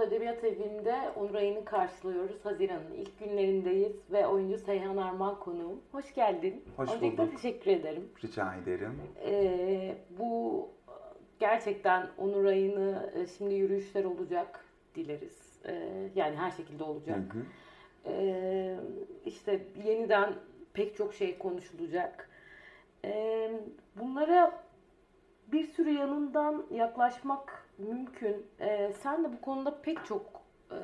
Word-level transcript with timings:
İstanbul 0.00 0.16
Edebiyat 0.16 0.44
Evi'nde 0.44 0.96
Onur 1.16 1.34
Ayı'nı 1.34 1.64
karşılıyoruz. 1.64 2.44
Haziran'ın 2.44 2.92
ilk 2.96 3.18
günlerindeyiz 3.18 4.12
ve 4.12 4.26
oyuncu 4.26 4.58
Seyhan 4.58 4.96
Arman 4.96 5.40
konuğum. 5.40 5.80
Hoş 5.92 6.14
geldin. 6.14 6.64
Hoş 6.76 6.90
Öncelikle 6.90 7.22
bulduk. 7.22 7.36
teşekkür 7.36 7.70
ederim. 7.70 8.08
Rica 8.24 8.54
ederim. 8.54 9.00
Ee, 9.24 9.94
bu 10.18 10.68
gerçekten 11.40 12.06
Onur 12.18 12.44
Ayı'nı 12.44 13.12
e, 13.14 13.26
şimdi 13.26 13.54
yürüyüşler 13.54 14.04
olacak 14.04 14.64
dileriz. 14.94 15.60
Ee, 15.64 16.08
yani 16.14 16.36
her 16.36 16.50
şekilde 16.50 16.84
olacak. 16.84 17.18
Hı 17.34 17.38
hı. 17.38 17.42
Ee, 18.06 18.76
işte 19.24 19.60
yeniden 19.84 20.34
pek 20.72 20.96
çok 20.96 21.14
şey 21.14 21.38
konuşulacak. 21.38 22.30
Ee, 23.04 23.50
bunlara 23.96 24.62
bir 25.52 25.64
sürü 25.64 25.90
yanından 25.90 26.66
yaklaşmak 26.70 27.59
mümkün. 27.80 28.46
Ee, 28.60 28.92
sen 29.02 29.24
de 29.24 29.32
bu 29.32 29.40
konuda 29.40 29.82
pek 29.82 30.04
çok 30.04 30.42
e, 30.70 30.76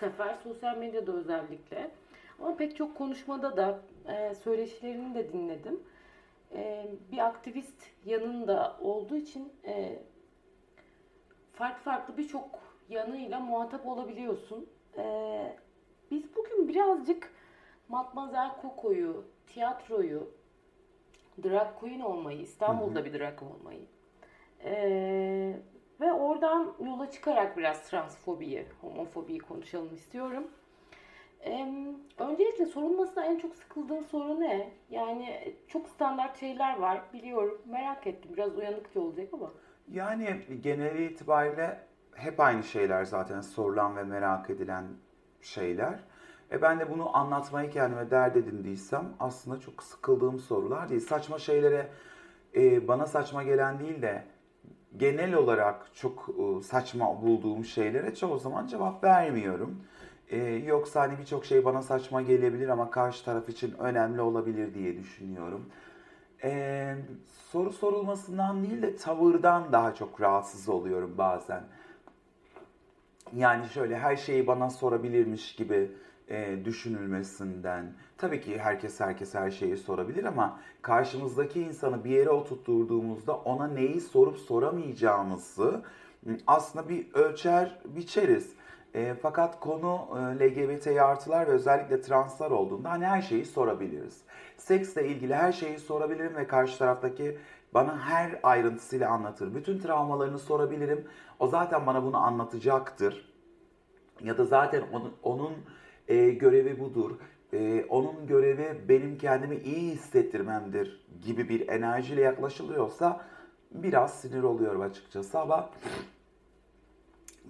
sefer 0.00 0.36
sosyal 0.44 0.76
medyada 0.76 1.12
özellikle 1.12 1.90
ama 2.38 2.56
pek 2.56 2.76
çok 2.76 2.96
konuşmada 2.98 3.56
da 3.56 3.80
e, 4.08 4.34
söyleşilerini 4.34 5.14
de 5.14 5.32
dinledim. 5.32 5.80
E, 6.52 6.86
bir 7.12 7.18
aktivist 7.18 7.82
yanında 8.04 8.76
olduğu 8.80 9.16
için 9.16 9.52
e, 9.64 10.02
farklı 11.52 11.82
farklı 11.82 12.16
birçok 12.16 12.48
yanıyla 12.88 13.40
muhatap 13.40 13.86
olabiliyorsun. 13.86 14.68
E, 14.98 15.56
biz 16.10 16.36
bugün 16.36 16.68
birazcık 16.68 17.32
Matmazel 17.88 18.50
Coco'yu, 18.62 19.24
tiyatroyu, 19.46 20.30
drag 21.44 21.78
queen 21.80 22.00
olmayı, 22.00 22.40
İstanbul'da 22.40 23.04
bir 23.04 23.18
drag 23.18 23.42
olmayı 23.42 23.86
ee, 24.64 25.56
ve 26.00 26.12
oradan 26.12 26.72
yola 26.84 27.10
çıkarak 27.10 27.56
biraz 27.56 27.90
transfobiyi, 27.90 28.66
homofobiyi 28.80 29.38
konuşalım 29.38 29.94
istiyorum. 29.94 30.44
Ee, 31.44 31.68
öncelikle 32.18 32.66
sorulmasına 32.66 33.24
en 33.24 33.38
çok 33.38 33.54
sıkıldığın 33.54 34.02
soru 34.02 34.40
ne? 34.40 34.70
Yani 34.90 35.54
çok 35.68 35.88
standart 35.88 36.40
şeyler 36.40 36.78
var 36.78 37.00
biliyorum. 37.12 37.62
Merak 37.66 38.06
ettim. 38.06 38.30
Biraz 38.36 38.56
uyanıkça 38.56 39.00
olacak 39.00 39.28
ama. 39.32 39.50
Yani 39.92 40.40
genel 40.62 40.98
itibariyle 40.98 41.80
hep 42.14 42.40
aynı 42.40 42.62
şeyler 42.62 43.04
zaten 43.04 43.40
sorulan 43.40 43.96
ve 43.96 44.04
merak 44.04 44.50
edilen 44.50 44.84
şeyler. 45.42 45.98
E 46.52 46.62
ben 46.62 46.80
de 46.80 46.90
bunu 46.90 47.16
anlatmayı 47.16 47.70
kendime 47.70 48.10
dert 48.10 48.36
edindiysem 48.36 49.14
aslında 49.20 49.60
çok 49.60 49.82
sıkıldığım 49.82 50.38
sorular 50.38 50.88
değil. 50.88 51.00
Saçma 51.00 51.38
şeylere 51.38 51.88
e, 52.56 52.88
bana 52.88 53.06
saçma 53.06 53.42
gelen 53.42 53.78
değil 53.78 54.02
de 54.02 54.24
genel 54.98 55.34
olarak 55.34 55.94
çok 55.94 56.28
e, 56.28 56.62
saçma 56.62 57.22
bulduğum 57.22 57.64
şeylere 57.64 58.14
çoğu 58.14 58.38
zaman 58.38 58.66
cevap 58.66 59.04
vermiyorum. 59.04 59.80
E, 60.30 60.38
yoksa 60.46 61.00
hani 61.00 61.18
birçok 61.18 61.44
şey 61.44 61.64
bana 61.64 61.82
saçma 61.82 62.22
gelebilir 62.22 62.68
ama 62.68 62.90
karşı 62.90 63.24
taraf 63.24 63.48
için 63.48 63.74
önemli 63.78 64.20
olabilir 64.20 64.74
diye 64.74 64.98
düşünüyorum. 64.98 65.66
E, 66.44 66.94
soru 67.52 67.72
sorulmasından 67.72 68.64
değil 68.64 68.82
de 68.82 68.96
tavırdan 68.96 69.72
daha 69.72 69.94
çok 69.94 70.20
rahatsız 70.20 70.68
oluyorum 70.68 71.14
bazen. 71.18 71.62
Yani 73.36 73.68
şöyle 73.68 73.98
her 73.98 74.16
şeyi 74.16 74.46
bana 74.46 74.70
sorabilirmiş 74.70 75.54
gibi 75.54 75.90
e, 76.28 76.64
düşünülmesinden. 76.64 77.92
Tabii 78.18 78.40
ki 78.40 78.58
herkes 78.58 79.00
herkes 79.00 79.34
her 79.34 79.50
şeyi 79.50 79.76
sorabilir 79.76 80.24
ama 80.24 80.60
karşımızdaki 80.82 81.60
insanı 81.60 82.04
bir 82.04 82.10
yere 82.10 82.30
oturtturduğumuzda 82.30 83.36
ona 83.36 83.68
neyi 83.68 84.00
sorup 84.00 84.38
soramayacağımızı 84.38 85.82
aslında 86.46 86.88
bir 86.88 87.14
ölçer 87.14 87.78
biçeriz. 87.84 88.52
E, 88.94 89.14
fakat 89.22 89.60
konu 89.60 90.08
e, 90.16 90.44
LGBT 90.44 90.86
artılar 90.86 91.46
ve 91.46 91.50
özellikle 91.50 92.00
translar 92.00 92.50
olduğunda 92.50 92.90
hani 92.90 93.06
her 93.06 93.22
şeyi 93.22 93.44
sorabiliriz. 93.44 94.22
Seksle 94.56 95.08
ilgili 95.08 95.34
her 95.34 95.52
şeyi 95.52 95.78
sorabilirim 95.78 96.36
ve 96.36 96.46
karşı 96.46 96.78
taraftaki 96.78 97.38
bana 97.74 98.00
her 98.00 98.40
ayrıntısıyla 98.42 99.10
anlatır. 99.10 99.54
Bütün 99.54 99.78
travmalarını 99.78 100.38
sorabilirim. 100.38 101.04
O 101.38 101.46
zaten 101.46 101.86
bana 101.86 102.02
bunu 102.02 102.16
anlatacaktır. 102.16 103.28
Ya 104.24 104.38
da 104.38 104.44
zaten 104.44 104.82
onun, 104.92 105.12
onun 105.22 105.52
e, 106.08 106.30
görevi 106.30 106.80
budur. 106.80 107.10
E, 107.52 107.84
onun 107.88 108.26
görevi 108.26 108.88
benim 108.88 109.18
kendimi 109.18 109.56
iyi 109.56 109.90
hissettirmemdir 109.92 111.06
gibi 111.24 111.48
bir 111.48 111.68
enerjiyle 111.68 112.20
yaklaşılıyorsa 112.20 113.20
biraz 113.70 114.20
sinir 114.20 114.42
oluyorum 114.42 114.80
açıkçası 114.80 115.38
ama 115.38 115.70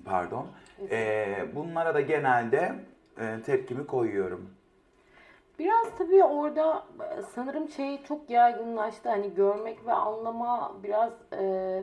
pardon. 0.04 0.46
E, 0.90 1.26
bunlara 1.54 1.94
da 1.94 2.00
genelde 2.00 2.74
e, 3.20 3.42
tepkimi 3.46 3.86
koyuyorum. 3.86 4.50
Biraz 5.58 5.86
tabii 5.98 6.24
orada 6.24 6.84
e, 7.00 7.22
sanırım 7.22 7.68
şey 7.68 8.02
çok 8.02 8.30
yaygınlaştı. 8.30 9.08
Hani 9.08 9.34
görmek 9.34 9.86
ve 9.86 9.92
anlama 9.92 10.76
biraz 10.82 11.12
e, 11.32 11.82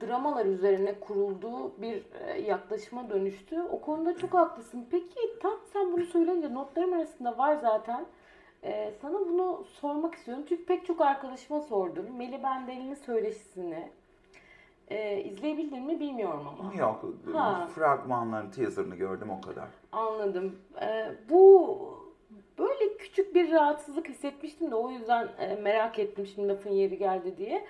dramalar 0.00 0.46
üzerine 0.46 1.00
kurulduğu 1.00 1.80
bir 1.82 2.02
e, 2.26 2.40
yaklaşıma 2.40 3.10
dönüştü. 3.10 3.62
O 3.62 3.80
konuda 3.80 4.16
çok 4.16 4.34
haklısın. 4.34 4.86
Peki 4.90 5.20
tam 5.42 5.54
sen 5.72 5.92
bunu 5.92 6.04
söyleyince 6.04 6.54
notlarım 6.54 6.92
arasında 6.92 7.38
var 7.38 7.56
zaten. 7.56 8.06
E, 8.64 8.92
sana 9.02 9.12
bunu 9.20 9.64
sormak 9.80 10.14
istiyorum. 10.14 10.44
Çünkü 10.48 10.64
pek 10.64 10.86
çok 10.86 11.00
arkadaşıma 11.00 11.60
sordum. 11.60 12.06
Meli 12.16 12.42
Bendeli'nin 12.42 12.94
söyleşisini. 12.94 13.88
E, 14.88 15.20
izleyebildin 15.22 15.82
mi 15.82 16.00
bilmiyorum 16.00 16.46
ama. 16.58 16.74
Yok, 16.74 17.04
Ha. 17.32 17.68
fragmanların 17.74 18.50
teaserını 18.50 18.96
gördüm 18.96 19.30
o 19.30 19.40
kadar. 19.40 19.68
Anladım. 19.92 20.56
E, 20.80 21.10
bu 21.30 21.78
böyle 22.58 22.96
küçük 22.96 23.34
bir 23.34 23.52
rahatsızlık 23.52 24.08
hissetmiştim 24.08 24.70
de 24.70 24.74
o 24.74 24.90
yüzden 24.90 25.28
e, 25.38 25.54
merak 25.54 25.98
ettim 25.98 26.26
şimdi 26.26 26.48
lafın 26.48 26.70
yeri 26.70 26.98
geldi 26.98 27.36
diye. 27.36 27.64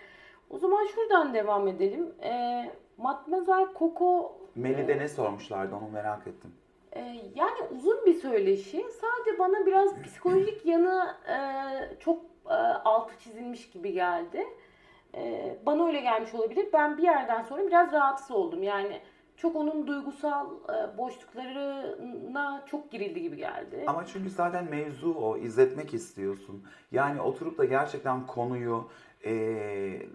O 0.52 0.58
zaman 0.58 0.86
şuradan 0.86 1.34
devam 1.34 1.68
edelim. 1.68 2.12
E, 2.22 2.64
Matmazel 2.98 3.66
Coco 3.78 4.38
Melide 4.54 4.98
ne 4.98 5.08
sormuşlardı 5.08 5.74
onu 5.76 5.88
merak 5.92 6.26
ettim. 6.26 6.52
e, 6.92 7.00
yani 7.34 7.58
uzun 7.76 8.06
bir 8.06 8.14
söyleşi. 8.14 8.84
Sadece 9.00 9.38
bana 9.38 9.66
biraz 9.66 10.02
psikolojik 10.04 10.66
yanı 10.66 11.14
e, 11.28 11.36
çok 12.00 12.20
e, 12.46 12.54
altı 12.84 13.18
çizilmiş 13.18 13.70
gibi 13.70 13.92
geldi. 13.92 14.46
E, 15.14 15.56
bana 15.66 15.86
öyle 15.86 16.00
gelmiş 16.00 16.34
olabilir. 16.34 16.68
Ben 16.72 16.98
bir 16.98 17.02
yerden 17.02 17.42
sonra 17.42 17.66
biraz 17.66 17.92
rahatsız 17.92 18.30
oldum. 18.30 18.62
Yani 18.62 19.00
çok 19.36 19.56
onun 19.56 19.86
duygusal 19.86 20.46
e, 20.68 20.98
boşluklarına 20.98 22.62
çok 22.66 22.90
girildi 22.90 23.22
gibi 23.22 23.36
geldi. 23.36 23.84
Ama 23.86 24.06
çünkü 24.06 24.30
zaten 24.30 24.64
mevzu 24.70 25.14
o, 25.14 25.36
izletmek 25.36 25.94
istiyorsun. 25.94 26.64
Yani 26.92 27.20
oturup 27.20 27.58
da 27.58 27.64
gerçekten 27.64 28.26
konuyu 28.26 28.84
eee, 29.24 30.06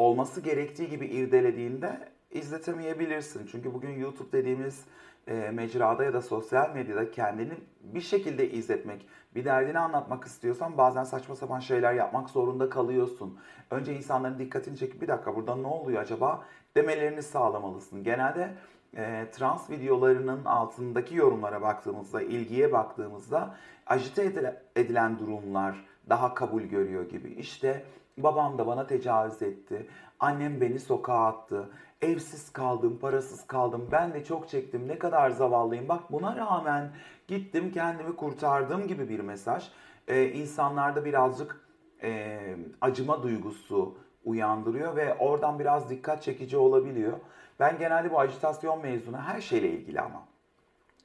olması 0.00 0.40
gerektiği 0.40 0.90
gibi 0.90 1.06
irdelediğinde 1.06 2.08
izletemeyebilirsin. 2.30 3.46
Çünkü 3.52 3.74
bugün 3.74 3.98
YouTube 3.98 4.32
dediğimiz 4.32 4.84
eee, 5.28 5.50
mecrada 5.50 6.04
ya 6.04 6.12
da 6.12 6.22
sosyal 6.22 6.74
medyada 6.74 7.10
kendini 7.10 7.52
bir 7.82 8.00
şekilde 8.00 8.50
izletmek, 8.50 9.06
bir 9.34 9.44
derdini 9.44 9.78
anlatmak 9.78 10.24
istiyorsan 10.24 10.78
bazen 10.78 11.04
saçma 11.04 11.36
sapan 11.36 11.60
şeyler 11.60 11.94
yapmak 11.94 12.30
zorunda 12.30 12.68
kalıyorsun. 12.70 13.38
Önce 13.70 13.96
insanların 13.96 14.38
dikkatini 14.38 14.76
çekip 14.76 15.02
bir 15.02 15.08
dakika 15.08 15.36
burada 15.36 15.56
ne 15.56 15.66
oluyor 15.66 16.02
acaba 16.02 16.44
demelerini 16.76 17.22
sağlamalısın. 17.22 18.04
Genelde 18.04 18.54
e, 18.96 19.26
trans 19.32 19.70
videolarının 19.70 20.44
altındaki 20.44 21.16
yorumlara 21.16 21.62
baktığımızda, 21.62 22.22
ilgiye 22.22 22.72
baktığımızda 22.72 23.54
ajite 23.86 24.22
edile- 24.24 24.62
edilen 24.76 25.18
durumlar 25.18 25.84
daha 26.08 26.34
kabul 26.34 26.62
görüyor 26.62 27.08
gibi. 27.08 27.28
İşte 27.28 27.84
babam 28.18 28.58
da 28.58 28.66
bana 28.66 28.86
tecavüz 28.86 29.42
etti, 29.42 29.86
annem 30.20 30.60
beni 30.60 30.80
sokağa 30.80 31.26
attı, 31.26 31.70
evsiz 32.02 32.52
kaldım, 32.52 32.98
parasız 33.00 33.46
kaldım, 33.46 33.88
ben 33.92 34.14
de 34.14 34.24
çok 34.24 34.48
çektim, 34.48 34.88
ne 34.88 34.98
kadar 34.98 35.30
zavallıyım. 35.30 35.88
Bak 35.88 36.12
buna 36.12 36.36
rağmen 36.36 36.90
gittim 37.28 37.72
kendimi 37.72 38.16
kurtardım 38.16 38.86
gibi 38.86 39.08
bir 39.08 39.20
mesaj. 39.20 39.68
E, 40.08 40.24
insanlarda 40.32 41.04
birazcık 41.04 41.60
e, 42.02 42.40
acıma 42.80 43.22
duygusu 43.22 43.94
uyandırıyor 44.24 44.96
ve 44.96 45.14
oradan 45.14 45.58
biraz 45.58 45.90
dikkat 45.90 46.22
çekici 46.22 46.56
olabiliyor. 46.56 47.12
Ben 47.60 47.78
genelde 47.78 48.10
bu 48.12 48.20
ajitasyon 48.20 48.82
mezunu 48.82 49.18
her 49.18 49.40
şeyle 49.40 49.70
ilgili 49.70 50.00
ama 50.00 50.22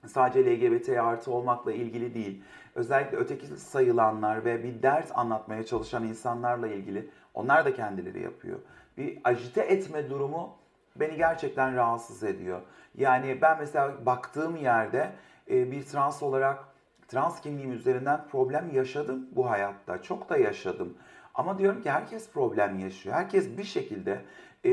sadece 0.07 0.51
LGBT 0.51 0.89
artı 0.89 1.31
olmakla 1.31 1.71
ilgili 1.73 2.13
değil. 2.13 2.43
Özellikle 2.75 3.17
öteki 3.17 3.47
sayılanlar 3.47 4.45
ve 4.45 4.63
bir 4.63 4.83
dert 4.83 5.11
anlatmaya 5.17 5.65
çalışan 5.65 6.03
insanlarla 6.03 6.67
ilgili 6.67 7.09
onlar 7.33 7.65
da 7.65 7.73
kendileri 7.73 8.21
yapıyor. 8.21 8.59
Bir 8.97 9.19
ajite 9.23 9.61
etme 9.61 10.09
durumu 10.09 10.57
beni 10.95 11.17
gerçekten 11.17 11.75
rahatsız 11.75 12.23
ediyor. 12.23 12.61
Yani 12.95 13.41
ben 13.41 13.57
mesela 13.59 14.05
baktığım 14.05 14.55
yerde 14.55 15.11
e, 15.49 15.71
bir 15.71 15.83
trans 15.83 16.23
olarak 16.23 16.63
trans 17.07 17.41
kimliğim 17.41 17.71
üzerinden 17.71 18.27
problem 18.31 18.69
yaşadım 18.73 19.27
bu 19.31 19.49
hayatta. 19.49 20.01
Çok 20.01 20.29
da 20.29 20.37
yaşadım. 20.37 20.97
Ama 21.33 21.59
diyorum 21.59 21.81
ki 21.81 21.91
herkes 21.91 22.29
problem 22.31 22.79
yaşıyor. 22.79 23.15
Herkes 23.15 23.57
bir 23.57 23.63
şekilde 23.63 24.21
e, 24.65 24.71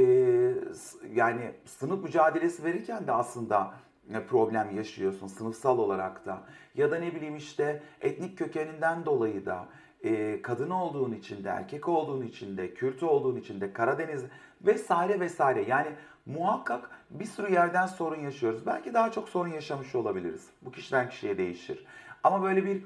yani 1.13 1.53
sınıf 1.65 2.05
mücadelesi 2.05 2.65
verirken 2.65 3.07
de 3.07 3.13
aslında 3.13 3.75
problem 4.21 4.77
yaşıyorsun 4.77 5.27
sınıfsal 5.27 5.79
olarak 5.79 6.27
da. 6.27 6.43
Ya 6.75 6.91
da 6.91 6.99
ne 6.99 7.15
bileyim 7.15 7.37
işte 7.37 7.83
etnik 8.01 8.39
kökeninden 8.39 9.07
dolayı 9.07 9.47
da 9.47 9.67
e, 10.05 10.43
kadın 10.43 10.71
olduğun 10.71 11.13
için 11.13 11.45
de, 11.45 11.49
erkek 11.49 11.89
olduğun 11.89 12.23
için 12.23 12.57
de, 12.57 12.75
Kürt 12.75 13.03
olduğun 13.03 13.37
için 13.37 13.61
de, 13.61 13.73
Karadeniz 13.73 14.25
vesaire 14.63 15.21
vesaire. 15.21 15.65
Yani 15.69 15.89
muhakkak 16.27 16.91
bir 17.11 17.25
sürü 17.25 17.53
yerden 17.53 17.87
sorun 17.87 18.21
yaşıyoruz. 18.21 18.67
Belki 18.67 18.95
daha 18.95 19.13
çok 19.13 19.29
sorun 19.29 19.51
yaşamış 19.51 19.95
olabiliriz. 19.95 20.51
Bu 20.63 20.73
kişiden 20.73 21.09
kişiye 21.09 21.39
değişir. 21.39 21.87
Ama 22.25 22.43
böyle 22.43 22.65
bir 22.65 22.83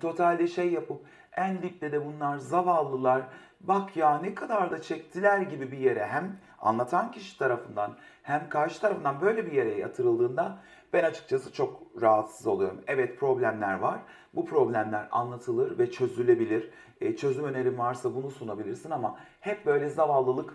totalde 0.00 0.48
şey 0.48 0.72
yapıp 0.72 1.00
en 1.36 1.62
dipte 1.62 1.92
de 1.92 2.06
bunlar 2.06 2.36
zavallılar 2.36 3.22
bak 3.60 3.96
ya 3.96 4.18
ne 4.18 4.34
kadar 4.34 4.70
da 4.70 4.82
çektiler 4.82 5.40
gibi 5.40 5.72
bir 5.72 5.78
yere 5.78 6.06
hem 6.06 6.36
anlatan 6.58 7.10
kişi 7.10 7.38
tarafından 7.38 7.96
hem 8.22 8.48
karşı 8.48 8.80
tarafından 8.80 9.20
böyle 9.20 9.46
bir 9.46 9.52
yere 9.52 9.74
yatırıldığında 9.74 10.58
ben 10.92 11.04
açıkçası 11.04 11.52
çok 11.52 11.82
rahatsız 12.00 12.46
oluyorum. 12.46 12.80
Evet 12.86 13.20
problemler 13.20 13.78
var. 13.78 13.98
Bu 14.34 14.46
problemler 14.46 15.08
anlatılır 15.10 15.78
ve 15.78 15.90
çözülebilir. 15.90 16.70
E, 17.00 17.16
çözüm 17.16 17.44
önerim 17.44 17.78
varsa 17.78 18.14
bunu 18.14 18.30
sunabilirsin 18.30 18.90
ama 18.90 19.16
hep 19.40 19.66
böyle 19.66 19.88
zavallılık 19.88 20.54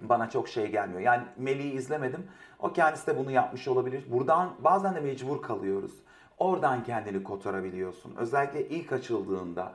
bana 0.00 0.30
çok 0.30 0.48
şey 0.48 0.70
gelmiyor. 0.70 1.00
Yani 1.00 1.22
Melih'i 1.36 1.76
izlemedim. 1.76 2.26
O 2.58 2.72
kendisi 2.72 3.06
de 3.06 3.18
bunu 3.18 3.30
yapmış 3.30 3.68
olabilir. 3.68 4.04
Buradan 4.10 4.54
bazen 4.58 4.94
de 4.94 5.00
mecbur 5.00 5.42
kalıyoruz. 5.42 5.92
Oradan 6.38 6.84
kendini 6.84 7.22
kotarabiliyorsun. 7.22 8.14
Özellikle 8.16 8.68
ilk 8.68 8.92
açıldığında 8.92 9.72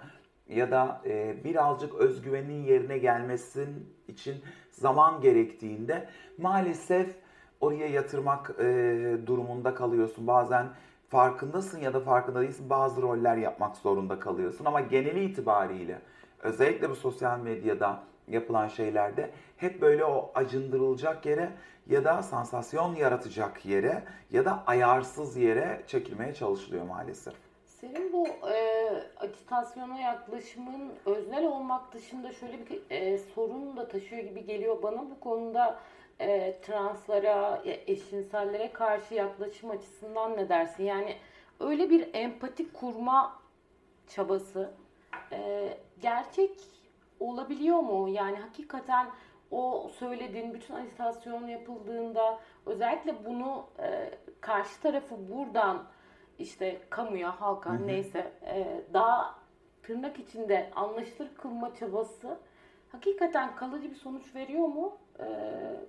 ya 0.50 0.72
da 0.72 1.02
e, 1.06 1.44
birazcık 1.44 1.96
özgüvenin 1.96 2.64
yerine 2.64 2.98
gelmesin 2.98 3.94
için 4.08 4.36
zaman 4.72 5.22
gerektiğinde 5.22 6.08
maalesef 6.38 7.16
oraya 7.62 7.88
yatırmak 7.88 8.50
e, 8.60 8.64
durumunda 9.26 9.76
kalıyorsun. 9.76 10.28
Bazen 10.28 10.68
farkındasın 11.10 11.80
ya 11.80 11.94
da 11.94 12.00
farkında 12.00 12.42
değilsin 12.42 12.70
bazı 12.70 13.02
roller 13.02 13.38
yapmak 13.38 13.78
zorunda 13.78 14.20
kalıyorsun. 14.20 14.66
Ama 14.66 14.82
geneli 14.82 15.24
itibariyle 15.24 16.02
özellikle 16.40 16.90
bu 16.90 16.96
sosyal 16.96 17.40
medyada 17.40 18.04
yapılan 18.28 18.68
şeylerde 18.68 19.32
hep 19.58 19.82
böyle 19.82 20.06
o 20.06 20.32
acındırılacak 20.36 21.26
yere 21.26 21.52
ya 21.90 22.04
da 22.04 22.24
sansasyon 22.24 22.96
yaratacak 22.96 23.66
yere 23.66 24.04
ya 24.32 24.46
da 24.46 24.64
ayarsız 24.68 25.38
yere 25.38 25.84
çekilmeye 25.88 26.34
çalışılıyor 26.34 26.86
maalesef. 26.86 27.45
Senin 27.86 28.14
bu 28.14 28.28
e, 28.28 28.90
agitasyona 29.18 30.00
yaklaşımın 30.00 30.94
öznel 31.06 31.48
olmak 31.48 31.94
dışında 31.94 32.32
şöyle 32.32 32.70
bir 32.70 32.82
e, 32.90 33.18
sorun 33.18 33.78
da 33.78 33.88
taşıyor 33.88 34.24
gibi 34.24 34.46
geliyor 34.46 34.84
bana 34.84 35.02
bu 35.12 35.20
konuda 35.20 35.80
e, 36.20 36.62
translara, 36.62 37.62
eşcinsellere 37.66 38.74
karşı 38.74 39.14
yaklaşım 39.14 39.70
açısından 39.72 40.38
ne 40.38 40.50
dersin? 40.50 40.84
Yani 40.84 41.16
öyle 41.60 41.90
bir 41.90 42.14
empati 42.14 42.74
kurma 42.74 43.40
çabası 44.08 44.72
e, 45.32 45.70
gerçek 46.02 46.52
olabiliyor 47.20 47.80
mu? 47.80 48.10
Yani 48.10 48.38
hakikaten 48.38 49.08
o 49.52 49.92
söylediğin 50.00 50.54
bütün 50.54 50.74
ajitasyon 50.74 51.48
yapıldığında 51.48 52.40
özellikle 52.66 53.26
bunu 53.26 53.66
e, 53.80 54.12
karşı 54.42 54.82
tarafı 54.82 55.16
buradan 55.32 55.84
işte 56.40 56.78
kamuya, 56.90 57.42
halka 57.42 57.70
hı 57.70 57.78
hı. 57.78 57.88
neyse 57.88 58.32
e, 58.46 58.82
daha 58.94 59.36
tırnak 59.84 60.20
içinde 60.20 60.72
anlaşılır 60.76 61.30
kılma 61.38 61.76
çabası 61.76 62.38
hakikaten 62.92 63.56
kalıcı 63.56 63.92
bir 63.92 63.96
sonuç 63.96 64.36
veriyor 64.36 64.68
mu? 64.68 64.98
Ee, 65.20 65.26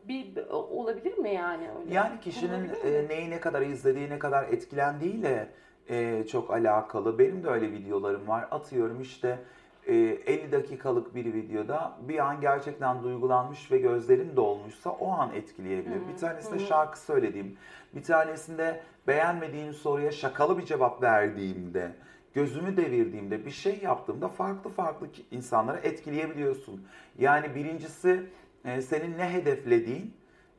bir 0.05 0.47
olabilir 0.51 1.19
mi 1.19 1.35
yani 1.35 1.69
öyle? 1.81 1.95
Yani 1.95 2.21
kişinin 2.21 2.71
e, 2.85 3.09
neyi 3.09 3.31
ne 3.31 3.41
kadar 3.41 3.63
izlediği, 3.63 4.11
ne 4.11 4.19
kadar 4.19 4.49
etkilendiğiyle 4.49 5.49
e, 5.89 6.27
çok 6.27 6.51
alakalı. 6.51 7.19
Benim 7.19 7.45
de 7.45 7.49
öyle 7.49 7.73
videolarım 7.73 8.29
var. 8.29 8.49
Atıyorum 8.51 9.01
işte 9.01 9.29
e, 9.29 9.41
50 9.87 10.53
dakikalık 10.53 11.15
bir 11.15 11.35
videoda 11.35 11.99
bir 12.09 12.19
an 12.19 12.41
gerçekten 12.41 13.03
duygulanmış 13.03 13.73
ve 13.73 13.79
gözlerim 13.79 14.37
dolmuşsa 14.37 14.91
o 14.91 15.11
an 15.11 15.35
etkileyebilir. 15.35 15.97
Hı-hı. 15.97 16.09
Bir 16.13 16.19
tanesinde 16.19 16.59
Hı-hı. 16.59 16.67
şarkı 16.67 17.01
söylediğim, 17.01 17.57
bir 17.95 18.03
tanesinde 18.03 18.81
beğenmediğim 19.07 19.73
soruya 19.73 20.13
şakalı 20.13 20.59
bir 20.59 20.65
cevap 20.65 21.03
verdiğimde, 21.03 21.93
gözümü 22.35 22.77
devirdiğimde, 22.77 23.47
bir 23.47 23.51
şey 23.51 23.81
yaptığımda 23.83 24.29
farklı 24.29 24.71
farklı 24.71 25.07
insanları 25.31 25.79
etkileyebiliyorsun. 25.79 26.87
Yani 27.19 27.55
birincisi 27.55 28.31
e, 28.65 28.83
senin 28.83 29.19
ne 29.19 29.33
hedeflediğin, 29.33 30.15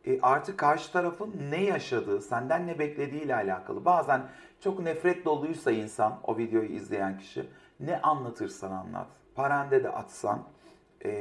e, 0.05 0.21
artık 0.21 0.57
karşı 0.57 0.91
tarafın 0.91 1.33
ne 1.49 1.63
yaşadığı, 1.63 2.21
senden 2.21 2.67
ne 2.67 2.79
beklediği 2.79 3.21
ile 3.21 3.35
alakalı. 3.35 3.85
Bazen 3.85 4.21
çok 4.59 4.79
nefret 4.79 5.25
doluysa 5.25 5.71
insan, 5.71 6.19
o 6.23 6.37
videoyu 6.37 6.69
izleyen 6.69 7.17
kişi, 7.17 7.45
ne 7.79 8.01
anlatırsan 8.01 8.71
anlat. 8.71 9.07
Parende 9.37 9.83
de 9.83 9.89
atsan, 9.89 10.43
e, 11.05 11.11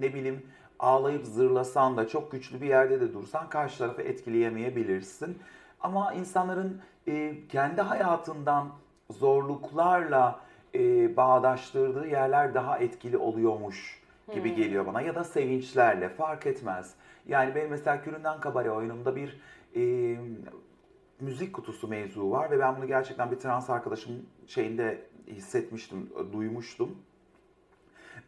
ne 0.00 0.14
bileyim 0.14 0.46
ağlayıp 0.78 1.26
zırlasan 1.26 1.96
da 1.96 2.08
çok 2.08 2.32
güçlü 2.32 2.60
bir 2.60 2.66
yerde 2.66 3.00
de 3.00 3.12
dursan 3.14 3.48
karşı 3.48 3.78
tarafı 3.78 4.02
etkileyemeyebilirsin. 4.02 5.38
Ama 5.80 6.12
insanların 6.12 6.80
e, 7.06 7.34
kendi 7.48 7.80
hayatından 7.80 8.68
zorluklarla 9.10 10.40
e, 10.74 11.16
bağdaştırdığı 11.16 12.06
yerler 12.06 12.54
daha 12.54 12.78
etkili 12.78 13.16
oluyormuş 13.16 14.02
gibi 14.34 14.48
hmm. 14.48 14.56
geliyor 14.56 14.86
bana. 14.86 15.00
Ya 15.00 15.14
da 15.14 15.24
sevinçlerle 15.24 16.08
fark 16.08 16.46
etmez. 16.46 16.94
Yani 17.26 17.54
benim 17.54 17.70
mesela 17.70 18.02
Küründen 18.02 18.40
Kabare 18.40 18.70
oyunumda 18.70 19.16
bir 19.16 19.40
e, 19.76 20.16
müzik 21.20 21.52
kutusu 21.52 21.88
mevzu 21.88 22.30
var 22.30 22.50
ve 22.50 22.58
ben 22.58 22.76
bunu 22.76 22.86
gerçekten 22.86 23.30
bir 23.30 23.36
trans 23.36 23.70
arkadaşım 23.70 24.12
şeyinde 24.46 25.06
hissetmiştim, 25.26 26.10
duymuştum. 26.32 26.98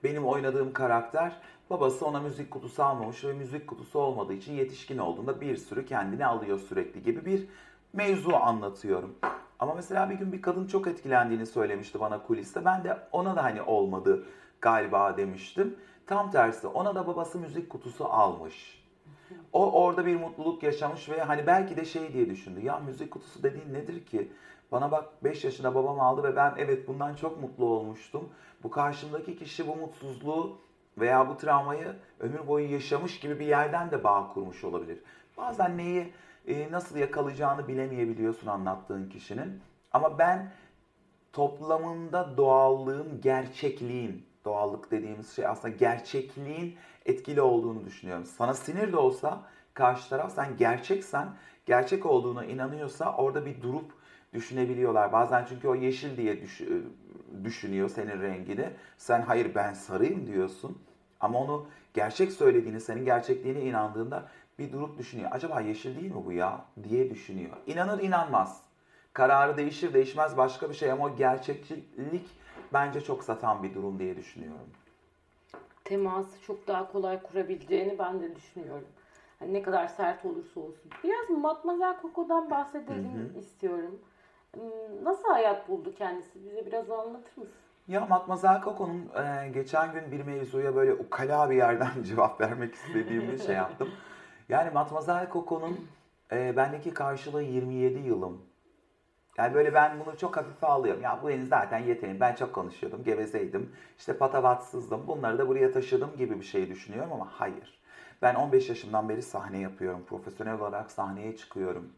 Benim 0.05 0.27
oynadığım 0.27 0.73
karakter 0.73 1.37
babası 1.71 2.07
ona 2.07 2.21
müzik 2.21 2.51
kutusu 2.51 2.83
almamış 2.83 3.25
ve 3.25 3.33
müzik 3.33 3.67
kutusu 3.67 3.99
olmadığı 3.99 4.33
için 4.33 4.53
yetişkin 4.53 4.99
olduğunda 4.99 5.41
bir 5.41 5.57
sürü 5.57 5.87
kendini 5.87 6.27
alıyor 6.27 6.59
sürekli 6.59 7.03
gibi 7.03 7.25
bir 7.25 7.49
mevzu 7.93 8.35
anlatıyorum. 8.35 9.15
Ama 9.59 9.75
mesela 9.75 10.11
bir 10.11 10.15
gün 10.15 10.33
bir 10.33 10.43
kadın 10.43 10.67
çok 10.67 10.87
etkilendiğini 10.87 11.47
söylemişti 11.47 12.01
bana 12.01 12.23
kuliste. 12.23 12.65
Ben 12.65 12.85
de 12.85 12.99
ona 13.13 13.37
da 13.37 13.45
hani 13.45 13.63
olmadı 13.63 14.25
galiba 14.61 15.17
demiştim. 15.17 15.77
Tam 16.07 16.31
tersi 16.31 16.67
ona 16.67 16.95
da 16.95 17.07
babası 17.07 17.39
müzik 17.39 17.71
kutusu 17.71 18.05
almış. 18.05 18.87
O 19.53 19.83
orada 19.83 20.07
bir 20.07 20.17
mutluluk 20.17 20.63
yaşamış 20.63 21.09
ve 21.09 21.23
hani 21.23 21.47
belki 21.47 21.77
de 21.77 21.85
şey 21.85 22.13
diye 22.13 22.31
düşündü. 22.31 22.61
Ya 22.65 22.79
müzik 22.79 23.11
kutusu 23.11 23.43
dediğin 23.43 23.75
nedir 23.75 24.07
ki? 24.07 24.33
Bana 24.73 24.91
bak 24.91 25.25
5 25.25 25.45
yaşında 25.45 25.75
babam 25.75 26.01
aldı 26.01 26.23
ve 26.23 26.37
ben 26.37 26.55
evet 26.59 26.89
bundan 26.89 27.15
çok 27.15 27.41
mutlu 27.41 27.65
olmuştum. 27.65 28.29
Bu 28.63 28.71
karşımdaki 28.71 29.37
kişi 29.37 29.69
bu 29.69 29.77
mutsuzluğu 29.77 30.59
veya 30.99 31.29
bu 31.29 31.37
travmayı 31.37 31.97
ömür 32.21 32.47
boyu 32.47 32.73
yaşamış 32.73 33.21
gibi 33.21 33.39
bir 33.39 33.47
yerden 33.47 33.91
de 33.91 34.05
bağ 34.05 34.29
kurmuş 34.35 34.65
olabilir. 34.65 34.99
Bazen 35.37 35.79
neyi 35.79 36.13
e, 36.47 36.71
nasıl 36.71 36.97
yakalayacağını 36.97 37.69
bilemeyebiliyorsun 37.69 38.47
anlattığın 38.47 39.09
kişinin. 39.09 39.61
Ama 39.93 40.19
ben 40.19 40.51
toplamında 41.33 42.37
doğallığın, 42.37 43.21
gerçekliğin, 43.21 44.27
doğallık 44.45 44.91
dediğimiz 44.91 45.37
şey 45.37 45.47
aslında 45.47 45.75
gerçekliğin 45.75 46.77
etkili 47.07 47.41
olduğunu 47.41 47.85
düşünüyorum. 47.85 48.25
Sana 48.25 48.55
sinir 48.55 48.93
de 48.93 48.97
olsa 48.97 49.43
karşı 49.75 50.09
taraf 50.09 50.33
sen 50.33 50.57
gerçeksen, 50.57 51.29
gerçek 51.67 52.07
olduğuna 52.07 52.45
inanıyorsa 52.45 53.17
orada 53.17 53.47
bir 53.47 53.63
durup 53.63 53.93
düşünebiliyorlar. 54.37 55.13
Bazen 55.13 55.45
çünkü 55.49 55.69
o 55.69 55.75
yeşil 55.75 56.17
diye 56.17 56.43
düş, 56.43 56.63
düşünüyor 57.45 57.89
senin 57.89 58.23
rengini. 58.23 58.71
Sen 58.99 59.23
hayır 59.23 59.55
ben 59.55 59.73
sarıyım 59.73 60.27
diyorsun. 60.27 60.79
Ama 61.21 61.39
onu 61.39 61.67
gerçek 61.95 62.33
söylediğini, 62.33 62.81
senin 62.81 63.05
gerçekliğine 63.05 63.61
inandığında 63.61 64.29
bir 64.59 64.73
durup 64.73 64.99
düşünüyor. 64.99 65.31
Acaba 65.33 65.61
yeşil 65.61 66.01
değil 66.01 66.13
mi 66.13 66.25
bu 66.27 66.33
ya 66.33 66.65
diye 66.89 67.11
düşünüyor. 67.11 67.57
İnanır 67.67 68.03
inanmaz. 68.03 68.63
Kararı 69.13 69.57
değişir 69.57 69.95
değişmez 69.95 70.37
başka 70.37 70.71
bir 70.71 70.75
şey 70.75 70.93
ama 70.93 71.05
o 71.05 71.17
gerçeklik 71.17 72.31
bence 72.73 73.01
çok 73.01 73.25
satan 73.25 73.63
bir 73.63 73.75
durum 73.75 73.99
diye 73.99 74.17
düşünüyorum. 74.17 74.69
Teması 75.85 76.43
çok 76.43 76.67
daha 76.67 76.93
kolay 76.93 77.23
kurabileceğini 77.23 77.99
ben 77.99 78.21
de 78.21 78.37
düşünüyorum. 78.37 78.89
Hani 79.39 79.53
ne 79.53 79.63
kadar 79.63 79.89
sert 79.89 80.25
olursa 80.25 80.61
olsun. 80.61 80.91
Biraz 81.05 81.31
Matmazel 81.31 81.97
Coco'dan 82.03 82.51
bahsedelim 82.51 83.13
hı 83.13 83.35
hı. 83.35 83.39
istiyorum. 83.39 83.99
Hmm, 84.57 85.05
Nasıl 85.05 85.29
hayat 85.29 85.69
buldu 85.69 85.95
kendisi? 85.99 86.45
Bize 86.45 86.67
biraz 86.67 86.91
anlatır 86.91 87.37
mısın? 87.39 87.55
Ya 87.89 88.07
Matmazel 88.07 88.63
Coco'nun 88.63 89.09
e, 89.25 89.49
geçen 89.49 89.93
gün 89.93 90.11
bir 90.11 90.21
mevzuya 90.21 90.77
böyle 90.77 90.95
ukala 90.95 91.51
bir 91.51 91.57
yerden 91.57 92.03
cevap 92.03 92.41
vermek 92.41 92.75
istediğimde 92.75 93.39
şey 93.47 93.55
yaptım. 93.55 93.89
Yani 94.49 94.71
Matmazel 94.71 95.31
Coco'nun 95.33 95.89
e, 96.33 96.57
bendeki 96.57 96.95
karşılığı 96.95 97.43
27 97.43 97.99
yılım. 97.99 98.43
Yani 99.39 99.55
böyle 99.55 99.75
ben 99.75 100.01
bunu 100.01 100.17
çok 100.17 100.37
hafife 100.37 100.67
alıyorum. 100.67 101.03
Ya 101.03 101.19
bu 101.23 101.29
benim 101.29 101.47
zaten 101.47 101.79
yeteneğim. 101.79 102.21
Ben 102.21 102.35
çok 102.35 102.53
konuşuyordum, 102.53 103.05
gevezeydim, 103.05 103.73
işte 103.99 104.17
patavatsızdım. 104.19 105.07
Bunları 105.07 105.39
da 105.39 105.49
buraya 105.49 105.73
taşıdım 105.73 106.17
gibi 106.17 106.41
bir 106.41 106.45
şey 106.45 106.69
düşünüyorum 106.71 107.13
ama 107.13 107.29
hayır. 107.31 107.79
Ben 108.23 108.35
15 108.35 108.69
yaşımdan 108.69 109.09
beri 109.09 109.23
sahne 109.23 109.59
yapıyorum. 109.59 110.05
Profesyonel 110.09 110.55
olarak 110.61 110.91
sahneye 110.91 111.37
çıkıyorum. 111.37 111.93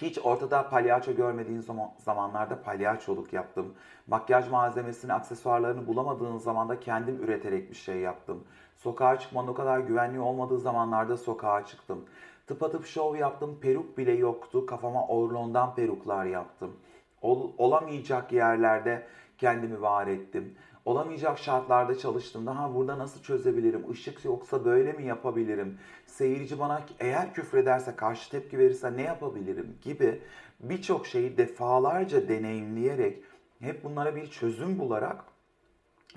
Hiç 0.00 0.18
ortada 0.24 0.68
palyaço 0.68 1.12
görmediğin 1.12 1.60
zaman, 1.60 1.90
zamanlarda 1.98 2.62
palyaçoluk 2.62 3.32
yaptım. 3.32 3.74
Makyaj 4.06 4.50
malzemesini, 4.50 5.12
aksesuarlarını 5.12 5.86
bulamadığın 5.86 6.38
zaman 6.38 6.68
da 6.68 6.80
kendim 6.80 7.24
üreterek 7.24 7.70
bir 7.70 7.76
şey 7.76 7.96
yaptım. 7.96 8.44
Sokağa 8.76 9.18
çıkmanın 9.18 9.48
o 9.48 9.54
kadar 9.54 9.78
güvenli 9.78 10.20
olmadığı 10.20 10.58
zamanlarda 10.58 11.16
sokağa 11.16 11.64
çıktım. 11.64 12.04
Tıpatıp 12.46 12.86
şov 12.86 13.16
yaptım, 13.16 13.58
peruk 13.60 13.98
bile 13.98 14.12
yoktu. 14.12 14.66
Kafama 14.66 15.06
Orlon'dan 15.06 15.74
peruklar 15.74 16.24
yaptım. 16.24 16.76
Ol- 17.22 17.52
olamayacak 17.58 18.32
yerlerde 18.32 19.06
kendimi 19.38 19.82
var 19.82 20.06
ettim. 20.06 20.54
Olamayacak 20.86 21.38
şartlarda 21.38 21.98
çalıştım. 21.98 22.46
Daha 22.46 22.74
burada 22.74 22.98
nasıl 22.98 23.22
çözebilirim? 23.22 23.92
Işık 23.92 24.24
yoksa 24.24 24.64
böyle 24.64 24.92
mi 24.92 25.04
yapabilirim? 25.04 25.78
Seyirci 26.06 26.58
bana 26.58 26.82
eğer 27.00 27.34
küfrederse, 27.34 27.96
karşı 27.96 28.30
tepki 28.30 28.58
verirse 28.58 28.96
ne 28.96 29.02
yapabilirim? 29.02 29.78
Gibi 29.82 30.22
birçok 30.60 31.06
şeyi 31.06 31.38
defalarca 31.38 32.28
deneyimleyerek 32.28 33.24
hep 33.60 33.84
bunlara 33.84 34.16
bir 34.16 34.26
çözüm 34.26 34.78
bularak 34.78 35.24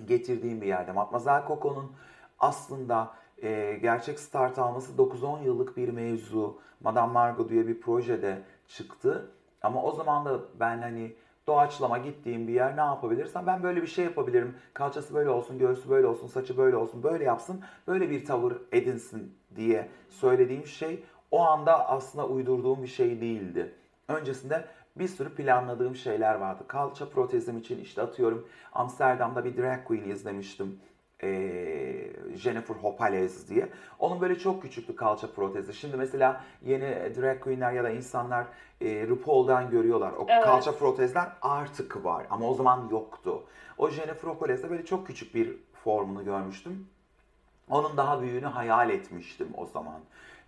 getirdiğim 0.06 0.62
bir 0.62 0.68
yerde. 0.68 0.92
Matmazel 0.92 1.48
Coco'nun 1.48 1.92
aslında 2.40 3.12
e, 3.44 3.80
gerçek 3.82 4.20
start 4.20 4.60
alması 4.60 4.94
9-10 4.94 5.44
yıllık 5.44 5.78
bir 5.78 5.90
mevzu. 5.90 6.60
Madame 6.80 7.14
Margot 7.14 7.50
diye 7.50 7.68
bir 7.68 7.82
projede 7.82 8.42
çıktı. 8.68 9.32
Ama 9.62 9.84
o 9.84 9.92
zaman 9.92 10.26
da 10.26 10.40
ben 10.60 10.78
hani 10.82 11.16
doğaçlama 11.50 11.98
gittiğim 11.98 12.48
bir 12.48 12.54
yer 12.54 12.78
ne 12.78 12.82
yapabilirsem 12.82 13.48
ben 13.48 13.64
böyle 13.64 13.82
bir 13.82 13.88
şey 13.88 14.06
yapabilirim. 14.06 14.56
Kalçası 14.74 15.14
böyle 15.14 15.30
olsun, 15.30 15.60
göğsü 15.60 15.90
böyle 15.90 16.08
olsun, 16.08 16.28
saçı 16.28 16.58
böyle 16.58 16.76
olsun, 16.76 17.04
böyle 17.04 17.24
yapsın, 17.24 17.62
böyle 17.88 18.10
bir 18.10 18.26
tavır 18.26 18.58
edinsin 18.72 19.36
diye 19.56 19.90
söylediğim 20.10 20.66
şey 20.66 21.04
o 21.32 21.42
anda 21.42 21.90
aslında 21.90 22.28
uydurduğum 22.28 22.84
bir 22.84 22.88
şey 22.88 23.22
değildi. 23.22 23.74
Öncesinde 24.08 24.66
bir 24.96 25.08
sürü 25.08 25.36
planladığım 25.36 25.96
şeyler 25.96 26.36
vardı. 26.36 26.64
Kalça 26.68 27.10
protezim 27.10 27.58
için 27.58 27.80
işte 27.80 28.02
atıyorum 28.02 28.48
Amsterdam'da 28.74 29.46
bir 29.46 29.58
drag 29.58 29.84
queen 29.86 30.10
izlemiştim. 30.10 30.80
Ee, 31.24 32.12
Jennifer 32.36 32.76
Hopalez 32.76 33.50
diye. 33.50 33.70
Onun 34.00 34.22
böyle 34.22 34.40
çok 34.40 34.62
küçüktü 34.62 34.96
kalça 34.96 35.32
protezi. 35.32 35.74
Şimdi 35.74 35.98
mesela 35.98 36.42
yeni 36.66 37.16
drag 37.16 37.40
queenler 37.40 37.72
ya 37.72 37.84
da 37.84 37.90
insanlar 37.90 38.46
e, 38.82 39.08
RuPaul'dan 39.08 39.70
görüyorlar. 39.70 40.12
O 40.12 40.26
Evet. 40.30 40.44
kalça 40.44 40.72
protezler 40.72 41.28
artık 41.42 42.06
var 42.06 42.26
ama 42.30 42.48
o 42.50 42.54
zaman 42.54 42.88
yoktu. 42.92 43.44
O 43.78 43.90
Jennifer 43.90 44.28
Hopalez'de 44.28 44.70
böyle 44.70 44.86
çok 44.86 45.08
küçük 45.08 45.36
bir 45.36 45.58
formunu 45.84 46.26
görmüştüm. 46.26 46.88
Onun 47.70 47.98
daha 47.98 48.22
büyüğünü 48.22 48.46
hayal 48.46 48.90
etmiştim 48.90 49.48
o 49.58 49.66
zaman. 49.66 50.00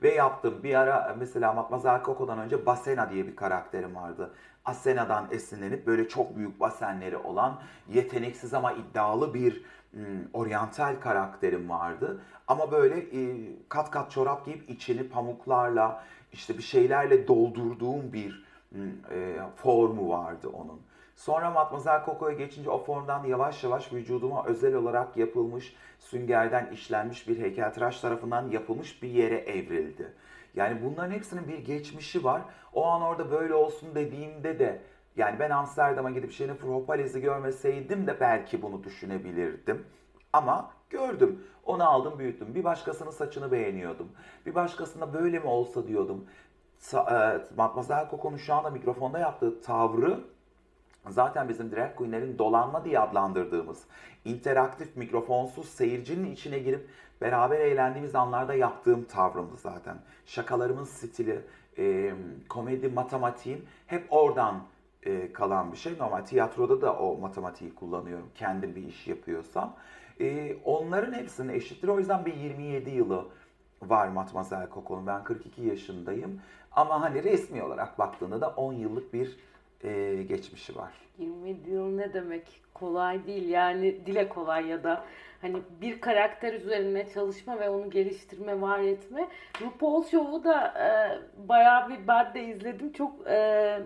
Ve 0.02 0.14
yaptım. 0.14 0.64
Bir 0.64 0.76
ara 0.76 1.16
mesela 1.20 1.54
Matmazel 1.54 2.04
Coco'dan 2.04 2.40
önce 2.40 2.66
Basena 2.66 3.10
diye 3.10 3.28
bir 3.28 3.36
karakterim 3.36 3.96
vardı. 3.96 4.34
Asena'dan 4.66 5.28
esinlenip 5.32 5.88
böyle 5.88 6.08
çok 6.08 6.36
büyük 6.36 6.60
basenleri 6.60 7.18
olan 7.18 7.60
yeteneksiz 7.90 8.54
ama 8.54 8.72
iddialı 8.72 9.34
bir 9.34 9.64
hmm, 9.92 10.02
oryantal 10.34 10.96
karakterim 11.02 11.70
vardı. 11.70 12.22
Ama 12.48 12.72
böyle 12.72 13.00
e, 13.00 13.52
kat 13.70 13.92
kat 13.92 14.12
çorap 14.12 14.46
giyip 14.46 14.70
içini 14.70 15.10
pamuklarla 15.10 16.04
işte 16.34 16.58
bir 16.58 16.64
şeylerle 16.64 17.28
doldurduğum 17.28 18.14
bir 18.14 18.46
hmm, 18.72 18.82
e, 19.12 19.38
formu 19.56 20.10
vardı 20.10 20.50
onun. 20.54 20.82
Sonra 21.22 21.52
Matmazel 21.52 22.06
Coco'ya 22.06 22.38
geçince 22.38 22.70
o 22.70 22.84
formdan 22.84 23.24
yavaş 23.24 23.64
yavaş 23.64 23.94
vücuduma 23.94 24.46
özel 24.46 24.76
olarak 24.76 25.18
yapılmış, 25.18 25.76
süngerden 26.00 26.70
işlenmiş 26.74 27.28
bir 27.28 27.40
heykeltıraş 27.40 28.02
tarafından 28.02 28.50
yapılmış 28.50 29.04
bir 29.04 29.10
yere 29.10 29.38
evrildi. 29.38 30.14
Yani 30.56 30.82
bunların 30.84 31.12
hepsinin 31.12 31.48
bir 31.48 31.58
geçmişi 31.58 32.24
var. 32.24 32.42
O 32.74 32.86
an 32.86 33.02
orada 33.02 33.32
böyle 33.32 33.54
olsun 33.54 33.96
dediğimde 33.96 34.60
de 34.60 34.82
yani 35.16 35.40
ben 35.40 35.50
Amsterdam'a 35.50 36.12
gidip 36.12 36.32
Jennifer 36.32 36.68
Hopalez'i 36.68 37.22
görmeseydim 37.22 38.08
de 38.08 38.20
belki 38.20 38.62
bunu 38.62 38.84
düşünebilirdim. 38.84 39.86
Ama 40.34 40.72
gördüm. 40.90 41.44
Onu 41.66 41.90
aldım 41.90 42.20
büyüttüm. 42.20 42.56
Bir 42.56 42.64
başkasının 42.64 43.12
saçını 43.12 43.52
beğeniyordum. 43.52 44.12
Bir 44.46 44.56
başkasına 44.56 45.14
böyle 45.14 45.40
mi 45.40 45.48
olsa 45.48 45.88
diyordum. 45.88 46.26
E, 46.94 47.42
Matmazel 47.58 48.10
Coco'nun 48.10 48.38
şu 48.38 48.54
anda 48.54 48.70
mikrofonda 48.70 49.20
yaptığı 49.20 49.62
tavrı 49.62 50.20
Zaten 51.10 51.50
bizim 51.50 51.72
drag 51.72 51.96
queenlerin 51.96 52.38
dolanma 52.38 52.86
diye 52.86 53.00
adlandırdığımız 53.00 53.84
interaktif 54.26 54.96
mikrofonsuz 54.96 55.70
seyircinin 55.70 56.32
içine 56.32 56.60
girip 56.60 56.90
beraber 57.22 57.60
eğlendiğimiz 57.60 58.16
anlarda 58.16 58.54
yaptığım 58.54 59.04
tavrımdı 59.04 59.58
zaten. 59.58 59.98
Şakalarımın 60.26 60.84
stili, 60.84 61.42
e, 61.78 62.14
komedi 62.50 62.88
matematiğim 62.88 63.66
hep 63.88 64.06
oradan 64.10 64.64
e, 65.04 65.34
kalan 65.34 65.72
bir 65.72 65.78
şey. 65.78 65.98
Normal 65.98 66.22
tiyatroda 66.22 66.82
da 66.82 66.94
o 66.94 67.18
matematiği 67.18 67.76
kullanıyorum 67.76 68.30
kendim 68.36 68.76
bir 68.76 68.88
iş 68.88 69.08
yapıyorsam. 69.08 69.76
E, 70.20 70.56
onların 70.66 71.14
hepsinin 71.14 71.54
eşittir. 71.54 71.88
O 71.88 72.00
yüzden 72.00 72.26
bir 72.26 72.34
27 72.34 72.90
yılı 72.90 73.26
var 73.82 74.08
Matmazel 74.08 74.68
Coco'nun. 74.74 75.08
Ben 75.08 75.24
42 75.24 75.62
yaşındayım. 75.62 76.42
Ama 76.72 77.02
hani 77.02 77.24
resmi 77.24 77.64
olarak 77.64 78.00
baktığında 78.00 78.42
da 78.42 78.50
10 78.50 78.74
yıllık 78.74 79.14
bir 79.14 79.38
e, 79.84 80.24
geçmişi 80.24 80.76
var. 80.76 80.92
20 81.18 81.50
yıl 81.50 81.96
ne 81.96 82.14
demek? 82.14 82.62
Kolay 82.74 83.28
değil 83.28 83.50
yani 83.50 84.06
dile 84.06 84.30
kolay 84.30 84.68
ya 84.68 84.84
da 84.84 85.04
hani 85.42 85.58
bir 85.82 86.02
karakter 86.02 86.54
üzerine 86.54 87.10
çalışma 87.10 87.60
ve 87.60 87.70
onu 87.70 87.90
geliştirme, 87.90 88.62
var 88.62 88.80
etme. 88.80 89.28
RuPaul 89.62 90.04
Show'u 90.04 90.44
da 90.44 90.68
e, 90.68 90.90
bayağı 91.48 91.90
bir 91.90 92.08
ben 92.08 92.34
de 92.34 92.44
izledim. 92.44 92.94
Çok 92.94 93.28
e, 93.28 93.80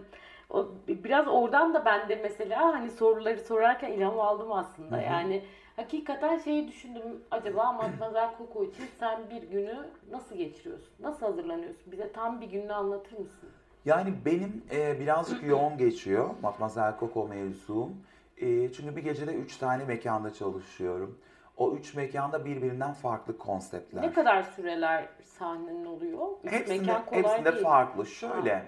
o, 0.50 0.68
biraz 0.88 1.28
oradan 1.28 1.74
da 1.74 1.86
ben 1.86 2.10
de 2.10 2.16
mesela 2.16 2.74
hani 2.74 2.90
soruları 2.92 3.40
sorarken 3.40 3.92
ilham 3.92 4.20
aldım 4.20 4.52
aslında. 4.52 4.96
Hı 4.96 5.02
hı. 5.02 5.06
Yani 5.06 5.44
hakikaten 5.76 6.38
şeyi 6.38 6.68
düşündüm. 6.68 7.24
Acaba 7.32 7.72
Matmazel 7.72 8.30
Coco 8.38 8.64
için 8.64 8.86
sen 9.00 9.30
bir 9.30 9.42
günü 9.42 9.76
nasıl 10.12 10.36
geçiriyorsun? 10.36 10.94
Nasıl 11.00 11.26
hazırlanıyorsun? 11.26 11.92
Bize 11.92 12.12
tam 12.12 12.42
bir 12.42 12.48
gününü 12.48 12.74
anlatır 12.74 13.20
mısın? 13.20 13.50
Yani 13.86 14.14
benim 14.26 14.64
e, 14.72 15.00
birazcık 15.00 15.44
yoğun 15.44 15.78
geçiyor 15.78 16.30
Matmazel 16.42 17.00
Coco 17.00 17.28
mevzum. 17.28 17.98
E, 18.38 18.72
çünkü 18.72 18.96
bir 18.96 19.04
gecede 19.04 19.34
3 19.34 19.58
tane 19.58 19.86
mekanda 19.86 20.34
çalışıyorum. 20.34 21.20
O 21.58 21.74
3 21.74 21.94
mekanda 21.94 22.46
birbirinden 22.46 22.94
farklı 22.94 23.38
konseptler. 23.38 24.02
Ne 24.02 24.14
kadar 24.14 24.44
süreler 24.44 25.10
sahnenin 25.24 25.86
oluyor? 25.86 26.28
Üç 26.44 26.52
Hepsinde, 26.52 26.80
mekan 26.80 27.06
kolay 27.06 27.24
hepsinde 27.24 27.54
değil. 27.54 27.64
farklı. 27.64 28.06
Şöyle, 28.06 28.66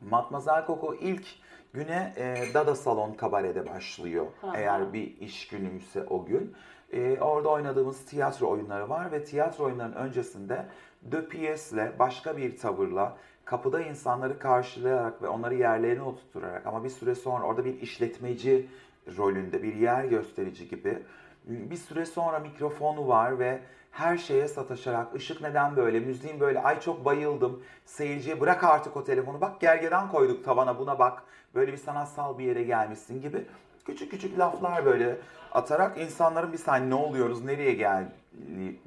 Matmazel 0.00 0.66
Coco 0.66 0.94
ilk 0.94 1.24
güne 1.72 2.12
e, 2.16 2.54
Dada 2.54 2.74
Salon 2.74 3.12
Kabare'de 3.14 3.68
başlıyor. 3.68 4.26
Aha. 4.42 4.56
Eğer 4.56 4.92
bir 4.92 5.16
iş 5.20 5.48
günüyse 5.48 6.04
o 6.10 6.24
gün. 6.24 6.54
E, 6.92 7.20
orada 7.20 7.48
oynadığımız 7.48 8.04
tiyatro 8.04 8.50
oyunları 8.50 8.88
var 8.88 9.12
ve 9.12 9.24
tiyatro 9.24 9.64
oyunlarının 9.64 9.96
öncesinde 9.96 10.66
de 11.02 11.28
piyesle, 11.28 11.92
başka 11.98 12.36
bir 12.36 12.56
tavırla, 12.56 13.16
kapıda 13.44 13.80
insanları 13.80 14.38
karşılayarak 14.38 15.22
ve 15.22 15.28
onları 15.28 15.54
yerlerine 15.54 16.02
oturtarak 16.02 16.66
ama 16.66 16.84
bir 16.84 16.90
süre 16.90 17.14
sonra 17.14 17.44
orada 17.44 17.64
bir 17.64 17.80
işletmeci 17.80 18.68
rolünde, 19.16 19.62
bir 19.62 19.74
yer 19.74 20.04
gösterici 20.04 20.68
gibi 20.68 20.98
bir 21.44 21.76
süre 21.76 22.06
sonra 22.06 22.38
mikrofonu 22.38 23.08
var 23.08 23.38
ve 23.38 23.60
her 23.90 24.16
şeye 24.16 24.48
sataşarak 24.48 25.14
ışık 25.14 25.40
neden 25.40 25.76
böyle, 25.76 26.00
müziğin 26.00 26.40
böyle, 26.40 26.60
ay 26.60 26.80
çok 26.80 27.04
bayıldım, 27.04 27.62
seyirciye 27.84 28.40
bırak 28.40 28.64
artık 28.64 28.96
o 28.96 29.04
telefonu, 29.04 29.40
bak 29.40 29.60
gergedan 29.60 30.08
koyduk 30.08 30.44
tavana 30.44 30.78
buna 30.78 30.98
bak, 30.98 31.22
böyle 31.54 31.72
bir 31.72 31.78
sanatsal 31.78 32.38
bir 32.38 32.44
yere 32.44 32.62
gelmişsin 32.62 33.22
gibi 33.22 33.44
küçük 33.84 34.10
küçük 34.10 34.38
laflar 34.38 34.84
böyle 34.84 35.16
atarak 35.52 35.98
insanların 35.98 36.52
bir 36.52 36.58
saniye 36.58 36.90
ne 36.90 36.94
oluyoruz, 36.94 37.44
nereye 37.44 37.72
gel 37.72 38.12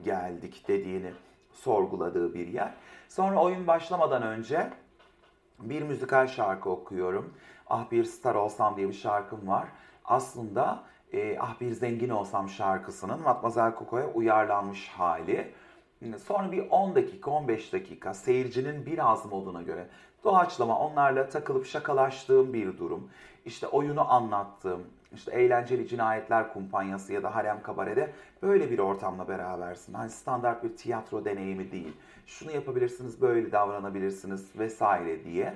geldik 0.04 0.64
dediğini 0.68 1.12
sorguladığı 1.54 2.34
bir 2.34 2.48
yer. 2.48 2.74
Sonra 3.10 3.40
oyun 3.40 3.68
başlamadan 3.68 4.24
önce 4.24 4.70
bir 5.60 5.82
müzikal 5.82 6.28
şarkı 6.28 6.70
okuyorum. 6.70 7.34
Ah 7.68 7.92
bir 7.92 8.04
star 8.04 8.36
olsam 8.36 8.78
diye 8.78 8.88
bir 8.88 8.94
şarkım 8.94 9.48
var. 9.48 9.68
Aslında 10.06 10.84
e, 11.14 11.38
Ah 11.40 11.60
bir 11.62 11.72
zengin 11.72 12.10
olsam 12.10 12.50
şarkısının 12.50 13.22
Matmazel 13.22 13.74
Coco'ya 13.80 14.08
uyarlanmış 14.14 14.88
hali. 14.90 15.54
Sonra 16.26 16.52
bir 16.52 16.70
10 16.70 16.96
dakika, 16.96 17.32
15 17.32 17.74
dakika 17.74 18.14
seyircinin 18.14 18.86
biraz 18.86 19.26
moduna 19.26 19.62
göre 19.62 19.88
doğaçlama 20.24 20.80
onlarla 20.80 21.30
takılıp 21.30 21.66
şakalaştığım 21.66 22.54
bir 22.54 22.78
durum. 22.78 23.10
İşte 23.46 23.68
oyunu 23.68 24.14
anlattığım, 24.14 24.84
işte 25.16 25.32
eğlenceli 25.32 25.88
cinayetler 25.88 26.54
kumpanyası 26.54 27.14
ya 27.14 27.24
da 27.24 27.36
harem 27.36 27.62
kabarede 27.64 28.12
böyle 28.42 28.72
bir 28.72 28.80
ortamla 28.80 29.28
berabersin. 29.28 29.94
Hani 29.94 30.10
standart 30.10 30.64
bir 30.64 30.76
tiyatro 30.78 31.26
deneyimi 31.26 31.72
değil. 31.72 31.94
Şunu 32.26 32.52
yapabilirsiniz, 32.52 33.22
böyle 33.22 33.52
davranabilirsiniz 33.52 34.60
vesaire 34.60 35.24
diye. 35.24 35.54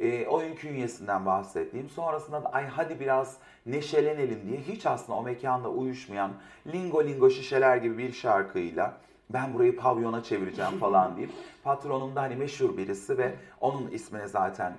E, 0.00 0.26
oyun 0.26 0.54
künyesinden 0.54 1.26
bahsettiğim. 1.26 1.88
Sonrasında 1.90 2.44
da 2.44 2.52
ay 2.52 2.66
hadi 2.66 3.00
biraz 3.00 3.36
neşelenelim 3.66 4.48
diye 4.48 4.60
hiç 4.60 4.86
aslında 4.86 5.18
o 5.18 5.22
mekanla 5.22 5.68
uyuşmayan 5.68 6.30
lingo 6.66 7.04
lingo 7.04 7.30
şişeler 7.30 7.76
gibi 7.76 7.98
bir 7.98 8.12
şarkıyla 8.12 8.96
ben 9.30 9.54
burayı 9.54 9.76
pavyona 9.76 10.22
çevireceğim 10.22 10.78
falan 10.78 11.16
deyip 11.16 11.30
patronum 11.64 12.16
da 12.16 12.22
hani 12.22 12.36
meşhur 12.36 12.76
birisi 12.76 13.18
ve 13.18 13.34
onun 13.60 13.90
ismine 13.90 14.28
zaten 14.28 14.72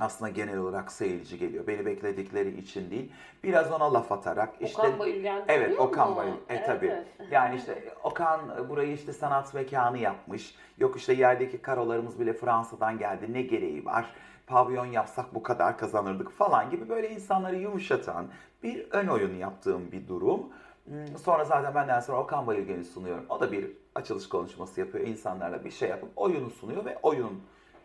aslında 0.00 0.30
genel 0.30 0.58
olarak 0.58 0.92
seyirci 0.92 1.38
geliyor. 1.38 1.66
Beni 1.66 1.86
bekledikleri 1.86 2.58
için 2.58 2.90
değil. 2.90 3.12
Biraz 3.44 3.72
ona 3.72 3.92
laf 3.94 4.12
atarak 4.12 4.50
işte 4.60 4.82
Okan 4.82 4.98
Bayülgen 4.98 5.42
Evet, 5.48 5.80
Okan? 5.80 6.16
Bayülgen. 6.16 6.36
E 6.36 6.40
Evet. 6.48 6.66
tabii. 6.66 6.92
Yani 7.30 7.56
işte 7.56 7.84
Okan 8.04 8.40
burayı 8.68 8.92
işte 8.92 9.12
sanat 9.12 9.54
mekanı 9.54 9.98
yapmış. 9.98 10.54
Yok 10.78 10.96
işte 10.96 11.12
yerdeki 11.12 11.58
karolarımız 11.58 12.20
bile 12.20 12.32
Fransa'dan 12.32 12.98
geldi. 12.98 13.32
Ne 13.32 13.42
gereği 13.42 13.84
var? 13.84 14.06
Pavyon 14.46 14.86
yapsak 14.86 15.34
bu 15.34 15.42
kadar 15.42 15.78
kazanırdık 15.78 16.30
falan 16.30 16.70
gibi 16.70 16.88
böyle 16.88 17.10
insanları 17.10 17.56
yumuşatan 17.56 18.26
bir 18.62 18.86
ön 18.90 19.06
oyun 19.06 19.34
yaptığım 19.36 19.92
bir 19.92 20.08
durum. 20.08 20.40
Hmm, 20.84 21.18
Sonra 21.18 21.44
zaten 21.44 21.74
benden 21.74 22.00
sonra 22.00 22.18
Okan 22.20 22.46
Bayülgen'i 22.46 22.84
sunuyorum. 22.84 23.24
O 23.28 23.40
da 23.40 23.52
bir 23.52 23.70
açılış 23.94 24.28
konuşması 24.28 24.80
yapıyor. 24.80 25.06
İnsanlarla 25.06 25.64
bir 25.64 25.70
şey 25.70 25.88
yapıp 25.88 26.08
oyunu 26.16 26.50
sunuyor 26.50 26.84
ve 26.84 26.98
oyun 27.02 27.42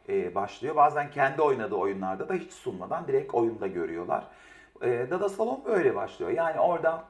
e, 0.10 0.36
başlıyor. 0.36 0.76
Bazen 0.76 1.12
kendi 1.12 1.42
oynadığı 1.42 1.76
oyunlarda 1.76 2.30
da 2.30 2.34
hiç 2.34 2.54
sunmadan 2.54 3.08
direkt 3.08 3.34
oyunda 3.34 3.68
görüyorlar. 3.68 4.28
E, 4.82 5.08
Dada 5.10 5.30
Salon 5.30 5.62
böyle 5.66 5.96
başlıyor. 5.96 6.32
Yani 6.32 6.60
orada 6.60 7.04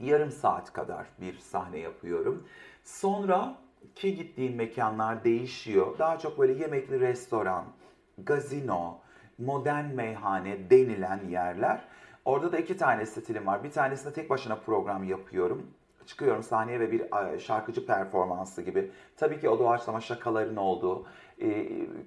yarım 0.00 0.30
saat 0.30 0.72
kadar 0.72 1.06
bir 1.20 1.38
sahne 1.38 1.78
yapıyorum. 1.78 2.48
Sonra 2.84 3.56
ki 3.94 4.14
gittiğim 4.14 4.56
mekanlar 4.56 5.24
değişiyor. 5.24 5.98
Daha 5.98 6.18
çok 6.18 6.38
böyle 6.38 6.52
yemekli 6.52 7.00
restoran, 7.00 7.64
gazino, 8.18 8.98
modern 9.38 9.84
meyhane 9.84 10.70
denilen 10.70 11.20
yerler. 11.28 11.84
Orada 12.24 12.52
da 12.52 12.58
iki 12.58 12.76
tane 12.76 13.06
stilim 13.06 13.46
var. 13.46 13.64
Bir 13.64 13.70
tanesinde 13.70 14.12
tek 14.12 14.30
başına 14.30 14.56
program 14.56 15.04
yapıyorum. 15.04 15.66
Çıkıyorum 16.06 16.42
sahneye 16.42 16.80
ve 16.80 16.92
bir 16.92 17.32
e, 17.34 17.38
şarkıcı 17.38 17.86
performansı 17.86 18.62
gibi. 18.62 18.90
Tabii 19.16 19.40
ki 19.40 19.48
o 19.48 19.58
doğaçlama 19.58 20.00
şakaların 20.00 20.56
olduğu, 20.56 21.06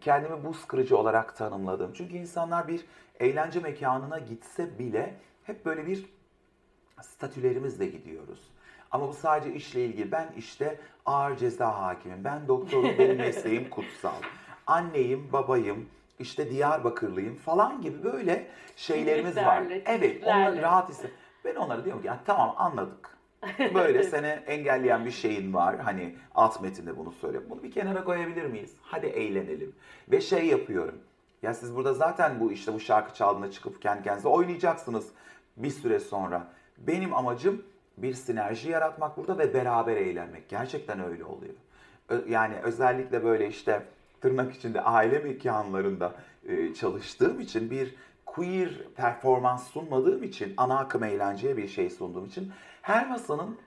kendimi 0.02 0.44
buz 0.46 0.66
kırıcı 0.68 0.98
olarak 0.98 1.38
tanımladım. 1.38 1.94
Çünkü 1.94 2.16
insanlar 2.18 2.68
bir 2.68 2.86
eğlence 3.20 3.60
mekanına 3.60 4.20
gitse 4.20 4.80
bile 4.80 5.14
hep 5.44 5.66
böyle 5.66 5.88
bir 5.88 6.06
statülerimizle 7.02 7.86
gidiyoruz. 7.86 8.40
Ama 8.92 9.08
bu 9.08 9.14
sadece 9.14 9.54
işle 9.54 9.86
ilgili. 9.86 10.12
Ben 10.12 10.28
işte 10.38 10.80
ağır 11.06 11.38
ceza 11.38 11.82
hakimim. 11.82 12.24
Ben 12.24 12.48
doktorum, 12.48 12.92
benim 13.00 13.18
mesleğim 13.28 13.70
kutsal. 13.70 14.22
Anneyim, 14.68 15.30
babayım, 15.34 15.90
işte 16.20 16.50
Diyarbakırlıyım 16.52 17.36
falan 17.36 17.82
gibi 17.82 18.04
böyle 18.04 18.48
şeylerimiz 18.76 19.38
var. 19.38 19.64
Evet, 19.70 19.84
onlar 19.84 20.02
kimliklerle. 20.02 20.62
rahat 20.62 20.90
hisset. 20.90 21.12
Ben 21.46 21.56
onlara 21.56 21.86
diyorum 21.86 22.02
ki 22.02 22.08
"Ya 22.08 22.20
tamam 22.26 22.56
anladık. 22.58 23.17
Böyle 23.74 24.04
seni 24.04 24.28
engelleyen 24.28 25.06
bir 25.06 25.12
şeyin 25.12 25.54
var. 25.54 25.80
Hani 25.80 26.16
alt 26.36 26.62
metinde 26.62 26.98
bunu 26.98 27.12
söyle. 27.12 27.50
Bunu 27.50 27.64
bir 27.64 27.72
kenara 27.72 28.04
koyabilir 28.04 28.46
miyiz? 28.46 28.74
Hadi 28.82 29.06
eğlenelim. 29.06 29.76
Ve 30.12 30.22
şey 30.22 30.46
yapıyorum. 30.46 30.96
Ya 31.42 31.54
siz 31.54 31.76
burada 31.76 31.94
zaten 31.94 32.40
bu 32.40 32.52
işte 32.52 32.74
bu 32.74 32.80
şarkı 32.80 33.14
çaldığında 33.14 33.52
çıkıp 33.52 33.82
kendi 33.82 34.04
kendinize 34.04 34.28
oynayacaksınız 34.28 35.08
bir 35.58 35.70
süre 35.70 36.00
sonra. 36.00 36.48
Benim 36.78 37.14
amacım 37.14 37.62
bir 37.98 38.14
sinerji 38.14 38.70
yaratmak 38.70 39.18
burada 39.18 39.38
ve 39.38 39.54
beraber 39.54 39.98
eğlenmek. 39.98 40.50
Gerçekten 40.50 41.06
öyle 41.06 41.26
oluyor. 41.26 41.54
Yani 42.28 42.56
özellikle 42.64 43.24
böyle 43.24 43.48
işte 43.48 43.84
tırnak 44.22 44.56
içinde 44.56 44.82
aile 44.82 45.20
mekanlarında 45.20 46.14
e, 46.48 46.74
çalıştığım 46.74 47.40
için 47.40 47.72
bir 47.72 47.96
queer 48.26 48.70
performans 48.96 49.68
sunmadığım 49.68 50.24
için 50.24 50.54
ana 50.58 50.80
akım 50.80 51.04
eğlenceye 51.04 51.58
bir 51.58 51.68
şey 51.68 51.90
sunduğum 51.90 52.26
için 52.26 52.52
her 52.88 53.10
masanın 53.10 53.58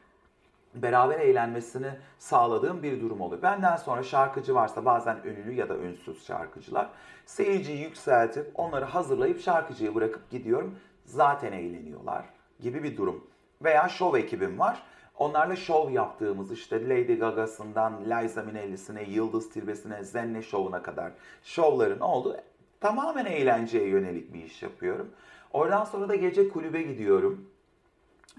beraber 0.75 1.19
eğlenmesini 1.21 1.91
sağladığım 2.19 2.83
bir 2.83 3.01
durum 3.01 3.21
oluyor. 3.21 3.43
Benden 3.43 3.77
sonra 3.77 4.03
şarkıcı 4.03 4.55
varsa 4.55 4.85
bazen 4.85 5.17
ünlü 5.25 5.53
ya 5.53 5.69
da 5.69 5.77
ünsüz 5.77 6.27
şarkıcılar 6.27 6.89
seyirciyi 7.27 7.83
yükseltip 7.83 8.51
onları 8.55 8.85
hazırlayıp 8.85 9.41
şarkıcıyı 9.41 9.95
bırakıp 9.95 10.31
gidiyorum. 10.31 10.79
Zaten 11.05 11.53
eğleniyorlar 11.53 12.25
gibi 12.61 12.83
bir 12.83 12.97
durum. 12.97 13.25
Veya 13.65 13.89
şov 13.89 14.15
ekibim 14.15 14.59
var. 14.59 14.83
Onlarla 15.19 15.57
şov 15.57 15.91
yaptığımız 15.91 16.53
işte 16.53 16.89
Lady 16.89 17.15
Gaga'sından 17.15 18.05
Liza 18.05 18.43
Minnelli'sine, 18.43 19.03
Yıldız 19.03 19.51
Tilbe'sine, 19.51 20.05
Zenne 20.05 20.43
şovuna 20.43 20.83
kadar 20.83 21.13
şovların 21.43 22.01
olduğu 22.01 22.37
tamamen 22.81 23.25
eğlenceye 23.25 23.89
yönelik 23.89 24.35
bir 24.35 24.45
iş 24.45 24.63
yapıyorum. 24.63 25.11
Oradan 25.53 25.85
sonra 25.85 26.09
da 26.09 26.15
gece 26.15 26.49
kulübe 26.49 26.83
gidiyorum. 26.83 27.51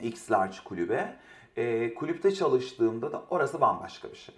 X 0.02 0.32
Large 0.32 0.58
kulübe. 0.66 1.16
E, 1.56 1.94
kulüpte 1.94 2.34
çalıştığımda 2.34 3.12
da 3.12 3.24
orası 3.30 3.62
bambaşka 3.62 4.12
bir 4.12 4.18
şey. 4.18 4.36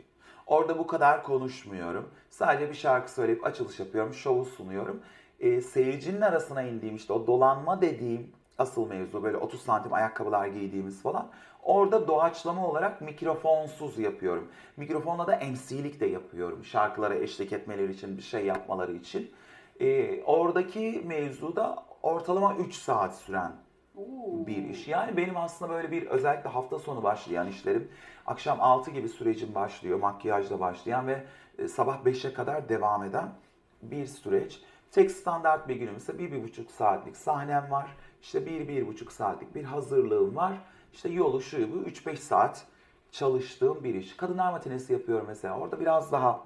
Orada 0.47 0.79
bu 0.79 0.87
kadar 0.87 1.23
konuşmuyorum. 1.23 2.09
Sadece 2.29 2.69
bir 2.69 2.75
şarkı 2.75 3.11
söyleyip 3.11 3.45
açılış 3.45 3.79
yapıyorum, 3.79 4.13
şovu 4.13 4.45
sunuyorum. 4.45 5.01
E, 5.39 5.61
seyircinin 5.61 6.21
arasına 6.21 6.61
indiğim 6.61 6.95
işte 6.95 7.13
o 7.13 7.27
dolanma 7.27 7.81
dediğim 7.81 8.31
asıl 8.57 8.87
mevzu 8.87 9.23
böyle 9.23 9.37
30 9.37 9.61
santim 9.61 9.93
ayakkabılar 9.93 10.47
giydiğimiz 10.47 11.01
falan. 11.01 11.29
Orada 11.63 12.07
doğaçlama 12.07 12.67
olarak 12.67 13.01
mikrofonsuz 13.01 13.99
yapıyorum. 13.99 14.47
Mikrofonla 14.77 15.27
da 15.27 15.39
MC'lik 15.51 15.99
de 15.99 16.05
yapıyorum. 16.05 16.65
Şarkılara 16.65 17.15
eşlik 17.15 17.53
etmeleri 17.53 17.91
için, 17.91 18.17
bir 18.17 18.21
şey 18.21 18.45
yapmaları 18.45 18.93
için. 18.93 19.31
E, 19.79 20.21
oradaki 20.23 21.03
mevzuda 21.05 21.83
ortalama 22.01 22.55
3 22.55 22.75
saat 22.75 23.15
süren. 23.15 23.51
Bir 24.47 24.69
iş. 24.69 24.87
Yani 24.87 25.17
benim 25.17 25.37
aslında 25.37 25.71
böyle 25.71 25.91
bir 25.91 26.07
özellikle 26.07 26.49
hafta 26.49 26.79
sonu 26.79 27.03
başlayan 27.03 27.47
işlerim 27.47 27.91
akşam 28.25 28.61
6 28.61 28.91
gibi 28.91 29.09
sürecim 29.09 29.55
başlıyor. 29.55 29.99
Makyajla 29.99 30.59
başlayan 30.59 31.07
ve 31.07 31.23
e, 31.57 31.67
sabah 31.67 32.03
5'e 32.05 32.33
kadar 32.33 32.69
devam 32.69 33.03
eden 33.03 33.29
bir 33.81 34.05
süreç. 34.05 34.61
Tek 34.91 35.11
standart 35.11 35.67
bir 35.67 35.75
günüm 35.75 35.97
ise 35.97 36.19
bir, 36.19 36.31
bir 36.31 36.43
buçuk 36.43 36.71
saatlik 36.71 37.17
sahnem 37.17 37.71
var. 37.71 37.97
İşte 38.21 38.45
bir, 38.45 38.67
bir 38.67 38.87
buçuk 38.87 39.11
saatlik 39.11 39.55
bir 39.55 39.63
hazırlığım 39.63 40.35
var. 40.35 40.53
İşte 40.93 41.09
yolu 41.09 41.41
şu 41.41 41.73
bu 41.73 41.89
3-5 41.89 42.15
saat 42.15 42.67
çalıştığım 43.11 43.83
bir 43.83 43.95
iş. 43.95 44.17
Kadınlar 44.17 44.51
matinesi 44.51 44.93
yapıyorum 44.93 45.25
mesela. 45.27 45.59
Orada 45.59 45.79
biraz 45.79 46.11
daha 46.11 46.43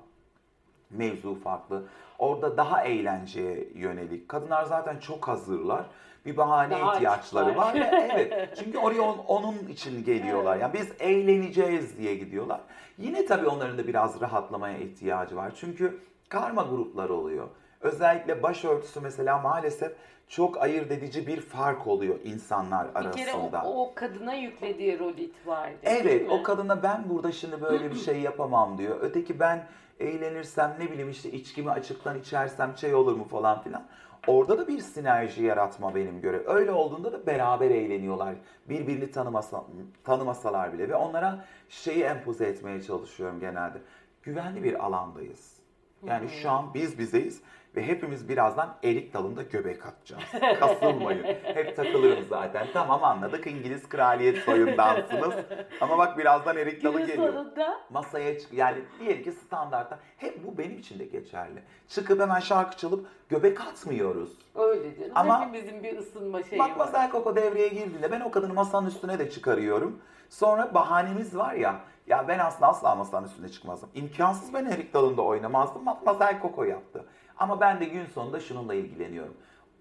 mevzu 0.90 1.36
farklı. 1.36 1.84
Orada 2.20 2.58
daha 2.58 2.84
eğlenceye 2.84 3.70
yönelik. 3.76 4.30
Kadınlar 4.30 4.64
zaten 4.64 5.00
çok 5.00 5.28
hazırlar. 5.28 5.86
Bir 6.26 6.38
bahane 6.38 6.72
Daha 6.80 6.94
ihtiyaçları 6.96 7.58
var. 7.58 7.74
Ve 7.74 7.80
evet. 8.14 8.50
Çünkü 8.64 8.78
oraya 8.78 9.02
on- 9.02 9.18
onun 9.28 9.68
için 9.68 10.04
geliyorlar. 10.04 10.58
Yani 10.58 10.74
biz 10.74 10.92
eğleneceğiz 11.00 11.98
diye 11.98 12.16
gidiyorlar. 12.16 12.60
Yine 12.98 13.26
tabii 13.26 13.48
onların 13.48 13.78
da 13.78 13.88
biraz 13.88 14.22
rahatlamaya 14.22 14.78
ihtiyacı 14.78 15.36
var. 15.36 15.52
Çünkü 15.60 16.00
karma 16.30 16.62
gruplar 16.62 17.10
oluyor. 17.10 17.48
Özellikle 17.82 18.44
başörtüsü 18.44 19.00
mesela 19.02 19.38
maalesef 19.38 19.92
çok 20.28 20.62
ayırt 20.62 20.92
edici 20.92 21.28
bir 21.28 21.42
fark 21.42 21.88
oluyor 21.88 22.16
insanlar 22.24 22.88
Bir 22.88 23.12
kere 23.12 23.34
o, 23.34 23.38
arasında. 23.40 23.64
o 23.66 23.92
kadına 23.96 24.34
yüklediği 24.34 25.00
rol 25.00 25.14
itibariyle. 25.18 25.78
Evet, 25.84 26.32
o 26.32 26.44
kadına 26.44 26.84
ben 26.84 27.04
burada 27.10 27.32
şimdi 27.32 27.62
böyle 27.62 27.92
bir 27.92 27.96
şey 27.96 28.20
yapamam 28.20 28.78
diyor. 28.78 28.98
Öteki 29.02 29.40
ben 29.40 29.66
eğlenirsem 30.00 30.76
ne 30.80 30.92
bileyim 30.92 31.10
işte 31.10 31.32
içkimi 31.32 31.72
açıktan 31.72 32.20
içersem 32.20 32.78
şey 32.78 32.96
olur 32.96 33.16
mu 33.16 33.28
falan 33.28 33.62
filan. 33.62 33.84
Orada 34.28 34.58
da 34.58 34.68
bir 34.68 34.80
sinerji 34.80 35.44
yaratma 35.44 35.96
benim 35.96 36.22
göre. 36.22 36.44
Öyle 36.46 36.72
olduğunda 36.72 37.12
da 37.12 37.26
beraber 37.26 37.70
eğleniyorlar. 37.70 38.36
Birbirini 38.70 39.12
tanımasa, 39.12 39.66
tanımasalar 40.04 40.74
bile 40.74 40.90
ve 40.90 40.96
onlara 40.96 41.46
şeyi 41.70 42.04
empoze 42.04 42.46
etmeye 42.46 42.82
çalışıyorum 42.82 43.40
genelde. 43.40 43.78
Güvenli 44.24 44.64
bir 44.64 44.86
alandayız. 44.86 45.58
Yani 46.06 46.30
şu 46.30 46.50
an 46.50 46.74
biz 46.74 47.00
bizeyiz 47.00 47.42
ve 47.78 47.84
hepimiz 47.88 48.30
birazdan 48.30 48.76
erik 48.84 49.14
dalında 49.14 49.42
göbek 49.44 49.86
atacağız. 49.86 50.24
Kasılmayın. 50.60 51.24
Hep 51.44 51.76
takılırım 51.76 52.26
zaten. 52.30 52.68
Tamam 52.74 53.04
anladık 53.04 53.48
İngiliz 53.48 53.90
kraliyet 53.90 54.38
soyundansınız. 54.38 55.34
Ama 55.82 55.98
bak 55.98 56.18
birazdan 56.18 56.58
erik 56.58 56.84
dalı 56.84 56.94
Günün 56.94 57.08
geliyor. 57.08 57.34
sonunda 57.34 57.80
Masaya 57.90 58.40
çık 58.40 58.54
yani 58.54 58.78
diyelim 59.00 59.24
ki 59.24 59.32
standartta 59.32 60.00
hep 60.18 60.44
bu 60.48 60.58
benim 60.58 60.78
için 60.78 61.00
de 61.00 61.06
geçerli. 61.06 61.60
Çıkıp 61.88 62.20
hemen 62.22 62.40
şarkı 62.40 62.78
çalıp 62.78 63.08
göbek 63.30 63.62
atmıyoruz. 63.62 64.30
öyle 64.56 64.96
canım. 65.00 65.12
Ama- 65.16 65.42
Hepimizin 65.42 65.84
bir 65.84 65.98
ısınma 65.98 66.44
şeyi 66.44 66.60
Bak 66.60 66.70
var. 66.70 66.76
masaya 66.76 67.10
koko 67.10 67.36
devreye 67.36 67.68
girdiğinde 67.68 68.12
ben 68.12 68.22
o 68.22 68.32
kadını 68.32 68.54
masanın 68.54 68.88
üstüne 68.88 69.20
de 69.20 69.30
çıkarıyorum. 69.30 70.00
Sonra 70.30 70.74
bahanemiz 70.74 71.38
var 71.38 71.54
ya. 71.54 71.76
Ya 72.08 72.28
ben 72.28 72.40
aslında 72.40 72.68
asla 72.68 72.96
masanın 72.96 73.28
üstüne 73.28 73.50
çıkmazdım. 73.50 73.90
İmkansız 73.96 74.54
ben 74.54 74.66
erik 74.66 74.94
dalında 74.94 75.22
oynamazdım. 75.22 75.86
Bak 75.86 76.06
masaya 76.06 76.40
koko 76.40 76.64
yaptı. 76.64 77.06
Ama 77.40 77.60
ben 77.60 77.80
de 77.80 77.86
gün 77.86 78.06
sonunda 78.06 78.40
şununla 78.40 78.74
ilgileniyorum. 78.74 79.34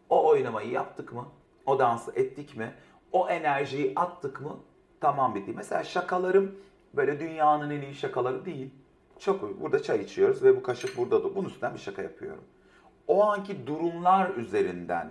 O 0.08 0.28
oynamayı 0.28 0.70
yaptık 0.70 1.12
mı? 1.12 1.28
O 1.66 1.78
dansı 1.78 2.12
ettik 2.14 2.56
mi? 2.56 2.74
O 3.12 3.28
enerjiyi 3.28 3.92
attık 3.96 4.40
mı? 4.40 4.56
Tamam 5.00 5.34
bitti. 5.34 5.52
Mesela 5.56 5.84
şakalarım 5.84 6.56
böyle 6.94 7.20
dünyanın 7.20 7.70
en 7.70 7.80
iyi 7.80 7.94
şakaları 7.94 8.44
değil. 8.44 8.70
Çok 9.18 9.60
burada 9.60 9.82
çay 9.82 10.02
içiyoruz 10.02 10.42
ve 10.42 10.56
bu 10.56 10.62
kaşık 10.62 10.96
burada 10.96 11.24
da. 11.24 11.34
Bunun 11.34 11.48
üstünden 11.48 11.74
bir 11.74 11.78
şaka 11.78 12.02
yapıyorum. 12.02 12.44
O 13.06 13.24
anki 13.24 13.66
durumlar 13.66 14.30
üzerinden 14.30 15.10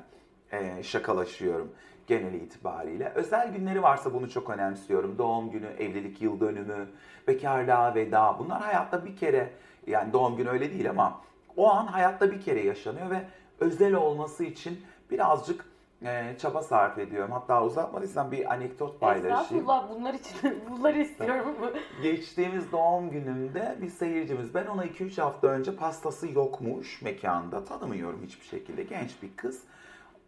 e, 0.51 0.83
şakalaşıyorum 0.83 1.71
genel 2.07 2.33
itibariyle. 2.33 3.11
Özel 3.15 3.53
günleri 3.53 3.83
varsa 3.83 4.13
bunu 4.13 4.29
çok 4.29 4.49
önemsiyorum. 4.49 5.17
Doğum 5.17 5.51
günü, 5.51 5.67
evlilik 5.79 6.21
yıl 6.21 6.39
dönümü, 6.39 6.87
bekarlığa 7.27 7.95
veda. 7.95 8.35
Bunlar 8.39 8.61
hayatta 8.61 9.05
bir 9.05 9.15
kere 9.15 9.49
yani 9.87 10.13
doğum 10.13 10.37
günü 10.37 10.49
öyle 10.49 10.71
değil 10.71 10.89
ama 10.89 11.21
o 11.57 11.71
an 11.71 11.87
hayatta 11.87 12.31
bir 12.31 12.41
kere 12.41 12.63
yaşanıyor 12.65 13.09
ve 13.09 13.21
özel 13.59 13.93
olması 13.93 14.43
için 14.43 14.81
birazcık 15.11 15.65
e, 16.05 16.35
çaba 16.39 16.61
sarf 16.61 16.97
ediyorum. 16.97 17.31
Hatta 17.31 17.63
uzatmadıysam 17.63 18.31
bir 18.31 18.53
anekdot 18.53 18.99
paylaşayım. 18.99 19.35
Estağfurullah 19.35 19.89
bunlar 19.95 20.13
için 20.13 20.63
bunları 20.69 20.97
istiyorum. 21.01 21.55
Geçtiğimiz 22.01 22.71
doğum 22.71 23.09
günümde 23.09 23.75
bir 23.81 23.89
seyircimiz, 23.89 24.53
ben 24.53 24.65
ona 24.65 24.85
2-3 24.85 25.21
hafta 25.21 25.47
önce 25.47 25.75
pastası 25.75 26.31
yokmuş 26.31 27.01
mekanda, 27.01 27.63
tanımıyorum 27.63 28.21
hiçbir 28.23 28.45
şekilde, 28.45 28.83
genç 28.83 29.21
bir 29.23 29.35
kız. 29.35 29.63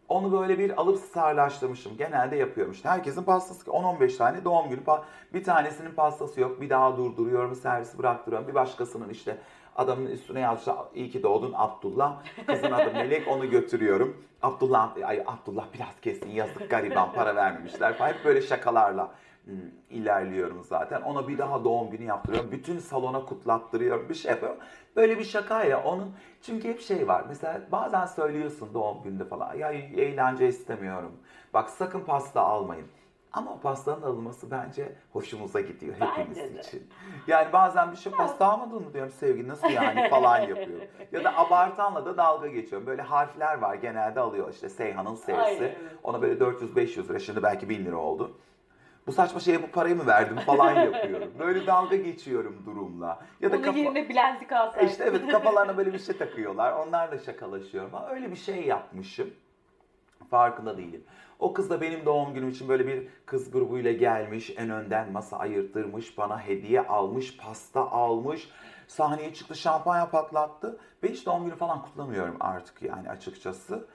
Onu 0.10 0.32
böyle 0.32 0.60
bir 0.60 0.82
alıp 0.82 1.00
sarlaştırmışım. 1.00 1.98
Genelde 1.98 2.36
yapıyorum 2.36 2.74
işte. 2.74 2.90
Herkesin 2.90 3.24
pastası 3.24 3.72
10-15 3.72 4.18
tane 4.18 4.44
doğum 4.44 4.70
günü. 4.70 4.80
Bir 5.34 5.44
tanesinin 5.44 5.92
pastası 5.92 6.42
yok. 6.42 6.62
Bir 6.62 6.70
daha 6.70 6.98
durduruyorum, 6.98 7.56
servisi 7.56 7.98
bıraktırıyorum. 7.98 8.48
Bir 8.48 8.54
başkasının 8.54 9.10
işte 9.10 9.38
adamın 9.78 10.06
üstüne 10.06 10.40
yazmışlar. 10.40 10.78
İyi 10.96 11.10
ki 11.10 11.24
doğdun 11.24 11.54
Abdullah. 11.56 12.24
Kızın 12.48 12.72
adı 12.72 12.94
Melek. 12.94 13.28
Onu 13.28 13.50
götürüyorum. 13.50 14.24
Abdullah, 14.42 14.96
ay 15.06 15.24
Abdullah 15.28 15.66
biraz 15.74 16.02
kesin 16.02 16.30
yazık 16.30 16.70
gariban 16.70 17.13
para 17.13 17.36
vermemişler 17.36 17.98
falan. 17.98 18.10
Hep 18.10 18.26
böyle 18.26 18.42
şakalarla 18.42 19.12
hmm, 19.46 19.56
ilerliyorum 19.90 20.63
zaten. 20.63 21.02
Ona 21.02 21.28
bir 21.28 21.38
daha 21.38 21.63
doğum 21.63 21.90
günü 21.90 22.04
yaptırıyorum. 22.04 22.52
Bütün 22.52 22.80
salona 22.80 23.26
kutlattırıyorum. 23.26 24.10
Bir 24.10 24.16
şey 24.16 24.32
yapıyorum. 24.32 24.58
Böyle 24.96 25.20
bir 25.20 25.24
şakayla 25.24 25.84
onun 25.84 26.12
çünkü 26.42 26.70
hep 26.70 26.82
şey 26.82 27.08
var. 27.08 27.24
Mesela 27.28 27.62
bazen 27.72 28.06
söylüyorsun 28.06 28.70
doğum 28.74 29.04
gününde 29.04 29.26
falan. 29.26 29.56
Ya 29.56 29.72
eğlence 29.72 30.48
istemiyorum. 30.48 31.12
Bak 31.54 31.70
sakın 31.70 32.02
pasta 32.02 32.42
almayın. 32.42 32.88
Ama 33.34 33.52
o 33.54 33.60
pastanın 33.60 34.02
alınması 34.02 34.52
bence 34.52 34.96
hoşumuza 35.13 35.62
gidiyor 35.62 35.96
hepimiz 36.00 36.38
Bence 36.38 36.56
de. 36.56 36.60
için. 36.62 36.90
Yani 37.28 37.54
bazen 37.54 37.92
bir 37.92 37.98
şey 37.98 38.12
pasta 38.13 38.46
almadın 38.46 38.84
mı 38.84 38.94
diyorum 38.94 39.12
sevgi 39.12 39.48
nasıl 39.48 39.70
yani 39.70 40.10
falan 40.10 40.40
yapıyorum. 40.40 40.88
Ya 41.12 41.24
da 41.24 41.38
abartanla 41.38 42.06
da 42.06 42.18
dalga 42.18 42.48
geçiyorum. 42.48 42.88
Böyle 42.88 43.02
harfler 43.02 43.58
var 43.58 43.76
genelde 43.76 44.20
alıyor 44.20 44.54
işte 44.54 44.70
Seyhan'ın. 44.70 45.18
Aynen, 45.28 45.62
evet. 45.62 45.76
Ona 46.04 46.22
böyle 46.22 46.44
400-500 46.44 47.10
lira 47.10 47.20
şimdi 47.20 47.44
belki 47.44 47.70
1000 47.70 47.86
lira 47.86 47.98
oldu. 47.98 48.38
Bu 49.08 49.12
saçma 49.12 49.40
şeye 49.40 49.63
bu 49.63 49.68
parayı 49.68 49.96
mı 49.96 50.08
verdim 50.08 50.38
falan 50.38 50.72
yapıyorum. 50.72 51.32
Böyle 51.40 51.68
dalga 51.68 51.96
geçiyorum 51.96 52.63
durumla. 52.66 53.20
Ya 53.42 53.52
da 53.52 53.56
Onun 53.56 53.63
kafa- 53.63 53.78
yerine 53.80 54.10
bilezik 54.10 54.52
alsaydın. 54.52 54.88
işte 54.88 55.04
evet 55.04 55.28
kafalarına 55.32 55.78
böyle 55.78 55.94
bir 55.94 56.00
şey 56.00 56.18
takıyorlar. 56.18 56.74
Onlarla 56.74 57.18
şakalaşıyorum. 57.18 57.96
Ama 57.96 58.10
öyle 58.10 58.32
bir 58.32 58.36
şey 58.36 58.66
yapmışım. 58.66 59.30
Farkında 60.30 60.78
değilim. 60.78 61.04
O 61.39 61.54
kız 61.54 61.69
da 61.69 61.82
benim 61.82 62.06
doğum 62.06 62.34
günüm 62.34 62.50
için 62.50 62.69
böyle 62.69 62.88
bir 62.88 63.08
kız 63.26 63.52
grubuyla 63.52 63.91
gelmiş. 63.91 64.54
En 64.58 64.69
önden 64.69 65.12
masa 65.12 65.38
ayırttırmış. 65.38 66.17
Bana 66.17 66.39
hediye 66.39 66.82
almış. 66.82 67.38
Pasta 67.38 67.91
almış. 67.91 68.50
Sahneye 68.88 69.34
çıktı 69.34 69.56
şampanya 69.56 70.10
patlattı. 70.10 70.78
Ben 71.04 71.10
hiç 71.10 71.26
doğum 71.26 71.45
günü 71.45 71.56
falan 71.56 71.82
kutlamıyorum 71.82 72.38
artık 72.39 72.82
yani 72.82 73.10
açıkçası. 73.10 73.88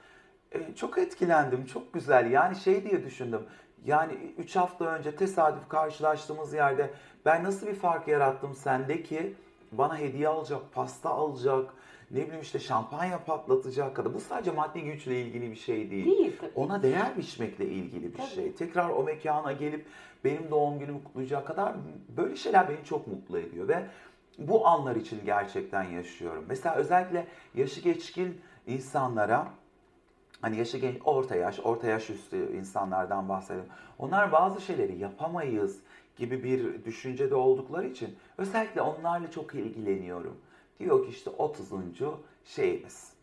E, 0.51 0.75
çok 0.75 0.97
etkilendim. 0.97 1.65
Çok 1.65 1.93
güzel. 1.93 2.31
Yani 2.31 2.55
şey 2.55 2.83
diye 2.83 3.05
düşündüm. 3.05 3.41
Yani 3.85 4.13
3 4.37 4.55
hafta 4.55 4.85
önce 4.85 5.15
tesadüf 5.15 5.69
karşılaştığımız 5.69 6.53
yerde 6.53 6.93
ben 7.25 7.43
nasıl 7.43 7.67
bir 7.67 7.75
fark 7.75 8.07
yarattım 8.07 8.55
sende 8.55 9.03
ki 9.03 9.35
bana 9.71 9.97
hediye 9.97 10.27
alacak, 10.27 10.61
pasta 10.73 11.09
alacak, 11.09 11.73
ne 12.13 12.21
bileyim 12.25 12.41
işte 12.41 12.59
şampanya 12.59 13.23
patlatacak 13.23 13.95
kadar. 13.95 14.13
Bu 14.13 14.19
sadece 14.19 14.51
maddi 14.51 14.81
güçle 14.81 15.21
ilgili 15.21 15.51
bir 15.51 15.55
şey 15.55 15.91
değil. 15.91 16.05
Değil 16.05 16.37
tabii. 16.41 16.51
Ona 16.55 16.83
değer 16.83 17.17
biçmekle 17.17 17.65
ilgili 17.65 18.13
bir 18.13 18.17
Tabii. 18.17 18.27
şey. 18.27 18.53
Tekrar 18.53 18.89
o 18.89 19.03
mekana 19.03 19.51
gelip 19.51 19.85
benim 20.23 20.51
doğum 20.51 20.79
günümü 20.79 21.03
kutlayacak 21.03 21.47
kadar 21.47 21.73
böyle 22.17 22.35
şeyler 22.35 22.69
beni 22.69 22.85
çok 22.85 23.07
mutlu 23.07 23.39
ediyor 23.39 23.67
ve 23.67 23.85
bu 24.37 24.67
anlar 24.67 24.95
için 24.95 25.19
gerçekten 25.25 25.83
yaşıyorum. 25.83 26.45
Mesela 26.47 26.75
özellikle 26.75 27.27
yaşı 27.55 27.81
geçkin 27.81 28.41
insanlara 28.67 29.47
hani 30.41 30.57
yaşı 30.57 30.77
genç, 30.77 30.97
orta 31.05 31.35
yaş, 31.35 31.59
orta 31.59 31.87
yaş 31.87 32.09
üstü 32.09 32.57
insanlardan 32.57 33.29
bahsedelim. 33.29 33.65
Onlar 33.99 34.31
bazı 34.31 34.61
şeyleri 34.61 34.97
yapamayız 34.97 35.79
gibi 36.17 36.43
bir 36.43 36.85
düşüncede 36.85 37.35
oldukları 37.35 37.87
için 37.87 38.15
özellikle 38.37 38.81
onlarla 38.81 39.31
çok 39.31 39.55
ilgileniyorum. 39.55 40.37
Diyor 40.79 41.05
ki 41.05 41.09
işte 41.09 41.29
30. 41.29 41.69
şeyimiz, 42.45 43.13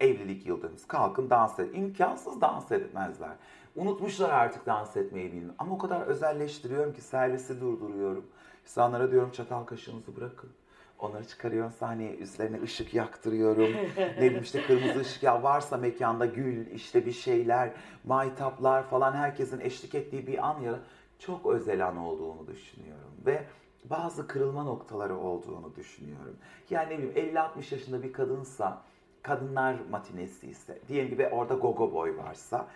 evlilik 0.00 0.46
yıldönümümüz. 0.46 0.86
Kalkın 0.86 1.30
dans 1.30 1.58
edin. 1.58 1.80
İmkansız 1.80 2.40
dans 2.40 2.72
etmezler. 2.72 3.36
Unutmuşlar 3.76 4.30
artık 4.30 4.66
dans 4.66 4.96
etmeyi 4.96 5.32
bilmiyorum. 5.32 5.54
Ama 5.58 5.74
o 5.74 5.78
kadar 5.78 6.00
özelleştiriyorum 6.00 6.92
ki 6.92 7.00
servisi 7.00 7.60
durduruyorum. 7.60 8.24
İnsanlara 8.62 9.10
diyorum 9.10 9.30
çatal 9.30 9.64
kaşığınızı 9.64 10.16
bırakın. 10.16 10.50
Onları 10.98 11.24
çıkarıyorum 11.28 11.72
sahneye, 11.72 12.16
üstlerine 12.16 12.62
ışık 12.62 12.94
yaktırıyorum. 12.94 13.70
ne 13.96 14.16
bileyim 14.16 14.42
işte 14.42 14.62
kırmızı 14.66 15.00
ışık 15.00 15.22
ya 15.22 15.42
varsa 15.42 15.76
mekanda 15.76 16.26
gül, 16.26 16.66
işte 16.66 17.06
bir 17.06 17.12
şeyler, 17.12 17.70
maytaplar 18.04 18.82
falan 18.82 19.12
herkesin 19.12 19.60
eşlik 19.60 19.94
ettiği 19.94 20.26
bir 20.26 20.48
an 20.48 20.60
ya 20.60 20.80
çok 21.18 21.46
özel 21.46 21.86
an 21.86 21.96
olduğunu 21.96 22.46
düşünüyorum. 22.46 23.10
Ve 23.26 23.44
bazı 23.84 24.26
kırılma 24.26 24.64
noktaları 24.64 25.18
olduğunu 25.18 25.76
düşünüyorum. 25.76 26.36
Yani 26.70 26.94
ne 26.94 26.98
bileyim 26.98 27.34
50-60 27.34 27.74
yaşında 27.74 28.02
bir 28.02 28.12
kadınsa, 28.12 28.82
kadınlar 29.22 29.76
matinesi 29.90 30.46
ise, 30.46 30.78
diyelim 30.88 31.10
ki 31.10 31.18
ve 31.18 31.30
orada 31.30 31.54
gogo 31.54 31.92
boy 31.92 32.16
varsa, 32.16 32.66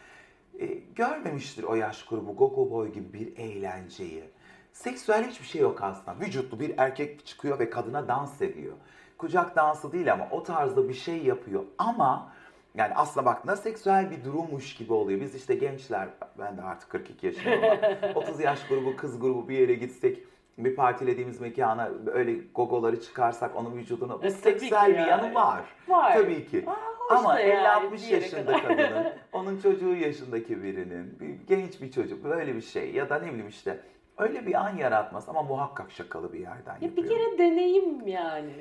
e, 0.60 0.66
görmemiştir 0.94 1.62
o 1.64 1.74
yaş 1.74 2.04
grubu 2.04 2.36
gogo 2.36 2.70
boy 2.70 2.92
gibi 2.92 3.12
bir 3.12 3.36
eğlenceyi. 3.36 4.24
Seksüel 4.72 5.24
hiçbir 5.24 5.46
şey 5.46 5.60
yok 5.60 5.82
aslında. 5.82 6.20
Vücutlu 6.20 6.60
bir 6.60 6.74
erkek 6.76 7.26
çıkıyor 7.26 7.58
ve 7.58 7.70
kadına 7.70 8.08
dans 8.08 8.42
ediyor. 8.42 8.72
Kucak 9.18 9.56
dansı 9.56 9.92
değil 9.92 10.12
ama 10.12 10.28
o 10.30 10.42
tarzda 10.42 10.88
bir 10.88 10.94
şey 10.94 11.24
yapıyor. 11.24 11.64
Ama 11.78 12.32
yani 12.74 12.94
aslında 12.94 13.26
baktığında 13.26 13.56
seksüel 13.56 14.10
bir 14.10 14.24
durummuş 14.24 14.74
gibi 14.74 14.92
oluyor. 14.92 15.20
Biz 15.20 15.34
işte 15.34 15.54
gençler, 15.54 16.08
ben 16.38 16.56
de 16.56 16.62
artık 16.62 16.90
42 16.90 17.26
yaşındayım 17.26 17.64
ama 17.64 18.12
30 18.14 18.40
yaş 18.40 18.66
grubu, 18.68 18.96
kız 18.96 19.20
grubu 19.20 19.48
bir 19.48 19.58
yere 19.58 19.74
gitsek, 19.74 20.24
bir 20.64 20.76
partilediğimiz 20.76 21.40
mekana 21.40 21.88
öyle 22.12 22.34
gogoları 22.54 23.00
çıkarsak 23.00 23.56
onun 23.56 23.76
vücuduna 23.76 24.22
bu 24.22 24.26
E, 24.26 24.30
seksüel 24.30 24.88
bir 24.90 24.94
yani. 24.98 25.08
yanı 25.10 25.34
var. 25.34 25.60
Var. 25.88 26.12
Tabii 26.12 26.46
ki. 26.46 26.64
Aa, 26.66 27.14
Ama 27.14 27.34
da 27.34 27.40
yani 27.40 27.86
50-60 27.88 27.92
bir 27.92 27.98
yere 27.98 28.14
yaşında 28.24 28.62
kadının, 28.62 29.06
onun 29.32 29.60
çocuğu 29.60 29.94
yaşındaki 29.94 30.62
birinin, 30.62 31.20
bir 31.20 31.46
genç 31.56 31.82
bir 31.82 31.90
çocuk 31.90 32.24
böyle 32.24 32.54
bir 32.54 32.60
şey 32.60 32.92
ya 32.92 33.10
da 33.10 33.18
ne 33.18 33.26
bileyim 33.28 33.48
işte 33.48 33.80
öyle 34.18 34.46
bir 34.46 34.54
an 34.54 34.76
yaratmaz 34.76 35.28
ama 35.28 35.42
muhakkak 35.42 35.90
şakalı 35.90 36.32
bir 36.32 36.38
yerden 36.40 36.74
Ya 36.74 36.80
bir 36.80 36.86
yapıyor. 36.86 37.08
kere 37.08 37.38
deneyim 37.38 38.06
yani. 38.08 38.52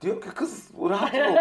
Diyor 0.00 0.20
ki 0.20 0.28
kız 0.28 0.70
rahat 0.90 1.14
ol. 1.14 1.18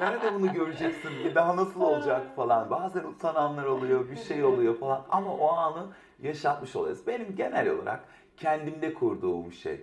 Nerede 0.00 0.34
bunu 0.34 0.52
göreceksin 0.52 1.08
ki 1.08 1.34
daha 1.34 1.56
nasıl 1.56 1.80
olacak 1.80 2.22
falan. 2.36 2.70
Bazen 2.70 3.04
utananlar 3.04 3.64
oluyor, 3.64 4.10
bir 4.10 4.16
şey 4.16 4.44
oluyor 4.44 4.78
falan 4.78 5.02
ama 5.10 5.34
o 5.34 5.48
anı 5.48 5.86
yaşatmış 6.22 6.76
oluyoruz. 6.76 7.06
Benim 7.06 7.36
genel 7.36 7.68
olarak 7.70 8.00
kendimde 8.36 8.94
kurduğum 8.94 9.52
şey. 9.52 9.80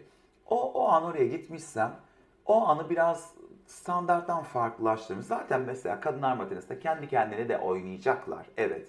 O, 0.50 0.72
o 0.72 0.88
an 0.90 1.04
oraya 1.04 1.28
gitmişsem 1.28 1.96
o 2.46 2.68
anı 2.68 2.90
biraz 2.90 3.34
standarttan 3.68 4.44
farklılaştırmış. 4.44 5.26
Zaten 5.26 5.62
mesela 5.62 6.00
kadınlar 6.00 6.38
matinesinde 6.38 6.80
kendi 6.80 7.08
kendine 7.08 7.50
de 7.50 7.58
oynayacaklar. 7.58 8.46
Evet. 8.58 8.88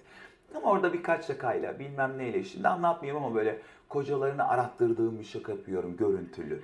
Ama 0.55 0.71
orada 0.71 0.93
birkaç 0.93 1.25
şakayla 1.25 1.79
bilmem 1.79 2.17
neyle 2.17 2.43
şimdi 2.43 2.67
anlatmayayım 2.67 3.23
ama 3.23 3.35
böyle 3.35 3.61
kocalarını 3.89 4.47
arattırdığım 4.47 5.19
bir 5.19 5.23
şaka 5.23 5.51
yapıyorum 5.51 5.97
görüntülü. 5.97 6.61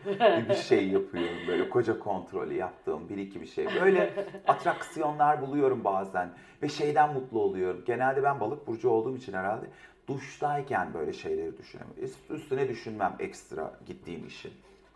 Bir 0.50 0.56
şey 0.56 0.88
yapıyorum 0.88 1.38
böyle 1.48 1.70
koca 1.70 2.00
kontrolü 2.00 2.54
yaptığım 2.54 3.10
bir 3.10 3.18
iki 3.18 3.42
bir 3.42 3.46
şey. 3.46 3.68
Böyle 3.82 4.14
atraksiyonlar 4.48 5.42
buluyorum 5.42 5.84
bazen 5.84 6.30
ve 6.62 6.70
şeyden 6.70 7.14
mutlu 7.14 7.40
oluyorum. 7.40 7.84
Genelde 7.86 8.24
ben 8.24 8.40
balık 8.40 8.68
burcu 8.68 8.90
olduğum 8.90 9.16
için 9.16 9.34
herhalde 9.34 9.66
duştayken 10.16 10.94
böyle 10.94 11.14
şeyleri 11.14 11.58
düşünüyorum. 11.58 11.96
Üst- 12.02 12.30
Üstüne 12.32 12.68
düşünmem 12.70 13.16
ekstra 13.20 13.72
gittiğim 13.86 14.28
işin. 14.28 14.52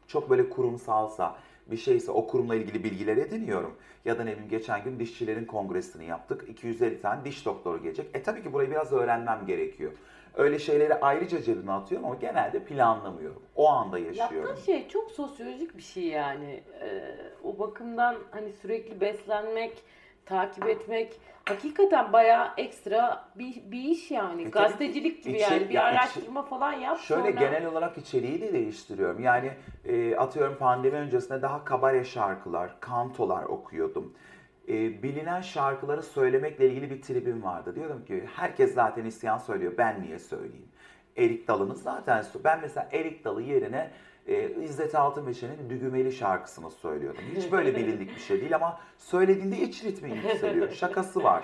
Çok 0.08 0.30
böyle 0.30 0.50
kurumsalsa 0.50 1.36
bir 1.68 1.78
şeyse 1.78 2.12
o 2.12 2.28
kurumla 2.28 2.56
ilgili 2.56 2.84
bilgiler 2.84 3.18
ediniyorum. 3.18 3.76
Ya 4.06 4.18
da 4.18 4.24
ne 4.24 4.32
bileyim 4.32 4.50
geçen 4.50 4.84
gün 4.84 5.00
dişçilerin 5.00 5.46
kongresini 5.46 6.06
yaptık. 6.06 6.46
250 6.50 7.02
tane 7.02 7.26
diş 7.26 7.46
doktoru 7.46 7.82
gelecek. 7.82 8.08
E 8.14 8.24
tabii 8.24 8.44
ki 8.44 8.54
burayı 8.54 8.72
biraz 8.72 8.92
öğrenmem 8.94 9.46
gerekiyor. 9.46 9.92
Öyle 10.36 10.60
şeyleri 10.60 10.94
ayrıca 10.96 11.42
cebime 11.42 11.72
atıyorum 11.72 12.06
ama 12.08 12.16
genelde 12.16 12.60
planlamıyorum. 12.64 13.42
O 13.56 13.70
anda 13.70 14.00
yaşıyorum. 14.00 14.38
Yaptığın 14.50 14.64
şey 14.66 14.88
çok 14.88 15.12
sosyolojik 15.12 15.78
bir 15.78 15.82
şey 15.82 16.04
yani. 16.04 16.64
Ee, 16.82 17.16
o 17.44 17.60
bakımdan 17.60 18.16
hani 18.32 18.52
sürekli 18.52 19.02
beslenmek, 19.02 19.84
takip 20.26 20.68
etmek 20.68 21.14
hakikaten 21.46 22.14
bayağı 22.14 22.48
ekstra 22.58 23.26
bir, 23.36 23.72
bir 23.72 23.80
iş 23.84 24.12
yani. 24.12 24.42
E 24.42 24.52
tabii 24.52 24.52
Gazetecilik 24.52 25.24
gibi 25.24 25.38
içe- 25.38 25.54
yani. 25.54 25.70
Bir 25.70 25.74
ya 25.74 25.84
araştırma 25.84 26.42
falan 26.44 26.74
yap 26.74 27.00
Şöyle 27.00 27.22
sonra. 27.22 27.32
genel 27.32 27.66
olarak 27.66 27.98
içeriği 27.98 28.42
de 28.42 28.54
değiştiriyorum. 28.54 29.20
Yani 29.24 29.52
e, 29.86 30.16
atıyorum 30.16 30.58
pandemi 30.58 30.96
öncesinde 30.98 31.42
daha 31.42 31.66
kabare 31.66 32.04
şarkılar, 32.04 32.80
kantolar 32.80 33.44
okuyordum. 33.44 34.14
E, 34.68 35.04
bilinen 35.04 35.42
şarkıları 35.42 36.04
söylemekle 36.04 36.70
ilgili 36.70 36.90
bir 36.90 37.02
tribim 37.02 37.44
vardı. 37.44 37.76
Diyordum 37.76 38.06
ki 38.06 38.24
herkes 38.36 38.74
zaten 38.74 39.06
isyan 39.06 39.38
söylüyor. 39.38 39.74
Ben 39.78 40.02
niye 40.02 40.20
söyleyeyim? 40.20 40.70
Erik 41.18 41.48
Dalı'nın 41.48 41.74
zaten 41.76 42.24
ben 42.44 42.60
mesela 42.62 42.88
Erik 42.92 43.26
Dalı 43.26 43.42
yerine 43.42 43.92
e, 44.28 44.64
İzzet 44.64 44.96
Altınmeşe'nin 44.96 45.70
Dügümeli 45.70 46.12
şarkısını 46.12 46.72
söylüyordum. 46.72 47.22
Hiç 47.36 47.52
böyle 47.52 47.76
bilindik 47.76 48.16
bir 48.16 48.22
şey 48.22 48.42
değil 48.42 48.56
ama 48.56 48.80
söylediğinde 48.98 49.58
iç 49.58 49.84
ritmi 49.84 50.12
yükseliyor. 50.12 50.72
Şakası 50.72 51.24
var. 51.24 51.44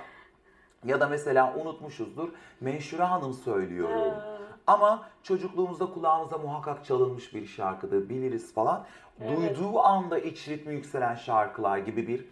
Ya 0.86 1.00
da 1.00 1.08
mesela 1.08 1.56
unutmuşuzdur. 1.56 2.30
Menşure 2.62 3.04
Hanım 3.04 3.34
söylüyorum. 3.34 4.14
Ama 4.68 5.10
çocukluğumuzda 5.24 5.86
kulağımıza 5.86 6.38
muhakkak 6.38 6.86
çalınmış 6.86 7.34
bir 7.34 7.46
şarkıdır, 7.46 8.10
biliriz 8.10 8.54
falan. 8.54 8.86
Evet. 9.22 9.38
Duyduğu 9.38 9.80
anda 9.80 10.20
iç 10.20 10.48
ritmi 10.50 10.74
yükselen 10.74 11.16
şarkılar 11.16 11.78
gibi 11.78 12.08
bir 12.08 12.26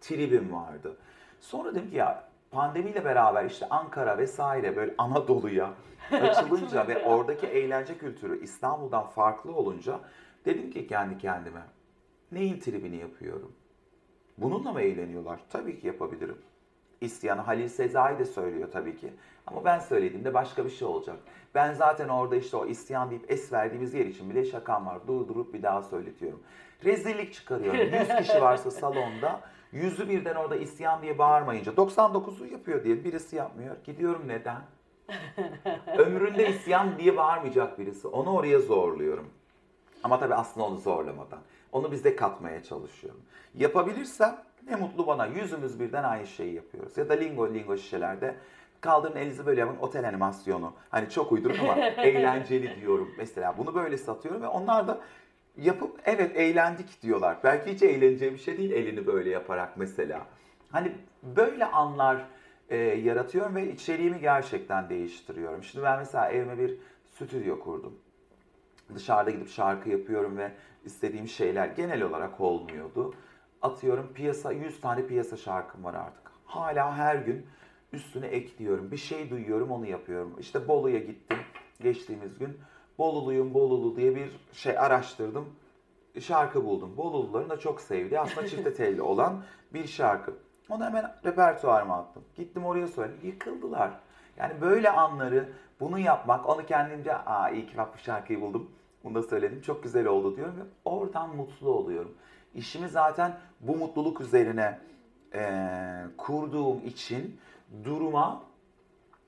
tribim 0.00 0.52
vardı. 0.52 0.96
Sonra 1.40 1.74
dedim 1.74 1.90
ki 1.90 1.96
ya 1.96 2.24
pandemiyle 2.52 3.04
beraber 3.04 3.44
işte 3.44 3.66
Ankara 3.70 4.18
vesaire 4.18 4.76
böyle 4.76 4.94
Anadolu'ya 4.98 5.70
açılınca 6.12 6.88
ve 6.88 7.04
oradaki 7.04 7.46
eğlence 7.46 7.98
kültürü 7.98 8.42
İstanbul'dan 8.42 9.06
farklı 9.06 9.52
olunca 9.52 10.00
dedim 10.44 10.70
ki 10.70 10.86
kendi 10.86 11.18
kendime 11.18 11.62
neyin 12.32 12.60
tribini 12.60 12.96
yapıyorum? 12.96 13.52
Bununla 14.38 14.72
mı 14.72 14.80
eğleniyorlar? 14.80 15.40
Tabii 15.50 15.80
ki 15.80 15.86
yapabilirim. 15.86 16.38
İsyanı 17.00 17.40
Halil 17.40 17.68
Sezai 17.68 18.18
de 18.18 18.24
söylüyor 18.24 18.68
tabii 18.72 18.96
ki. 18.96 19.12
Ama 19.46 19.64
ben 19.64 19.78
söylediğimde 19.78 20.34
başka 20.34 20.64
bir 20.64 20.70
şey 20.70 20.88
olacak. 20.88 21.16
Ben 21.54 21.72
zaten 21.72 22.08
orada 22.08 22.36
işte 22.36 22.56
o 22.56 22.66
isyan 22.66 23.10
deyip 23.10 23.30
es 23.30 23.52
verdiğimiz 23.52 23.94
yer 23.94 24.06
için 24.06 24.30
bile 24.30 24.44
şakam 24.44 24.86
var. 24.86 25.06
Durdurup 25.06 25.54
bir 25.54 25.62
daha 25.62 25.82
söyletiyorum. 25.82 26.42
Rezillik 26.84 27.34
çıkarıyorum. 27.34 27.80
100 27.80 28.08
kişi 28.08 28.42
varsa 28.42 28.70
salonda 28.80 29.40
yüzü 29.72 30.08
birden 30.08 30.34
orada 30.34 30.56
isyan 30.56 31.02
diye 31.02 31.18
bağırmayınca 31.18 31.72
99'u 31.72 32.46
yapıyor 32.46 32.84
diye 32.84 33.04
birisi 33.04 33.36
yapmıyor. 33.36 33.76
Gidiyorum 33.84 34.22
neden? 34.26 34.62
Ömründe 35.98 36.48
isyan 36.48 36.98
diye 36.98 37.16
bağırmayacak 37.16 37.78
birisi. 37.78 38.08
Onu 38.08 38.32
oraya 38.32 38.58
zorluyorum. 38.58 39.28
Ama 40.04 40.18
tabii 40.18 40.34
aslında 40.34 40.66
onu 40.66 40.76
zorlamadan. 40.76 41.40
Onu 41.72 41.92
bize 41.92 42.16
katmaya 42.16 42.62
çalışıyorum. 42.62 43.20
Yapabilirsem 43.54 44.42
ne 44.68 44.76
mutlu 44.76 45.06
bana. 45.06 45.26
Yüzümüz 45.26 45.80
birden 45.80 46.04
aynı 46.04 46.26
şeyi 46.26 46.54
yapıyoruz. 46.54 46.98
Ya 46.98 47.08
da 47.08 47.12
lingo 47.14 47.54
lingo 47.54 47.76
şişelerde 47.76 48.34
kaldırın 48.80 49.16
elinizi 49.16 49.46
böyle 49.46 49.60
yapın 49.60 49.76
otel 49.80 50.08
animasyonu. 50.08 50.72
Hani 50.90 51.10
çok 51.10 51.32
uyduruk 51.32 51.58
ama 51.60 51.76
eğlenceli 51.78 52.80
diyorum. 52.80 53.10
Mesela 53.18 53.58
bunu 53.58 53.74
böyle 53.74 53.98
satıyorum 53.98 54.42
ve 54.42 54.46
onlar 54.46 54.88
da 54.88 55.00
yapıp 55.56 56.00
evet 56.04 56.36
eğlendik 56.36 57.02
diyorlar. 57.02 57.36
Belki 57.44 57.72
hiç 57.72 57.82
eğleneceği 57.82 58.32
bir 58.32 58.38
şey 58.38 58.58
değil 58.58 58.70
elini 58.70 59.06
böyle 59.06 59.30
yaparak 59.30 59.76
mesela. 59.76 60.26
Hani 60.70 60.92
böyle 61.22 61.64
anlar 61.64 62.26
e, 62.68 62.76
yaratıyorum 62.76 63.54
ve 63.54 63.72
içeriğimi 63.72 64.20
gerçekten 64.20 64.88
değiştiriyorum. 64.88 65.62
Şimdi 65.62 65.84
ben 65.84 65.98
mesela 65.98 66.30
evime 66.30 66.58
bir 66.58 66.76
stüdyo 67.04 67.60
kurdum 67.60 67.98
dışarıda 68.94 69.30
gidip 69.30 69.48
şarkı 69.48 69.88
yapıyorum 69.90 70.38
ve 70.38 70.52
istediğim 70.84 71.28
şeyler 71.28 71.66
genel 71.66 72.02
olarak 72.02 72.40
olmuyordu. 72.40 73.14
Atıyorum 73.62 74.12
piyasa 74.14 74.52
100 74.52 74.80
tane 74.80 75.06
piyasa 75.06 75.36
şarkım 75.36 75.84
var 75.84 75.94
artık. 75.94 76.32
Hala 76.44 76.96
her 76.96 77.16
gün 77.16 77.46
üstüne 77.92 78.26
ekliyorum. 78.26 78.90
Bir 78.90 78.96
şey 78.96 79.30
duyuyorum 79.30 79.70
onu 79.70 79.86
yapıyorum. 79.86 80.36
İşte 80.40 80.68
Bolu'ya 80.68 80.98
gittim 80.98 81.38
geçtiğimiz 81.80 82.38
gün. 82.38 82.58
Boluluyum 83.02 83.54
Bolulu 83.54 83.96
diye 83.96 84.14
bir 84.14 84.30
şey 84.52 84.78
araştırdım. 84.78 85.48
Şarkı 86.20 86.64
buldum. 86.64 86.96
Boluluların 86.96 87.50
da 87.50 87.58
çok 87.58 87.80
sevdiği 87.80 88.20
aslında 88.20 88.46
çifte 88.46 88.74
telli 88.74 89.02
olan 89.02 89.42
bir 89.74 89.86
şarkı. 89.86 90.34
Onu 90.68 90.84
hemen 90.84 91.14
repertuarıma 91.24 91.96
attım. 91.98 92.24
Gittim 92.36 92.64
oraya 92.64 92.86
söyledim. 92.86 93.20
Yıkıldılar. 93.22 93.90
Yani 94.36 94.60
böyle 94.60 94.90
anları 94.90 95.48
bunu 95.80 95.98
yapmak, 95.98 96.48
onu 96.48 96.66
kendimce 96.66 97.16
aa 97.16 97.50
iyi 97.50 97.66
ki 97.66 97.76
bak 97.76 97.94
bu 97.94 97.98
şarkıyı 97.98 98.40
buldum. 98.40 98.70
Bunu 99.04 99.14
da 99.14 99.22
söyledim. 99.22 99.60
Çok 99.60 99.82
güzel 99.82 100.06
oldu 100.06 100.36
diyorum 100.36 100.56
ve 100.56 100.62
oradan 100.84 101.36
mutlu 101.36 101.70
oluyorum. 101.70 102.14
İşimi 102.54 102.88
zaten 102.88 103.36
bu 103.60 103.76
mutluluk 103.76 104.20
üzerine 104.20 104.78
eee, 105.34 106.04
kurduğum 106.18 106.86
için 106.86 107.40
duruma 107.84 108.42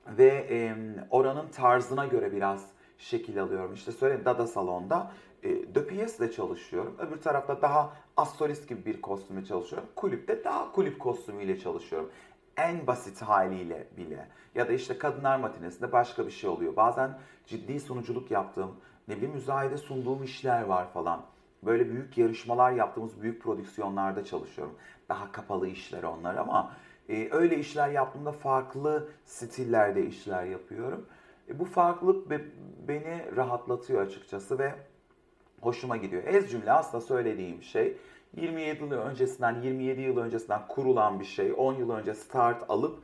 ve 0.07 0.47
e, 0.49 0.75
oranın 1.09 1.47
tarzına 1.47 2.05
göre 2.05 2.31
biraz 2.31 2.74
şekil 2.97 3.41
alıyorum. 3.41 3.73
İşte 3.73 3.91
söyleyeyim 3.91 4.25
Dada 4.25 4.47
Salon'da 4.47 5.11
e, 5.43 5.49
De 5.49 5.79
Pièce'le 5.79 6.31
çalışıyorum. 6.31 6.95
Öbür 6.99 7.21
tarafta 7.21 7.61
daha 7.61 7.93
astrolist 8.17 8.69
gibi 8.69 8.85
bir 8.85 9.01
kostümle 9.01 9.45
çalışıyorum. 9.45 9.89
Kulüpte 9.95 10.43
daha 10.43 10.71
kulüp 10.71 10.99
kostümüyle 10.99 11.59
çalışıyorum. 11.59 12.09
En 12.57 12.87
basit 12.87 13.21
haliyle 13.21 13.87
bile. 13.97 14.27
Ya 14.55 14.67
da 14.67 14.73
işte 14.73 14.97
Kadınlar 14.97 15.39
Matinesi'nde 15.39 15.91
başka 15.91 16.25
bir 16.25 16.31
şey 16.31 16.49
oluyor. 16.49 16.75
Bazen 16.75 17.17
ciddi 17.45 17.79
sunuculuk 17.79 18.31
yaptığım, 18.31 18.71
ne 19.07 19.15
bileyim 19.15 19.33
müzayede 19.33 19.77
sunduğum 19.77 20.23
işler 20.23 20.61
var 20.61 20.93
falan. 20.93 21.21
Böyle 21.63 21.89
büyük 21.89 22.17
yarışmalar 22.17 22.71
yaptığımız 22.71 23.21
büyük 23.21 23.41
prodüksiyonlarda 23.43 24.25
çalışıyorum. 24.25 24.75
Daha 25.09 25.31
kapalı 25.31 25.67
işler 25.67 26.03
onlar 26.03 26.35
ama 26.35 26.71
e, 27.09 27.27
öyle 27.31 27.57
işler 27.59 27.89
yaptığımda 27.89 28.31
farklı 28.31 29.09
stillerde 29.25 30.05
işler 30.05 30.43
yapıyorum. 30.43 31.05
E, 31.49 31.59
bu 31.59 31.65
farklılık 31.65 32.29
be- 32.29 32.45
beni 32.87 33.35
rahatlatıyor 33.35 34.01
açıkçası 34.01 34.59
ve 34.59 34.73
hoşuma 35.61 35.97
gidiyor. 35.97 36.23
Ez 36.25 36.51
cümle 36.51 36.71
aslında 36.71 37.01
söylediğim 37.01 37.63
şey 37.63 37.97
27 38.35 38.83
yıl 38.83 38.91
öncesinden 38.91 39.61
27 39.61 40.01
yıl 40.01 40.17
öncesinden 40.17 40.67
kurulan 40.67 41.19
bir 41.19 41.25
şey. 41.25 41.53
10 41.57 41.73
yıl 41.73 41.89
önce 41.89 42.13
start 42.13 42.69
alıp 42.69 43.03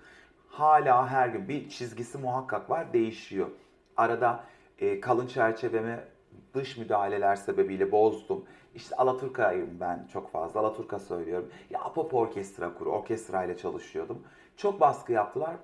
hala 0.49 1.07
her 1.09 1.27
gün 1.29 1.49
bir 1.49 1.69
çizgisi 1.69 2.17
muhakkak 2.17 2.69
var 2.69 2.93
değişiyor. 2.93 3.47
Arada 3.97 4.43
e, 4.79 4.99
kalın 4.99 5.27
çerçevemi 5.27 5.99
dış 6.53 6.77
müdahaleler 6.77 7.35
sebebiyle 7.35 7.91
bozdum. 7.91 8.45
İşte 8.75 8.95
Alaturka'yım 8.95 9.69
ben 9.79 10.07
çok 10.13 10.31
fazla. 10.31 10.59
Alaturka 10.59 10.99
söylüyorum. 10.99 11.49
Ya 11.69 11.93
pop 11.93 12.13
orkestra 12.13 12.73
kuru, 12.73 12.91
orkestra 12.91 13.43
ile 13.43 13.57
çalışıyordum. 13.57 14.23
Çok 14.57 14.79
baskı 14.79 15.11
yaptılar. 15.13 15.55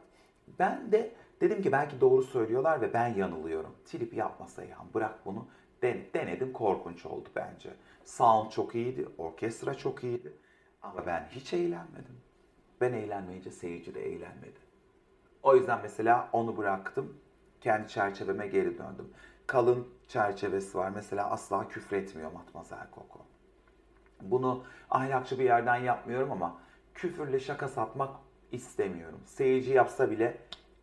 Ben 0.60 0.92
de 0.92 1.12
dedim 1.42 1.62
ki 1.62 1.72
belki 1.72 2.02
doğru 2.02 2.24
söylüyorlar 2.24 2.82
ve 2.82 2.94
ben 2.94 3.08
yanılıyorum. 3.08 3.76
Trip 3.86 4.14
yapmasa 4.14 4.64
ya 4.64 4.78
bırak 4.94 5.26
bunu. 5.26 5.48
Den- 5.82 6.06
denedim 6.14 6.54
korkunç 6.54 7.06
oldu 7.06 7.30
bence. 7.36 7.74
Sound 8.06 8.52
çok 8.52 8.76
iyiydi, 8.76 9.08
orkestra 9.18 9.74
çok 9.74 10.04
iyiydi. 10.04 10.34
Ama 10.82 11.06
ben 11.06 11.28
hiç 11.32 11.54
eğlenmedim. 11.54 12.18
Ben 12.82 12.94
eğlenmeyince 12.94 13.52
seyirci 13.52 13.96
de 13.96 14.06
eğlenmedi. 14.06 14.60
O 15.44 15.56
yüzden 15.56 15.80
mesela 15.84 16.30
onu 16.34 16.58
bıraktım. 16.58 17.18
Kendi 17.62 17.88
çerçeveme 17.88 18.48
geri 18.48 18.78
döndüm. 18.78 19.10
Kalın 19.48 19.88
çerçevesi 20.08 20.78
var. 20.78 20.90
Mesela 20.96 21.30
asla 21.30 21.68
küfretmiyor 21.68 22.32
Matmazel 22.32 22.90
Koko. 22.92 23.20
Bunu 24.22 24.64
ahlakçı 24.90 25.40
bir 25.40 25.44
yerden 25.44 25.76
yapmıyorum 25.76 26.32
ama 26.32 26.60
küfürle 26.94 27.40
şaka 27.40 27.68
satmak 27.68 28.10
istemiyorum. 28.52 29.20
Seyirci 29.26 29.72
yapsa 29.72 30.12
bile 30.12 30.38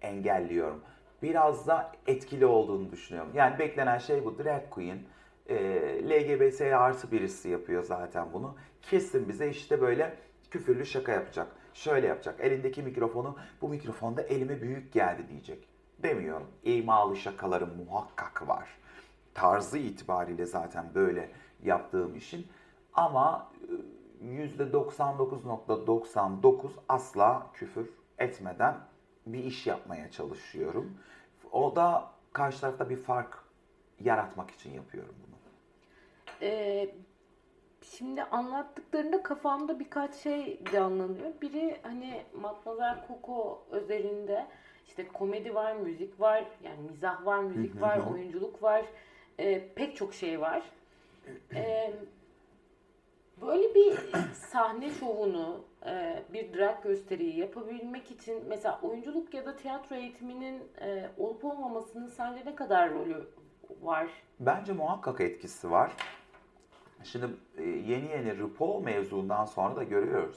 engelliyorum. 0.04 0.80
Biraz 1.22 1.66
da 1.66 1.92
etkili 2.06 2.46
olduğunu 2.46 2.90
düşünüyorum. 2.90 3.30
Yani 3.34 3.58
beklenen 3.58 3.98
şey 3.98 4.24
bu. 4.24 4.38
Drag 4.38 4.70
Queen, 4.70 4.98
e, 5.48 5.56
LGBT 6.10 6.60
artı 6.60 7.10
birisi 7.12 7.48
yapıyor 7.48 7.82
zaten 7.82 8.26
bunu. 8.32 8.54
Kesin 8.82 9.28
bize 9.28 9.48
işte 9.48 9.80
böyle 9.80 10.14
küfürlü 10.50 10.86
şaka 10.86 11.12
yapacak. 11.12 11.46
Şöyle 11.74 12.06
yapacak. 12.06 12.40
Elindeki 12.40 12.82
mikrofonu, 12.82 13.36
bu 13.62 13.68
mikrofonda 13.68 14.22
elime 14.22 14.62
büyük 14.62 14.92
geldi 14.92 15.22
diyecek. 15.28 15.68
demiyorum. 15.98 16.46
İmalı 16.64 17.16
şakalarım 17.16 17.76
muhakkak 17.76 18.48
var. 18.48 18.68
Tarzı 19.34 19.78
itibariyle 19.78 20.46
zaten 20.46 20.84
böyle 20.94 21.30
yaptığım 21.62 22.16
işin. 22.16 22.46
Ama 22.94 23.50
e, 24.22 24.24
%99.99 24.24 26.68
asla 26.88 27.46
küfür 27.54 27.88
etmeden 28.18 28.76
bir 29.26 29.44
iş 29.44 29.66
yapmaya 29.66 30.10
çalışıyorum. 30.10 30.98
O 31.52 31.76
da 31.76 32.10
karşı 32.32 32.60
tarafta 32.60 32.90
bir 32.90 32.96
fark 32.96 33.44
yaratmak 34.00 34.50
için 34.50 34.70
yapıyorum 34.70 35.14
bunu. 35.26 35.34
Ee, 36.42 36.94
şimdi 37.82 38.22
anlattıklarında 38.22 39.22
kafamda 39.22 39.80
birkaç 39.80 40.14
şey 40.14 40.60
canlanıyor. 40.72 41.32
Biri 41.42 41.78
hani 41.82 42.22
Matmazel 42.40 43.06
Coco 43.08 43.62
özelinde 43.70 44.46
işte 44.88 45.08
komedi 45.08 45.54
var, 45.54 45.76
müzik 45.76 46.20
var, 46.20 46.44
yani 46.62 46.90
mizah 46.90 47.26
var, 47.26 47.38
müzik 47.38 47.80
var, 47.80 48.00
oyunculuk 48.12 48.62
var, 48.62 48.84
e, 49.38 49.68
pek 49.74 49.96
çok 49.96 50.14
şey 50.14 50.40
var. 50.40 50.62
E, 51.54 51.92
böyle 53.40 53.74
bir 53.74 53.98
sahne 54.34 54.90
şovunu, 54.90 55.64
bir 56.32 56.54
drag 56.54 56.82
gösteriyi 56.82 57.38
yapabilmek 57.38 58.10
için 58.10 58.44
mesela 58.48 58.80
oyunculuk 58.82 59.34
ya 59.34 59.46
da 59.46 59.56
tiyatro 59.56 59.96
eğitiminin 59.96 60.62
e, 60.80 61.10
olup 61.18 61.44
olmamasının 61.44 62.06
sence 62.06 62.42
ne 62.46 62.54
kadar 62.54 62.94
rolü 62.94 63.26
var? 63.82 64.06
Bence 64.40 64.72
muhakkak 64.72 65.20
etkisi 65.20 65.70
var. 65.70 65.92
Şimdi 67.04 67.26
e, 67.58 67.62
yeni 67.62 68.08
yeni 68.10 68.38
RuPaul 68.38 68.82
mevzundan 68.82 69.44
sonra 69.44 69.76
da 69.76 69.82
görüyoruz. 69.82 70.36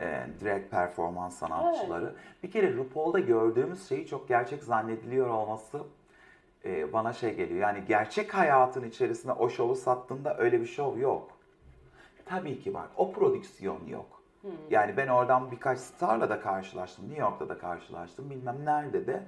E, 0.00 0.26
drag 0.44 0.70
performans 0.70 1.38
sanatçıları. 1.38 2.14
Bir 2.42 2.50
kere 2.50 2.74
RuPaul'da 2.74 3.18
gördüğümüz 3.18 3.88
şeyi 3.88 4.06
çok 4.06 4.28
gerçek 4.28 4.64
zannediliyor 4.64 5.28
olması 5.28 5.80
e, 6.64 6.92
bana 6.92 7.12
şey 7.12 7.34
geliyor. 7.34 7.60
Yani 7.60 7.84
gerçek 7.88 8.34
hayatın 8.34 8.84
içerisinde 8.88 9.32
o 9.32 9.48
şovu 9.48 9.74
sattığında 9.76 10.38
öyle 10.38 10.60
bir 10.60 10.66
şov 10.66 10.98
yok. 10.98 11.30
Tabii 12.26 12.60
ki 12.60 12.74
var. 12.74 12.86
O 12.96 13.12
prodüksiyon 13.12 13.86
yok. 13.86 14.17
Yani 14.70 14.96
ben 14.96 15.08
oradan 15.08 15.50
birkaç 15.50 15.78
starla 15.78 16.30
da 16.30 16.40
karşılaştım. 16.40 17.04
New 17.04 17.22
York'ta 17.22 17.48
da 17.48 17.58
karşılaştım. 17.58 18.30
Bilmem 18.30 18.64
nerede 18.64 19.06
de. 19.06 19.22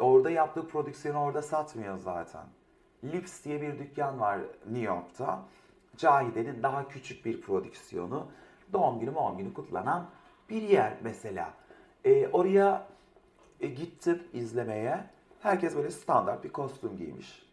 Orada 0.00 0.30
yaptığı 0.30 0.68
prodüksiyonu 0.68 1.18
orada 1.18 1.42
satmıyor 1.42 1.98
zaten. 1.98 2.44
Lips 3.04 3.44
diye 3.44 3.62
bir 3.62 3.78
dükkan 3.78 4.20
var 4.20 4.38
New 4.66 4.86
York'ta. 4.86 5.42
Cahide'nin 5.96 6.62
daha 6.62 6.88
küçük 6.88 7.24
bir 7.24 7.40
prodüksiyonu. 7.40 8.26
Doğum 8.72 9.00
günü 9.00 9.14
doğum 9.14 9.38
günü 9.38 9.54
kutlanan 9.54 10.06
bir 10.50 10.62
yer 10.62 10.92
mesela. 11.02 11.50
Ee, 12.04 12.28
oraya 12.28 12.86
e, 13.60 13.66
gittim 13.66 14.22
izlemeye. 14.32 15.04
Herkes 15.40 15.76
böyle 15.76 15.90
standart 15.90 16.44
bir 16.44 16.52
kostüm 16.52 16.96
giymiş. 16.96 17.46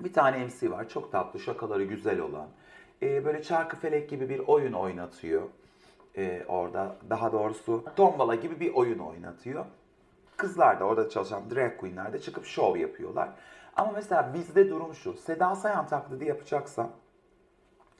Bir 0.00 0.12
tane 0.12 0.44
MC 0.44 0.70
var. 0.70 0.88
Çok 0.88 1.12
tatlı, 1.12 1.40
şakaları 1.40 1.84
güzel 1.84 2.20
olan. 2.20 2.48
Ee, 3.02 3.24
böyle 3.24 3.42
çarkı 3.42 3.76
felek 3.76 4.10
gibi 4.10 4.28
bir 4.28 4.38
oyun 4.38 4.72
oynatıyor. 4.72 5.42
Ee, 6.16 6.44
orada 6.48 6.96
daha 7.10 7.32
doğrusu 7.32 7.84
tombala 7.96 8.34
gibi 8.34 8.60
bir 8.60 8.74
oyun 8.74 8.98
oynatıyor. 8.98 9.64
Kızlar 10.36 10.80
da 10.80 10.84
orada 10.84 11.08
çalışan 11.08 11.50
drag 11.50 11.76
queenler 11.76 12.12
de 12.12 12.20
çıkıp 12.20 12.44
şov 12.46 12.76
yapıyorlar. 12.76 13.28
Ama 13.76 13.92
mesela 13.92 14.34
bizde 14.34 14.70
durum 14.70 14.94
şu. 14.94 15.12
Seda 15.12 15.54
Sayan 15.54 15.86
taklidi 15.86 16.24
yapacaksam 16.24 16.90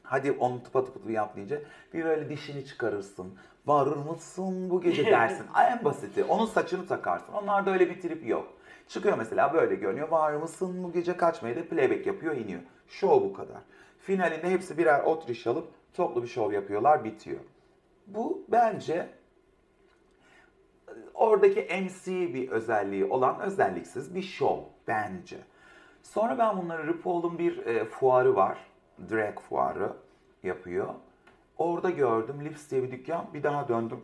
Hadi 0.05 0.33
onu 0.33 0.63
tıpa 0.63 0.85
tıpa 0.85 1.11
yap 1.11 1.37
deyince 1.37 1.63
bir 1.95 2.05
böyle 2.05 2.29
dişini 2.29 2.67
çıkarırsın. 2.67 3.39
Varır 3.67 3.97
mısın 3.97 4.71
bu 4.71 4.81
gece 4.81 5.07
dersin. 5.11 5.47
en 5.71 5.85
basiti. 5.85 6.25
Onun 6.25 6.47
saçını 6.47 6.87
takarsın. 6.87 7.33
Onlarda 7.33 7.71
öyle 7.73 7.91
bir 7.91 8.01
trip 8.01 8.27
yok. 8.27 8.49
Çıkıyor 8.89 9.19
mesela 9.19 9.55
böyle 9.55 9.75
görünüyor. 9.75 10.09
Var 10.09 10.33
mısın 10.33 10.85
bu 10.85 10.93
gece 10.93 11.17
kaçmayı 11.17 11.57
da 11.57 11.69
playback 11.69 12.07
yapıyor 12.07 12.37
iniyor. 12.37 12.61
Şov 12.89 13.21
bu 13.23 13.33
kadar. 13.33 13.57
Finalinde 13.99 14.51
hepsi 14.51 14.79
birer 14.79 15.01
otriş 15.05 15.47
alıp 15.47 15.69
toplu 15.95 16.23
bir 16.23 16.29
şov 16.29 16.53
yapıyorlar 16.53 17.05
bitiyor. 17.05 17.41
Bu 18.07 18.45
bence 18.49 19.09
oradaki 21.15 21.61
MC 21.61 22.35
bir 22.35 22.49
özelliği 22.49 23.05
olan 23.05 23.41
özelliksiz 23.41 24.15
bir 24.15 24.23
şov 24.23 24.59
bence. 24.89 25.39
Sonra 26.03 26.39
ben 26.39 26.57
bunları 26.57 26.87
RuPaul'un 26.87 27.39
bir 27.39 27.67
e, 27.67 27.85
fuarı 27.85 28.37
var. 28.37 28.59
Drag 29.11 29.41
fuarı 29.41 29.93
yapıyor. 30.43 30.95
Orada 31.59 31.91
gördüm 31.91 32.45
Lips 32.45 32.71
diye 32.71 32.83
bir 32.83 32.91
dükkan. 32.91 33.27
Bir 33.35 33.43
daha 33.43 33.69
döndüm. 33.69 34.01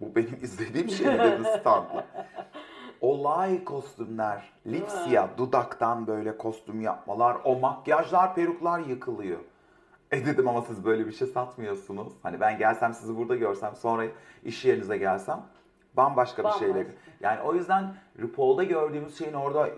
Bu 0.00 0.14
benim 0.14 0.38
izlediğim 0.42 0.88
şey 0.88 1.06
mi 1.06 1.18
dedim 1.18 1.44
standla. 1.60 2.06
Olay 3.00 3.64
kostümler. 3.64 4.52
Lipsia 4.66 5.28
dudaktan 5.38 6.06
böyle 6.06 6.38
kostüm 6.38 6.80
yapmalar. 6.80 7.36
O 7.44 7.58
makyajlar, 7.58 8.34
peruklar 8.34 8.80
yıkılıyor. 8.80 9.40
E 10.12 10.26
dedim 10.26 10.48
ama 10.48 10.62
siz 10.62 10.84
böyle 10.84 11.06
bir 11.06 11.12
şey 11.12 11.28
satmıyorsunuz. 11.28 12.12
Hani 12.22 12.40
ben 12.40 12.58
gelsem 12.58 12.94
sizi 12.94 13.16
burada 13.16 13.36
görsem 13.36 13.76
sonra 13.76 14.04
iş 14.44 14.64
yerinize 14.64 14.96
gelsem 14.96 15.42
bambaşka 15.94 16.44
bir 16.44 16.50
şeyle. 16.50 16.86
Yani 17.20 17.40
o 17.40 17.54
yüzden 17.54 17.94
RuPaul'da 18.18 18.64
gördüğümüz 18.64 19.18
şeyin 19.18 19.32
orada 19.32 19.68
e, 19.68 19.74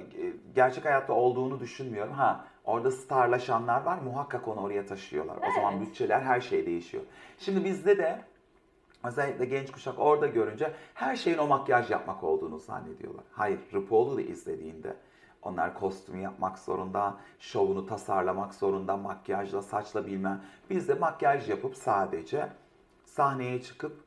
gerçek 0.55 0.85
hayatta 0.85 1.13
olduğunu 1.13 1.61
düşünmüyorum. 1.61 2.13
Ha 2.13 2.45
orada 2.65 2.91
starlaşanlar 2.91 3.83
var 3.83 3.99
muhakkak 3.99 4.49
onu 4.49 4.61
oraya 4.61 4.87
taşıyorlar. 4.87 5.37
O 5.37 5.53
zaman 5.55 5.75
Evet. 5.77 5.87
bütçeler 5.87 6.21
her 6.21 6.41
şey 6.41 6.67
değişiyor. 6.67 7.03
Şimdi 7.39 7.65
bizde 7.65 7.99
de 7.99 8.21
özellikle 9.05 9.45
genç 9.45 9.73
kuşak 9.73 9.99
orada 9.99 10.27
görünce 10.27 10.73
her 10.95 11.17
şeyin 11.17 11.39
o 11.39 11.47
makyaj 11.47 11.91
yapmak 11.91 12.25
olduğunu 12.25 12.59
zannediyorlar. 12.59 13.25
Hayır 13.33 13.61
RuPaul'u 13.73 14.17
da 14.17 14.23
izlediğinde 14.23 14.97
onlar 15.43 15.75
kostüm 15.75 16.21
yapmak 16.21 16.59
zorunda, 16.59 17.17
şovunu 17.39 17.87
tasarlamak 17.87 18.55
zorunda, 18.55 18.97
makyajla, 18.97 19.63
saçla 19.63 20.07
bilmem. 20.07 20.43
Biz 20.71 20.89
de 20.89 20.95
makyaj 20.95 21.49
yapıp 21.49 21.77
sadece 21.77 22.49
sahneye 23.05 23.63
çıkıp 23.63 24.05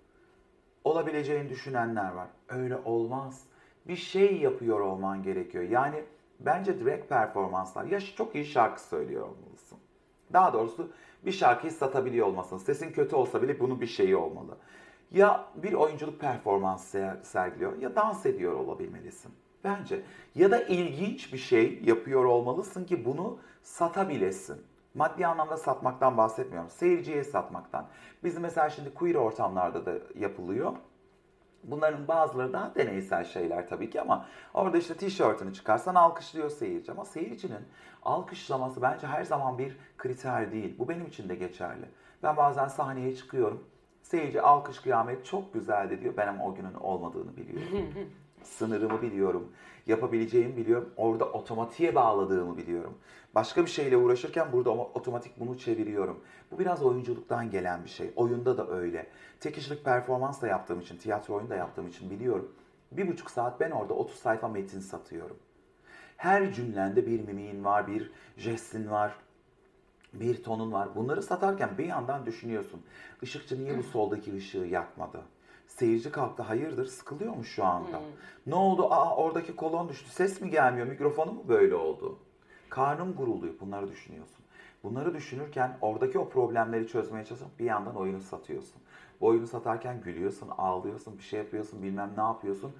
olabileceğini 0.83 1.49
düşünenler 1.49 2.11
var. 2.11 2.27
Öyle 2.49 2.77
olmaz. 2.77 3.43
Bir 3.87 3.95
şey 3.95 4.37
yapıyor 4.37 4.79
olman 4.79 5.23
gerekiyor. 5.23 5.63
Yani 5.63 6.03
bence 6.39 6.85
drag 6.85 7.09
performanslar 7.09 7.85
ya 7.85 7.99
çok 7.99 8.35
iyi 8.35 8.45
şarkı 8.45 8.81
söylüyor 8.81 9.21
olmalısın. 9.21 9.77
Daha 10.33 10.53
doğrusu 10.53 10.91
bir 11.25 11.31
şarkıyı 11.31 11.71
satabiliyor 11.71 12.27
olmasın. 12.27 12.57
Sesin 12.57 12.91
kötü 12.91 13.15
olsa 13.15 13.41
bile 13.41 13.59
bunun 13.59 13.81
bir 13.81 13.87
şeyi 13.87 14.15
olmalı. 14.15 14.57
Ya 15.11 15.45
bir 15.55 15.73
oyunculuk 15.73 16.19
performansı 16.19 16.97
ser- 16.97 17.23
sergiliyor 17.23 17.77
ya 17.77 17.95
dans 17.95 18.25
ediyor 18.25 18.53
olabilmelisin. 18.53 19.31
Bence. 19.65 20.01
Ya 20.35 20.51
da 20.51 20.61
ilginç 20.61 21.33
bir 21.33 21.37
şey 21.37 21.81
yapıyor 21.83 22.25
olmalısın 22.25 22.85
ki 22.85 23.05
bunu 23.05 23.37
satabilesin. 23.63 24.61
Maddi 24.93 25.27
anlamda 25.27 25.57
satmaktan 25.57 26.17
bahsetmiyorum. 26.17 26.69
Seyirciye 26.69 27.23
satmaktan. 27.23 27.87
Bizim 28.23 28.41
mesela 28.41 28.69
şimdi 28.69 28.93
queer 28.93 29.15
ortamlarda 29.15 29.85
da 29.85 29.93
yapılıyor. 30.15 30.73
Bunların 31.63 32.07
bazıları 32.07 32.53
daha 32.53 32.75
deneysel 32.75 33.25
şeyler 33.25 33.69
tabii 33.69 33.89
ki 33.89 34.01
ama 34.01 34.25
orada 34.53 34.77
işte 34.77 34.93
tişörtünü 34.93 35.53
çıkarsan 35.53 35.95
alkışlıyor 35.95 36.49
seyirci. 36.49 36.91
Ama 36.91 37.05
seyircinin 37.05 37.65
alkışlaması 38.03 38.81
bence 38.81 39.07
her 39.07 39.23
zaman 39.23 39.57
bir 39.57 39.77
kriter 39.97 40.51
değil. 40.51 40.75
Bu 40.79 40.89
benim 40.89 41.05
için 41.05 41.29
de 41.29 41.35
geçerli. 41.35 41.85
Ben 42.23 42.37
bazen 42.37 42.67
sahneye 42.67 43.15
çıkıyorum. 43.15 43.63
Seyirci 44.03 44.41
alkış 44.41 44.79
kıyamet 44.79 45.25
çok 45.25 45.53
güzeldi 45.53 46.01
diyor. 46.01 46.13
Ben 46.17 46.27
ama 46.27 46.45
o 46.45 46.55
günün 46.55 46.73
olmadığını 46.73 47.37
biliyorum. 47.37 47.89
Sınırımı 48.45 49.01
biliyorum. 49.01 49.51
Yapabileceğimi 49.87 50.57
biliyorum. 50.57 50.89
Orada 50.97 51.25
otomatiğe 51.25 51.95
bağladığımı 51.95 52.57
biliyorum. 52.57 52.93
Başka 53.35 53.65
bir 53.65 53.69
şeyle 53.69 53.97
uğraşırken 53.97 54.51
burada 54.51 54.69
otomatik 54.69 55.39
bunu 55.39 55.57
çeviriyorum. 55.57 56.19
Bu 56.51 56.59
biraz 56.59 56.83
oyunculuktan 56.83 57.51
gelen 57.51 57.83
bir 57.83 57.89
şey. 57.89 58.11
Oyunda 58.15 58.57
da 58.57 58.69
öyle. 58.69 59.07
Tek 59.39 59.55
kişilik 59.55 59.85
performans 59.85 60.41
da 60.41 60.47
yaptığım 60.47 60.79
için, 60.79 60.97
tiyatro 60.97 61.33
oyunu 61.33 61.49
da 61.49 61.55
yaptığım 61.55 61.87
için 61.87 62.09
biliyorum. 62.09 62.51
Bir 62.91 63.07
buçuk 63.07 63.31
saat 63.31 63.59
ben 63.59 63.71
orada 63.71 63.93
30 63.93 64.15
sayfa 64.19 64.47
metin 64.47 64.79
satıyorum. 64.79 65.37
Her 66.17 66.53
cümlende 66.53 67.07
bir 67.07 67.19
mimiğin 67.19 67.65
var, 67.65 67.87
bir 67.87 68.11
jestin 68.37 68.91
var, 68.91 69.15
bir 70.13 70.43
tonun 70.43 70.71
var. 70.71 70.95
Bunları 70.95 71.23
satarken 71.23 71.77
bir 71.77 71.85
yandan 71.85 72.25
düşünüyorsun. 72.25 72.81
Işıkçı 73.21 73.63
niye 73.63 73.77
bu 73.77 73.83
soldaki 73.83 74.35
ışığı 74.35 74.57
yakmadı? 74.57 75.21
Seyirci 75.67 76.11
kalktı 76.11 76.43
hayırdır 76.43 76.85
sıkılıyor 76.85 77.35
mu 77.35 77.43
şu 77.43 77.65
anda? 77.65 77.99
Ne 78.47 78.55
oldu? 78.55 78.87
Aa 78.93 79.15
oradaki 79.15 79.55
kolon 79.55 79.89
düştü. 79.89 80.09
Ses 80.09 80.41
mi 80.41 80.49
gelmiyor? 80.49 80.87
Mikrofonu 80.87 81.31
mu 81.31 81.43
böyle 81.47 81.75
oldu? 81.75 82.19
Karnım 82.69 83.15
gurulduyor. 83.15 83.53
Bunları 83.59 83.87
düşünüyorsun. 83.91 84.45
Bunları 84.83 85.13
düşünürken 85.13 85.77
oradaki 85.81 86.19
o 86.19 86.29
problemleri 86.29 86.87
çözmeye 86.87 87.25
çalışıp 87.25 87.59
bir 87.59 87.65
yandan 87.65 87.95
oyunu 87.95 88.21
satıyorsun. 88.21 88.81
Bu 89.21 89.27
oyunu 89.27 89.47
satarken 89.47 90.01
gülüyorsun, 90.01 90.49
ağlıyorsun, 90.57 91.17
bir 91.17 91.23
şey 91.23 91.39
yapıyorsun, 91.39 91.83
bilmem 91.83 92.11
ne 92.17 92.23
yapıyorsun. 92.23 92.71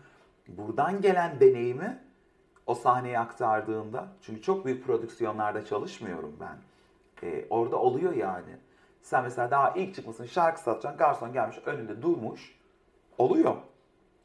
Buradan 0.48 1.02
gelen 1.02 1.40
deneyimi 1.40 2.00
o 2.66 2.76
sahneye 2.76 3.20
aktardığında, 3.20 4.08
çünkü 4.22 4.42
çok 4.42 4.66
büyük 4.66 4.86
prodüksiyonlarda 4.86 5.66
çalışmıyorum 5.66 6.36
ben. 6.40 6.58
Ee, 7.28 7.46
orada 7.50 7.78
oluyor 7.78 8.14
yani. 8.14 8.58
Sen 9.02 9.24
mesela 9.24 9.52
daha 9.52 9.72
ilk 9.72 9.96
çıkmasın 9.96 10.26
şarkı 10.26 10.62
satacaksın, 10.62 10.98
garson 10.98 11.34
gelmiş 11.34 11.58
önünde 11.66 12.02
durmuş. 12.02 12.56
Oluyor. 13.18 13.56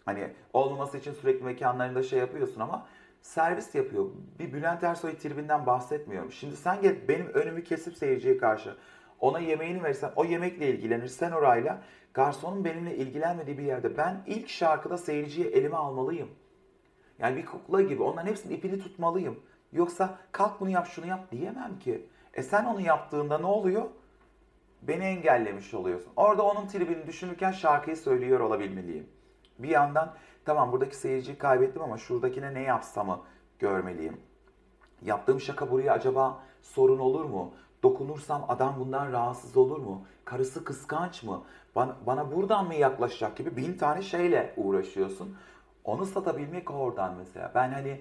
Hani 0.04 0.32
olmaması 0.52 0.98
için 0.98 1.12
sürekli 1.12 1.44
mekanlarında 1.44 2.02
şey 2.02 2.18
yapıyorsun 2.18 2.60
ama 2.60 2.86
servis 3.22 3.74
yapıyor. 3.74 4.06
Bir 4.38 4.52
Bülent 4.52 4.84
Ersoy 4.84 5.16
tribinden 5.16 5.66
bahsetmiyorum. 5.66 6.32
Şimdi 6.32 6.56
sen 6.56 6.82
gel 6.82 6.96
benim 7.08 7.26
önümü 7.26 7.64
kesip 7.64 7.96
seyirciye 7.96 8.38
karşı 8.38 8.76
ona 9.20 9.38
yemeğini 9.38 9.82
verirsen 9.82 10.12
o 10.16 10.24
yemekle 10.24 10.70
ilgilenir. 10.70 11.08
Sen 11.08 11.32
orayla 11.32 11.82
garsonun 12.14 12.64
benimle 12.64 12.96
ilgilenmediği 12.96 13.58
bir 13.58 13.62
yerde 13.62 13.96
ben 13.96 14.22
ilk 14.26 14.48
şarkıda 14.48 14.98
seyirciyi 14.98 15.46
elime 15.46 15.76
almalıyım. 15.76 16.28
Yani 17.18 17.36
bir 17.36 17.46
kukla 17.46 17.82
gibi 17.82 18.02
onların 18.02 18.28
hepsinin 18.28 18.56
ipini 18.56 18.78
tutmalıyım. 18.78 19.40
Yoksa 19.72 20.18
kalk 20.32 20.60
bunu 20.60 20.70
yap 20.70 20.86
şunu 20.86 21.06
yap 21.06 21.30
diyemem 21.30 21.78
ki. 21.78 22.06
E 22.34 22.42
sen 22.42 22.64
onu 22.64 22.80
yaptığında 22.80 23.38
ne 23.38 23.46
oluyor? 23.46 23.84
Beni 24.82 25.04
engellemiş 25.04 25.74
oluyorsun. 25.74 26.12
Orada 26.16 26.42
onun 26.42 26.66
tribini 26.66 27.06
düşünürken 27.06 27.52
şarkıyı 27.52 27.96
söylüyor 27.96 28.40
olabilmeliyim. 28.40 29.06
Bir 29.58 29.68
yandan 29.68 30.14
tamam 30.44 30.72
buradaki 30.72 30.96
seyirciyi 30.96 31.38
kaybettim 31.38 31.82
ama 31.82 31.98
şuradakine 31.98 32.54
ne 32.54 32.62
yapsamı 32.62 33.20
görmeliyim. 33.58 34.20
Yaptığım 35.02 35.40
şaka 35.40 35.70
buraya 35.70 35.92
acaba 35.92 36.42
sorun 36.62 36.98
olur 36.98 37.24
mu? 37.24 37.54
Dokunursam 37.82 38.44
adam 38.48 38.74
bundan 38.80 39.12
rahatsız 39.12 39.56
olur 39.56 39.78
mu? 39.78 40.04
Karısı 40.24 40.64
kıskanç 40.64 41.22
mı? 41.22 41.42
Bana, 41.76 41.96
bana 42.06 42.32
buradan 42.32 42.66
mı 42.66 42.74
yaklaşacak 42.74 43.36
gibi 43.36 43.56
bin 43.56 43.78
tane 43.78 44.02
şeyle 44.02 44.54
uğraşıyorsun. 44.56 45.36
Onu 45.84 46.06
satabilmek 46.06 46.70
oradan 46.70 47.14
mesela. 47.18 47.52
Ben 47.54 47.72
hani 47.72 48.00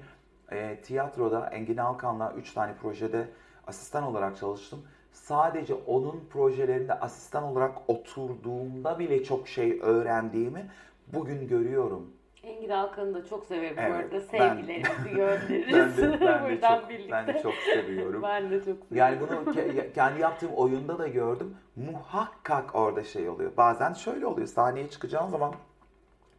e, 0.52 0.82
tiyatroda 0.82 1.50
Engin 1.50 1.78
Alkan'la 1.78 2.34
3 2.34 2.54
tane 2.54 2.76
projede 2.76 3.30
asistan 3.68 4.04
olarak 4.04 4.38
çalıştım. 4.38 4.80
Sadece 5.12 5.74
onun 5.74 6.24
projelerinde 6.30 6.93
asistan 6.93 7.43
olarak 7.43 7.78
oturduğumda 7.88 8.99
bile 8.99 9.24
çok 9.24 9.47
şey 9.47 9.80
öğrendiğimi 9.82 10.70
bugün 11.07 11.47
görüyorum. 11.47 12.10
Engin 12.43 12.70
Alkan'ı 12.70 13.14
da 13.14 13.26
çok 13.26 13.45
severim 13.45 13.78
bu 13.78 13.82
Evet, 13.82 13.93
arada. 13.95 14.12
ben- 14.12 14.20
Sevgilerimizi 14.20 15.10
göndeririz. 15.16 15.74
Ben 15.74 15.97
de, 15.97 16.20
ben 16.22 16.43
de, 16.43 16.49
Buradan 16.51 16.80
çok, 16.80 16.89
birlikte. 16.89 17.12
ben 17.12 17.28
de 17.28 17.41
çok 17.43 17.53
seviyorum. 17.53 18.22
Ben 18.24 18.51
de 18.51 18.57
çok 18.57 18.66
seviyorum. 18.66 18.88
Yani 18.91 19.18
bunu 19.22 19.53
ke- 19.55 19.93
kendi 19.93 20.22
yaptığım 20.22 20.51
oyunda 20.53 20.99
da 20.99 21.07
gördüm. 21.07 21.55
Muhakkak 21.76 22.76
orada 22.76 23.03
şey 23.03 23.30
oluyor. 23.30 23.51
Bazen 23.57 23.93
şöyle 23.93 24.26
oluyor. 24.26 24.47
Sahneye 24.47 24.89
çıkacağın 24.89 25.30
zaman 25.30 25.53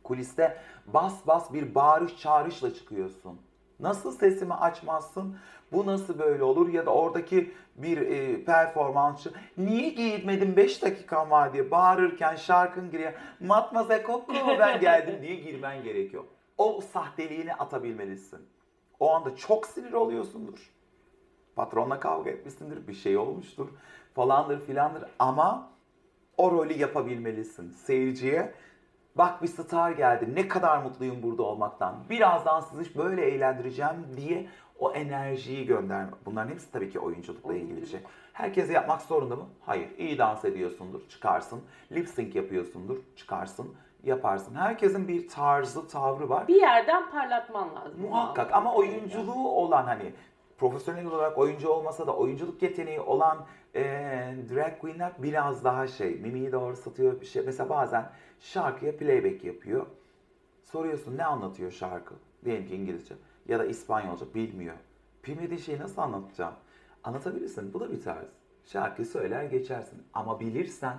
kuliste 0.04 0.56
bas 0.86 1.26
bas 1.26 1.52
bir 1.52 1.74
bağırış 1.74 2.20
çağrışla 2.20 2.74
çıkıyorsun. 2.74 3.38
Nasıl 3.80 4.12
sesimi 4.12 4.54
açmazsın? 4.54 5.36
Bu 5.72 5.86
nasıl 5.86 6.18
böyle 6.18 6.42
olur? 6.42 6.68
Ya 6.68 6.86
da 6.86 6.90
oradaki 6.94 7.52
bir 7.82 7.98
e, 7.98 8.44
performansçı 8.44 9.30
niye 9.58 9.88
giyinmedin 9.88 10.56
5 10.56 10.82
dakikam 10.82 11.30
var 11.30 11.52
diye 11.52 11.70
bağırırken 11.70 12.36
şarkın 12.36 12.90
giriyor. 12.90 13.12
Matmazel 13.40 14.06
Coco 14.06 14.34
ben 14.58 14.80
geldim 14.80 15.22
diye 15.22 15.34
girmen 15.34 15.82
gerekiyor. 15.82 16.24
O 16.58 16.80
sahteliğini 16.80 17.54
atabilmelisin. 17.54 18.40
O 19.00 19.14
anda 19.14 19.36
çok 19.36 19.66
sinir 19.66 19.92
oluyorsundur. 19.92 20.70
Patronla 21.56 22.00
kavga 22.00 22.30
etmişsindir, 22.30 22.88
bir 22.88 22.94
şey 22.94 23.16
olmuştur 23.16 23.68
falandır 24.14 24.60
filandır 24.60 25.04
ama 25.18 25.70
o 26.36 26.50
rolü 26.50 26.72
yapabilmelisin. 26.72 27.70
Seyirciye 27.70 28.54
bak 29.14 29.42
bir 29.42 29.48
star 29.48 29.90
geldi 29.90 30.34
ne 30.34 30.48
kadar 30.48 30.78
mutluyum 30.82 31.22
burada 31.22 31.42
olmaktan. 31.42 31.94
Birazdan 32.10 32.60
sizi 32.60 32.98
böyle 32.98 33.22
eğlendireceğim 33.22 34.06
diye 34.16 34.46
o 34.80 34.92
enerjiyi 34.92 35.66
gönderme. 35.66 36.10
Bunların 36.26 36.50
hepsi 36.50 36.72
tabii 36.72 36.90
ki 36.90 37.00
oyunculukla 37.00 37.54
ilgili 37.54 37.82
bir 37.82 37.86
şey. 37.86 38.00
Herkese 38.32 38.72
yapmak 38.72 39.02
zorunda 39.02 39.36
mı? 39.36 39.46
Hayır. 39.60 39.88
İyi 39.98 40.18
dans 40.18 40.44
ediyorsundur, 40.44 41.08
çıkarsın. 41.08 41.60
Lip 41.92 42.08
sync 42.08 42.34
yapıyorsundur, 42.34 42.96
çıkarsın, 43.16 43.74
yaparsın. 44.04 44.54
Herkesin 44.54 45.08
bir 45.08 45.28
tarzı, 45.28 45.88
tavrı 45.88 46.28
var. 46.28 46.48
Bir 46.48 46.60
yerden 46.60 47.10
parlatman 47.10 47.74
lazım. 47.74 48.00
Muhakkak 48.00 48.52
ama 48.52 48.74
oyunculuğu 48.74 49.48
olan 49.48 49.84
hani 49.84 50.12
profesyonel 50.58 51.06
olarak 51.06 51.38
oyuncu 51.38 51.68
olmasa 51.68 52.06
da 52.06 52.16
oyunculuk 52.16 52.62
yeteneği 52.62 53.00
olan 53.00 53.38
e, 53.74 53.82
drag 54.54 54.78
queenler 54.78 55.12
biraz 55.18 55.64
daha 55.64 55.86
şey 55.86 56.14
mimiği 56.14 56.52
doğru 56.52 56.76
satıyor 56.76 57.20
bir 57.20 57.26
şey. 57.26 57.42
Mesela 57.46 57.68
bazen 57.68 58.10
şarkıya 58.40 58.96
playback 58.96 59.44
yapıyor. 59.44 59.86
Soruyorsun 60.64 61.16
ne 61.16 61.24
anlatıyor 61.24 61.70
şarkı? 61.70 62.14
Diyelim 62.44 62.66
ki 62.66 62.76
İngilizce 62.76 63.14
ya 63.48 63.58
da 63.58 63.64
İspanyolca 63.64 64.34
bilmiyor. 64.34 64.76
Bilmediği 65.26 65.58
şeyi 65.58 65.78
nasıl 65.78 66.02
anlatacağım? 66.02 66.54
Anlatabilirsin. 67.04 67.74
Bu 67.74 67.80
da 67.80 67.92
bir 67.92 68.02
tarz. 68.02 68.26
Şarkıyı 68.64 69.06
söyler 69.06 69.44
geçersin. 69.44 70.02
Ama 70.14 70.40
bilirsen 70.40 70.96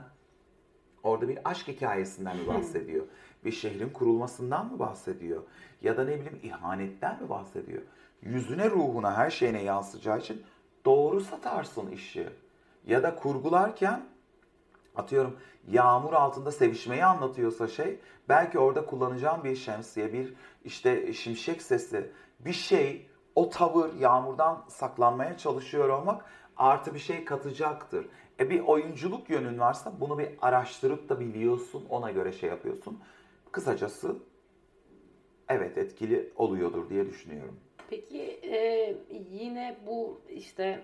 Orada 1.03 1.27
bir 1.27 1.39
aşk 1.45 1.67
hikayesinden 1.67 2.37
mi 2.37 2.47
bahsediyor? 2.47 3.05
Bir 3.45 3.51
şehrin 3.51 3.89
kurulmasından 3.89 4.71
mı 4.71 4.79
bahsediyor? 4.79 5.43
Ya 5.81 5.97
da 5.97 6.03
ne 6.03 6.19
bileyim 6.19 6.39
ihanetten 6.43 7.23
mi 7.23 7.29
bahsediyor? 7.29 7.81
Yüzüne, 8.21 8.69
ruhuna, 8.69 9.17
her 9.17 9.29
şeyine 9.29 9.63
yansıyacağı 9.63 10.19
için 10.19 10.43
doğru 10.85 11.21
satarsın 11.21 11.91
işi. 11.91 12.29
Ya 12.87 13.03
da 13.03 13.15
kurgularken 13.15 14.05
atıyorum 14.95 15.37
yağmur 15.67 16.13
altında 16.13 16.51
sevişmeyi 16.51 17.05
anlatıyorsa 17.05 17.67
şey 17.67 17.99
belki 18.29 18.59
orada 18.59 18.85
kullanacağım 18.85 19.43
bir 19.43 19.55
şemsiye, 19.55 20.13
bir 20.13 20.33
işte 20.65 21.13
şimşek 21.13 21.61
sesi, 21.61 22.11
bir 22.45 22.53
şey 22.53 23.09
o 23.35 23.49
tavır 23.49 23.93
yağmurdan 23.99 24.65
saklanmaya 24.67 25.37
çalışıyor 25.37 25.89
olmak 25.89 26.25
artı 26.57 26.93
bir 26.93 26.99
şey 26.99 27.25
katacaktır. 27.25 28.07
E 28.39 28.49
bir 28.49 28.59
oyunculuk 28.59 29.29
yönün 29.29 29.59
varsa 29.59 29.93
bunu 29.99 30.19
bir 30.19 30.29
araştırıp 30.41 31.09
da 31.09 31.19
biliyorsun 31.19 31.85
ona 31.89 32.11
göre 32.11 32.31
şey 32.31 32.49
yapıyorsun. 32.49 32.99
Kısacası 33.51 34.15
evet 35.49 35.77
etkili 35.77 36.33
oluyordur 36.35 36.89
diye 36.89 37.05
düşünüyorum. 37.05 37.59
Peki 37.89 38.21
e, 38.43 38.95
yine 39.31 39.77
bu 39.87 40.21
işte 40.29 40.83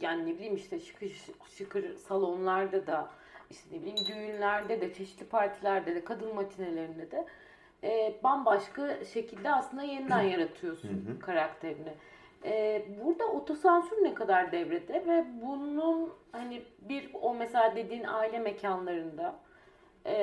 yani 0.00 0.26
ne 0.26 0.34
bileyim 0.34 0.56
işte 0.56 0.80
şıkır 0.80 1.12
şıkır 1.56 1.96
salonlarda 1.96 2.86
da 2.86 3.10
işte 3.50 3.76
ne 3.76 3.80
bileyim 3.80 4.06
düğünlerde 4.06 4.80
de 4.80 4.94
çeşitli 4.94 5.26
partilerde 5.26 5.94
de 5.94 6.04
kadın 6.04 6.34
matinelerinde 6.34 7.10
de 7.10 7.26
e, 7.84 8.14
bambaşka 8.24 9.04
şekilde 9.04 9.50
aslında 9.50 9.82
yeniden 9.82 10.22
yaratıyorsun 10.38 11.18
karakterini. 11.20 11.92
E, 12.44 12.84
burada 13.04 13.26
otosansür 13.26 14.04
ne 14.04 14.14
kadar 14.14 14.52
devrede 14.52 15.06
ve 15.06 15.26
bunun 15.42 16.10
hani 16.32 16.62
bir 16.80 17.10
o 17.22 17.34
mesela 17.34 17.76
dediğin 17.76 18.04
aile 18.04 18.38
mekanlarında 18.38 19.34
e, 20.04 20.16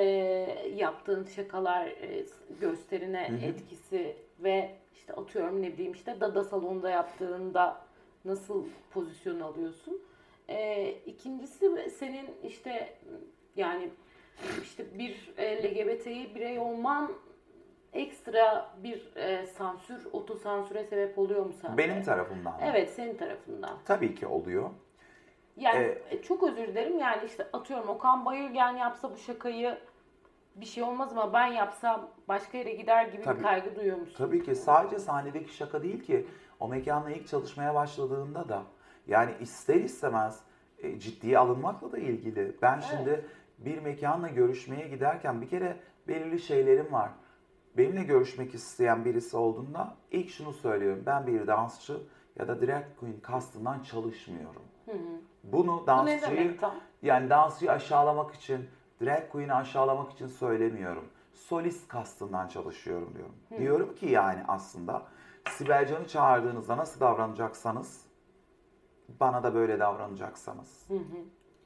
yaptığın 0.76 1.24
şakalar 1.24 1.86
e, 1.86 2.24
gösterine 2.60 3.40
etkisi 3.44 4.16
ve 4.38 4.70
işte 4.94 5.12
atıyorum 5.12 5.62
ne 5.62 5.72
bileyim 5.72 5.92
işte 5.92 6.20
Dada 6.20 6.44
salonda 6.44 6.90
yaptığında 6.90 7.80
nasıl 8.24 8.64
pozisyon 8.90 9.40
alıyorsun? 9.40 10.02
E, 10.48 10.90
ikincisi 11.06 11.90
senin 11.98 12.30
işte 12.44 12.94
yani 13.56 13.90
işte 14.62 14.98
bir 14.98 15.32
e, 15.36 15.62
LGBT'yi 15.62 16.34
birey 16.34 16.58
olman 16.58 17.12
ekstra 17.92 18.70
bir 18.82 19.16
e, 19.16 19.46
sansür, 19.46 20.06
otosansüre 20.12 20.84
sebep 20.84 21.18
oluyor 21.18 21.46
mu 21.46 21.52
sende? 21.52 21.76
Benim 21.78 22.02
tarafımdan. 22.02 22.52
mı? 22.52 22.60
Evet, 22.62 22.90
senin 22.90 23.16
tarafından. 23.16 23.78
Tabii 23.84 24.14
ki 24.14 24.26
oluyor. 24.26 24.70
Yani 25.56 25.78
Ee, 25.78 25.98
e, 26.10 26.22
çok 26.22 26.42
özür 26.42 26.66
dilerim 26.68 26.98
yani 26.98 27.24
işte 27.26 27.46
atıyorum 27.52 27.88
Okan 27.88 28.24
Bayülgen 28.24 28.76
yapsa 28.76 29.12
bu 29.12 29.16
şakayı 29.16 29.78
bir 30.56 30.66
şey 30.66 30.82
olmaz 30.82 31.12
ama 31.12 31.32
ben 31.32 31.46
yapsam 31.46 32.08
başka 32.28 32.58
yere 32.58 32.72
gider 32.72 33.06
gibi 33.06 33.22
Tabii. 33.22 33.38
bir 33.38 33.42
kaygı 33.42 33.76
duyuyor 33.76 33.98
musun? 33.98 34.14
Tabii 34.18 34.44
ki 34.44 34.54
sadece 34.54 34.98
sahnedeki 34.98 35.54
şaka 35.56 35.82
değil 35.82 36.02
ki 36.02 36.26
o 36.60 36.68
mekanla 36.68 37.10
ilk 37.10 37.28
çalışmaya 37.28 37.74
başladığında 37.74 38.48
da 38.48 38.62
yani 39.06 39.30
ister 39.40 39.74
istemez 39.74 40.40
e, 40.78 40.98
ciddiye 40.98 41.38
alınmakla 41.38 41.92
da 41.92 41.98
ilgili. 41.98 42.56
Ben 42.62 42.80
şimdi 42.80 43.24
bir 43.58 43.78
mekanla 43.78 44.28
görüşmeye 44.28 44.88
giderken 44.88 45.40
bir 45.42 45.48
kere 45.48 45.76
belirli 46.08 46.38
şeylerim 46.40 46.92
var. 46.92 47.10
Benimle 47.76 48.02
görüşmek 48.02 48.54
isteyen 48.54 49.04
birisi 49.04 49.36
olduğunda 49.36 49.96
ilk 50.10 50.30
şunu 50.30 50.52
söylüyorum. 50.52 51.02
Ben 51.06 51.26
bir 51.26 51.46
dansçı 51.46 51.96
ya 52.38 52.48
da 52.48 52.60
drag 52.66 52.84
queen 53.00 53.20
kastından 53.22 53.82
çalışmıyorum. 53.82 54.62
Bunu 55.44 55.66
Bu 55.76 55.82
ne 55.82 55.86
dansçıyı 55.86 56.60
tam? 56.60 56.74
yani 57.02 57.30
dansçıyı 57.30 57.72
aşağılamak 57.72 58.34
için, 58.34 58.68
drag 59.02 59.30
queen'i 59.32 59.54
aşağılamak 59.54 60.12
için 60.12 60.26
söylemiyorum. 60.26 61.04
Solist 61.34 61.88
kastından 61.88 62.48
çalışıyorum 62.48 63.14
diyorum. 63.14 63.34
Diyorum 63.58 63.94
ki 63.94 64.06
yani 64.06 64.42
aslında 64.48 65.02
Sibel 65.50 65.86
Can'ı 65.88 66.08
çağırdığınızda 66.08 66.76
nasıl 66.76 67.00
davranacaksanız 67.00 68.06
bana 69.20 69.42
da 69.42 69.54
böyle 69.54 69.78
davranacaksanız. 69.80 70.86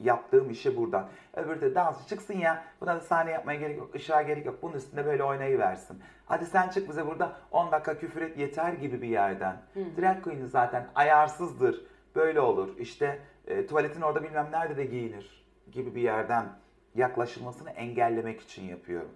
Yaptığım 0.01 0.51
işi 0.51 0.77
buradan. 0.77 1.09
Öbürü 1.35 1.61
de 1.61 1.75
dansçı 1.75 2.09
çıksın 2.09 2.35
ya. 2.35 2.65
Buna 2.81 2.97
da 2.97 3.01
sahne 3.01 3.31
yapmaya 3.31 3.59
gerek 3.59 3.79
yok. 3.79 3.95
ışığa 3.95 4.23
gerek 4.23 4.47
yok. 4.47 4.59
Bunun 4.63 4.75
üstünde 4.75 5.07
böyle 5.07 5.25
oynayıversin. 5.25 6.03
Hadi 6.27 6.47
sen 6.47 6.69
çık 6.69 6.89
bize 6.89 7.07
burada 7.07 7.37
10 7.51 7.73
dakika 7.73 7.99
küfür 7.99 8.23
et 8.23 8.39
yeter 8.39 8.73
gibi 8.73 9.03
bir 9.03 9.09
yerden. 9.09 9.57
Drag 10.01 10.23
queen'i 10.25 10.47
zaten 10.49 10.87
ayarsızdır. 10.95 11.87
Böyle 12.15 12.41
olur. 12.41 12.79
İşte 12.79 13.19
e, 13.47 13.67
tuvaletin 13.67 14.01
orada 14.01 14.23
bilmem 14.23 14.49
nerede 14.53 14.77
de 14.77 14.85
giyinir 14.85 15.45
gibi 15.73 15.95
bir 15.95 16.01
yerden 16.03 16.47
yaklaşılmasını 16.95 17.71
engellemek 17.71 18.41
için 18.41 18.63
yapıyorum. 18.63 19.11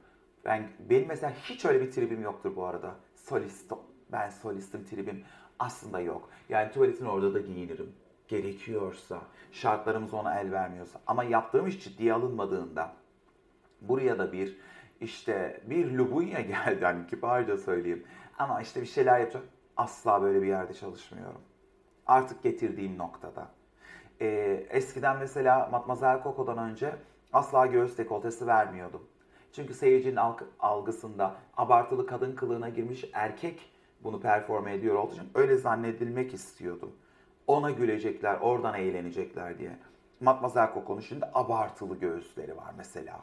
Ben 0.44 0.68
benim 0.90 1.08
mesela 1.08 1.32
hiç 1.44 1.64
öyle 1.64 1.80
bir 1.80 1.90
tribim 1.92 2.22
yoktur 2.22 2.56
bu 2.56 2.66
arada. 2.66 2.94
Solist, 3.14 3.72
ben 4.12 4.30
solistim 4.30 4.84
tribim 4.84 5.24
aslında 5.58 6.00
yok. 6.00 6.30
Yani 6.48 6.72
tuvaletin 6.72 7.04
orada 7.04 7.34
da 7.34 7.40
giyinirim. 7.40 7.92
Gerekiyorsa, 8.28 9.18
şartlarımız 9.52 10.14
ona 10.14 10.40
el 10.40 10.52
vermiyorsa. 10.52 11.00
Ama 11.06 11.24
yaptığım 11.24 11.66
iş 11.66 11.84
ciddiye 11.84 12.12
alınmadığında 12.12 12.92
buraya 13.80 14.18
da 14.18 14.32
bir 14.32 14.56
işte 15.00 15.60
bir 15.66 15.98
Lubunya 15.98 16.40
geldi 16.66 16.84
hani 16.84 17.06
kibarca 17.06 17.56
söyleyeyim. 17.58 18.04
Ama 18.38 18.60
işte 18.60 18.80
bir 18.80 18.86
şeyler 18.86 19.20
yapacak. 19.20 19.42
Asla 19.76 20.22
böyle 20.22 20.42
bir 20.42 20.46
yerde 20.46 20.74
çalışmıyorum. 20.74 21.40
Artık 22.06 22.42
getirdiğim 22.42 22.98
noktada. 22.98 23.48
Ee, 24.20 24.66
eskiden 24.70 25.16
mesela 25.16 25.68
Matmazel 25.72 26.22
Coco'dan 26.22 26.58
önce 26.58 26.94
asla 27.32 27.66
göğüs 27.66 27.98
dekoltesi 27.98 28.46
vermiyordum. 28.46 29.02
Çünkü 29.52 29.74
seyircinin 29.74 30.16
alg- 30.16 30.44
algısında 30.60 31.34
abartılı 31.56 32.06
kadın 32.06 32.36
kılığına 32.36 32.68
girmiş 32.68 33.04
erkek 33.12 33.70
bunu 34.04 34.20
performe 34.20 34.74
ediyor 34.74 34.94
olduğu 34.94 35.12
için 35.12 35.30
öyle 35.34 35.56
zannedilmek 35.56 36.34
istiyordum. 36.34 36.92
Ona 37.49 37.70
gülecekler, 37.70 38.38
oradan 38.40 38.74
eğlenecekler 38.74 39.59
diye. 39.59 39.70
Matmazel 40.20 40.74
Coco'nun 40.74 41.01
şimdi 41.01 41.24
abartılı 41.34 41.99
göğüsleri 41.99 42.57
var 42.57 42.74
mesela. 42.76 43.20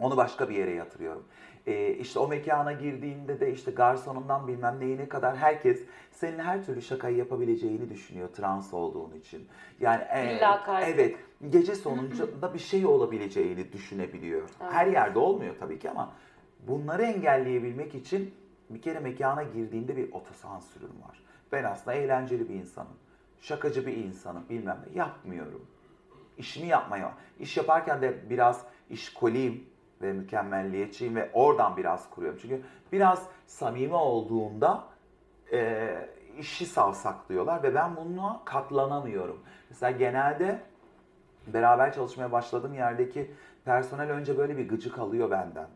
Onu 0.00 0.16
başka 0.16 0.48
bir 0.48 0.54
yere 0.54 0.74
yatırıyorum. 0.74 1.24
Ee, 1.66 1.94
işte 1.94 2.18
o 2.18 2.28
mekana 2.28 2.72
girdiğinde 2.72 3.40
de 3.40 3.52
işte 3.52 3.70
garsonundan 3.70 4.48
bilmem 4.48 4.80
neyine 4.80 5.08
kadar 5.08 5.36
herkes 5.36 5.84
senin 6.10 6.38
her 6.38 6.66
türlü 6.66 6.82
şakayı 6.82 7.16
yapabileceğini 7.16 7.90
düşünüyor 7.90 8.28
trans 8.28 8.74
olduğun 8.74 9.12
için. 9.14 9.48
Yani 9.80 10.02
e, 10.02 10.38
kaydı. 10.66 10.86
evet 10.90 11.16
gece 11.50 11.74
sonunda 11.74 12.54
bir 12.54 12.58
şey 12.58 12.86
olabileceğini 12.86 13.72
düşünebiliyor. 13.72 14.48
Her 14.58 14.86
yerde 14.86 15.18
olmuyor 15.18 15.54
tabii 15.60 15.78
ki 15.78 15.90
ama 15.90 16.12
bunları 16.66 17.02
engelleyebilmek 17.02 17.94
için 17.94 18.34
bir 18.70 18.82
kere 18.82 18.98
mekana 18.98 19.42
girdiğinde 19.42 19.96
bir 19.96 20.12
otosansürüm 20.12 21.02
var. 21.08 21.22
Ben 21.52 21.64
aslında 21.64 21.96
eğlenceli 21.96 22.48
bir 22.48 22.54
insanım. 22.54 22.96
Şakacı 23.40 23.86
bir 23.86 23.96
insanım 23.96 24.48
bilmem 24.48 24.84
ne 24.92 24.98
yapmıyorum 24.98 25.66
işimi 26.38 26.66
yapmaya, 26.66 27.12
iş 27.38 27.56
yaparken 27.56 28.02
de 28.02 28.30
biraz 28.30 28.64
işkoliyim 28.90 29.66
ve 30.02 30.12
mükemmelliyetçiyim 30.12 31.16
ve 31.16 31.30
oradan 31.32 31.76
biraz 31.76 32.10
kuruyorum. 32.10 32.38
Çünkü 32.42 32.62
biraz 32.92 33.26
samimi 33.46 33.94
olduğunda 33.94 34.84
e, 35.52 36.08
işi 36.38 36.66
savsaklıyorlar 36.66 37.62
ve 37.62 37.74
ben 37.74 37.96
buna 37.96 38.40
katlanamıyorum. 38.44 39.40
Mesela 39.70 39.90
genelde 39.90 40.60
beraber 41.46 41.92
çalışmaya 41.92 42.32
başladığım 42.32 42.74
yerdeki 42.74 43.30
personel 43.64 44.10
önce 44.10 44.38
böyle 44.38 44.56
bir 44.56 44.68
gıcık 44.68 44.98
alıyor 44.98 45.30
benden. 45.30 45.66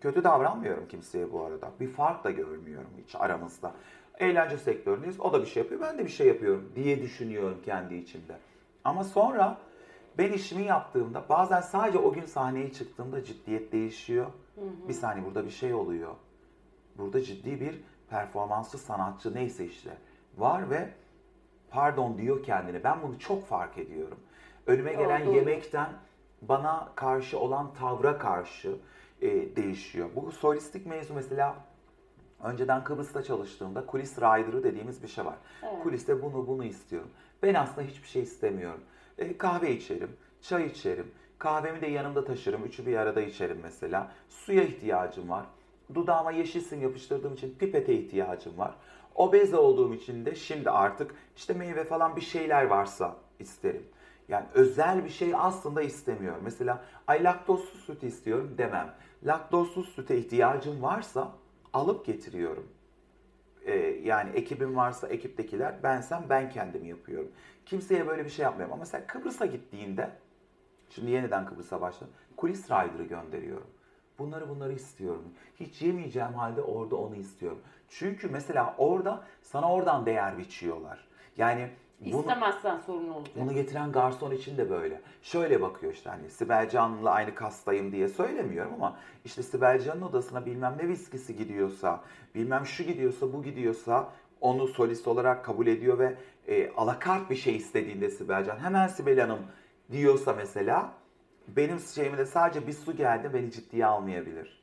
Kötü 0.00 0.24
davranmıyorum 0.24 0.88
kimseye 0.88 1.32
bu 1.32 1.44
arada. 1.44 1.70
Bir 1.80 1.88
fark 1.88 2.24
da 2.24 2.30
görmüyorum 2.30 2.90
hiç 3.06 3.14
aramızda. 3.14 3.72
Eğlence 4.18 4.58
sektöründeyiz. 4.58 5.20
O 5.20 5.32
da 5.32 5.42
bir 5.42 5.46
şey 5.46 5.62
yapıyor, 5.62 5.80
ben 5.80 5.98
de 5.98 6.04
bir 6.04 6.10
şey 6.10 6.26
yapıyorum 6.26 6.72
diye 6.74 7.02
düşünüyorum 7.02 7.58
kendi 7.64 7.94
içimde. 7.94 8.36
Ama 8.84 9.04
sonra 9.04 9.58
ben 10.18 10.32
işimi 10.32 10.62
yaptığımda 10.62 11.24
bazen 11.28 11.60
sadece 11.60 11.98
o 11.98 12.12
gün 12.12 12.24
sahneye 12.24 12.72
çıktığımda 12.72 13.24
ciddiyet 13.24 13.72
değişiyor. 13.72 14.26
Bir 14.88 14.92
saniye 14.92 15.26
burada 15.26 15.44
bir 15.44 15.50
şey 15.50 15.74
oluyor. 15.74 16.14
Burada 16.98 17.22
ciddi 17.22 17.60
bir 17.60 17.80
performansçı 18.10 18.78
sanatçı 18.78 19.34
neyse 19.34 19.64
işte 19.66 19.90
var 20.38 20.70
ve 20.70 20.88
pardon 21.70 22.18
diyor 22.18 22.42
kendine. 22.42 22.84
Ben 22.84 23.02
bunu 23.02 23.18
çok 23.18 23.46
fark 23.46 23.78
ediyorum. 23.78 24.18
Önüme 24.66 24.92
gelen 24.92 25.26
Doğru. 25.26 25.34
yemekten 25.34 25.88
bana 26.42 26.92
karşı 26.94 27.38
olan 27.38 27.74
tavra 27.74 28.18
karşı 28.18 28.76
e, 29.22 29.56
değişiyor. 29.56 30.08
Bu 30.16 30.32
solistik 30.32 30.86
mevzu 30.86 31.14
mesela 31.14 31.54
önceden 32.42 32.84
Kıbrıs'ta 32.84 33.22
çalıştığımda 33.22 33.86
kulis 33.86 34.18
rider'ı 34.18 34.64
dediğimiz 34.64 35.02
bir 35.02 35.08
şey 35.08 35.24
var. 35.24 35.36
Evet. 35.62 35.82
Kuliste 35.82 36.22
bunu 36.22 36.46
bunu 36.46 36.64
istiyorum. 36.64 37.10
Ben 37.42 37.54
aslında 37.54 37.86
hiçbir 37.86 38.08
şey 38.08 38.22
istemiyorum. 38.22 38.80
E, 39.18 39.38
kahve 39.38 39.76
içerim, 39.76 40.16
çay 40.42 40.66
içerim, 40.66 41.10
kahvemi 41.38 41.80
de 41.80 41.86
yanımda 41.86 42.24
taşırım, 42.24 42.64
üçü 42.64 42.86
bir 42.86 42.96
arada 42.96 43.20
içerim 43.20 43.58
mesela. 43.62 44.12
Suya 44.28 44.62
ihtiyacım 44.62 45.28
var. 45.28 45.46
Dudağıma 45.94 46.32
yeşil 46.32 46.60
sim 46.60 46.82
yapıştırdığım 46.82 47.34
için 47.34 47.54
pipete 47.58 47.94
ihtiyacım 47.94 48.58
var. 48.58 48.74
Obez 49.14 49.54
olduğum 49.54 49.94
için 49.94 50.26
de 50.26 50.34
şimdi 50.34 50.70
artık 50.70 51.14
işte 51.36 51.54
meyve 51.54 51.84
falan 51.84 52.16
bir 52.16 52.20
şeyler 52.20 52.66
varsa 52.66 53.16
isterim. 53.38 53.84
Yani 54.28 54.46
özel 54.54 55.04
bir 55.04 55.10
şey 55.10 55.32
aslında 55.36 55.82
istemiyorum. 55.82 56.40
Mesela 56.44 56.84
ay 57.06 57.24
laktozsuz 57.24 57.80
süt 57.80 58.02
istiyorum 58.02 58.54
demem. 58.58 58.94
Laktozsuz 59.24 59.88
süte 59.88 60.18
ihtiyacım 60.18 60.82
varsa 60.82 61.32
alıp 61.72 62.06
getiriyorum. 62.06 62.68
Ee, 63.66 63.74
yani 64.04 64.30
ekibim 64.30 64.76
varsa 64.76 65.08
ekiptekiler, 65.08 65.82
bensem 65.82 66.24
ben 66.28 66.50
kendim 66.50 66.84
yapıyorum. 66.84 67.32
Kimseye 67.66 68.06
böyle 68.06 68.24
bir 68.24 68.30
şey 68.30 68.42
yapmıyorum. 68.42 68.72
Ama 68.72 68.80
mesela 68.80 69.06
Kıbrıs'a 69.06 69.46
gittiğinde, 69.46 70.10
şimdi 70.90 71.10
yeniden 71.10 71.46
Kıbrıs'a 71.46 71.80
başladım, 71.80 72.14
kulis 72.36 72.64
rider'ı 72.64 73.04
gönderiyorum. 73.04 73.66
Bunları 74.18 74.48
bunları 74.48 74.72
istiyorum. 74.72 75.24
Hiç 75.60 75.82
yemeyeceğim 75.82 76.34
halde 76.34 76.62
orada 76.62 76.96
onu 76.96 77.16
istiyorum. 77.16 77.60
Çünkü 77.88 78.28
mesela 78.28 78.74
orada 78.78 79.24
sana 79.42 79.72
oradan 79.72 80.06
değer 80.06 80.38
biçiyorlar. 80.38 81.08
Yani 81.36 81.70
İstemezsen 82.04 82.78
sorun 82.78 83.08
olacak. 83.08 83.36
bunu 83.36 83.54
getiren 83.54 83.92
garson 83.92 84.30
için 84.30 84.56
de 84.56 84.70
böyle. 84.70 85.00
Şöyle 85.22 85.62
bakıyor 85.62 85.92
işte 85.92 86.10
hani 86.10 86.30
Sibel 86.30 86.70
Can'la 86.70 87.10
aynı 87.10 87.34
kastayım 87.34 87.92
diye 87.92 88.08
söylemiyorum 88.08 88.72
ama 88.74 88.96
işte 89.24 89.42
Sibel 89.42 89.80
Can'ın 89.80 90.02
odasına 90.02 90.46
bilmem 90.46 90.74
ne 90.82 90.88
viskisi 90.88 91.36
gidiyorsa, 91.36 92.00
bilmem 92.34 92.66
şu 92.66 92.82
gidiyorsa, 92.82 93.32
bu 93.32 93.42
gidiyorsa 93.42 94.08
onu 94.40 94.68
solist 94.68 95.08
olarak 95.08 95.44
kabul 95.44 95.66
ediyor 95.66 95.98
ve 95.98 96.14
e, 96.48 96.70
alakart 96.76 97.30
bir 97.30 97.36
şey 97.36 97.56
istediğinde 97.56 98.10
Sibel 98.10 98.44
Can 98.44 98.58
hemen 98.58 98.86
Sibel 98.86 99.20
Hanım 99.20 99.40
diyorsa 99.92 100.32
mesela 100.32 100.92
benim 101.48 101.80
şeyime 101.80 102.18
de 102.18 102.26
sadece 102.26 102.66
bir 102.66 102.72
su 102.72 102.96
geldi 102.96 103.30
beni 103.34 103.50
ciddiye 103.50 103.86
almayabilir. 103.86 104.62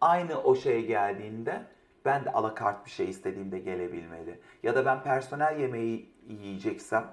Aynı 0.00 0.42
o 0.42 0.54
şey 0.54 0.86
geldiğinde 0.86 1.62
ben 2.04 2.24
de 2.24 2.32
alakart 2.32 2.86
bir 2.86 2.90
şey 2.90 3.10
istediğimde 3.10 3.58
gelebilmeli. 3.58 4.40
Ya 4.62 4.74
da 4.74 4.86
ben 4.86 5.02
personel 5.02 5.60
yemeği 5.60 6.11
yiyeceksem 6.28 7.04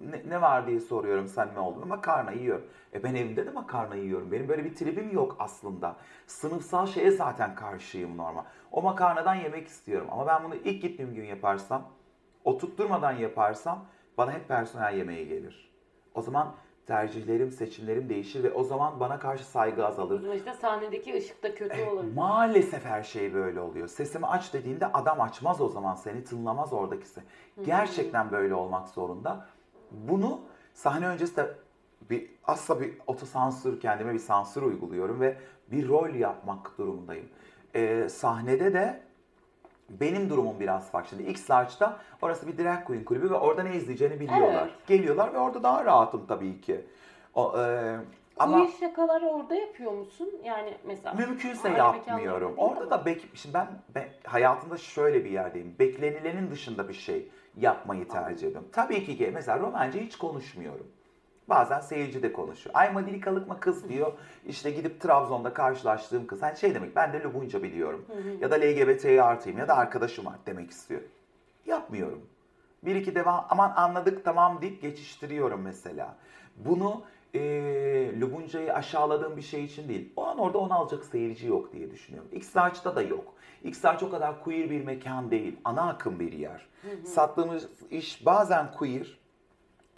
ne, 0.00 0.22
ne 0.28 0.40
var 0.40 0.66
diye 0.66 0.80
soruyorum 0.80 1.28
samimi 1.28 1.58
oldum. 1.58 1.88
Makarna 1.88 2.32
yiyorum. 2.32 2.66
E 2.94 3.02
ben 3.02 3.14
evimde 3.14 3.46
de 3.46 3.50
makarna 3.50 3.94
yiyorum. 3.94 4.32
Benim 4.32 4.48
böyle 4.48 4.64
bir 4.64 4.74
tribim 4.74 5.12
yok 5.12 5.36
aslında. 5.38 5.96
Sınıfsal 6.26 6.86
şeye 6.86 7.10
zaten 7.10 7.54
karşıyım 7.54 8.16
normal. 8.16 8.44
O 8.72 8.82
makarnadan 8.82 9.34
yemek 9.34 9.68
istiyorum. 9.68 10.08
Ama 10.10 10.26
ben 10.26 10.44
bunu 10.44 10.54
ilk 10.54 10.82
gittiğim 10.82 11.14
gün 11.14 11.24
yaparsam, 11.24 11.88
oturtturmadan 12.44 13.12
yaparsam 13.12 13.84
bana 14.18 14.32
hep 14.32 14.48
personel 14.48 14.96
yemeği 14.96 15.28
gelir. 15.28 15.72
O 16.14 16.22
zaman 16.22 16.54
tercihlerim, 16.88 17.52
seçimlerim 17.52 18.08
değişir 18.08 18.44
ve 18.44 18.52
o 18.52 18.64
zaman 18.64 19.00
bana 19.00 19.18
karşı 19.18 19.44
saygı 19.44 19.86
azalır. 19.86 20.20
zaman 20.20 20.36
işte 20.36 20.54
sahnedeki 20.54 21.14
ışık 21.14 21.42
da 21.42 21.54
kötü 21.54 21.84
olabilir. 21.84 22.14
Maalesef 22.14 22.84
her 22.84 23.02
şey 23.02 23.34
böyle 23.34 23.60
oluyor. 23.60 23.88
Sesimi 23.88 24.26
aç 24.26 24.52
dediğinde 24.52 24.86
adam 24.86 25.20
açmaz 25.20 25.60
o 25.60 25.68
zaman 25.68 25.94
seni 25.94 26.24
tınlamaz 26.24 26.72
oradakisi. 26.72 27.20
Gerçekten 27.64 28.30
böyle 28.30 28.54
olmak 28.54 28.88
zorunda. 28.88 29.46
Bunu 29.90 30.40
sahne 30.74 31.06
öncesi 31.06 31.36
de 31.36 31.54
bir 32.10 32.30
asla 32.44 32.80
bir 32.80 32.92
otosansür 33.06 33.80
kendime 33.80 34.14
bir 34.14 34.18
sansür 34.18 34.62
uyguluyorum 34.62 35.20
ve 35.20 35.36
bir 35.70 35.88
rol 35.88 36.14
yapmak 36.14 36.78
durumundayım. 36.78 37.28
Ee, 37.74 38.08
sahnede 38.08 38.74
de 38.74 39.00
benim 39.88 40.30
durumum 40.30 40.60
biraz 40.60 40.90
farklı. 40.90 41.08
Şimdi 41.08 41.30
X 41.30 41.50
Large'da 41.50 41.96
orası 42.22 42.46
bir 42.46 42.64
drag 42.64 42.84
queen 42.84 43.04
kulübü 43.04 43.30
ve 43.30 43.34
orada 43.34 43.62
ne 43.62 43.76
izleyeceğini 43.76 44.20
biliyorlar. 44.20 44.62
Evet. 44.62 44.86
Geliyorlar 44.86 45.34
ve 45.34 45.38
orada 45.38 45.62
daha 45.62 45.84
rahatım 45.84 46.26
tabii 46.26 46.60
ki. 46.60 46.86
O, 47.34 47.58
e, 47.58 47.96
ama 48.38 48.58
Bu 48.58 48.64
iş 48.64 48.78
şakaları 48.78 49.26
orada 49.26 49.54
yapıyor 49.54 49.92
musun? 49.92 50.30
Yani 50.44 50.74
mesela 50.84 51.14
Mümkünse 51.14 51.68
yapmıyorum. 51.68 52.54
Orada 52.56 52.90
da 52.90 53.06
bek 53.06 53.28
şimdi 53.34 53.54
ben, 53.54 53.66
ben 53.94 54.08
hayatımda 54.24 54.76
şöyle 54.76 55.24
bir 55.24 55.30
yerdeyim. 55.30 55.76
Beklenilenin 55.78 56.50
dışında 56.50 56.88
bir 56.88 56.94
şey 56.94 57.28
yapmayı 57.56 58.08
tercih 58.08 58.48
ediyorum. 58.48 58.68
Tabii 58.72 59.04
ki 59.04 59.16
ki 59.16 59.30
mesela 59.34 59.58
romance 59.58 60.00
hiç 60.00 60.16
konuşmuyorum. 60.16 60.86
Bazen 61.48 61.80
seyirci 61.80 62.22
de 62.22 62.32
konuşuyor. 62.32 62.74
Ay 62.74 62.92
Madilikalık 62.92 63.48
mı 63.48 63.60
kız 63.60 63.88
diyor. 63.88 64.12
İşte 64.46 64.70
gidip 64.70 65.00
Trabzon'da 65.00 65.54
karşılaştığım 65.54 66.26
kız. 66.26 66.42
Hani 66.42 66.56
şey 66.56 66.74
demek 66.74 66.96
ben 66.96 67.12
de 67.12 67.22
Lubunca 67.22 67.62
biliyorum. 67.62 68.04
Ya 68.40 68.50
da 68.50 68.54
LGBT 68.54 69.04
artıyım 69.04 69.58
ya 69.58 69.68
da 69.68 69.76
arkadaşım 69.76 70.26
var 70.26 70.36
demek 70.46 70.70
istiyor. 70.70 71.00
Yapmıyorum. 71.66 72.20
Bir 72.84 72.94
iki 72.94 73.14
devam 73.14 73.46
aman 73.50 73.72
anladık 73.76 74.24
tamam 74.24 74.58
deyip 74.62 74.82
geçiştiriyorum 74.82 75.60
mesela. 75.62 76.16
Bunu 76.56 77.02
e, 77.34 77.40
Lubunca'yı 78.20 78.74
aşağıladığım 78.74 79.36
bir 79.36 79.42
şey 79.42 79.64
için 79.64 79.88
değil. 79.88 80.12
O 80.16 80.26
an 80.26 80.38
orada 80.38 80.58
onu 80.58 80.74
alacak 80.74 81.04
seyirci 81.04 81.46
yok 81.46 81.72
diye 81.72 81.90
düşünüyorum. 81.90 82.30
X-Large'da 82.32 82.96
da 82.96 83.02
yok. 83.02 83.34
X-Large 83.64 84.04
o 84.04 84.10
kadar 84.10 84.44
queer 84.44 84.70
bir 84.70 84.84
mekan 84.84 85.30
değil. 85.30 85.56
Ana 85.64 85.88
akım 85.88 86.20
bir 86.20 86.32
yer. 86.32 86.66
Sattığımız 87.04 87.68
iş 87.90 88.26
bazen 88.26 88.72
queer. 88.72 89.18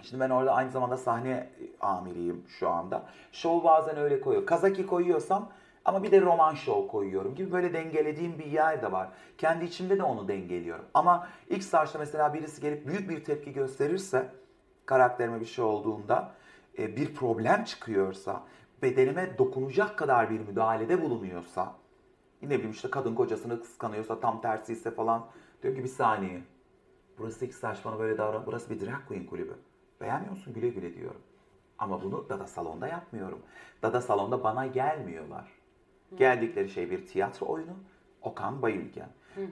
Şimdi 0.02 0.20
ben 0.20 0.30
orada 0.30 0.52
aynı 0.54 0.70
zamanda 0.70 0.96
sahne 0.96 1.50
amiriyim 1.80 2.44
şu 2.48 2.68
anda. 2.68 3.06
Şovu 3.32 3.64
bazen 3.64 3.96
öyle 3.96 4.20
koyuyor. 4.20 4.46
Kazaki 4.46 4.86
koyuyorsam 4.86 5.48
Ama 5.84 6.02
bir 6.02 6.10
de 6.10 6.20
roman 6.20 6.54
show 6.54 6.88
koyuyorum 6.88 7.34
gibi 7.34 7.52
böyle 7.52 7.72
dengelediğim 7.72 8.38
bir 8.38 8.44
yer 8.44 8.82
de 8.82 8.92
var. 8.92 9.08
Kendi 9.38 9.64
içimde 9.64 9.98
de 9.98 10.02
onu 10.02 10.28
dengeliyorum. 10.28 10.84
Ama 10.94 11.28
ilk 11.48 11.64
startta 11.64 11.98
mesela 11.98 12.34
birisi 12.34 12.60
gelip 12.60 12.86
büyük 12.86 13.10
bir 13.10 13.24
tepki 13.24 13.52
gösterirse 13.52 14.30
karakterime 14.86 15.40
bir 15.40 15.46
şey 15.46 15.64
olduğunda 15.64 16.32
e, 16.78 16.96
bir 16.96 17.14
problem 17.14 17.64
çıkıyorsa 17.64 18.42
bedenime 18.82 19.38
dokunacak 19.38 19.98
kadar 19.98 20.30
bir 20.30 20.40
müdahalede 20.40 21.02
bulunuyorsa 21.02 21.74
ne 22.42 22.50
bileyim 22.50 22.70
işte 22.70 22.90
kadın 22.90 23.14
kocasını 23.14 23.60
kıskanıyorsa 23.60 24.20
tam 24.20 24.40
tersi 24.40 24.72
ise 24.72 24.90
falan 24.90 25.26
diyor 25.62 25.76
ki 25.76 25.84
bir 25.84 25.88
saniye 25.88 26.42
burası 27.18 27.44
ilk 27.44 27.54
star 27.54 27.78
bana 27.84 27.98
böyle 27.98 28.18
davran 28.18 28.42
burası 28.46 28.70
bir 28.70 28.80
drag 28.80 29.06
queen 29.08 29.26
kulübü 29.26 29.54
beğenmiyor 30.00 30.32
musun 30.32 30.54
güle 30.54 30.68
güle 30.68 30.94
diyorum. 30.94 31.20
Ama 31.78 32.02
bunu 32.02 32.28
Dada 32.28 32.46
Salon'da 32.46 32.88
yapmıyorum. 32.88 33.38
Dada 33.82 34.00
Salon'da 34.00 34.44
bana 34.44 34.66
gelmiyorlar. 34.66 35.48
Geldikleri 36.16 36.68
şey 36.68 36.90
bir 36.90 37.06
tiyatro 37.06 37.46
oyunu. 37.46 37.72
Okan 38.22 38.62
Bayülgen. 38.62 39.08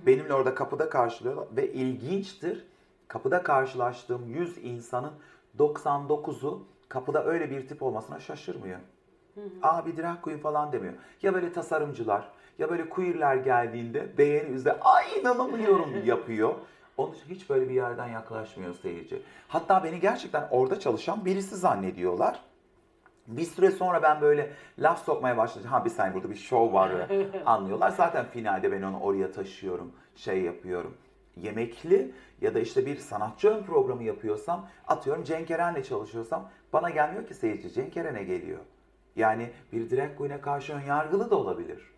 Benimle 0.06 0.34
orada 0.34 0.54
kapıda 0.54 0.88
karşılıyorlar 0.90 1.46
ve 1.56 1.72
ilginçtir. 1.72 2.66
Kapıda 3.08 3.42
karşılaştığım 3.42 4.26
100 4.26 4.58
insanın 4.64 5.12
99'u 5.58 6.66
kapıda 6.88 7.24
öyle 7.24 7.50
bir 7.50 7.68
tip 7.68 7.82
olmasına 7.82 8.20
şaşırmıyor. 8.20 8.78
Aa 9.62 9.86
bir 9.86 9.96
drag 9.96 10.22
queen 10.22 10.38
falan 10.38 10.72
demiyor. 10.72 10.94
Ya 11.22 11.34
böyle 11.34 11.52
tasarımcılar 11.52 12.28
ya 12.58 12.70
böyle 12.70 12.88
queerler 12.88 13.36
geldiğinde 13.36 14.18
beğeni 14.18 14.48
üzere 14.48 14.80
ay 14.80 15.20
inanamıyorum 15.20 15.90
yapıyor. 16.04 16.54
Onun 16.98 17.12
için 17.12 17.28
hiç 17.28 17.50
böyle 17.50 17.68
bir 17.68 17.74
yerden 17.74 18.08
yaklaşmıyor 18.08 18.74
seyirci. 18.74 19.22
Hatta 19.48 19.84
beni 19.84 20.00
gerçekten 20.00 20.48
orada 20.50 20.80
çalışan 20.80 21.24
birisi 21.24 21.56
zannediyorlar. 21.56 22.40
Bir 23.26 23.44
süre 23.44 23.70
sonra 23.70 24.02
ben 24.02 24.20
böyle 24.20 24.52
laf 24.78 25.04
sokmaya 25.04 25.36
başlayacağım. 25.36 25.74
Ha 25.74 25.84
bir 25.84 25.90
saniye 25.90 26.14
burada 26.14 26.30
bir 26.30 26.36
şov 26.36 26.72
var 26.72 26.90
anlıyorlar. 27.46 27.90
Zaten 27.90 28.26
finalde 28.26 28.72
ben 28.72 28.82
onu 28.82 29.00
oraya 29.00 29.32
taşıyorum, 29.32 29.92
şey 30.16 30.42
yapıyorum. 30.42 30.94
Yemekli 31.36 32.14
ya 32.40 32.54
da 32.54 32.60
işte 32.60 32.86
bir 32.86 32.96
sanatçı 32.96 33.48
ön 33.48 33.62
programı 33.62 34.02
yapıyorsam, 34.02 34.68
atıyorum 34.88 35.24
Cenk 35.24 35.50
Eren'le 35.50 35.82
çalışıyorsam 35.82 36.50
bana 36.72 36.90
gelmiyor 36.90 37.26
ki 37.26 37.34
seyirci, 37.34 37.72
Cenk 37.72 37.96
Eren'e 37.96 38.22
geliyor. 38.22 38.58
Yani 39.16 39.50
bir 39.72 39.90
drag 39.90 40.16
queen'e 40.16 40.40
karşı 40.40 40.72
ön 40.72 40.80
yargılı 40.80 41.30
da 41.30 41.36
olabilir. 41.36 41.90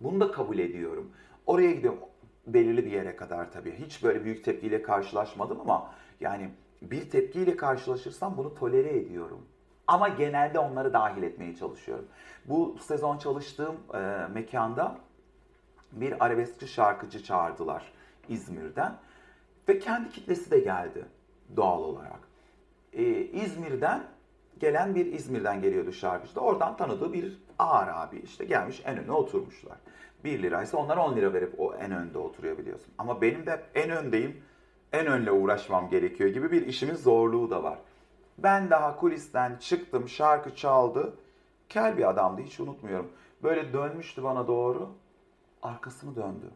Bunu 0.00 0.20
da 0.20 0.32
kabul 0.32 0.58
ediyorum. 0.58 1.10
Oraya 1.46 1.72
gidiyorum 1.72 2.00
belirli 2.46 2.86
bir 2.86 2.90
yere 2.90 3.16
kadar 3.16 3.52
tabii. 3.52 3.72
Hiç 3.72 4.02
böyle 4.04 4.24
büyük 4.24 4.44
tepkiyle 4.44 4.82
karşılaşmadım 4.82 5.60
ama 5.60 5.90
yani 6.20 6.50
bir 6.82 7.10
tepkiyle 7.10 7.56
karşılaşırsam 7.56 8.36
bunu 8.36 8.54
tolere 8.54 8.98
ediyorum. 8.98 9.40
Ama 9.86 10.08
genelde 10.08 10.58
onları 10.58 10.92
dahil 10.92 11.22
etmeye 11.22 11.56
çalışıyorum. 11.56 12.08
Bu 12.44 12.76
sezon 12.80 13.18
çalıştığım 13.18 13.76
e, 13.94 14.26
mekanda 14.34 14.98
bir 15.92 16.24
arabeskçi 16.24 16.68
şarkıcı 16.68 17.22
çağırdılar 17.22 17.92
İzmir'den. 18.28 18.96
Ve 19.68 19.78
kendi 19.78 20.10
kitlesi 20.10 20.50
de 20.50 20.58
geldi 20.58 21.04
doğal 21.56 21.82
olarak. 21.82 22.20
E, 22.92 23.02
İzmir'den 23.24 24.02
gelen 24.58 24.94
bir 24.94 25.06
İzmir'den 25.06 25.62
geliyordu 25.62 25.92
şarkıcı 25.92 26.34
da. 26.34 26.40
Oradan 26.40 26.76
tanıdığı 26.76 27.12
bir 27.12 27.42
ağır 27.58 27.88
abi 27.88 28.18
işte 28.18 28.44
gelmiş 28.44 28.82
en 28.84 28.98
öne 28.98 29.12
oturmuşlar. 29.12 29.76
1 30.24 30.42
liraysa 30.42 30.78
onlar 30.78 30.96
10 30.96 31.16
lira 31.16 31.32
verip 31.32 31.60
o 31.60 31.74
en 31.74 31.92
önde 31.92 32.18
oturuyor 32.18 32.58
biliyorsun. 32.58 32.94
Ama 32.98 33.20
benim 33.20 33.46
de 33.46 33.62
en 33.74 33.90
öndeyim, 33.90 34.42
en 34.92 35.06
önle 35.06 35.32
uğraşmam 35.32 35.88
gerekiyor 35.88 36.30
gibi 36.30 36.52
bir 36.52 36.66
işimin 36.66 36.94
zorluğu 36.94 37.50
da 37.50 37.62
var. 37.62 37.78
Ben 38.38 38.70
daha 38.70 38.96
kulisten 38.96 39.56
çıktım, 39.56 40.08
şarkı 40.08 40.54
çaldı. 40.56 41.14
Kel 41.68 41.96
bir 41.96 42.10
adamdı, 42.10 42.42
hiç 42.42 42.60
unutmuyorum. 42.60 43.10
Böyle 43.42 43.72
dönmüştü 43.72 44.22
bana 44.22 44.46
doğru, 44.46 44.88
arkasını 45.62 46.16
döndü. 46.16 46.50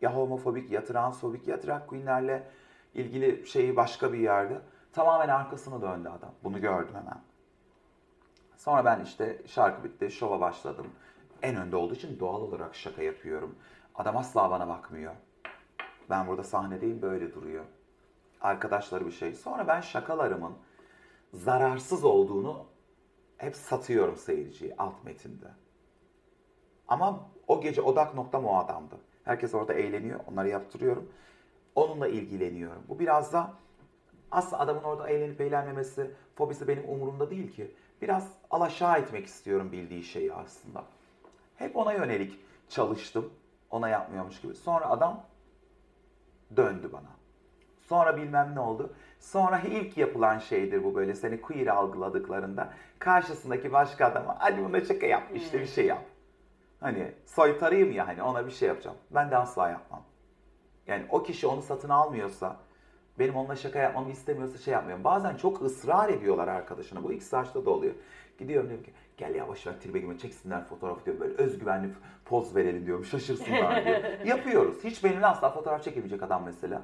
Ya 0.00 0.16
homofobik, 0.16 0.70
ya 0.70 0.84
transfobik, 0.84 1.48
ya 1.48 1.62
drag 1.62 1.86
queenlerle 1.86 2.46
ilgili 2.94 3.46
şeyi 3.46 3.76
başka 3.76 4.12
bir 4.12 4.18
yerde. 4.18 4.60
Tamamen 4.92 5.28
arkasını 5.28 5.82
döndü 5.82 6.08
adam. 6.08 6.32
Bunu 6.44 6.60
gördüm 6.60 6.94
hemen. 6.94 7.20
Sonra 8.56 8.84
ben 8.84 9.00
işte 9.04 9.42
şarkı 9.46 9.84
bitti, 9.84 10.10
şova 10.10 10.40
başladım. 10.40 10.86
En 11.42 11.56
önde 11.56 11.76
olduğu 11.76 11.94
için 11.94 12.20
doğal 12.20 12.40
olarak 12.40 12.74
şaka 12.74 13.02
yapıyorum. 13.02 13.56
Adam 13.94 14.16
asla 14.16 14.50
bana 14.50 14.68
bakmıyor. 14.68 15.14
Ben 16.10 16.26
burada 16.26 16.42
sahnedeyim 16.42 17.02
böyle 17.02 17.34
duruyor. 17.34 17.64
Arkadaşları 18.40 19.06
bir 19.06 19.12
şey. 19.12 19.34
Sonra 19.34 19.68
ben 19.68 19.80
şakalarımın 19.80 20.52
zararsız 21.32 22.04
olduğunu 22.04 22.66
hep 23.36 23.56
satıyorum 23.56 24.16
seyirciye 24.16 24.74
alt 24.78 25.04
metinde. 25.04 25.46
Ama 26.88 27.30
o 27.46 27.60
gece 27.60 27.82
odak 27.82 28.14
noktam 28.14 28.46
o 28.46 28.56
adamdı. 28.58 28.96
Herkes 29.24 29.54
orada 29.54 29.74
eğleniyor, 29.74 30.20
onları 30.32 30.48
yaptırıyorum. 30.48 31.12
Onunla 31.74 32.08
ilgileniyorum. 32.08 32.82
Bu 32.88 32.98
biraz 32.98 33.32
da 33.32 33.54
aslında 34.30 34.58
adamın 34.58 34.82
orada 34.82 35.08
eğlenip 35.08 35.40
eğlenmemesi, 35.40 36.10
fobisi 36.34 36.68
benim 36.68 36.88
umurumda 36.88 37.30
değil 37.30 37.52
ki. 37.52 37.74
Biraz 38.02 38.28
alaşağı 38.50 38.98
etmek 38.98 39.26
istiyorum 39.26 39.72
bildiği 39.72 40.04
şeyi 40.04 40.34
aslında. 40.34 40.84
Hep 41.60 41.76
ona 41.76 41.92
yönelik 41.92 42.40
çalıştım. 42.68 43.32
Ona 43.70 43.88
yapmıyormuş 43.88 44.40
gibi. 44.40 44.54
Sonra 44.54 44.90
adam 44.90 45.22
döndü 46.56 46.90
bana. 46.92 47.10
Sonra 47.80 48.16
bilmem 48.16 48.52
ne 48.54 48.60
oldu. 48.60 48.92
Sonra 49.18 49.60
ilk 49.60 49.96
yapılan 49.96 50.38
şeydir 50.38 50.84
bu 50.84 50.94
böyle 50.94 51.14
seni 51.14 51.40
queer 51.40 51.66
algıladıklarında 51.66 52.72
karşısındaki 52.98 53.72
başka 53.72 54.06
adama 54.06 54.36
hadi 54.38 54.64
buna 54.64 54.80
şaka 54.80 55.06
yap 55.06 55.22
işte 55.34 55.60
bir 55.60 55.66
şey 55.66 55.86
yap. 55.86 56.02
Hani 56.80 57.12
soytarıyım 57.26 57.92
ya 57.92 58.08
hani 58.08 58.22
ona 58.22 58.46
bir 58.46 58.50
şey 58.50 58.68
yapacağım. 58.68 58.96
Ben 59.10 59.30
de 59.30 59.36
asla 59.36 59.68
yapmam. 59.70 60.02
Yani 60.86 61.06
o 61.10 61.22
kişi 61.22 61.46
onu 61.46 61.62
satın 61.62 61.88
almıyorsa 61.88 62.56
benim 63.18 63.36
onunla 63.36 63.56
şaka 63.56 63.78
yapmamı 63.78 64.10
istemiyorsa 64.10 64.58
şey 64.58 64.74
yapmıyorum. 64.74 65.04
Bazen 65.04 65.36
çok 65.36 65.62
ısrar 65.62 66.08
ediyorlar 66.08 66.48
arkadaşına. 66.48 67.04
Bu 67.04 67.12
ilk 67.12 67.22
saçta 67.22 67.64
da 67.64 67.70
oluyor. 67.70 67.94
Gidiyorum 68.38 68.68
diyorum 68.68 68.86
ki 68.86 68.92
gel 69.20 69.34
ya 69.34 69.48
boş 69.48 69.66
ver 69.66 69.80
tribe 69.80 69.98
girme 69.98 70.18
çeksinler 70.18 70.64
fotoğraf 70.64 71.06
diyor. 71.06 71.20
Böyle 71.20 71.34
özgüvenli 71.34 71.88
poz 72.24 72.56
verelim 72.56 72.86
diyorum. 72.86 73.04
Şaşırsınlar 73.04 73.84
diyor. 73.84 74.02
Yapıyoruz. 74.24 74.84
Hiç 74.84 75.04
benimle 75.04 75.26
asla 75.26 75.50
fotoğraf 75.50 75.84
çekemeyecek 75.84 76.22
adam 76.22 76.42
mesela. 76.44 76.82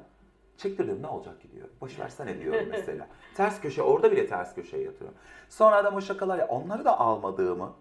Çektirdim 0.56 1.02
ne 1.02 1.06
olacak 1.06 1.40
ki 1.40 1.52
diyor. 1.52 1.68
Boş 1.80 1.98
versene 1.98 2.38
diyorum 2.40 2.68
mesela. 2.70 3.06
ters 3.36 3.60
köşe 3.60 3.82
orada 3.82 4.12
bile 4.12 4.26
ters 4.26 4.54
köşeye 4.54 4.82
yatıyorum. 4.82 5.16
Sonra 5.48 5.76
adam 5.76 5.94
o 5.94 6.00
şakalar 6.00 6.38
ya 6.38 6.46
onları 6.46 6.84
da 6.84 7.00
almadığımı 7.00 7.72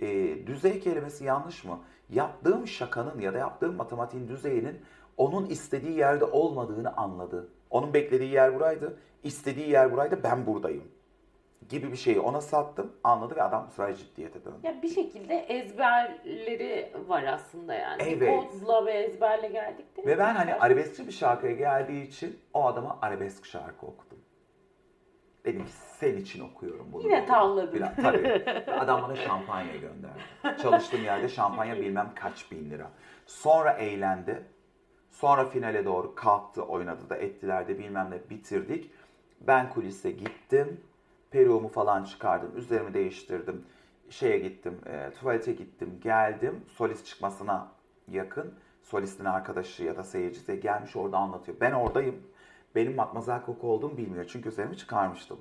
e, 0.00 0.06
düzey 0.46 0.80
kelimesi 0.80 1.24
yanlış 1.24 1.64
mı? 1.64 1.78
Yaptığım 2.10 2.66
şakanın 2.66 3.20
ya 3.20 3.34
da 3.34 3.38
yaptığım 3.38 3.74
matematiğin 3.76 4.28
düzeyinin 4.28 4.80
onun 5.16 5.46
istediği 5.46 5.98
yerde 5.98 6.24
olmadığını 6.24 6.96
anladı. 6.96 7.48
Onun 7.70 7.94
beklediği 7.94 8.32
yer 8.32 8.54
buraydı, 8.54 8.98
istediği 9.22 9.70
yer 9.70 9.92
buraydı, 9.92 10.20
ben 10.24 10.46
buradayım 10.46 10.84
gibi 11.68 11.92
bir 11.92 11.96
şeyi 11.96 12.20
ona 12.20 12.40
sattım, 12.40 12.92
anladı 13.04 13.36
ve 13.36 13.42
adam 13.42 13.66
bu 13.66 13.70
sefer 13.70 13.94
ciddiyete 13.94 14.44
döndü. 14.44 14.56
Ya 14.62 14.82
bir 14.82 14.88
şekilde 14.88 15.34
ezberleri 15.34 16.92
var 17.08 17.24
aslında 17.24 17.74
yani. 17.74 18.02
Evet. 18.02 18.40
Kodla 18.52 18.86
ve 18.86 18.92
ezberle 18.92 19.48
geldik 19.48 19.96
değil 19.96 20.08
mi? 20.08 20.14
Ve 20.14 20.18
ben 20.18 20.34
hani 20.34 20.54
arabeskçi 20.54 21.06
bir 21.06 21.12
şarkıya 21.12 21.52
geldiği 21.52 22.08
için 22.08 22.38
o 22.54 22.64
adama 22.64 22.98
arabesk 23.02 23.46
şarkı 23.46 23.86
okudum. 23.86 24.18
Dedim 25.44 25.64
ki 25.64 25.72
sen 25.72 26.16
için 26.16 26.40
okuyorum 26.40 26.86
bunu. 26.92 27.02
Yine 27.02 27.16
dedim. 27.16 27.26
tavladın. 27.26 27.74
Biraz, 27.74 27.96
tabii. 27.96 28.44
Adam 28.80 29.02
bana 29.02 29.16
şampanya 29.16 29.76
gönderdi. 29.76 30.62
Çalıştığım 30.62 31.04
yerde 31.04 31.28
şampanya 31.28 31.76
bilmem 31.76 32.10
kaç 32.14 32.50
bin 32.50 32.70
lira. 32.70 32.90
Sonra 33.26 33.72
eğlendi. 33.72 34.42
Sonra 35.10 35.44
finale 35.44 35.84
doğru 35.84 36.14
kalktı, 36.14 36.62
oynadı 36.62 37.10
da 37.10 37.16
ettiler 37.16 37.68
de 37.68 37.78
bilmem 37.78 38.10
ne 38.10 38.30
bitirdik. 38.30 38.90
Ben 39.40 39.70
kulise 39.70 40.10
gittim. 40.10 40.80
Peruğumu 41.36 41.68
falan 41.68 42.04
çıkardım. 42.04 42.56
Üzerimi 42.56 42.94
değiştirdim. 42.94 43.64
Şeye 44.10 44.38
gittim, 44.38 44.78
e, 44.86 45.10
tuvalete 45.10 45.52
gittim, 45.52 46.00
geldim. 46.02 46.60
Solist 46.68 47.06
çıkmasına 47.06 47.68
yakın. 48.08 48.54
Solistin 48.82 49.24
arkadaşı 49.24 49.84
ya 49.84 49.96
da 49.96 50.04
seyircisi 50.04 50.46
de 50.46 50.56
gelmiş 50.56 50.96
orada 50.96 51.18
anlatıyor. 51.18 51.56
Ben 51.60 51.72
oradayım. 51.72 52.16
Benim 52.74 52.94
Matmazel 52.94 53.42
Koku 53.42 53.68
olduğumu 53.68 53.96
bilmiyor. 53.96 54.24
Çünkü 54.28 54.48
üzerimi 54.48 54.76
çıkarmıştım. 54.76 55.38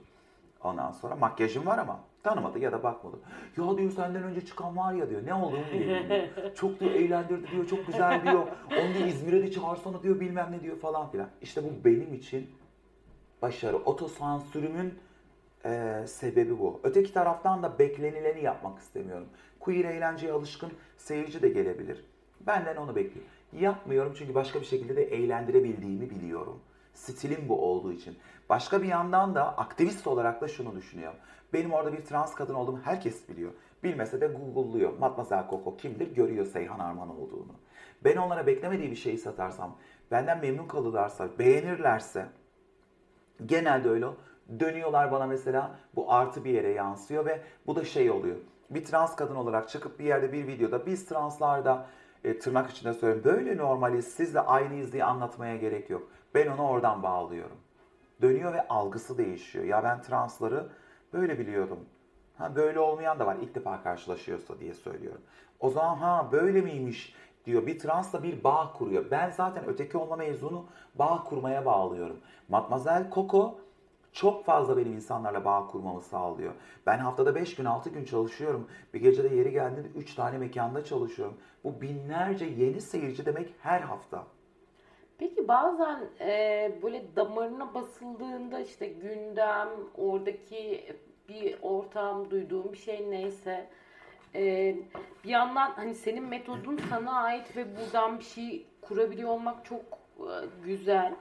Ondan 0.64 0.92
sonra 0.92 1.16
makyajım 1.16 1.66
var 1.66 1.78
ama 1.78 2.00
tanımadı 2.24 2.60
ya 2.60 2.72
da 2.72 2.84
bakmadı. 2.84 3.18
Ya 3.58 3.78
diyor 3.78 3.92
senden 3.92 4.24
önce 4.24 4.46
çıkan 4.46 4.78
var 4.78 4.94
ya 4.94 5.10
diyor. 5.10 5.26
Ne 5.26 5.34
olduğunu 5.34 5.66
bilmiyor. 5.74 6.28
Çok 6.56 6.80
diyor 6.80 6.92
eğlendirdi 6.92 7.52
diyor. 7.52 7.68
Çok 7.68 7.88
güzel 7.88 8.24
diyor. 8.24 8.48
Onu 8.72 8.94
diyor 8.94 9.08
İzmir'e 9.08 9.44
de 9.44 9.52
çağırsana 9.52 10.04
diyor 10.04 10.20
bilmem 10.20 10.52
ne 10.52 10.62
diyor 10.62 10.78
falan 10.78 11.12
filan. 11.12 11.28
İşte 11.42 11.64
bu 11.64 11.86
benim 11.86 12.14
için 12.14 12.50
başarı. 13.42 13.78
Otosansürümün 13.78 15.05
e, 15.66 16.04
sebebi 16.08 16.60
bu. 16.60 16.80
Öteki 16.84 17.14
taraftan 17.14 17.64
da 17.64 17.80
beklenileni 17.80 18.44
yapmak 18.44 18.80
istemiyorum. 18.80 19.28
Queer 19.60 19.86
eğlenceye 19.86 20.32
alışkın 20.32 20.72
seyirci 20.98 21.42
de 21.42 21.50
gelebilir. 21.50 22.06
Benden 22.48 22.76
onu 22.76 22.96
bekliyor. 22.96 23.26
Yapmıyorum 23.54 24.14
çünkü 24.18 24.36
başka 24.36 24.62
bir 24.62 24.66
şekilde 24.66 24.96
de 24.96 25.04
eğlendirebildiğimi 25.04 26.10
biliyorum. 26.10 26.60
Stilim 26.94 27.50
bu 27.50 27.66
olduğu 27.66 27.92
için. 27.92 28.18
Başka 28.50 28.82
bir 28.82 28.88
yandan 28.88 29.36
da 29.36 29.58
aktivist 29.58 30.08
olarak 30.08 30.42
da 30.42 30.48
şunu 30.48 30.76
düşünüyorum. 30.76 31.20
Benim 31.54 31.74
orada 31.74 31.94
bir 31.94 32.06
trans 32.06 32.36
kadın 32.36 32.54
olduğumu 32.54 32.80
herkes 32.84 33.30
biliyor. 33.30 33.52
Bilmese 33.84 34.22
de 34.22 34.28
Google'luyor. 34.28 34.98
Matmazel 34.98 35.50
Coco 35.50 35.78
kimdir? 35.78 36.16
Görüyor 36.16 36.46
Seyhan 36.46 36.80
Arman 36.80 37.10
olduğunu. 37.10 37.54
Ben 38.04 38.18
onlara 38.18 38.48
beklemediği 38.48 38.92
bir 38.92 38.96
şeyi 38.96 39.18
satarsam, 39.18 39.78
benden 40.12 40.42
memnun 40.42 40.68
kalırlarsa, 40.68 41.40
beğenirlerse 41.40 42.26
genelde 43.46 43.90
öyle 43.90 44.06
dönüyorlar 44.60 45.12
bana 45.12 45.26
mesela 45.28 45.72
bu 45.96 46.14
artı 46.14 46.44
bir 46.44 46.52
yere 46.52 46.70
yansıyor 46.70 47.26
ve 47.26 47.42
bu 47.68 47.76
da 47.76 47.86
şey 47.86 48.12
oluyor. 48.12 48.36
Bir 48.70 48.86
trans 48.86 49.16
kadın 49.16 49.36
olarak 49.36 49.70
çıkıp 49.70 50.00
bir 50.00 50.06
yerde 50.06 50.34
bir 50.34 50.48
videoda 50.48 50.86
biz 50.86 51.06
translarda 51.06 51.86
e, 52.24 52.40
tırnak 52.40 52.70
içinde 52.70 52.94
söylüyorum 52.94 53.24
böyle 53.24 53.58
normaliz 53.58 54.08
sizle 54.08 54.40
aynıyız 54.40 54.94
diye 54.94 55.04
anlatmaya 55.04 55.58
gerek 55.58 55.90
yok. 55.90 56.08
Ben 56.36 56.48
onu 56.48 56.68
oradan 56.68 57.04
bağlıyorum. 57.04 57.58
Dönüyor 58.22 58.54
ve 58.54 58.68
algısı 58.68 59.18
değişiyor. 59.18 59.66
Ya 59.66 59.84
ben 59.84 60.02
transları 60.02 60.68
böyle 61.14 61.40
biliyordum. 61.40 61.80
Ha 62.38 62.56
böyle 62.56 62.80
olmayan 62.80 63.20
da 63.20 63.26
var 63.26 63.38
ilk 63.42 63.56
defa 63.56 63.84
karşılaşıyorsa 63.84 64.60
diye 64.60 64.74
söylüyorum. 64.74 65.22
O 65.60 65.70
zaman 65.70 65.96
ha 65.96 66.30
böyle 66.32 66.62
miymiş 66.62 67.16
diyor. 67.46 67.68
Bir 67.68 67.80
transla 67.80 68.24
bir 68.24 68.44
bağ 68.44 68.74
kuruyor. 68.74 69.06
Ben 69.12 69.30
zaten 69.30 69.64
öteki 69.68 69.98
olma 69.98 70.16
mezunu 70.16 70.66
bağ 70.96 71.24
kurmaya 71.24 71.66
bağlıyorum. 71.66 72.18
Matmazel 72.50 73.12
Coco 73.12 73.60
çok 74.16 74.46
fazla 74.46 74.78
benim 74.78 74.94
insanlarla 74.94 75.46
bağ 75.46 75.68
kurmamı 75.68 76.02
sağlıyor. 76.02 76.54
Ben 76.86 76.98
haftada 76.98 77.36
5 77.36 77.56
gün 77.56 77.66
6 77.66 77.90
gün 77.90 78.06
çalışıyorum. 78.06 78.68
Bir 78.94 79.02
gecede 79.02 79.36
yeri 79.36 79.52
geldiğinde 79.52 79.88
3 79.88 80.16
tane 80.16 80.38
mekanda 80.38 80.84
çalışıyorum. 80.84 81.38
Bu 81.64 81.82
binlerce 81.82 82.46
yeni 82.46 82.82
seyirci 82.82 83.26
demek 83.26 83.54
her 83.62 83.82
hafta. 83.82 84.24
Peki 85.18 85.48
bazen 85.48 86.00
e, 86.20 86.72
böyle 86.84 87.16
damarına 87.16 87.74
basıldığında 87.74 88.60
işte 88.60 88.88
gündem, 88.88 89.70
oradaki 89.98 90.84
bir 91.30 91.58
ortam, 91.62 92.32
duyduğum 92.32 92.74
bir 92.74 92.78
şey 92.78 93.12
neyse 93.12 93.68
e, 94.36 94.76
bir 95.24 95.30
yandan 95.30 95.72
hani 95.72 95.96
senin 95.96 96.24
metodun 96.24 96.80
sana 96.90 97.12
ait 97.12 97.58
ve 97.58 97.66
buradan 97.78 98.20
bir 98.20 98.24
şey 98.24 98.68
kurabiliyor 98.82 99.30
olmak 99.30 99.66
çok 99.66 100.05
güzel. 100.66 101.14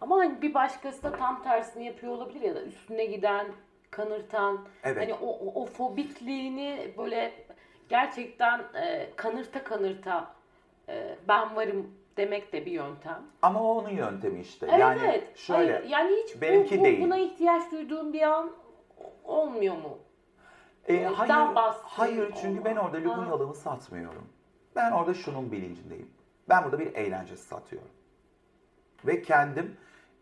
Ama 0.00 0.16
hani 0.16 0.42
bir 0.42 0.54
başkası 0.54 1.02
da 1.02 1.12
tam 1.12 1.42
tersini 1.42 1.86
yapıyor 1.86 2.12
olabilir 2.12 2.40
ya 2.40 2.54
da 2.54 2.62
üstüne 2.62 3.04
giden, 3.04 3.46
kanırtan, 3.90 4.58
Evet. 4.84 5.02
hani 5.02 5.14
o, 5.14 5.26
o, 5.26 5.62
o 5.62 5.66
fobikliğini 5.66 6.94
böyle 6.98 7.32
gerçekten 7.88 8.60
e, 8.74 9.10
kanırta 9.16 9.64
kanırta 9.64 10.34
e, 10.88 11.16
ben 11.28 11.56
varım 11.56 11.90
demek 12.16 12.52
de 12.52 12.66
bir 12.66 12.70
yöntem. 12.72 13.22
Ama 13.42 13.62
o 13.62 13.78
onun 13.78 13.88
yöntemi 13.90 14.40
işte. 14.40 14.66
Evet 14.70 14.78
yani 14.80 15.00
evet. 15.04 15.36
şöyle 15.36 15.72
Hayır, 15.72 15.88
yani 15.88 16.16
hiç 16.24 16.36
bu- 16.36 16.40
benimki 16.40 16.80
bu, 16.80 16.84
değil. 16.84 17.02
buna 17.02 17.16
ihtiyaç 17.18 17.72
duyduğun 17.72 18.12
bir 18.12 18.22
an 18.22 18.50
olmuyor 19.24 19.74
mu? 19.74 19.98
E, 20.88 21.04
hayır, 21.04 21.34
hayır 21.82 22.32
çünkü 22.42 22.64
ben 22.64 22.76
orada 22.76 22.96
Ha. 22.96 23.02
Lubunyalığımı 23.04 23.54
satmıyorum. 23.54 24.28
Ben 24.76 24.92
orada 24.92 25.14
şunun 25.14 25.52
bilincindeyim. 25.52 26.10
Ben 26.48 26.64
burada 26.64 26.78
bir 26.78 26.94
eğlence 26.94 27.36
satıyorum. 27.36 27.88
Ve 29.06 29.22
kendim 29.22 29.76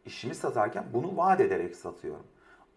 işimi 0.04 0.34
satarken 0.34 0.84
bunu 0.92 1.16
vaat 1.16 1.40
ederek 1.40 1.76
satıyorum. 1.76 2.26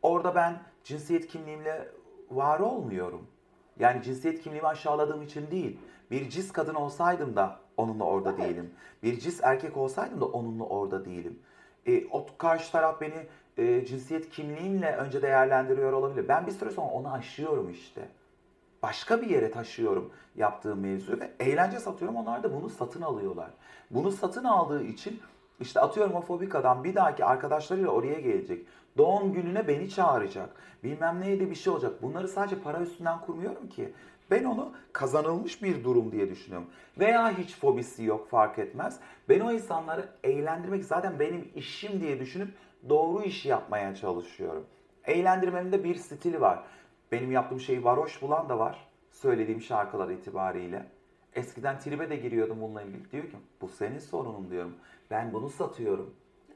Orada 0.01 0.35
ben 0.35 0.61
cinsiyet 0.83 1.27
kimliğimle 1.27 1.87
var 2.31 2.59
olmuyorum. 2.59 3.27
Yani 3.79 4.03
cinsiyet 4.03 4.41
kimliğimi 4.41 4.67
aşağıladığım 4.67 5.21
için 5.21 5.51
değil. 5.51 5.79
Bir 6.11 6.29
cis 6.29 6.51
kadın 6.51 6.75
olsaydım 6.75 7.35
da 7.35 7.59
onunla 7.77 8.03
orada 8.03 8.29
Evet. 8.29 8.39
değilim. 8.39 8.71
Bir 9.03 9.19
cis 9.19 9.39
erkek 9.43 9.77
olsaydım 9.77 10.21
da 10.21 10.25
onunla 10.25 10.63
orada 10.63 11.05
değilim. 11.05 11.39
E, 11.85 12.05
o 12.11 12.25
karşı 12.37 12.71
taraf 12.71 13.01
beni 13.01 13.27
e, 13.57 13.85
cinsiyet 13.85 14.29
kimliğimle 14.29 14.95
önce 14.95 15.21
değerlendiriyor 15.21 15.93
olabilir. 15.93 16.27
Ben 16.27 16.47
bir 16.47 16.51
süre 16.51 16.71
sonra 16.71 16.87
onu 16.87 17.13
aşıyorum 17.13 17.69
işte. 17.69 18.09
Başka 18.83 19.21
bir 19.21 19.29
yere 19.29 19.51
taşıyorum 19.51 20.11
yaptığım 20.35 20.79
mevzuyu 20.79 21.19
ve 21.19 21.31
eğlence 21.39 21.79
satıyorum. 21.79 22.17
Onlar 22.17 22.43
da 22.43 22.53
bunu 22.53 22.69
satın 22.69 23.01
alıyorlar. 23.01 23.49
Bunu 23.91 24.11
satın 24.11 24.43
aldığı 24.43 24.83
için 24.83 25.19
işte 25.59 25.79
atıyorum 25.79 26.13
o 26.13 26.21
fobik 26.21 26.55
adam 26.55 26.83
bir 26.83 26.95
dahaki 26.95 27.25
arkadaşlarıyla 27.25 27.89
oraya 27.89 28.19
gelecek. 28.19 28.65
Doğum 28.97 29.33
gününe 29.33 29.67
beni 29.67 29.89
çağıracak. 29.89 30.49
Bilmem 30.83 31.21
neydi 31.21 31.49
bir 31.49 31.55
şey 31.55 31.73
olacak. 31.73 32.01
Bunları 32.01 32.27
sadece 32.27 32.59
para 32.59 32.81
üstünden 32.81 33.21
kurmuyorum 33.21 33.69
ki. 33.69 33.93
Ben 34.31 34.43
onu 34.43 34.71
kazanılmış 34.93 35.63
bir 35.63 35.83
durum 35.83 36.11
diye 36.11 36.29
düşünüyorum. 36.29 36.67
Veya 36.99 37.37
hiç 37.37 37.55
fobisi 37.55 38.03
yok 38.03 38.29
fark 38.29 38.59
etmez. 38.59 38.99
Ben 39.29 39.39
o 39.39 39.51
insanları 39.51 40.09
eğlendirmek 40.23 40.85
zaten 40.85 41.19
benim 41.19 41.51
işim 41.55 42.01
diye 42.01 42.19
düşünüp 42.19 42.49
doğru 42.89 43.23
işi 43.23 43.49
yapmaya 43.49 43.95
çalışıyorum. 43.95 44.65
Eğlendirmemin 45.05 45.71
de 45.71 45.83
bir 45.83 45.95
stili 45.95 46.41
var. 46.41 46.63
Benim 47.11 47.31
yaptığım 47.31 47.59
şeyi 47.59 47.83
varoş 47.83 48.21
bulan 48.21 48.49
da 48.49 48.59
var. 48.59 48.87
Söylediğim 49.11 49.61
şarkılar 49.61 50.09
itibariyle. 50.09 50.85
Eskiden 51.35 51.79
tribe 51.79 52.09
de 52.09 52.15
giriyordum 52.15 52.61
bununla 52.61 52.81
ilgili. 52.81 53.11
Diyor 53.11 53.23
ki 53.23 53.37
bu 53.61 53.67
senin 53.67 53.99
sorunun 53.99 54.51
diyorum. 54.51 54.75
Ben 55.11 55.33
bunu 55.33 55.49
satıyorum. 55.49 56.15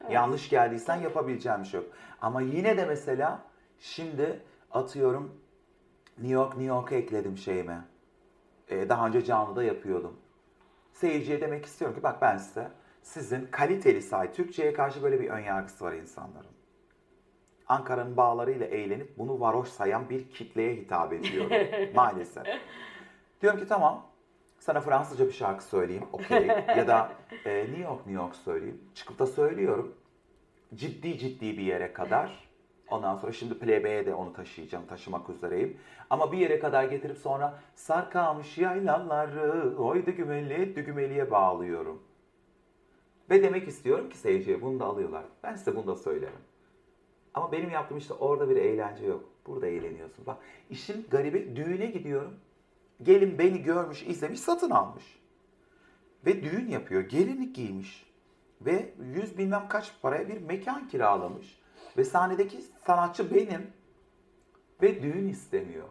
Yanlış 0.10 0.49
geldiysen 0.49 0.95
yapabileceğim 0.95 1.60
bir 1.62 1.68
şey 1.68 1.80
yok. 1.82 1.89
Ama 2.22 2.41
yine 2.41 2.78
de 2.78 2.86
mesela 2.86 3.41
şimdi 3.80 4.41
atıyorum 4.72 5.41
New 6.18 6.34
York 6.34 6.49
New 6.49 6.66
York'a 6.66 6.95
ekledim 6.95 7.38
şeyime. 7.38 7.82
Ee, 8.70 8.89
daha 8.89 9.08
önce 9.08 9.24
canlıda 9.24 9.64
yapıyordum. 9.64 10.18
Seyirciye 10.93 11.41
demek 11.41 11.66
istiyorum 11.66 11.97
ki 11.97 12.04
bak 12.04 12.22
ben 12.22 12.38
size 12.38 12.72
sizin 13.01 13.45
kaliteli 13.51 14.01
say 14.01 14.32
Türkçe'ye 14.32 14.74
karşı 14.74 15.04
böyle 15.04 15.20
bir 15.20 15.30
ön 15.30 15.39
yargısı 15.39 15.86
var 15.86 15.93
insanların. 15.93 16.51
Ankara'nın 17.68 18.18
bağlarıyla 18.18 18.66
eğlenip 18.66 19.18
bunu 19.18 19.39
varoş 19.39 19.70
sayan 19.70 20.10
bir 20.10 20.30
kitleye 20.30 20.76
hitap 20.76 21.14
ediyorum 21.14 21.51
maalesef. 21.95 22.43
Diyorum 23.41 23.60
ki 23.60 23.68
tamam 23.68 24.06
sana 24.64 24.82
Fransızca 24.82 25.28
bir 25.28 25.32
şarkı 25.32 25.64
söyleyeyim 25.64 26.03
okey 26.14 26.47
ya 26.78 26.88
da 26.88 27.11
e, 27.45 27.57
New 27.59 27.82
York 27.82 27.97
New 27.97 28.24
York 28.24 28.36
söyleyeyim. 28.36 28.82
Çıkıp 28.95 29.20
da 29.20 29.28
söylüyorum 29.28 29.95
ciddi 30.76 31.18
ciddi 31.18 31.57
bir 31.57 31.64
yere 31.64 31.93
kadar. 31.93 32.49
Ondan 32.89 33.16
sonra 33.16 33.32
şimdi 33.32 33.59
Plebe'ye 33.59 34.05
de 34.05 34.14
onu 34.14 34.34
taşıyacağım, 34.34 34.86
taşımak 34.86 35.30
üzereyim. 35.30 35.78
Ama 36.09 36.32
bir 36.32 36.38
yere 36.38 36.59
kadar 36.59 36.84
getirip 36.84 37.18
sonra 37.18 37.59
sarkamış 37.76 38.57
yaylaları 38.57 39.78
oy 39.78 40.05
dügümeli 40.05 40.76
dügümeliye 40.76 41.32
bağlıyorum. 41.32 42.03
Ve 43.30 43.43
demek 43.43 43.68
istiyorum 43.68 44.09
ki 44.09 44.18
seyirciye 44.18 44.61
bunu 44.61 44.80
da 44.80 44.86
alıyorlar. 44.86 45.24
Ben 45.43 45.55
size 45.55 45.76
bunu 45.76 45.88
da 45.88 45.95
söylerim. 45.95 46.41
Ama 47.34 47.51
benim 47.51 47.70
yaptığım 47.70 47.97
işte 47.97 48.14
orada 48.14 48.49
bir 48.49 48.55
eğlence 48.55 49.05
yok. 49.05 49.24
Burada 49.47 49.68
eğleniyorsun. 49.68 50.26
Bak 50.26 50.38
işin 50.70 51.07
garibi 51.11 51.55
düğüne 51.55 51.86
gidiyorum. 51.86 52.34
Gelin 53.04 53.39
beni 53.39 53.64
görmüş, 53.64 54.04
izlemiş, 54.04 54.39
satın 54.39 54.70
almış. 54.70 55.20
Ve 56.26 56.43
düğün 56.43 56.68
yapıyor. 56.68 57.01
Gelinlik 57.01 57.56
giymiş. 57.56 58.06
Ve 58.62 58.93
yüz 59.14 59.38
bilmem 59.38 59.66
kaç 59.70 59.93
paraya 60.01 60.28
bir 60.28 60.41
mekan 60.41 60.88
kiralamış. 60.88 61.60
Ve 61.97 62.04
sahnedeki 62.04 62.62
sanatçı 62.86 63.36
benim. 63.36 63.72
Ve 64.82 65.04
düğün 65.04 65.28
istemiyor. 65.28 65.88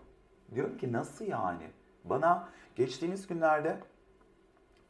Diyorum 0.54 0.78
ki 0.78 0.92
nasıl 0.92 1.24
yani? 1.24 1.70
Bana 2.04 2.48
geçtiğimiz 2.76 3.26
günlerde 3.26 3.78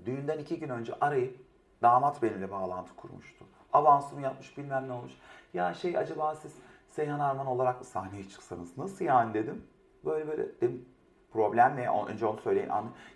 düğünden 0.04 0.38
iki 0.38 0.58
gün 0.58 0.68
önce 0.68 0.94
arayıp 1.00 1.38
damat 1.82 2.22
benimle 2.22 2.50
bağlantı 2.50 2.96
kurmuştu. 2.96 3.44
Avansımı 3.72 4.22
yapmış 4.22 4.58
bilmem 4.58 4.88
ne 4.88 4.92
olmuş. 4.92 5.12
Ya 5.54 5.74
şey 5.74 5.98
acaba 5.98 6.34
siz 6.34 6.52
Seyhan 6.88 7.20
Arman 7.20 7.46
olarak 7.46 7.78
mı 7.80 7.84
sahneye 7.84 8.28
çıksanız? 8.28 8.78
Nasıl 8.78 9.04
yani 9.04 9.34
dedim. 9.34 9.64
Böyle 10.04 10.28
böyle 10.28 10.60
dedim 10.60 10.84
problem 11.32 11.76
ne? 11.76 11.88
Önce 12.08 12.26
onu 12.26 12.40
söyleyin. 12.40 12.70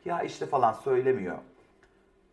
Ya 0.04 0.22
işte 0.22 0.46
falan 0.46 0.72
söylemiyor. 0.72 1.38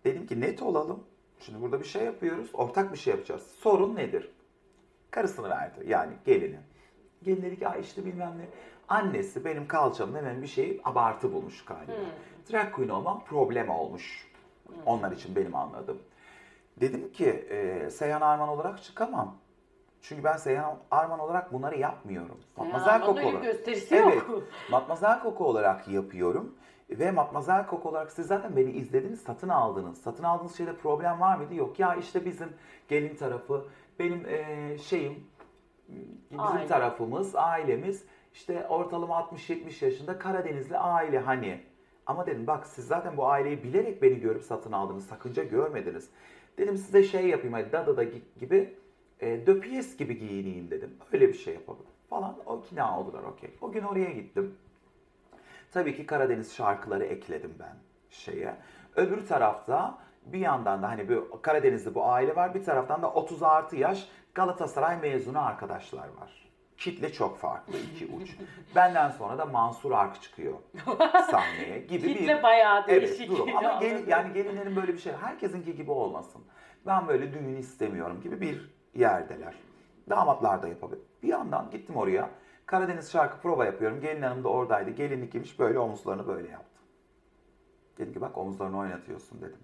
Dedim 0.05 0.27
ki 0.27 0.41
net 0.41 0.61
olalım. 0.61 1.03
Şimdi 1.39 1.61
burada 1.61 1.79
bir 1.79 1.85
şey 1.85 2.03
yapıyoruz. 2.03 2.49
Ortak 2.53 2.93
bir 2.93 2.97
şey 2.97 3.13
yapacağız. 3.13 3.41
Sorun 3.59 3.95
nedir? 3.95 4.31
Karısını 5.11 5.49
verdi. 5.49 5.83
Yani 5.87 6.13
gelini. 6.25 6.59
Gelin 7.23 7.41
dedi 7.41 7.59
ki 7.59 7.65
işte 7.81 8.05
bilmem 8.05 8.33
ne. 8.37 8.45
Annesi 8.89 9.45
benim 9.45 9.67
kalçamın 9.67 10.15
hemen 10.15 10.41
bir 10.41 10.47
şeyi 10.47 10.81
abartı 10.85 11.33
bulmuş 11.33 11.65
galiba. 11.65 11.91
Drag 12.51 12.71
queen 12.75 12.89
olmam 12.89 13.23
problem 13.25 13.69
olmuş. 13.69 14.27
Onlar 14.85 15.11
için 15.11 15.35
benim 15.35 15.55
anladığım. 15.55 15.99
Dedim 16.77 17.11
ki 17.11 17.25
e, 17.29 17.89
Seyhan 17.89 18.21
Arman 18.21 18.49
olarak 18.49 18.83
çıkamam. 18.83 19.37
Çünkü 20.03 20.23
ben 20.23 20.37
Seyhan 20.37 20.77
Arman 20.91 21.19
olarak 21.19 21.53
bunları 21.53 21.79
yapmıyorum. 21.79 22.39
Matmazel 22.57 22.95
Arman'ın 22.95 23.17
öyle 23.17 23.27
olarak. 23.27 23.43
gösterisi 23.43 23.95
evet, 23.95 24.15
yok. 24.15 24.43
Matmazel 24.71 25.21
Coco 25.23 25.45
olarak 25.45 25.87
yapıyorum. 25.87 26.55
Ve 26.89 27.11
Matmazel 27.11 27.69
Coco 27.69 27.89
olarak 27.89 28.11
siz 28.11 28.27
zaten 28.27 28.55
beni 28.55 28.71
izlediniz, 28.71 29.21
satın 29.21 29.49
aldınız. 29.49 30.01
Satın 30.01 30.23
aldığınız 30.23 30.57
şeyde 30.57 30.75
problem 30.75 31.21
var 31.21 31.37
mıydı? 31.37 31.55
Yok. 31.55 31.79
Ya 31.79 31.95
işte 31.95 32.25
bizim 32.25 32.49
gelin 32.87 33.15
tarafı, 33.15 33.65
benim 33.99 34.25
e, 34.25 34.77
şeyim, 34.77 35.27
bizim 36.31 36.39
Aile. 36.39 36.67
tarafımız, 36.67 37.35
ailemiz 37.35 38.05
işte 38.33 38.67
ortalama 38.67 39.29
60-70 39.33 39.85
yaşında 39.85 40.19
Karadenizli 40.19 40.77
aile 40.77 41.19
hani. 41.19 41.61
Ama 42.05 42.25
dedim 42.25 42.47
bak 42.47 42.67
siz 42.67 42.87
zaten 42.87 43.17
bu 43.17 43.27
aileyi 43.27 43.63
bilerek 43.63 44.01
beni 44.01 44.19
görüp 44.19 44.43
satın 44.43 44.71
aldınız. 44.71 45.07
Sakınca 45.07 45.43
görmediniz. 45.43 46.09
Dedim 46.57 46.77
size 46.77 47.03
şey 47.03 47.27
yapayım 47.27 47.53
hadi 47.53 47.71
Dada'da 47.71 48.03
gibi 48.39 48.82
e, 49.23 49.47
döpiyes 49.47 49.97
gibi 49.97 50.17
giyineyim 50.17 50.71
dedim. 50.71 50.97
Öyle 51.13 51.27
bir 51.27 51.33
şey 51.33 51.53
yapalım 51.53 51.85
falan. 52.09 52.35
O 52.45 52.59
ikna 52.59 52.99
oldular 52.99 53.23
okey. 53.23 53.49
O 53.61 53.71
gün 53.71 53.83
oraya 53.83 54.11
gittim. 54.11 54.55
Tabii 55.71 55.95
ki 55.95 56.05
Karadeniz 56.05 56.55
şarkıları 56.55 57.03
ekledim 57.05 57.55
ben 57.59 57.75
şeye. 58.09 58.55
Öbür 58.95 59.27
tarafta 59.27 59.97
bir 60.25 60.39
yandan 60.39 60.83
da 60.83 60.89
hani 60.89 61.09
bu 61.09 61.41
Karadeniz'de 61.41 61.95
bu 61.95 62.05
aile 62.05 62.35
var. 62.35 62.53
Bir 62.53 62.63
taraftan 62.63 63.01
da 63.01 63.11
30 63.11 63.43
artı 63.43 63.75
yaş 63.75 64.07
Galatasaray 64.35 64.97
mezunu 64.97 65.45
arkadaşlar 65.45 66.07
var. 66.07 66.49
Kitle 66.77 67.13
çok 67.13 67.37
farklı 67.37 67.73
iki 67.77 68.05
uç. 68.05 68.37
Benden 68.75 69.09
sonra 69.09 69.37
da 69.37 69.45
Mansur 69.45 69.91
Ark 69.91 70.21
çıkıyor 70.21 70.53
sahneye 71.31 71.79
gibi 71.79 72.07
bir 72.07 72.17
Kitle 72.17 72.43
bayağı 72.43 72.87
değişik. 72.87 73.19
Evet 73.19 73.29
durum. 73.29 73.57
Ama 73.57 73.69
Anladım. 73.73 74.03
yani 74.07 74.33
gelinlerin 74.33 74.75
böyle 74.75 74.93
bir 74.93 74.99
şey 74.99 75.13
herkesinki 75.13 75.75
gibi 75.75 75.91
olmasın. 75.91 76.41
Ben 76.85 77.07
böyle 77.07 77.33
düğün 77.33 77.55
istemiyorum 77.55 78.21
gibi 78.21 78.41
bir 78.41 78.73
yerdeler. 78.95 79.55
Damatlar 80.09 80.63
da 80.63 80.67
yapabilir. 80.67 81.01
Bir 81.23 81.27
yandan 81.27 81.69
gittim 81.71 81.95
oraya. 81.95 82.29
Karadeniz 82.65 83.11
şarkı 83.11 83.41
prova 83.41 83.65
yapıyorum. 83.65 84.01
Gelin 84.01 84.21
hanım 84.21 84.43
da 84.43 84.49
oradaydı. 84.49 84.89
Gelinlik 84.91 85.31
giymiş 85.31 85.59
böyle 85.59 85.79
omuzlarını 85.79 86.27
böyle 86.27 86.49
yaptı. 86.49 86.81
Dedim 87.97 88.13
ki 88.13 88.21
bak 88.21 88.37
omuzlarını 88.37 88.77
oynatıyorsun 88.77 89.41
dedim. 89.41 89.59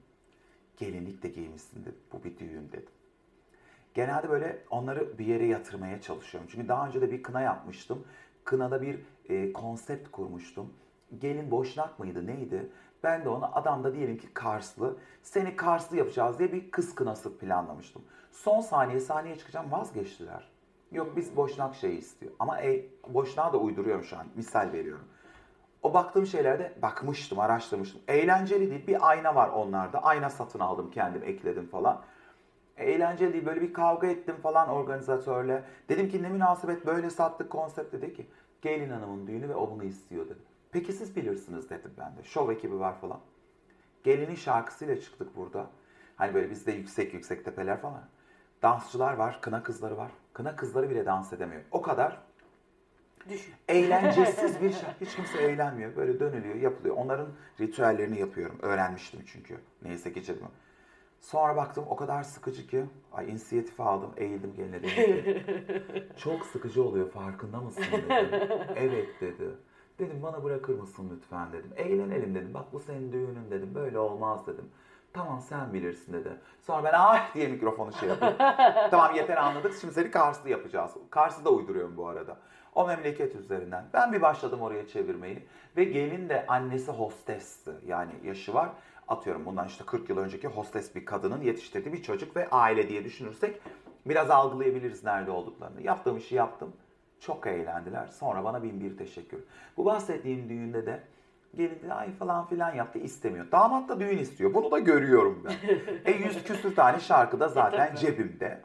Gelinlik 0.77 1.23
de 1.23 1.27
giymişsin 1.27 1.81
dedim. 1.81 1.99
Bu 2.13 2.23
bir 2.23 2.37
düğün 2.37 2.69
dedim. 2.71 2.89
Genelde 3.93 4.29
böyle 4.29 4.63
onları 4.69 5.17
bir 5.19 5.25
yere 5.25 5.45
yatırmaya 5.45 6.01
çalışıyorum. 6.01 6.49
Çünkü 6.51 6.67
daha 6.67 6.87
önce 6.87 7.01
de 7.01 7.11
bir 7.11 7.23
kına 7.23 7.41
yapmıştım. 7.41 8.07
Kınada 8.43 8.81
bir 8.81 8.99
e, 9.29 9.53
konsept 9.53 10.11
kurmuştum. 10.11 10.73
Gelin 11.17 11.51
boşnak 11.51 11.99
mıydı 11.99 12.27
neydi? 12.27 12.69
Ben 13.03 13.25
de 13.25 13.29
ona 13.29 13.51
adam 13.51 13.83
da 13.83 13.93
diyelim 13.93 14.17
ki 14.17 14.33
Karslı. 14.33 14.97
Seni 15.23 15.55
Karslı 15.55 15.97
yapacağız 15.97 16.39
diye 16.39 16.51
bir 16.51 16.71
kız 16.71 16.95
kınası 16.95 17.37
planlamıştım. 17.37 18.01
Son 18.31 18.61
saniye 18.61 18.99
sahneye 18.99 19.37
çıkacağım 19.37 19.71
vazgeçtiler. 19.71 20.49
Yok 20.91 21.13
biz 21.15 21.35
boşnak 21.35 21.75
şeyi 21.75 21.97
istiyor. 21.97 22.31
Ama 22.39 22.61
e, 22.61 22.85
boşnağı 23.07 23.53
da 23.53 23.57
uyduruyorum 23.57 24.03
şu 24.03 24.17
an. 24.17 24.27
Misal 24.35 24.71
veriyorum. 24.73 25.05
O 25.83 25.93
baktığım 25.93 26.25
şeylerde 26.25 26.73
bakmıştım, 26.81 27.39
araştırmıştım. 27.39 28.01
Eğlenceli 28.07 28.71
değil. 28.71 28.87
Bir 28.87 29.09
ayna 29.09 29.35
var 29.35 29.49
onlarda. 29.49 30.03
Ayna 30.03 30.29
satın 30.29 30.59
aldım 30.59 30.91
kendim, 30.91 31.23
ekledim 31.23 31.67
falan. 31.67 32.01
Eğlenceli 32.77 33.33
değil. 33.33 33.45
Böyle 33.45 33.61
bir 33.61 33.73
kavga 33.73 34.07
ettim 34.07 34.35
falan 34.43 34.69
organizatörle. 34.69 35.63
Dedim 35.89 36.09
ki 36.09 36.23
ne 36.23 36.29
münasebet 36.29 36.85
böyle 36.85 37.09
sattık 37.09 37.49
konsept 37.49 37.93
dedi 37.93 38.13
ki. 38.13 38.27
Gelin 38.61 38.89
hanımın 38.89 39.27
düğünü 39.27 39.49
ve 39.49 39.55
o 39.55 39.71
bunu 39.71 39.83
istiyor 39.83 40.25
dedi. 40.25 40.48
Peki 40.71 40.93
siz 40.93 41.15
bilirsiniz 41.15 41.69
dedim 41.69 41.91
ben 41.97 42.17
de. 42.17 42.23
Şov 42.23 42.49
ekibi 42.49 42.79
var 42.79 43.01
falan. 43.01 43.19
Gelinin 44.03 44.35
şarkısıyla 44.35 45.01
çıktık 45.01 45.35
burada. 45.35 45.67
Hani 46.15 46.33
böyle 46.33 46.49
bizde 46.49 46.71
yüksek 46.71 47.13
yüksek 47.13 47.45
tepeler 47.45 47.81
falan. 47.81 48.03
Dansçılar 48.61 49.13
var, 49.13 49.41
kına 49.41 49.63
kızları 49.63 49.97
var. 49.97 50.11
Kına 50.33 50.55
kızları 50.55 50.89
bile 50.89 51.05
dans 51.05 51.33
edemiyor. 51.33 51.61
O 51.71 51.81
kadar 51.81 52.21
Düşün. 53.29 53.53
eğlencesiz 53.67 54.61
bir 54.61 54.71
şey. 54.71 54.89
Hiç 55.01 55.15
kimse 55.15 55.37
eğlenmiyor. 55.37 55.95
Böyle 55.95 56.19
dönülüyor, 56.19 56.55
yapılıyor. 56.55 56.95
Onların 56.95 57.27
ritüellerini 57.59 58.19
yapıyorum. 58.19 58.59
Öğrenmiştim 58.61 59.23
çünkü. 59.25 59.57
Neyse 59.81 60.09
geçelim. 60.09 60.41
Sonra 61.21 61.55
baktım 61.55 61.85
o 61.89 61.95
kadar 61.95 62.23
sıkıcı 62.23 62.67
ki. 62.67 62.85
Ay 63.11 63.31
inisiyatifi 63.31 63.83
aldım, 63.83 64.11
eğildim 64.17 64.53
geline 64.55 64.83
dedim 64.83 64.89
ki. 64.89 65.43
Çok 66.17 66.45
sıkıcı 66.45 66.83
oluyor 66.83 67.11
farkında 67.11 67.61
mısın 67.61 67.83
dedim. 67.91 68.29
Evet 68.75 69.21
dedi. 69.21 69.49
Dedim 69.99 70.23
bana 70.23 70.43
bırakır 70.43 70.79
mısın 70.79 71.11
lütfen 71.15 71.53
dedim. 71.53 71.71
Eğlenelim 71.75 72.35
dedim. 72.35 72.53
Bak 72.53 72.73
bu 72.73 72.79
senin 72.79 73.11
düğünün 73.11 73.51
dedim. 73.51 73.75
Böyle 73.75 73.99
olmaz 73.99 74.47
dedim. 74.47 74.69
Tamam 75.13 75.41
sen 75.41 75.73
bilirsin 75.73 76.13
dedi. 76.13 76.29
Sonra 76.61 76.83
ben 76.83 76.93
ah 76.95 77.35
diye 77.35 77.47
mikrofonu 77.47 77.93
şey 77.93 78.09
yapıyorum. 78.09 78.37
tamam 78.91 79.15
yeter 79.15 79.37
anladık. 79.37 79.73
Şimdi 79.81 79.93
seni 79.93 80.11
Karslı 80.11 80.49
yapacağız. 80.49 80.91
Kars'ı 81.09 81.45
da 81.45 81.49
uyduruyorum 81.49 81.97
bu 81.97 82.07
arada. 82.07 82.37
O 82.75 82.87
memleket 82.87 83.35
üzerinden. 83.35 83.85
Ben 83.93 84.13
bir 84.13 84.21
başladım 84.21 84.61
oraya 84.61 84.87
çevirmeyi. 84.87 85.47
Ve 85.77 85.83
gelin 85.83 86.29
de 86.29 86.45
annesi 86.47 86.91
hostesti. 86.91 87.71
Yani 87.85 88.11
yaşı 88.23 88.53
var. 88.53 88.69
Atıyorum 89.07 89.45
bundan 89.45 89.67
işte 89.67 89.83
40 89.85 90.09
yıl 90.09 90.17
önceki 90.17 90.47
hostes 90.47 90.95
bir 90.95 91.05
kadının 91.05 91.41
yetiştirdiği 91.41 91.93
bir 91.93 92.03
çocuk 92.03 92.35
ve 92.35 92.49
aile 92.49 92.89
diye 92.89 93.03
düşünürsek 93.03 93.61
biraz 94.05 94.29
algılayabiliriz 94.29 95.03
nerede 95.03 95.31
olduklarını. 95.31 95.81
Yaptığım 95.81 96.17
işi 96.17 96.35
yaptım. 96.35 96.73
Çok 97.19 97.47
eğlendiler. 97.47 98.07
Sonra 98.07 98.43
bana 98.43 98.63
bin 98.63 98.79
bir 98.79 98.97
teşekkür. 98.97 99.39
Bu 99.77 99.85
bahsettiğim 99.85 100.49
düğünde 100.49 100.85
de 100.85 101.03
gelin 101.57 101.81
de 101.89 101.93
ay 101.93 102.11
falan 102.11 102.45
filan 102.47 102.75
yaptı 102.75 102.99
istemiyor. 102.99 103.51
Damat 103.51 103.89
da 103.89 103.99
düğün 103.99 104.17
istiyor. 104.17 104.53
Bunu 104.53 104.71
da 104.71 104.79
görüyorum 104.79 105.43
ben. 105.45 105.53
e 106.05 106.11
yüz 106.11 106.43
küsür 106.43 106.75
tane 106.75 106.99
şarkı 106.99 107.39
da 107.39 107.47
zaten 107.47 107.95
cebimde. 107.95 108.61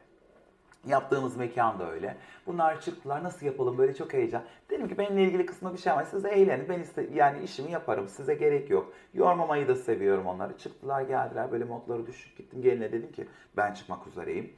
Yaptığımız 0.86 1.36
mekan 1.36 1.78
da 1.78 1.90
öyle. 1.90 2.16
Bunlar 2.46 2.80
çıktılar 2.80 3.24
nasıl 3.24 3.46
yapalım 3.46 3.78
böyle 3.78 3.94
çok 3.94 4.12
heyecan. 4.12 4.42
Dedim 4.70 4.88
ki 4.88 4.98
benimle 4.98 5.22
ilgili 5.22 5.46
kısmında 5.46 5.74
bir 5.74 5.78
şey 5.78 5.92
var. 5.92 6.05
Siz 6.11 6.24
eğlenin. 6.24 6.68
Ben 6.68 6.80
iste 6.80 7.09
yani 7.14 7.44
işimi 7.44 7.70
yaparım. 7.70 8.09
Size 8.09 8.34
gerek 8.34 8.70
yok. 8.70 8.92
Yormamayı 9.14 9.68
da 9.68 9.74
seviyorum 9.74 10.26
onları. 10.26 10.59
Çıktılar 10.59 11.02
geldiler 11.02 11.52
böyle 11.52 11.64
modları 11.64 12.07
düşük 12.07 12.36
gittim. 12.36 12.62
Geline 12.62 12.92
dedim 12.92 13.12
ki 13.12 13.26
ben 13.57 13.74
çıkmak 13.74 14.07
üzereyim. 14.07 14.52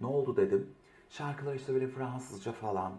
Ne 0.00 0.06
oldu 0.06 0.36
dedim. 0.36 0.70
Şarkılar 1.10 1.54
işte 1.54 1.74
böyle 1.74 1.86
Fransızca 1.88 2.52
falan. 2.52 2.92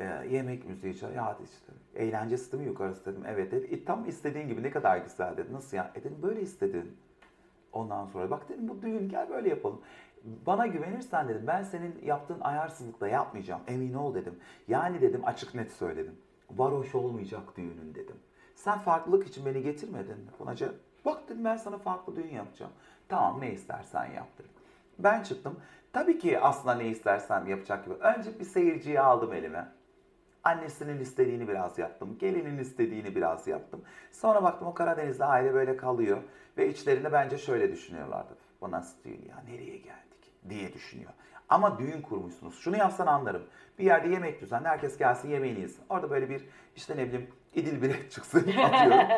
E, 0.00 0.26
yemek 0.30 0.68
müziği 0.68 0.98
çal- 0.98 1.14
ya 1.14 1.38
işte 1.44 1.72
eğlencesi 1.94 2.52
değil 2.52 2.62
mi 2.62 2.68
yukarısı 2.68 3.06
dedim. 3.06 3.22
Evet 3.26 3.52
dedi. 3.52 3.74
E, 3.74 3.84
tam 3.84 4.08
istediğin 4.08 4.48
gibi 4.48 4.62
ne 4.62 4.70
kadar 4.70 4.98
güzel 4.98 5.36
dedi. 5.36 5.52
Nasıl 5.52 5.76
ya? 5.76 5.90
E 5.94 6.00
dedim 6.04 6.18
böyle 6.22 6.40
istedin. 6.42 6.96
Ondan 7.72 8.06
sonra 8.06 8.30
bak 8.30 8.48
dedim 8.48 8.68
bu 8.68 8.82
düğün 8.82 9.08
gel 9.08 9.30
böyle 9.30 9.48
yapalım. 9.48 9.80
Bana 10.46 10.66
güvenirsen 10.66 11.28
dedim 11.28 11.42
ben 11.46 11.62
senin 11.62 11.98
yaptığın 12.04 12.40
ayarsızlıkla 12.40 13.08
yapmayacağım 13.08 13.60
emin 13.66 13.94
ol 13.94 14.14
dedim. 14.14 14.34
Yani 14.68 15.00
dedim 15.00 15.20
açık 15.24 15.54
net 15.54 15.72
söyledim. 15.72 16.14
Varoş 16.50 16.94
olmayacak 16.94 17.42
düğünün 17.56 17.94
dedim. 17.94 18.16
Sen 18.54 18.78
farklılık 18.78 19.28
için 19.28 19.46
beni 19.46 19.62
getirmedin 19.62 20.18
mi? 20.18 20.30
Bunaca 20.38 20.68
bak 21.04 21.28
dedim 21.28 21.44
ben 21.44 21.56
sana 21.56 21.78
farklı 21.78 22.16
düğün 22.16 22.34
yapacağım. 22.34 22.72
Tamam 23.08 23.40
ne 23.40 23.52
istersen 23.52 24.04
yap 24.04 24.28
dedim. 24.38 24.50
Ben 24.98 25.22
çıktım. 25.22 25.56
Tabii 25.92 26.18
ki 26.18 26.40
aslında 26.40 26.74
ne 26.74 26.86
istersem 26.88 27.46
yapacak 27.46 27.84
gibi. 27.84 27.94
Önce 27.94 28.38
bir 28.40 28.44
seyirciyi 28.44 29.00
aldım 29.00 29.32
elime. 29.32 29.68
Annesinin 30.44 31.00
istediğini 31.00 31.48
biraz 31.48 31.78
yaptım. 31.78 32.18
Gelinin 32.18 32.58
istediğini 32.58 33.16
biraz 33.16 33.46
yaptım. 33.46 33.84
Sonra 34.12 34.42
baktım 34.42 34.68
o 34.68 34.74
Karadeniz'de 34.74 35.24
aile 35.24 35.54
böyle 35.54 35.76
kalıyor. 35.76 36.18
Ve 36.58 36.68
içlerinde 36.68 37.12
bence 37.12 37.38
şöyle 37.38 37.72
düşünüyorlardı. 37.72 38.36
Bu 38.60 38.70
nasıl 38.70 39.04
düğün 39.04 39.24
ya 39.28 39.42
nereye 39.48 39.76
geldik 39.76 40.32
diye 40.48 40.72
düşünüyor. 40.72 41.10
Ama 41.48 41.78
düğün 41.78 42.02
kurmuşsunuz. 42.02 42.58
Şunu 42.58 42.76
yapsan 42.76 43.06
anlarım. 43.06 43.42
Bir 43.78 43.84
yerde 43.84 44.08
yemek 44.08 44.40
düzenli 44.40 44.68
herkes 44.68 44.98
gelsin 44.98 45.28
yemeğini 45.28 45.60
yesin. 45.60 45.84
Orada 45.88 46.10
böyle 46.10 46.28
bir 46.30 46.48
işte 46.76 46.96
ne 46.96 47.06
bileyim 47.06 47.30
idil 47.54 47.82
bir 47.82 47.90
et 47.90 48.10
çıksın 48.10 48.38
atıyorum. 48.62 49.08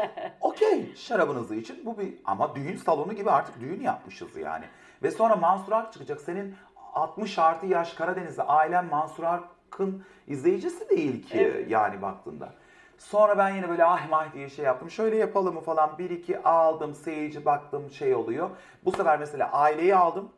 Okey 0.40 0.94
şarabınızı 0.96 1.54
için 1.54 1.86
bu 1.86 1.98
bir 1.98 2.14
ama 2.24 2.54
düğün 2.54 2.76
salonu 2.76 3.12
gibi 3.12 3.30
artık 3.30 3.60
düğün 3.60 3.80
yapmışız 3.80 4.36
yani. 4.36 4.64
Ve 5.02 5.10
sonra 5.10 5.36
Mansur 5.36 5.72
Ark 5.72 5.92
çıkacak. 5.92 6.20
Senin 6.20 6.54
60 6.94 7.38
artı 7.38 7.66
yaş 7.66 7.92
Karadeniz'de 7.92 8.42
ailen 8.42 8.84
Mansur 8.84 9.24
Ark'ın 9.72 10.04
izleyicisi 10.28 10.88
değil 10.88 11.22
ki 11.22 11.38
Evet. 11.38 11.70
yani 11.70 12.02
baktığında. 12.02 12.52
Sonra 12.98 13.38
ben 13.38 13.50
yine 13.56 13.68
böyle 13.68 13.84
ah 13.84 14.08
mah 14.10 14.32
diye 14.34 14.48
şey 14.48 14.64
yaptım. 14.64 14.90
Şöyle 14.90 15.16
yapalım 15.16 15.54
mı 15.54 15.60
falan. 15.60 15.98
Bir 15.98 16.10
iki 16.10 16.42
aldım. 16.42 16.94
Seyirci 16.94 17.44
baktım 17.44 17.90
şey 17.90 18.14
oluyor. 18.14 18.50
Bu 18.84 18.92
sefer 18.92 19.18
mesela 19.18 19.52
aileyi 19.52 19.96
aldım. 19.96 20.28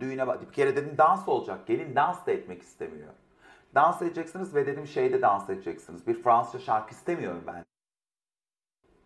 Düğüne. 0.00 0.26
Bir 0.40 0.52
kere 0.52 0.76
dedim 0.76 0.94
dans 0.98 1.28
olacak. 1.28 1.66
Gelin 1.66 1.96
dans 1.96 2.26
da 2.26 2.30
etmek 2.32 2.62
istemiyor. 2.62 3.08
Dans 3.74 4.02
edeceksiniz 4.02 4.54
ve 4.54 4.66
dedim 4.66 4.86
şeyde 4.86 5.22
dans 5.22 5.50
edeceksiniz. 5.50 6.06
Bir 6.06 6.22
Fransızca 6.22 6.58
şarkı 6.58 6.90
istemiyorum 6.90 7.42
ben. 7.46 7.64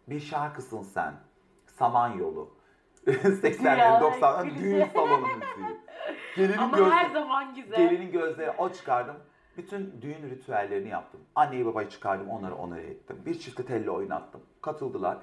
Bir 0.08 0.20
şarkısın 0.20 0.82
sen. 0.82 1.14
Samanyolu. 1.66 2.50
80'lerin 3.06 3.78
Ya, 3.78 4.00
90'ların 4.00 4.48
klişe. 4.48 4.60
düğün 4.64 4.84
salonu 4.94 5.26
müziği. 5.26 5.80
Gelinin 6.36 6.58
Ama 6.58 6.76
gözleri- 6.76 6.90
her 6.94 7.10
zaman 7.10 7.54
güzel. 7.54 7.76
Gelinin 7.78 8.12
gözleri 8.12 8.50
o 8.58 8.68
çıkardım. 8.68 9.16
Bütün 9.56 9.94
düğün 10.02 10.30
ritüellerini 10.30 10.88
yaptım. 10.88 11.20
Anneyi 11.34 11.66
babayı 11.66 11.88
çıkardım, 11.88 12.28
onları 12.28 12.54
onore 12.54 12.82
ettim. 12.82 13.16
Bir 13.26 13.38
çifte 13.38 13.64
telli 13.64 13.90
oynattım. 13.90 14.40
Katıldılar. 14.62 15.18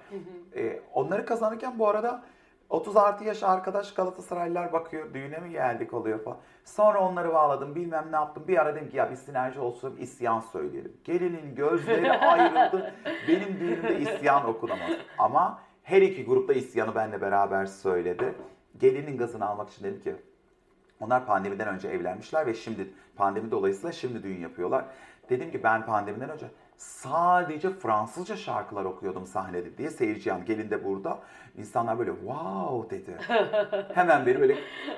Ee, 0.56 0.80
onları 0.94 1.26
kazanırken 1.26 1.80
bu 1.80 1.88
arada 1.88 2.24
30 2.70 2.98
artı 2.98 3.24
yaş 3.24 3.44
arkadaş 3.44 3.94
Galatasaraylılar 3.94 4.74
bakıyor. 4.74 5.14
Düğüne 5.14 5.38
mi 5.38 5.50
geldik 5.52 5.94
oluyor 5.94 6.24
falan. 6.24 6.38
Sonra 6.66 7.00
onları 7.00 7.34
bağladım. 7.34 7.76
Bilmem 7.76 8.08
ne 8.12 8.16
yaptım. 8.16 8.44
Bir 8.48 8.58
ara 8.62 8.76
dedim 8.76 8.90
ki 8.90 8.98
ya 8.98 9.12
bir 9.12 9.16
sinerji 9.16 9.60
olsun 9.60 9.96
isyan 10.00 10.40
söyleyelim. 10.40 10.98
Gelinin 11.04 11.56
gözleri 11.56 12.12
ayrıldı. 12.20 12.94
Benim 13.28 13.60
düğünümde 13.60 14.00
isyan 14.00 14.46
okunamaz. 14.50 14.92
Ama 15.18 15.62
her 15.84 16.02
iki 16.02 16.26
grupta 16.26 16.54
isyanı 16.54 16.96
benimle 16.96 17.22
beraber 17.22 17.66
söyledi. 17.66 18.34
Gelinin 18.78 19.18
gazını 19.18 19.46
almak 19.50 19.70
için 19.70 19.84
dedim 19.84 20.02
ki 20.02 20.16
onlar 21.00 21.26
pandemiden 21.26 21.68
önce 21.68 21.88
evlenmişler 21.88 22.46
ve 22.46 22.54
şimdi 22.54 22.94
pandemi 23.16 23.52
dolayısıyla 23.52 23.92
şimdi 23.92 24.24
düğün 24.24 24.40
yapıyorlar. 24.40 24.86
Dedim 25.30 25.52
ki 25.52 25.64
ben 25.64 25.86
pandemiden 25.86 26.30
önce 26.30 26.46
sadece 26.78 27.70
Fransızca 27.70 28.38
şarkılar 28.38 28.86
okuyordum 28.86 29.28
sahnede 29.28 29.78
diye 29.78 29.90
seyirci 29.90 30.30
yan 30.30 30.46
gelin 30.46 30.70
de 30.70 30.86
burada. 30.86 31.20
İnsanlar 31.58 32.00
böyle 32.00 32.12
wow 32.12 32.98
dedi. 32.98 33.18
Hemen 33.94 34.26
beni 34.26 34.42
böyle 34.42 34.56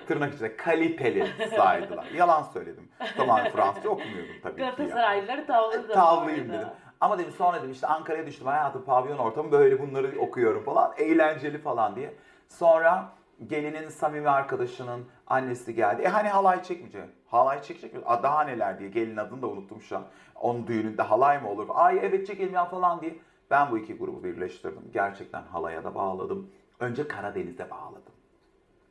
tırnak 0.07 0.33
içinde 0.33 0.57
kaliteli 0.57 1.27
saydılar. 1.55 2.05
Yalan 2.15 2.43
söyledim. 2.43 2.89
Tamam 3.17 3.39
Fransızca 3.53 3.89
okumuyordum 3.89 4.35
tabii 4.43 4.55
ki. 4.55 4.61
Galatasaraylıları 4.61 5.47
tavladı. 5.47 5.93
Tavlayayım 5.93 6.49
dedim. 6.49 6.67
Ama 7.01 7.19
dedim 7.19 7.31
sonra 7.31 7.57
dedim 7.57 7.71
işte 7.71 7.87
Ankara'ya 7.87 8.25
düştüm 8.25 8.47
hayatım 8.47 8.83
pavyon 8.83 9.17
ortamı 9.17 9.51
böyle 9.51 9.79
bunları 9.79 10.19
okuyorum 10.19 10.63
falan. 10.63 10.93
Eğlenceli 10.97 11.57
falan 11.57 11.95
diye. 11.95 12.13
Sonra 12.47 13.09
gelinin 13.47 13.89
samimi 13.89 14.29
arkadaşının 14.29 15.05
annesi 15.27 15.75
geldi. 15.75 16.01
E 16.01 16.07
hani 16.07 16.29
halay 16.29 16.63
çekmeyecek. 16.63 17.03
Halay 17.27 17.61
çekecek 17.61 17.93
mi? 17.93 18.01
Daha 18.23 18.43
neler 18.43 18.79
diye. 18.79 18.89
Gelin 18.89 19.17
adını 19.17 19.41
da 19.41 19.47
unuttum 19.47 19.81
şu 19.81 19.97
an. 19.97 20.03
Onun 20.35 20.67
düğününde 20.67 21.01
halay 21.01 21.41
mı 21.41 21.49
olur? 21.49 21.67
Ay 21.73 21.99
evet 22.01 22.27
çekelim 22.27 22.53
ya 22.53 22.65
falan 22.65 23.01
diye. 23.01 23.15
Ben 23.51 23.71
bu 23.71 23.77
iki 23.77 23.97
grubu 23.97 24.23
birleştirdim. 24.23 24.83
Gerçekten 24.93 25.41
halaya 25.41 25.83
da 25.83 25.95
bağladım. 25.95 26.51
Önce 26.79 27.07
Karadeniz'e 27.07 27.69
bağladım. 27.69 28.13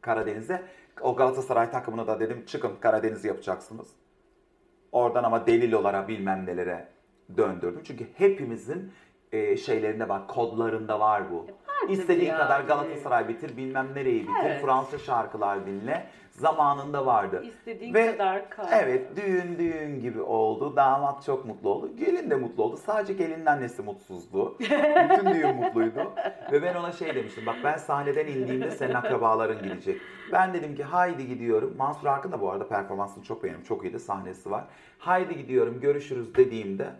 Karadeniz'e 0.00 0.62
o 1.00 1.16
Galatasaray 1.16 1.70
takımına 1.70 2.06
da 2.06 2.20
dedim 2.20 2.44
çıkın 2.46 2.72
Karadeniz 2.80 3.24
yapacaksınız. 3.24 3.88
Oradan 4.92 5.24
ama 5.24 5.46
delil 5.46 5.72
olarak 5.72 6.08
bilmem 6.08 6.46
nelere 6.46 6.88
döndürdüm. 7.36 7.82
Çünkü 7.84 8.06
hepimizin 8.14 8.92
e, 9.32 9.56
şeylerinde 9.56 10.08
var, 10.08 10.26
kodlarında 10.28 11.00
var 11.00 11.32
bu. 11.32 11.46
İstediğin 11.88 12.28
yani. 12.28 12.38
kadar 12.38 12.60
Galatasaray 12.60 13.28
bitir, 13.28 13.56
bilmem 13.56 13.88
nereyi 13.94 14.22
bitir, 14.22 14.34
Evet. 14.44 14.62
Fransız 14.62 15.02
şarkılar 15.02 15.66
dinle. 15.66 16.06
Zamanında 16.30 17.06
vardı. 17.06 17.42
İstediğin 17.46 17.92
kadar 17.94 18.50
kal. 18.50 18.66
Evet, 18.72 19.16
düğün 19.16 19.58
düğün 19.58 20.00
gibi 20.00 20.20
oldu. 20.22 20.76
Damat 20.76 21.24
çok 21.24 21.46
mutlu 21.46 21.68
oldu. 21.70 21.96
Gelin 21.96 22.30
de 22.30 22.34
mutlu 22.34 22.62
oldu. 22.62 22.76
Sadece 22.76 23.12
gelinin 23.12 23.46
annesi 23.46 23.82
mutsuzdu. 23.82 24.56
Bütün 24.60 25.34
düğün 25.34 25.56
mutluydu. 25.56 26.12
Ve 26.52 26.62
ben 26.62 26.74
ona 26.74 26.92
şey 26.92 27.14
demiştim. 27.14 27.46
Bak 27.46 27.56
ben 27.64 27.76
sahneden 27.76 28.26
indiğimde 28.26 28.70
senin 28.70 28.94
akrabaların 28.94 29.62
gidecek. 29.62 30.00
Ben 30.32 30.54
dedim 30.54 30.74
ki 30.76 30.84
haydi 30.84 31.26
gidiyorum. 31.26 31.74
Mansur 31.76 32.06
Arkın 32.06 32.32
da 32.32 32.40
bu 32.40 32.50
arada 32.50 32.68
performansını 32.68 33.24
çok 33.24 33.44
beğendim. 33.44 33.64
Çok 33.64 33.84
iyiydi. 33.84 34.00
Sahnesi 34.00 34.50
var. 34.50 34.64
Haydi 34.98 35.36
gidiyorum 35.36 35.80
görüşürüz 35.80 36.34
dediğimde 36.34 36.90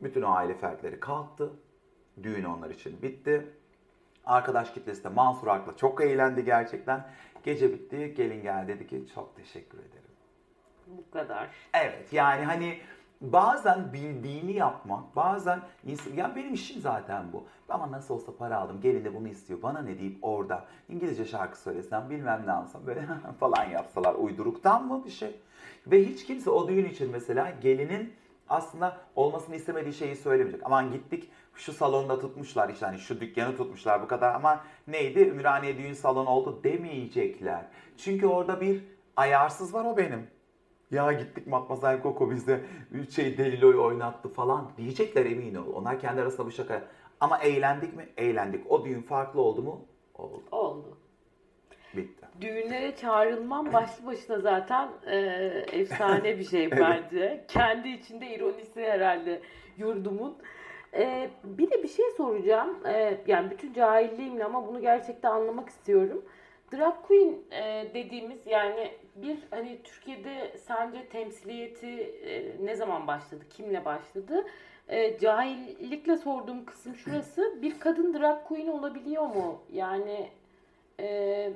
bütün 0.00 0.22
o 0.22 0.30
aile 0.32 0.54
fertleri 0.54 1.00
kalktı. 1.00 1.50
Düğün 2.22 2.44
onlar 2.44 2.70
için 2.70 3.02
bitti. 3.02 3.46
Arkadaş 4.26 4.72
kitlesi 4.72 5.04
de 5.04 5.08
Mansur 5.08 5.46
Ark'la 5.46 5.76
çok 5.76 6.00
eğlendi 6.00 6.44
gerçekten. 6.44 7.06
Gece 7.44 7.72
bitti. 7.72 8.14
Gelin 8.16 8.42
gel 8.42 8.68
dedi 8.68 8.86
ki 8.86 9.04
çok 9.14 9.36
teşekkür 9.36 9.78
ederim. 9.78 10.10
Bu 10.86 11.10
kadar. 11.10 11.48
Evet 11.74 12.12
yani 12.12 12.44
hani 12.44 12.78
bazen 13.20 13.92
bildiğini 13.92 14.52
yapmak, 14.52 15.16
bazen 15.16 15.60
insan, 15.84 16.14
ya 16.14 16.36
benim 16.36 16.54
işim 16.54 16.80
zaten 16.80 17.32
bu. 17.32 17.44
Ama 17.68 17.92
nasıl 17.92 18.14
olsa 18.14 18.36
para 18.36 18.58
aldım, 18.58 18.80
gelin 18.80 19.04
de 19.04 19.14
bunu 19.14 19.28
istiyor. 19.28 19.62
Bana 19.62 19.82
ne 19.82 19.98
deyip 19.98 20.18
orada 20.22 20.64
İngilizce 20.88 21.24
şarkı 21.24 21.58
söylesem, 21.58 22.10
bilmem 22.10 22.42
ne 22.46 22.52
alsam 22.52 22.86
böyle 22.86 23.00
falan 23.40 23.64
yapsalar 23.64 24.14
uyduruktan 24.14 24.86
mı 24.86 25.04
bir 25.04 25.10
şey? 25.10 25.40
Ve 25.86 26.06
hiç 26.06 26.26
kimse 26.26 26.50
o 26.50 26.68
düğün 26.68 26.84
için 26.84 27.10
mesela 27.10 27.50
gelinin 27.50 28.12
aslında 28.48 28.96
olmasını 29.16 29.56
istemediği 29.56 29.94
şeyi 29.94 30.16
söylemeyecek. 30.16 30.60
Aman 30.64 30.92
gittik 30.92 31.30
şu 31.60 31.72
salonda 31.72 32.20
tutmuşlar 32.20 32.68
işte 32.68 32.86
hani 32.86 32.98
şu 32.98 33.20
dükkanı 33.20 33.56
tutmuşlar 33.56 34.02
bu 34.02 34.08
kadar 34.08 34.34
ama 34.34 34.64
neydi 34.86 35.20
Ümraniye 35.20 35.78
düğün 35.78 35.92
salonu 35.92 36.28
oldu 36.28 36.60
demeyecekler. 36.64 37.64
Çünkü 37.96 38.26
orada 38.26 38.60
bir 38.60 38.84
ayarsız 39.16 39.74
var 39.74 39.84
o 39.84 39.96
benim. 39.96 40.26
Ya 40.90 41.12
gittik 41.12 41.46
Matmazel 41.46 42.02
Koko 42.02 42.30
bize 42.30 42.64
şey 43.10 43.38
Delilo'yu 43.38 43.82
oynattı 43.82 44.28
falan 44.28 44.72
diyecekler 44.76 45.26
emin 45.26 45.54
ol. 45.54 45.74
Onlar 45.74 46.00
kendi 46.00 46.20
arasında 46.20 46.46
bu 46.46 46.50
şaka. 46.50 46.82
Ama 47.20 47.38
eğlendik 47.38 47.96
mi? 47.96 48.08
Eğlendik. 48.16 48.70
O 48.70 48.84
düğün 48.84 49.02
farklı 49.02 49.40
oldu 49.40 49.62
mu? 49.62 49.84
Oldu. 50.14 50.42
Oldu. 50.52 50.98
Bitti. 51.96 52.26
Düğünlere 52.40 52.96
çağrılmam 52.96 53.72
başlı 53.72 54.06
başına 54.06 54.40
zaten 54.40 54.88
e, 55.06 55.16
efsane 55.72 56.38
bir 56.38 56.44
şey 56.44 56.70
bence. 56.80 57.44
Kendi 57.48 57.88
içinde 57.88 58.34
ironisi 58.34 58.82
herhalde 58.82 59.40
yurdumun. 59.78 60.36
E, 60.94 61.30
bir 61.44 61.70
de 61.70 61.82
bir 61.82 61.88
şey 61.88 62.10
soracağım. 62.16 62.86
E, 62.86 63.20
yani 63.26 63.50
bütün 63.50 63.72
cahilliğimle 63.72 64.44
ama 64.44 64.68
bunu 64.68 64.80
gerçekten 64.80 65.30
anlamak 65.30 65.68
istiyorum. 65.68 66.24
Drag 66.72 66.94
Queen 67.02 67.34
e, 67.50 67.94
dediğimiz 67.94 68.46
yani 68.46 68.92
bir 69.16 69.38
hani 69.50 69.82
Türkiye'de 69.84 70.58
sence 70.58 71.08
temsiliyeti 71.08 72.00
e, 72.24 72.56
ne 72.66 72.76
zaman 72.76 73.06
başladı? 73.06 73.44
Kimle 73.50 73.84
başladı? 73.84 74.46
E, 74.88 75.18
cahillikle 75.18 76.16
sorduğum 76.16 76.64
kısım 76.64 76.94
şurası. 76.94 77.62
Bir 77.62 77.80
kadın 77.80 78.14
drag 78.14 78.44
queen 78.44 78.66
olabiliyor 78.68 79.22
mu? 79.22 79.62
Yani 79.72 80.28
e, 81.00 81.52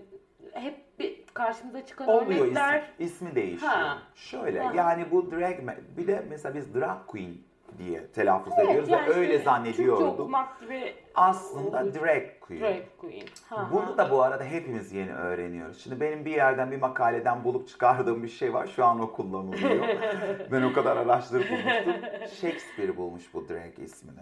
hep 0.53 0.75
bir 0.99 1.25
karşımıza 1.35 1.87
çıkan 1.87 2.09
Olmuyor 2.09 2.41
örnekler 2.41 2.83
ismi, 2.99 3.07
ismi 3.07 3.35
değişiyor. 3.35 3.73
Ha. 3.73 3.99
Şöyle 4.15 4.61
Ha. 4.61 4.73
yani 4.77 5.11
bu 5.11 5.31
drag 5.31 5.59
bir 5.97 6.07
de 6.07 6.25
mesela 6.31 6.55
biz 6.55 6.75
drag 6.75 7.07
queen 7.07 7.35
diye 7.79 8.07
telaffuz 8.07 8.53
Evet, 8.57 8.69
ediyoruz 8.69 8.89
yani 8.89 9.09
ve 9.09 9.15
öyle 9.15 9.39
zannediyorduk. 9.39 10.31
gibi 10.61 10.95
Aslında 11.15 11.95
drag 11.95 12.23
queen. 12.41 12.61
drag 12.61 12.83
queen. 12.99 13.27
Ha, 13.49 13.69
Bunu 13.73 13.87
ha. 13.87 13.99
da 13.99 14.11
bu 14.11 14.23
arada 14.23 14.45
hepimiz 14.45 14.93
yeni 14.93 15.15
öğreniyoruz. 15.15 15.83
Şimdi 15.83 16.01
benim 16.01 16.25
bir 16.25 16.31
yerden 16.31 16.71
bir 16.71 16.81
makaleden 16.81 17.45
bulup 17.45 17.69
çıkardığım 17.69 18.23
bir 18.23 18.29
şey 18.29 18.55
var. 18.55 18.67
Şu 18.67 18.85
an 18.85 19.01
o 19.01 19.13
kullanılıyor. 19.13 19.89
ben 20.53 20.63
o 20.63 20.73
kadar 20.73 20.97
araştırıp 20.97 21.51
bulmuştum. 21.51 21.95
Shakespeare 22.41 22.97
bulmuş 22.97 23.35
bu 23.35 23.49
drag 23.49 23.79
ismini. 23.79 24.21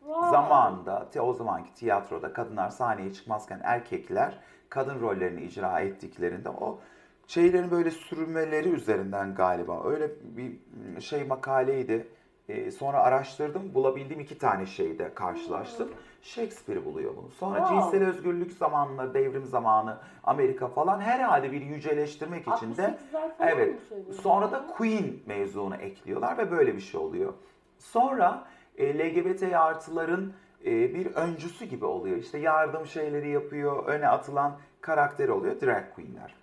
Wow. 0.00 0.30
Zamanında, 0.30 1.08
o 1.20 1.32
zamanki 1.32 1.74
tiyatroda 1.74 2.32
kadınlar 2.32 2.70
sahneye 2.70 3.12
çıkmazken 3.12 3.60
erkekler 3.64 4.38
kadın 4.68 5.00
rollerini 5.00 5.42
icra 5.42 5.80
ettiklerinde 5.80 6.48
o 6.48 6.78
şeylerin 7.26 7.70
böyle 7.70 7.90
sürmeleri 7.90 8.68
üzerinden 8.68 9.34
galiba 9.34 9.84
öyle 9.84 10.10
bir 10.22 10.52
şey 11.00 11.24
makaleydi. 11.24 12.08
Ee, 12.48 12.70
sonra 12.70 12.98
araştırdım, 13.02 13.74
bulabildiğim 13.74 14.20
iki 14.20 14.38
tane 14.38 14.66
şeyde 14.66 15.14
karşılaştım. 15.14 15.88
Shakespeare 16.22 16.84
buluyor 16.84 17.16
bunu. 17.16 17.28
Sonra 17.30 17.58
Wow. 17.58 17.80
cinsel 17.80 18.08
özgürlük 18.08 18.52
zamanları, 18.52 19.14
devrim 19.14 19.46
zamanı, 19.46 19.96
Amerika 20.24 20.68
falan 20.68 21.00
herhalde 21.00 21.52
bir 21.52 21.60
yüceleştirmek 21.60 22.48
için 22.48 22.76
de 22.76 22.82
68'ler 22.82 23.36
falan 23.38 23.48
Evet. 23.52 23.78
Sonra 24.22 24.52
da 24.52 24.66
Queen 24.66 25.16
mevzunu 25.26 25.74
ekliyorlar 25.74 26.38
ve 26.38 26.50
böyle 26.50 26.74
bir 26.74 26.80
şey 26.80 27.00
oluyor. 27.00 27.32
Sonra 27.78 28.44
e, 28.76 28.98
LGBT 28.98 29.42
artıların 29.42 30.32
e, 30.64 30.94
bir 30.94 31.06
öncüsü 31.06 31.64
gibi 31.64 31.84
oluyor. 31.84 32.16
İşte 32.16 32.38
yardım 32.38 32.86
şeyleri 32.86 33.28
yapıyor, 33.28 33.86
öne 33.86 34.08
atılan 34.08 34.58
karakter 34.80 35.28
oluyor 35.28 35.60
drag 35.60 35.94
queenler. 35.94 36.34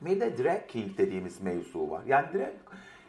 Bir 0.00 0.20
de 0.20 0.44
drag 0.44 0.66
king 0.68 0.98
dediğimiz 0.98 1.40
mevzu 1.42 1.90
var. 1.90 2.02
Yani 2.06 2.26
drag, 2.34 2.52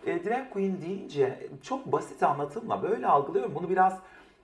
e, 0.06 0.24
drag 0.26 0.50
queen 0.54 0.82
deyince 0.82 1.48
çok 1.64 1.86
basit 1.86 2.24
anlatımla 2.24 2.84
böyle 2.84 3.08
algılıyorum. 3.08 3.56
Bunu 3.56 3.70
biraz 3.70 4.00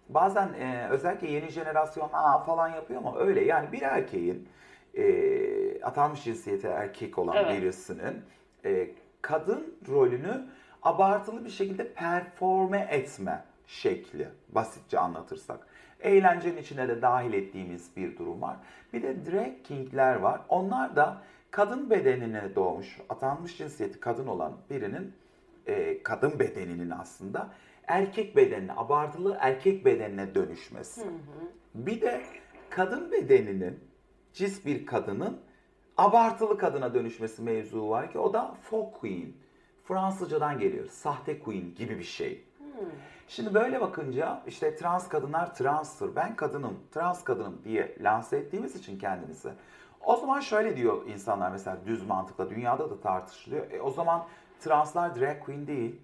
bazen 0.10 0.48
e, 0.54 0.88
özellikle 0.90 1.32
yeni 1.32 1.50
jenerasyon 1.50 2.10
Aa, 2.14 2.40
falan 2.40 2.70
yapıyor 2.70 3.00
ama 3.00 3.18
öyle. 3.18 3.46
Yani 3.46 3.72
bir 3.72 3.82
erkeğin 3.82 4.48
e, 4.98 5.82
atanmış 5.84 6.24
cinsiyete 6.24 6.68
erkek 6.68 7.18
olan 7.18 7.36
Evet. 7.36 7.62
birisinin 7.62 8.22
e, 8.66 8.88
kadın 9.22 9.74
rolünü 9.90 10.46
abartılı 10.84 11.46
bir 11.46 11.50
şekilde 11.50 11.94
performe 11.94 12.88
etme 12.92 13.44
şekli 13.68 14.28
basitçe 14.50 15.00
anlatırsak. 15.00 15.68
Eğlencenin 16.00 16.58
içine 16.58 16.88
de 16.88 17.02
dahil 17.02 17.34
ettiğimiz 17.34 17.96
bir 17.96 18.18
durum 18.18 18.42
var. 18.42 18.56
Bir 18.94 19.04
de 19.04 19.32
drag 19.32 19.64
kingler 19.64 20.16
var. 20.16 20.42
Onlar 20.50 20.96
da 20.96 21.18
kadın 21.52 21.90
bedenine 21.90 22.56
doğmuş, 22.56 23.00
atanmış 23.10 23.58
cinsiyeti 23.58 24.00
kadın 24.00 24.28
olan 24.28 24.54
birinin 24.70 25.14
e, 25.68 26.04
kadın 26.04 26.40
bedeninin 26.40 26.90
aslında 26.90 27.50
erkek 27.88 28.36
bedenine, 28.36 28.74
abartılı 28.74 29.38
erkek 29.40 29.86
bedenine 29.86 30.36
dönüşmesi. 30.36 31.02
Bir 31.76 32.02
de 32.02 32.22
kadın 32.70 33.12
bedeninin, 33.12 33.80
cis 34.34 34.66
bir 34.66 34.86
kadının 34.86 35.40
abartılı 35.98 36.58
kadına 36.58 36.94
dönüşmesi 36.94 37.42
mevzu 37.42 37.90
var 37.90 38.12
ki 38.12 38.20
o 38.20 38.34
da 38.34 38.56
folk 38.62 38.94
queen. 39.00 39.34
Fransızcadan 39.84 40.60
geliyor. 40.60 40.86
Sahte 40.90 41.40
queen 41.40 41.76
gibi 41.76 42.00
bir 42.00 42.04
şey. 42.04 42.44
Şimdi 43.28 43.54
böyle 43.54 43.82
bakınca 43.82 44.42
işte 44.48 44.76
trans 44.76 45.10
kadınlar 45.10 45.56
transtır. 45.56 46.16
Ben 46.16 46.36
kadınım, 46.36 46.80
trans 46.92 47.24
kadınım 47.24 47.62
diye 47.64 47.96
lanse 48.02 48.38
ettiğimiz 48.38 48.76
için 48.76 49.00
kendimizi. 49.00 49.50
O 50.06 50.16
zaman 50.16 50.40
şöyle 50.40 50.78
diyor 50.78 51.08
insanlar 51.08 51.52
mesela 51.52 51.78
düz 51.86 52.08
mantıkla 52.08 52.50
dünyada 52.50 52.90
da 52.90 53.00
tartışılıyor. 53.00 53.72
E, 53.72 53.82
o 53.82 53.92
zaman 53.92 54.26
translar 54.60 55.20
drag 55.20 55.40
queen 55.46 55.68
değil. 55.68 55.96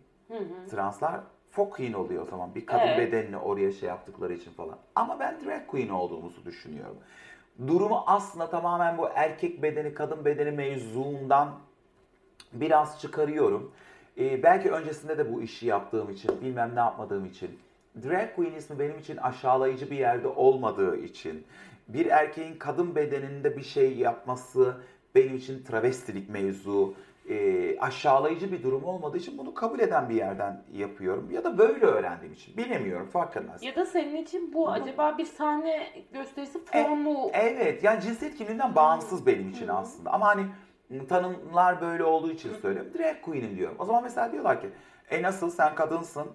Translar 0.72 1.20
folk 1.52 1.74
queen 1.74 1.93
oluyor 1.93 2.24
o 2.24 2.26
zaman. 2.26 2.56
Bir 2.56 2.66
kadın 2.66 2.88
Evet. 2.88 2.97
bedenini 2.97 3.38
oraya 3.38 3.72
şey 3.72 3.89
yaptıkları 3.89 4.34
için 4.34 4.52
falan. 4.52 4.78
Ama 4.95 5.20
ben 5.20 5.45
drag 5.45 5.68
queen 5.68 5.89
olduğumuzu 5.89 6.45
düşünüyorum. 6.45 6.97
Durumu 7.68 8.04
aslında 8.08 8.49
tamamen 8.49 8.97
bu 8.97 9.10
erkek 9.16 9.62
bedeni, 9.64 9.93
kadın 9.93 10.26
bedeni 10.26 10.52
mevzuundan 10.52 11.49
biraz 12.54 13.02
çıkarıyorum. 13.02 13.72
Ee, 14.20 14.43
belki 14.43 14.72
öncesinde 14.72 15.18
de 15.18 15.34
bu 15.34 15.41
işi 15.41 15.66
yaptığım 15.68 16.10
için, 16.10 16.41
bilmem 16.41 16.76
ne 16.76 16.80
yapmadığım 16.80 17.26
için, 17.26 17.60
drag 18.04 18.36
queen 18.36 18.54
ismi 18.54 18.80
benim 18.80 18.99
için 18.99 19.18
aşağılayıcı 19.18 19.91
bir 19.91 19.97
yerde 19.97 20.28
olmadığı 20.28 20.97
için, 20.97 21.43
bir 21.88 22.06
erkeğin 22.06 22.56
kadın 22.58 22.95
bedeninde 22.95 23.58
bir 23.58 23.64
şey 23.64 23.97
yapması 23.97 24.78
benim 25.16 25.36
için 25.36 25.64
travestilik 25.64 26.30
mevzu, 26.30 26.93
e, 27.30 27.80
aşağılayıcı 27.80 28.52
bir 28.52 28.64
durum 28.64 28.84
olmadığı 28.84 29.18
için 29.18 29.38
bunu 29.38 29.54
kabul 29.54 29.80
eden 29.80 30.10
bir 30.10 30.16
yerden 30.16 30.64
yapıyorum. 30.74 31.32
Ya 31.32 31.44
da 31.44 31.58
böyle 31.58 31.86
öğrendiğim 31.86 32.34
için. 32.34 32.58
Bilemiyorum 32.58 33.08
fark 33.08 33.38
etmez. 33.38 33.64
Ya 33.64 33.76
da 33.76 33.86
senin 33.86 34.16
için 34.16 34.54
bu 34.54 34.70
acaba 34.70 35.18
bir 35.18 35.26
sahne 35.26 35.88
gösterisi 36.14 36.60
formu 36.66 37.30
Evet 37.34 37.84
yani 37.84 38.02
cinsiyet 38.02 38.36
kimliğinden 38.36 38.76
bağımsız 38.76 39.26
benim 39.26 39.50
için 39.50 39.68
Hı. 39.68 39.74
aslında. 39.74 40.12
Ama 40.12 40.28
hani 40.28 40.46
tanımlar 41.10 41.82
böyle 41.82 42.04
olduğu 42.04 42.32
için 42.32 42.54
söylüyorum. 42.62 42.92
Drag 42.98 43.22
queen'im 43.22 43.58
diyorum. 43.58 43.76
O 43.80 43.86
zaman 43.86 44.04
mesela 44.04 44.32
diyorlar 44.32 44.62
ki 44.62 44.70
e 45.10 45.22
nasıl 45.22 45.50
sen 45.52 45.76
kadınsın 45.76 46.28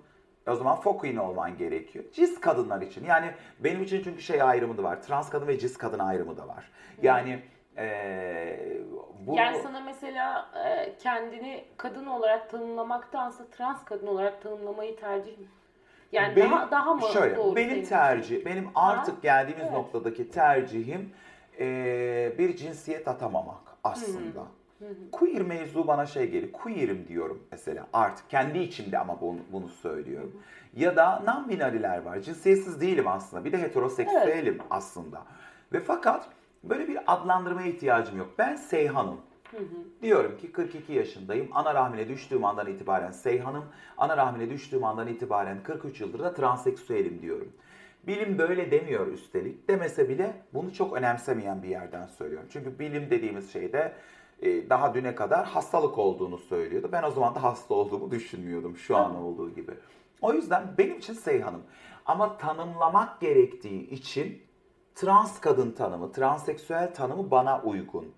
o 0.48 0.54
zaman 0.54 0.76
folk 0.76 1.00
queen 1.00 1.16
olman 1.16 1.58
gerekiyor. 1.58 2.04
Cis 2.12 2.40
kadınlar 2.40 2.82
için. 2.82 3.04
Yani 3.04 3.30
benim 3.60 3.82
için 3.82 4.02
çünkü 4.04 4.22
şey 4.22 4.42
ayrımı 4.42 4.78
da 4.78 4.82
var. 4.82 5.02
Trans 5.02 5.30
kadın 5.30 5.46
ve 5.46 5.58
cis 5.58 5.76
kadın 5.76 5.98
ayrımı 5.98 6.36
da 6.36 6.48
var. 6.48 6.70
Yani 7.02 7.42
eee 7.78 8.76
bu 9.26 9.34
Yani 9.36 9.58
sana 9.62 9.80
mesela 9.80 10.48
e, 10.64 10.92
kendini 10.98 11.64
kadın 11.76 12.06
olarak 12.06 12.50
tanımlamaktansa 12.50 13.44
trans 13.46 13.84
kadın 13.84 14.06
olarak 14.06 14.42
tanımlamayı 14.42 14.96
tercih 14.96 15.38
mi? 15.38 15.44
Yani 16.12 16.36
Benim- 16.36 16.50
daha 16.52 16.70
daha 16.70 16.94
mı 16.94 17.02
Şöyle, 17.12 17.36
doğru 17.36 17.56
benim 17.56 17.84
tercih, 17.84 18.44
benim 18.44 18.68
artık 18.74 19.22
geldiğimiz 19.22 19.64
evet. 19.64 19.74
noktadaki 19.74 20.30
tercihim 20.30 21.10
eee, 21.58 22.34
bir 22.38 22.56
cinsiyet 22.56 23.08
atamamak 23.08 23.60
aslında. 23.84 24.42
Queer 25.12 25.42
mevzu 25.42 25.86
bana 25.86 26.06
şey 26.06 26.30
geliyor, 26.30 26.52
queer'im 26.52 27.08
diyorum 27.08 27.42
mesela 27.50 27.86
artık 27.92 28.30
kendi 28.30 28.58
içimde 28.58 28.98
ama 28.98 29.20
bunu, 29.20 29.38
bunu 29.52 29.68
söylüyorum. 29.68 30.42
Ya 30.76 30.96
da 30.96 31.22
non-binariler 31.24 32.04
var, 32.04 32.18
cinsiyetsiz 32.20 32.80
değilim 32.80 33.08
aslında, 33.08 33.44
bir 33.44 33.52
de 33.52 33.58
heteroseksüelim 33.58 34.58
aslında. 34.70 35.22
Ve 35.72 35.80
fakat 35.80 36.28
böyle 36.70 36.88
bir 36.88 36.98
adlandırmaya 37.06 37.68
ihtiyacım 37.68 38.18
yok. 38.18 38.28
Ben 38.38 38.56
Seyhan'ım. 38.56 39.20
Diyorum 40.02 40.38
ki 40.38 40.52
42 40.52 40.92
yaşındayım. 40.92 41.48
Ana 41.52 41.74
rahmine 41.74 42.08
düştüğüm 42.08 42.44
andan 42.44 42.66
itibaren 42.66 43.10
Seyhan'ım. 43.10 43.64
Ana 43.98 44.16
rahmine 44.16 44.50
düştüğüm 44.50 44.84
andan 44.84 45.08
itibaren 45.08 45.62
43 45.62 46.00
yıldır 46.00 46.18
da 46.18 46.34
transseksüelim 46.34 47.22
diyorum. 47.22 47.52
Bilim 48.06 48.38
böyle 48.38 48.70
demiyor 48.70 49.06
üstelik. 49.06 49.68
Demese 49.68 50.08
bile 50.08 50.42
bunu 50.54 50.72
çok 50.72 50.92
önemsemeyen 50.92 51.62
bir 51.62 51.68
yerden 51.68 52.06
söylüyorum. 52.06 52.48
Çünkü 52.52 52.78
bilim 52.78 53.10
dediğimiz 53.10 53.52
şeyde 53.52 53.92
e, 54.42 54.70
daha 54.70 54.94
düne 54.94 55.14
kadar 55.14 55.46
hastalık 55.46 55.98
olduğunu 55.98 56.38
söylüyordu. 56.38 56.88
Ben 56.92 57.02
o 57.02 57.10
zaman 57.10 57.34
da 57.34 57.42
hasta 57.42 57.74
olduğumu 57.74 58.10
düşünmüyordum 58.10 58.76
şu 58.76 58.96
an 58.96 59.16
olduğu 59.16 59.54
gibi. 59.54 59.72
O 60.20 60.32
yüzden 60.32 60.62
benim 60.78 60.98
için 60.98 61.14
Seyhan'ım. 61.14 61.62
Ama 62.06 62.38
tanımlamak 62.38 63.20
gerektiği 63.20 63.90
için 63.90 64.42
trans 64.96 65.40
kadın 65.40 65.72
tanımı, 65.72 66.12
transseksüel 66.12 66.94
tanımı 66.94 67.30
bana 67.30 67.62
uygun. 67.62 68.12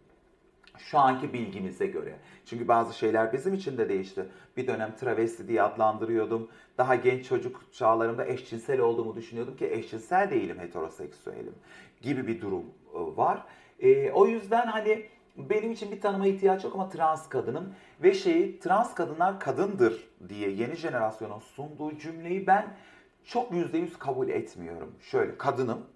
Şu 0.78 0.98
anki 0.98 1.32
bilgimize 1.32 1.86
göre. 1.86 2.16
Çünkü 2.46 2.68
bazı 2.68 2.94
şeyler 2.94 3.32
bizim 3.32 3.54
için 3.54 3.78
de 3.78 3.88
değişti. 3.88 4.28
Bir 4.56 4.66
dönem 4.66 4.96
travesti 4.96 5.48
diye 5.48 5.62
adlandırıyordum. 5.62 6.48
Daha 6.78 6.94
genç 6.94 7.28
çocuk 7.28 7.72
çağlarımda 7.72 8.26
eşcinsel 8.26 8.80
olduğumu 8.80 9.16
düşünüyordum 9.16 9.56
ki 9.56 9.70
eşcinsel 9.70 10.30
değilim, 10.30 10.58
heteroseksüelim 10.58 11.54
gibi 12.02 12.26
bir 12.26 12.40
durum 12.40 12.64
e, 12.94 13.16
var. 13.16 13.44
E, 13.80 14.10
o 14.10 14.26
yüzden 14.26 14.66
hani 14.66 15.06
benim 15.36 15.72
için 15.72 15.90
bir 15.90 16.00
tanıma 16.00 16.26
ihtiyaç 16.26 16.64
yok 16.64 16.74
ama 16.74 16.88
trans 16.88 17.28
kadınım 17.28 17.74
ve 18.02 18.14
şeyi 18.14 18.60
trans 18.60 18.94
kadınlar 18.94 19.40
kadındır 19.40 20.08
diye 20.28 20.50
yeni 20.50 20.76
jenerasyonun 20.76 21.38
sunduğu 21.38 21.98
cümleyi 21.98 22.46
ben 22.46 22.76
çok 23.24 23.52
yüzde 23.52 23.78
yüz 23.78 23.98
kabul 23.98 24.28
etmiyorum. 24.28 24.94
Şöyle 25.00 25.38
kadınım 25.38 25.86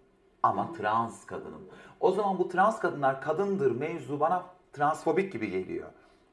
ama 0.43 0.73
trans 0.73 1.27
kadınım. 1.27 1.69
O 2.01 2.11
zaman 2.11 2.39
bu 2.39 2.49
trans 2.49 2.79
kadınlar 2.81 3.21
kadındır 3.21 3.71
mevzu 3.71 4.21
bana 4.21 4.43
transfobik 4.73 5.33
gibi 5.33 5.51
geliyor. 5.51 5.89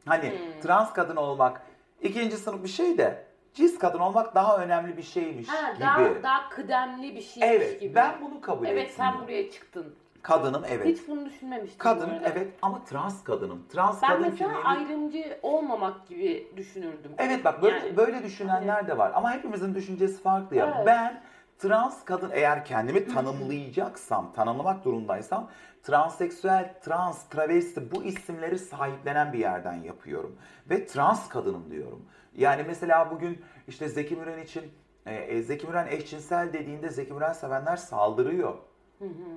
Hani 0.05 0.29
Hmm. 0.29 0.61
trans 0.61 0.93
kadın 0.93 1.15
olmak 1.15 1.61
ikinci 2.01 2.37
sınıf 2.37 2.63
bir 2.63 2.69
şey 2.69 2.97
de 2.97 3.25
cis 3.53 3.77
kadın 3.79 3.99
olmak 3.99 4.35
daha 4.35 4.57
önemli 4.57 4.97
bir 4.97 5.03
şeymiş 5.03 5.49
Ha, 5.49 5.71
gibi. 5.71 5.81
daha, 5.81 6.23
daha 6.23 6.49
kıdemli 6.49 7.15
bir 7.15 7.21
şeymiş 7.21 7.49
evet 7.55 7.81
gibi. 7.81 7.95
ben 7.95 8.15
bunu 8.21 8.41
kabul 8.41 8.65
Evet 8.65 8.91
sen 8.91 9.13
buraya 9.23 9.51
çıktın. 9.51 9.95
Kadınım 10.21 10.63
evet. 10.69 10.85
Hiç 10.85 11.07
bunu 11.07 11.25
düşünmemiştim. 11.25 11.79
bu 11.79 11.83
Kadın 11.83 12.09
arada. 12.09 12.29
evet 12.29 12.53
ama 12.61 12.83
trans 12.85 13.23
kadınım. 13.23 13.63
Trans 13.73 14.01
Ben 14.01 14.09
kadın 14.09 14.21
mesela 14.29 14.49
kimliğini- 14.53 14.67
ayrımcı 14.67 15.39
olmamak 15.41 16.07
gibi 16.07 16.47
düşünürdüm. 16.57 17.11
Evet 17.17 17.45
bak 17.45 17.61
böyle 17.61 17.77
Yani- 17.77 17.97
böyle 17.97 18.23
düşünenler 18.23 18.87
de 18.87 18.97
var 18.97 19.11
ama 19.15 19.31
hepimizin 19.33 19.75
düşüncesi 19.75 20.21
farklı 20.21 20.55
ya. 20.55 20.73
Evet. 20.75 20.85
Ben 20.87 21.21
trans 21.59 22.05
kadın 22.05 22.31
eğer 22.33 22.65
kendimi 22.65 23.07
tanımlayacaksam, 23.07 24.33
tanımlamak 24.33 24.85
durumdaysam 24.85 25.49
transseksüel, 25.83 26.73
trans, 26.81 27.29
travesti 27.29 27.91
bu 27.91 28.03
isimleri 28.03 28.59
sahiplenen 28.59 29.33
bir 29.33 29.39
yerden 29.39 29.73
yapıyorum 29.73 30.35
ve 30.69 30.85
trans 30.85 31.29
kadınım 31.29 31.71
diyorum. 31.71 32.05
Yani 32.35 32.63
mesela 32.67 33.11
bugün 33.11 33.41
işte 33.67 33.89
Zeki 33.89 34.15
Müren 34.15 34.41
için 34.41 34.63
e, 35.05 35.15
e, 35.15 35.41
Zeki 35.41 35.67
Müren 35.67 35.87
eşcinsel 35.87 36.53
dediğinde 36.53 36.89
Zeki 36.89 37.13
Müren 37.13 37.33
sevenler 37.33 37.75
saldırıyor. 37.75 38.57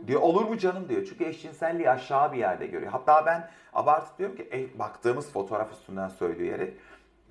Diyor 0.07 0.21
olur 0.21 0.45
mu 0.45 0.59
canım 0.59 0.89
diyor. 0.89 1.07
Çünkü 1.09 1.25
eşcinselliği 1.25 1.91
aşağı 1.91 2.33
bir 2.33 2.39
yerde 2.39 2.67
görüyor. 2.67 2.93
Hatta 2.93 3.27
ben 3.27 3.51
abartıp 3.73 4.19
diyorum 4.19 4.37
ki 4.37 4.49
e, 4.53 4.79
baktığımız 4.79 5.33
fotoğraf 5.33 5.73
üstünden 5.73 6.09
söylüyor 6.09 6.59
yeri. 6.59 6.75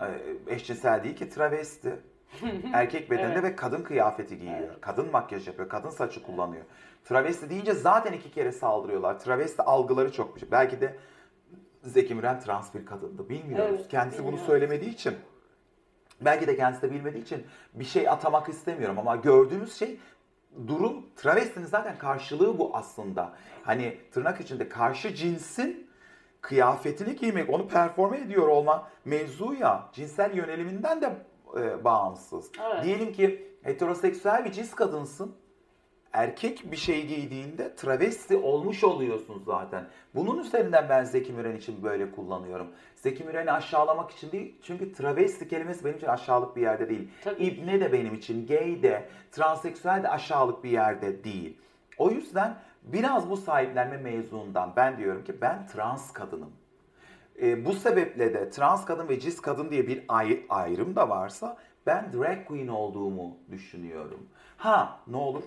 E, 0.02 0.54
eşcinsel 0.54 1.04
değil 1.04 1.16
ki 1.16 1.30
travesti. 1.30 2.00
Erkek 2.74 3.12
bedeninde 3.12 3.34
Evet. 3.34 3.44
ve 3.44 3.56
kadın 3.56 3.84
kıyafeti 3.84 4.40
giyiyor. 4.40 4.82
Kadın 4.82 5.12
makyaj 5.12 5.48
yapıyor. 5.48 5.70
Kadın 5.70 5.90
saçı 5.90 6.24
kullanıyor. 6.24 6.64
Travesti 7.06 7.50
deyince 7.50 7.74
zaten 7.74 8.14
iki 8.14 8.32
kere 8.32 8.52
saldırıyorlar. 8.52 9.20
Travesti 9.20 9.62
algıları 9.62 10.12
çok 10.12 10.36
büyük. 10.36 10.52
Belki 10.52 10.82
de 10.82 10.96
Zeki 11.84 12.16
Müren 12.16 12.40
trans 12.40 12.74
bir 12.76 12.86
kadındı. 12.86 13.30
Bilmiyoruz. 13.30 13.76
Evet, 13.80 13.88
Kendisi 13.88 14.18
bunu 14.20 14.28
bilmiyoruz. 14.28 14.48
söylemediği 14.48 14.94
için. 14.94 15.16
Belki 16.22 16.48
de 16.48 16.56
kendisi 16.58 16.82
de 16.82 16.92
bilmediği 16.92 17.22
için 17.24 17.46
bir 17.74 17.86
şey 17.86 18.10
atamak 18.10 18.50
istemiyorum 18.50 19.00
ama 19.00 19.16
gördüğümüz 19.16 19.74
şey 19.74 20.00
durum 20.68 21.06
travestinin 21.16 21.66
zaten 21.66 21.98
karşılığı 21.98 22.60
bu 22.60 22.72
aslında. 22.74 23.34
Hani 23.64 23.98
tırnak 24.12 24.42
içinde 24.42 24.70
karşı 24.70 25.16
cinsin 25.16 25.88
kıyafetini 26.42 27.16
giymek, 27.16 27.50
onu 27.50 27.68
performe 27.68 28.18
ediyor 28.18 28.48
olma 28.48 28.88
mevzu 29.06 29.54
ya 29.54 29.90
cinsel 29.94 30.38
yöneliminden 30.38 31.02
de 31.02 31.14
e, 31.60 31.84
bağımsız. 31.84 32.52
Evet. 32.62 32.84
Diyelim 32.84 33.14
ki 33.14 33.47
heteroseksüel 33.64 34.45
bir 34.45 34.52
cins 34.52 34.74
kadınsın. 34.76 35.36
Erkek 36.14 36.72
bir 36.72 36.78
şey 36.78 37.08
giydiğinde 37.08 37.76
travesti 37.76 38.38
olmuş 38.38 38.84
oluyorsun 38.84 39.43
zaten. 39.45 39.88
Bunun 40.16 40.39
üzerinden 40.39 40.86
ben 40.89 41.04
Zeki 41.04 41.34
Müren 41.34 41.56
için 41.56 41.84
böyle 41.84 42.12
kullanıyorum. 42.12 42.68
Zeki 42.95 43.24
Müren'i 43.24 43.52
aşağılamak 43.52 44.12
için 44.12 44.32
değil. 44.32 44.56
Çünkü 44.64 44.93
travesti 44.93 45.47
kelimesi 45.47 45.86
benim 45.86 45.97
için 45.97 46.08
aşağılık 46.08 46.56
bir 46.56 46.62
yerde 46.62 46.89
değil. 46.89 47.10
Tabii. 47.24 47.43
İbne 47.43 47.82
de 47.82 47.93
benim 47.93 48.14
için, 48.14 48.47
gay 48.47 48.84
de, 48.84 49.10
transseksüel 49.32 50.04
de 50.04 50.10
aşağılık 50.10 50.64
bir 50.64 50.70
yerde 50.70 51.24
değil. 51.24 51.58
O 51.97 52.10
yüzden 52.10 52.56
biraz 52.84 53.30
bu 53.30 53.38
sahiplenme 53.38 53.97
mevzundan 53.97 54.74
ben 54.76 54.97
diyorum 54.97 55.24
ki 55.24 55.41
ben 55.41 55.68
trans 55.68 56.14
kadınım. 56.14 56.52
E, 57.42 57.66
bu 57.66 57.74
sebeple 57.74 58.34
de 58.34 58.50
trans 58.50 58.86
kadın 58.86 59.10
ve 59.10 59.20
cis 59.20 59.42
kadın 59.42 59.72
diye 59.72 59.88
bir 59.88 60.04
ay- 60.08 60.46
ayrım 60.50 60.96
da 60.96 61.10
varsa 61.10 61.58
ben 61.86 62.14
drag 62.14 62.46
queen 62.48 62.68
olduğumu 62.68 63.38
düşünüyorum. 63.52 64.28
Ha 64.58 65.00
ne 65.08 65.18
olur 65.18 65.44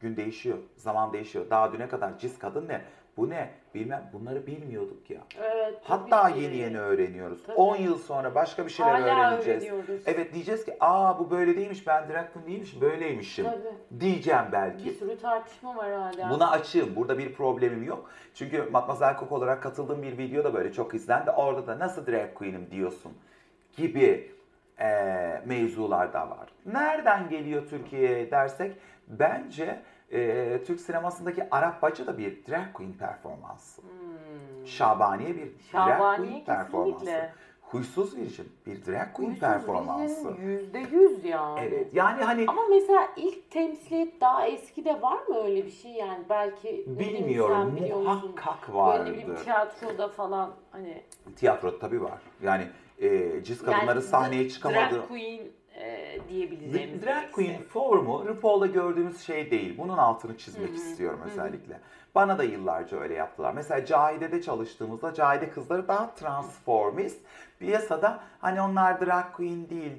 gün 0.00 0.16
değişiyor, 0.16 0.58
zaman 0.76 1.12
değişiyor. 1.12 1.50
Daha 1.50 1.72
düne 1.72 1.88
kadar 1.88 2.18
cis 2.18 2.38
kadın 2.38 2.68
ne? 2.68 2.82
Bu 3.18 3.30
ne? 3.30 3.50
Bilmem 3.74 4.10
bunları 4.12 4.46
bilmiyorduk 4.46 5.10
ya. 5.10 5.20
Evet. 5.42 5.78
Hatta 5.82 6.28
yeni 6.28 6.56
yeni 6.56 6.80
öğreniyoruz. 6.80 7.42
Tabii. 7.46 7.56
10 7.56 7.76
yıl 7.76 7.98
sonra 7.98 8.34
başka 8.34 8.64
bir 8.66 8.70
şeyler 8.70 9.00
Hala 9.00 9.30
öğreneceğiz. 9.30 9.62
öğreniyoruz. 9.62 10.02
Evet 10.06 10.34
diyeceğiz 10.34 10.64
ki 10.64 10.76
aa 10.80 11.18
bu 11.18 11.30
böyle 11.30 11.56
değilmiş 11.56 11.86
ben 11.86 12.08
drag 12.08 12.32
queen 12.32 12.46
değilmişim 12.46 12.80
böyleymişim. 12.80 13.44
Tabii. 13.44 14.00
Diyeceğim 14.00 14.44
belki. 14.52 14.84
Bir 14.84 14.94
sürü 14.94 15.18
tartışma 15.18 15.76
var 15.76 15.92
hala. 15.92 16.30
Buna 16.30 16.50
açığım. 16.50 16.96
Burada 16.96 17.18
bir 17.18 17.32
problemim 17.32 17.82
yok. 17.82 18.10
Çünkü 18.34 18.62
Matmazel 18.62 19.18
Cook 19.18 19.32
olarak 19.32 19.62
katıldığım 19.62 20.02
bir 20.02 20.18
video 20.18 20.44
da 20.44 20.54
böyle 20.54 20.72
çok 20.72 20.94
izlendi. 20.94 21.30
Orada 21.30 21.66
da 21.66 21.78
nasıl 21.78 22.06
drag 22.06 22.34
queen'im 22.34 22.70
diyorsun 22.70 23.12
gibi 23.76 24.32
e, 24.80 24.88
mevzular 25.46 26.12
da 26.12 26.30
var. 26.30 26.48
Nereden 26.66 27.28
geliyor 27.28 27.62
Türkiye'ye 27.70 28.30
dersek 28.30 28.72
bence 29.08 29.80
e, 30.12 30.60
Türk 30.66 30.80
sinemasındaki 30.80 31.50
Arap 31.50 31.82
Bacı 31.82 32.06
da 32.06 32.18
bir 32.18 32.46
drag 32.46 32.72
queen 32.74 32.92
performansı. 32.92 33.82
Hmm. 33.82 34.66
Şabaniye 34.66 35.36
bir 35.36 35.46
drag 35.72 35.88
Şabaniye 35.88 36.30
queen 36.30 36.44
performansı. 36.44 36.98
kesinlikle. 37.04 37.32
Huysuz 37.60 38.16
Virgin 38.16 38.48
bir 38.66 38.86
drag 38.86 39.12
queen 39.14 39.28
Huysuz 39.28 39.40
performansı. 39.40 40.34
Yüzde 40.42 40.78
yüz 40.78 41.24
yani. 41.24 41.60
Evet 41.60 41.94
yani 41.94 42.22
hani 42.22 42.44
Ama 42.48 42.62
mesela 42.70 43.08
ilk 43.16 43.50
temsiliyet 43.50 44.20
daha 44.20 44.46
eskide 44.46 45.02
var 45.02 45.26
mı 45.28 45.44
öyle 45.44 45.66
bir 45.66 45.70
şey 45.70 45.90
yani 45.90 46.24
belki 46.28 46.84
bileyim 46.86 47.26
bilmiyorum 47.26 47.72
musun? 47.72 47.88
muhakkak 47.98 48.68
Böyle 48.68 49.04
ne 49.04 49.12
bileyim 49.12 49.30
vardır. 49.30 49.44
tiyatroda 49.44 50.08
falan 50.08 50.54
hani 50.70 51.02
Tiyatro 51.36 51.78
tabii 51.78 52.02
var. 52.02 52.18
Yani 52.42 52.66
e, 52.98 53.42
cis 53.44 53.62
kadınları 53.62 53.86
yani 53.88 54.02
sahneye 54.02 54.48
çıkamadı. 54.48 54.94
Drag 54.94 55.08
queen 55.08 55.40
e, 55.80 56.18
diyebileceğimiz. 56.28 57.02
Drag 57.02 57.32
queen 57.32 57.62
formu 57.62 58.26
RuPaul'da 58.26 58.66
gördüğümüz 58.66 59.20
şey 59.20 59.50
değil. 59.50 59.78
Bunun 59.78 59.98
altını 59.98 60.38
çizmek 60.38 60.74
istiyorum 60.74 61.20
özellikle. 61.24 61.80
Bana 62.14 62.38
da 62.38 62.44
yıllarca 62.44 63.00
öyle 63.00 63.14
yaptılar. 63.14 63.52
Mesela 63.52 63.86
Cahide'de 63.86 64.42
çalıştığımızda 64.42 65.14
Cahide 65.14 65.50
kızları 65.50 65.88
daha 65.88 66.14
transformist. 66.14 67.20
Piyasada 67.58 68.20
hani 68.40 68.60
onlar 68.60 69.06
drag 69.06 69.32
queen 69.36 69.70
değil. 69.70 69.92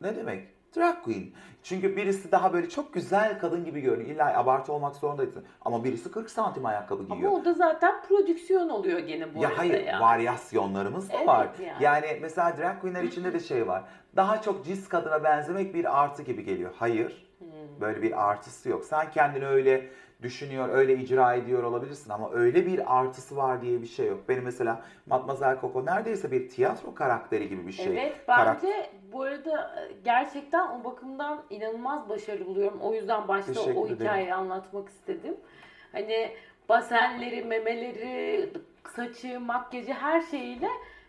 Ne 0.00 0.16
demek? 0.16 0.55
Drag 0.76 1.02
queen. 1.04 1.30
Çünkü 1.62 1.96
birisi 1.96 2.32
daha 2.32 2.52
böyle 2.52 2.68
çok 2.68 2.94
güzel 2.94 3.38
kadın 3.38 3.64
gibi 3.64 3.80
görünüyor. 3.80 4.10
İlla 4.10 4.38
abartı 4.38 4.72
olmak 4.72 4.96
zorunda 4.96 5.22
değil. 5.22 5.46
Ama 5.64 5.84
birisi 5.84 6.10
40 6.10 6.30
santim 6.30 6.66
ayakkabı 6.66 7.02
giyiyor. 7.06 7.30
Ama 7.32 7.40
o 7.40 7.44
da 7.44 7.52
zaten 7.54 8.02
prodüksiyon 8.08 8.68
oluyor 8.68 8.98
gene 8.98 9.34
bu 9.34 9.42
Ya 9.42 9.48
arada 9.48 9.58
hayır, 9.58 9.84
ya. 9.84 10.00
varyasyonlarımız 10.00 11.08
da 11.12 11.16
Evet 11.16 11.28
var. 11.28 11.48
yani. 11.66 11.82
Yani. 11.84 12.18
mesela 12.22 12.56
drag 12.58 12.80
queenler 12.80 13.02
içinde 13.02 13.32
de 13.32 13.40
şey 13.40 13.66
var. 13.66 13.82
Daha 14.16 14.42
çok 14.42 14.64
cis 14.64 14.88
kadına 14.88 15.24
benzemek 15.24 15.74
bir 15.74 16.02
artı 16.02 16.22
gibi 16.22 16.44
geliyor. 16.44 16.70
Hayır, 16.78 17.26
Hmm. 17.38 17.46
böyle 17.80 18.02
bir 18.02 18.28
artısı 18.30 18.68
yok. 18.68 18.84
Sen 18.84 19.10
kendini 19.10 19.46
öyle 19.46 19.90
düşünüyor, 20.22 20.68
öyle 20.68 20.96
icra 20.96 21.34
ediyor 21.34 21.62
olabilirsin 21.62 22.10
ama 22.10 22.32
öyle 22.32 22.66
bir 22.66 22.98
artısı 23.00 23.36
var 23.36 23.62
diye 23.62 23.82
bir 23.82 23.86
şey 23.86 24.06
yok. 24.06 24.28
Benim 24.28 24.44
mesela 24.44 24.82
Matmazel 25.06 25.60
Coco 25.60 25.86
neredeyse 25.86 26.30
bir 26.30 26.48
tiyatro 26.48 26.94
karakteri 26.94 27.48
gibi 27.48 27.66
bir 27.66 27.72
şey. 27.72 27.86
Evet 27.86 28.16
Karak- 28.26 28.62
bence 28.62 28.90
bu 29.12 29.22
arada 29.22 29.74
e, 29.80 29.92
gerçekten 30.04 30.68
o 30.80 30.84
bakımdan 30.84 31.42
inanılmaz 31.50 32.08
başarılı 32.08 32.46
buluyorum. 32.46 32.78
O 32.80 32.94
yüzden 32.94 33.28
başta 33.28 33.52
Teşekkür 33.52 33.76
o 33.76 33.86
ederim. 33.86 34.00
hikayeyi 34.00 34.34
anlatmak 34.34 34.88
istedim. 34.88 35.36
Hani 35.92 36.30
basenleri, 36.68 37.44
memeleri, 37.44 38.50
saçı, 38.96 39.40
makyajı 39.40 39.92
her 39.92 40.20
şeyiyle 40.20 40.68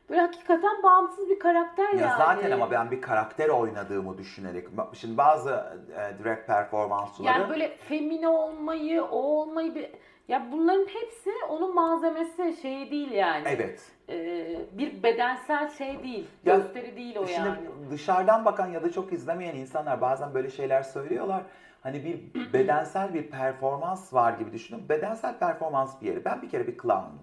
böyle 0.09 0.21
hakikaten 0.21 0.83
bağımsız 0.83 1.29
bir 1.29 1.39
karakter 1.39 1.93
Ya 1.93 1.99
yani. 2.07 2.17
zaten 2.17 2.51
ama 2.51 2.71
ben 2.71 2.91
bir 2.91 3.01
karakter 3.01 3.49
oynadığımı 3.49 4.17
düşünerek, 4.17 4.67
şimdi 4.93 5.17
bazı 5.17 5.49
e, 5.91 6.23
drag 6.23 6.45
performansçıları 6.47 7.39
Yani 7.39 7.49
böyle 7.49 7.77
femine 7.77 8.27
olmayı, 8.27 9.03
o 9.03 9.17
olmayı 9.17 9.75
bir... 9.75 9.89
Ya 10.27 10.45
bunların 10.51 10.85
hepsi 10.87 11.31
onun 11.49 11.75
malzemesi 11.75 12.55
şeyi 12.61 12.91
değil 12.91 13.11
yani. 13.11 13.43
evet 13.47 13.81
Ee, 14.09 14.59
bir 14.71 15.03
bedensel 15.03 15.69
şey 15.69 16.03
değil. 16.03 16.27
Ya, 16.45 16.55
gösteri 16.55 16.95
değil 16.95 17.15
o 17.17 17.27
Şimdi 17.27 17.47
yani. 17.47 17.57
dışarıdan 17.91 18.45
bakan 18.45 18.67
ya 18.67 18.83
da 18.83 18.91
çok 18.91 19.13
izlemeyen 19.13 19.55
insanlar 19.55 20.01
bazen 20.01 20.33
böyle 20.33 20.49
şeyler 20.49 20.83
söylüyorlar. 20.83 21.41
Hani 21.83 22.05
bir 22.05 22.53
bedensel 22.53 23.13
bir 23.13 23.27
performans 23.29 24.13
var 24.13 24.33
gibi 24.33 24.51
düşünün. 24.51 24.89
Bedensel 24.89 25.37
performans 25.39 26.01
bir 26.01 26.07
yeri. 26.07 26.25
Ben 26.25 26.41
bir 26.41 26.49
kere 26.49 26.67
bir 26.67 26.77
clown'um. 26.77 27.19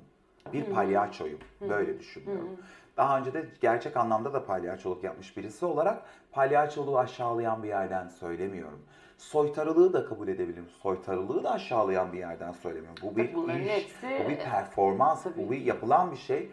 Bir 0.52 0.64
palyaçoyum. 0.64 1.38
Böyle 1.60 1.98
düşünüyorum. 1.98 2.48
Daha 2.96 3.18
önce 3.18 3.34
de 3.34 3.48
gerçek 3.60 3.96
anlamda 3.96 4.32
da 4.32 4.46
palyaçoluk 4.46 5.04
yapmış 5.04 5.36
birisi 5.36 5.64
olarak 5.66 6.02
palyaçoluğu 6.32 6.98
aşağılayan 6.98 7.62
bir 7.62 7.68
yerden 7.68 8.08
söylemiyorum. 8.08 8.82
Soytarılığı 9.18 9.92
da 9.92 10.06
kabul 10.06 10.28
edebilirim. 10.28 10.68
Soytarılığı 10.82 11.44
da 11.44 11.52
aşağılayan 11.52 12.12
bir 12.12 12.18
yerden 12.18 12.52
söylemiyorum. 12.52 13.02
Bu 13.02 13.16
bir 13.16 13.34
Bunların 13.34 13.62
iş, 13.62 13.72
hepsi- 13.72 14.24
bu 14.24 14.28
bir 14.28 14.36
performans, 14.38 15.22
Tabii. 15.22 15.46
bu 15.46 15.50
bir 15.50 15.60
yapılan 15.60 16.12
bir 16.12 16.16
şey. 16.16 16.50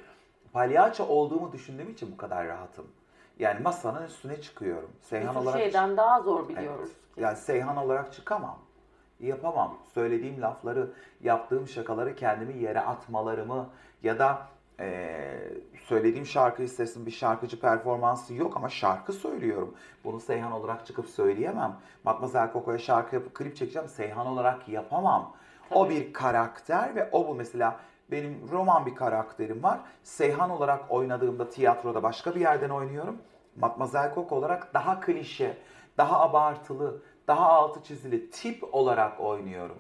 Palyaço 0.54 1.06
olduğumu 1.06 1.52
düşündüğüm 1.52 1.90
için 1.90 2.12
bu 2.12 2.18
kadar 2.18 2.48
rahatım. 2.48 2.88
Yani 3.40 3.60
masanın 3.60 4.06
üstüne 4.06 4.42
çıkıyorum. 4.42 4.90
Seyhan 5.02 5.30
Birçok 5.30 5.44
olarak 5.44 5.60
şeyden 5.60 5.98
daha 5.98 6.22
zor 6.22 6.50
biliyoruz. 6.50 6.90
Evet. 6.90 7.18
Yani 7.18 7.38
Seyhan 7.38 7.78
olarak 7.78 8.14
çıkamam. 8.14 8.60
Yapamam. 9.22 9.78
Söylediğim 9.94 10.42
lafları, 10.42 10.90
yaptığım 11.24 11.68
şakaları 11.68 12.16
kendimi 12.16 12.58
yere 12.64 12.80
atmalarımı 12.80 13.70
ya 14.04 14.20
da 14.20 14.48
eee, 14.80 15.40
söylediğim 15.84 16.26
şarkıyı 16.26 16.70
sesin 16.70 17.06
bir 17.06 17.12
şarkıcı 17.12 17.60
performansı 17.60 18.34
yok 18.34 18.58
ama 18.58 18.70
şarkı 18.70 19.14
söylüyorum. 19.14 19.76
Bunu 20.04 20.20
Seyhan 20.20 20.52
olarak 20.52 20.86
çıkıp 20.86 21.08
söyleyemem. 21.08 21.76
Matmazel 22.04 22.54
Coco'ya 22.54 22.78
şarkı 22.78 23.16
yapıp 23.16 23.36
klip 23.36 23.56
çekeceğim. 23.56 23.88
Seyhan 23.90 24.28
olarak 24.28 24.70
yapamam. 24.70 25.34
O 25.72 25.84
Tabii. 25.84 25.96
bir 25.96 26.14
karakter 26.14 26.96
ve 26.96 27.10
o 27.12 27.28
bu 27.28 27.36
mesela 27.36 27.80
benim 28.12 28.48
roman 28.52 28.86
bir 28.86 28.96
karakterim 28.96 29.64
var. 29.64 29.80
Seyhan 30.04 30.50
olarak 30.50 30.92
oynadığımda 30.92 31.50
tiyatroda 31.50 32.04
başka 32.04 32.36
bir 32.36 32.40
yerden 32.40 32.70
oynuyorum. 32.70 33.18
Matmazel 33.56 34.16
Coco 34.16 34.36
olarak 34.36 34.74
daha 34.74 35.00
klişe, 35.00 35.58
daha 35.98 36.20
abartılı, 36.22 37.02
daha 37.32 37.50
altı 37.50 37.84
çizili 37.84 38.30
tip 38.30 38.76
olarak 38.76 39.20
oynuyorum. 39.20 39.78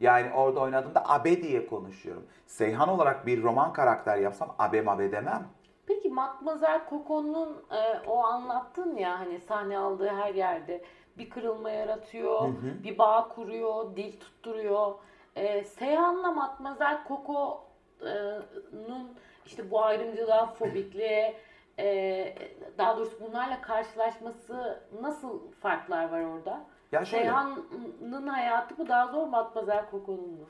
Yani 0.00 0.32
orada 0.34 0.60
oynadığımda 0.60 1.08
abe 1.08 1.42
diye 1.42 1.66
konuşuyorum. 1.66 2.26
Seyhan 2.46 2.88
olarak 2.88 3.26
bir 3.26 3.42
roman 3.42 3.72
karakter 3.72 4.16
yapsam 4.16 4.54
abe 4.58 4.80
mabe 4.80 5.12
demem. 5.12 5.48
Peki 5.86 6.08
Matmazel 6.08 6.80
Coco'nun 6.90 7.56
e, 7.70 8.06
o 8.06 8.24
anlattın 8.24 8.96
ya 8.96 9.20
hani 9.20 9.40
sahne 9.40 9.78
aldığı 9.78 10.08
her 10.08 10.34
yerde 10.34 10.84
bir 11.18 11.30
kırılma 11.30 11.70
yaratıyor, 11.70 12.48
bir 12.84 12.98
bağ 12.98 13.28
kuruyor, 13.28 13.96
dil 13.96 14.20
tutturuyor. 14.20 14.94
E, 15.36 15.64
Seyhan'la 15.64 16.30
Matmazel 16.30 16.98
Coco'nun 17.08 19.14
işte 19.46 19.70
bu 19.70 19.84
ayrımcılığa, 19.84 20.46
fobikliğe, 20.46 21.36
e, 21.78 22.34
daha 22.78 22.96
doğrusu 22.96 23.20
bunlarla 23.20 23.60
karşılaşması 23.60 24.80
nasıl 25.00 25.40
farklar 25.60 26.12
var 26.12 26.20
orada? 26.20 26.64
Ya 26.92 27.04
şöyle, 27.04 27.24
Seyhan'ın 27.24 28.26
hayatı 28.26 28.82
mı 28.82 28.88
daha 28.88 29.08
zor, 29.08 29.26
Matmazel 29.26 29.84
Coco'nun 29.90 30.30
mu? 30.30 30.44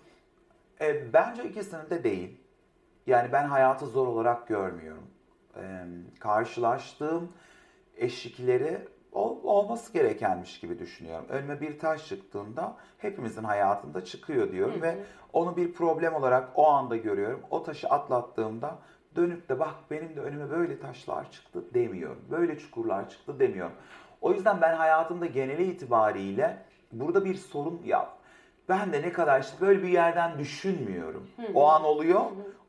e, 0.81 1.12
bence 1.12 1.44
ikisinin 1.44 1.90
de 1.90 2.05
değil. 2.05 2.40
Yani 3.06 3.32
ben 3.32 3.44
hayatı 3.44 3.86
zor 3.86 4.06
olarak 4.06 4.48
görmüyorum. 4.48 5.10
E, 5.56 5.85
karşılaştığım 6.20 7.32
eşikleri 7.97 8.78
ol- 9.12 9.40
olması 9.43 9.93
gerekenmiş 9.93 10.60
gibi 10.60 10.78
düşünüyorum. 10.78 11.27
Önüme 11.28 11.60
bir 11.60 11.78
taş 11.78 12.09
çıktığında 12.09 12.77
hepimizin 12.98 13.44
hayatında 13.44 14.05
çıkıyor 14.05 14.52
diyorum 14.52 14.82
ve 14.82 14.98
onu 15.32 15.56
bir 15.56 15.73
problem 15.73 16.14
olarak 16.14 16.48
o 16.55 16.66
anda 16.69 16.97
görüyorum. 16.97 17.40
O 17.51 17.62
taşı 17.62 17.89
atlattığımda 17.89 18.78
dönüp 19.16 19.48
de 19.48 19.59
bak 19.59 19.74
benim 19.90 20.16
de 20.16 20.20
önüme 20.20 20.51
böyle 20.51 20.81
taşlar 20.81 21.31
çıktı 21.31 21.74
demiyorum. 21.74 22.24
Böyle 22.31 22.59
çukurlar 22.59 23.09
çıktı 23.09 23.40
demiyorum. 23.40 23.73
O 24.22 24.32
yüzden 24.32 24.60
ben 24.60 24.74
hayatımda 24.74 25.26
geneli 25.26 25.64
itibariyle 25.64 26.56
burada 26.92 27.24
bir 27.24 27.34
sorun 27.34 27.80
ya 27.84 28.08
ben 28.68 28.92
de 28.92 29.02
ne 29.02 29.12
kadar 29.12 29.40
işte 29.40 29.56
böyle 29.60 29.82
bir 29.82 29.88
yerden 29.88 30.38
düşünmüyorum. 30.38 31.28
O 31.54 31.68
an 31.68 31.84
oluyor. 31.84 32.20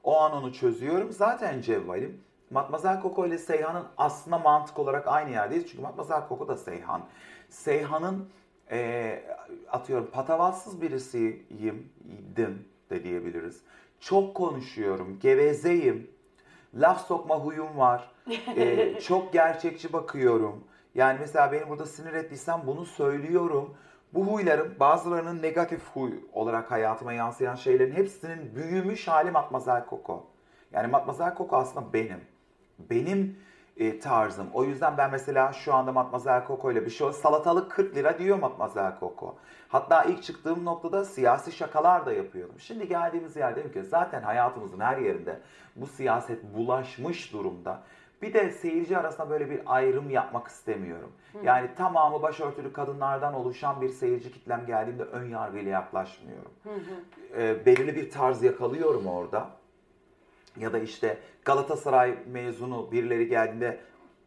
O 0.03 0.17
an 0.19 0.33
onu 0.33 0.53
çözüyorum. 0.53 1.11
Zaten 1.11 1.61
cevvalim. 1.61 2.21
Matmazel 2.51 3.01
Coco 3.01 3.25
ile 3.25 3.37
Seyhan'ın 3.37 3.85
aslında 3.97 4.37
mantık 4.37 4.79
olarak 4.79 5.07
aynı 5.07 5.31
yerdeyiz. 5.31 5.67
Çünkü 5.67 5.81
Matmazel 5.81 6.21
Coco 6.29 6.47
da 6.47 6.57
Seyhan. 6.57 7.01
Seyhan'ın 7.49 8.29
eee, 8.71 9.23
atıyorum 9.71 10.09
patavatsız 10.11 10.81
birisiyim, 10.81 11.89
idim 12.31 12.65
de 12.89 13.03
diyebiliriz. 13.03 13.61
Çok 13.99 14.35
konuşuyorum, 14.35 15.19
gevezeyim, 15.19 16.07
laf 16.75 17.07
sokma 17.07 17.35
huyum 17.39 17.77
var, 17.77 18.11
Eee, 18.55 18.99
çok 19.01 19.33
gerçekçi 19.33 19.93
bakıyorum. 19.93 20.63
Yani 20.95 21.17
mesela 21.19 21.51
beni 21.51 21.69
burada 21.69 21.85
sinir 21.85 22.13
ettiysem 22.13 22.61
bunu 22.67 22.85
söylüyorum. 22.85 23.77
Bu 24.13 24.25
huylarım 24.25 24.75
bazılarının 24.79 25.41
negatif 25.41 25.81
huy 25.93 26.11
olarak 26.33 26.71
hayatıma 26.71 27.13
yansıyan 27.13 27.55
şeylerin 27.55 27.95
hepsinin 27.95 28.55
büyümüş 28.55 29.07
hali 29.07 29.31
Matmazel 29.31 29.85
Coco. 29.89 30.25
Yani 30.71 30.87
Matmazel 30.87 31.35
Coco 31.37 31.57
aslında 31.57 31.93
benim. 31.93 32.21
Benim 32.79 33.37
e, 33.77 33.99
tarzım. 33.99 34.47
O 34.53 34.63
yüzden 34.63 34.97
ben 34.97 35.11
mesela 35.11 35.53
şu 35.53 35.73
anda 35.73 35.91
Matmazel 35.91 36.47
Coco 36.47 36.71
ile 36.71 36.85
bir 36.85 36.91
şey 36.91 37.13
salatalık 37.13 37.71
40 37.71 37.95
lira 37.95 38.19
diyor 38.19 38.39
Matmazel 38.39 38.99
Coco. 38.99 39.35
Hatta 39.67 40.03
ilk 40.03 40.23
çıktığım 40.23 40.65
noktada 40.65 41.05
siyasi 41.05 41.51
şakalar 41.51 42.05
da 42.05 42.13
yapıyordum. 42.13 42.59
Şimdi 42.59 42.87
geldiğimiz 42.87 43.35
yer 43.35 43.55
dedim 43.55 43.71
ki 43.71 43.83
zaten 43.83 44.21
hayatımızın 44.21 44.79
her 44.79 44.97
yerinde 44.97 45.39
bu 45.75 45.87
siyaset 45.87 46.43
bulaşmış 46.55 47.33
durumda. 47.33 47.83
Bir 48.23 48.33
de 48.33 48.51
seyirci 48.51 48.97
arasında 48.97 49.29
böyle 49.29 49.49
bir 49.49 49.59
ayrım 49.65 50.09
yapmak 50.09 50.47
istemiyorum. 50.47 51.11
Yani 51.43 51.69
tamamı 51.77 52.21
başörtülü 52.21 52.73
kadınlardan 52.73 53.33
oluşan 53.33 53.81
bir 53.81 53.89
seyirci 53.89 54.31
kitlem 54.31 54.65
geldiğinde 54.65 55.03
ön 55.03 55.29
yargıyla 55.29 55.71
yaklaşmıyorum. 55.71 56.51
E, 57.37 57.65
belirli 57.65 57.95
bir 57.95 58.11
tarz 58.11 58.43
yakalıyorum 58.43 59.07
orada 59.07 59.49
ya 60.57 60.73
da 60.73 60.79
işte 60.79 61.17
Galatasaray 61.45 62.15
mezunu 62.31 62.91
birileri 62.91 63.27
geldiğinde 63.27 63.79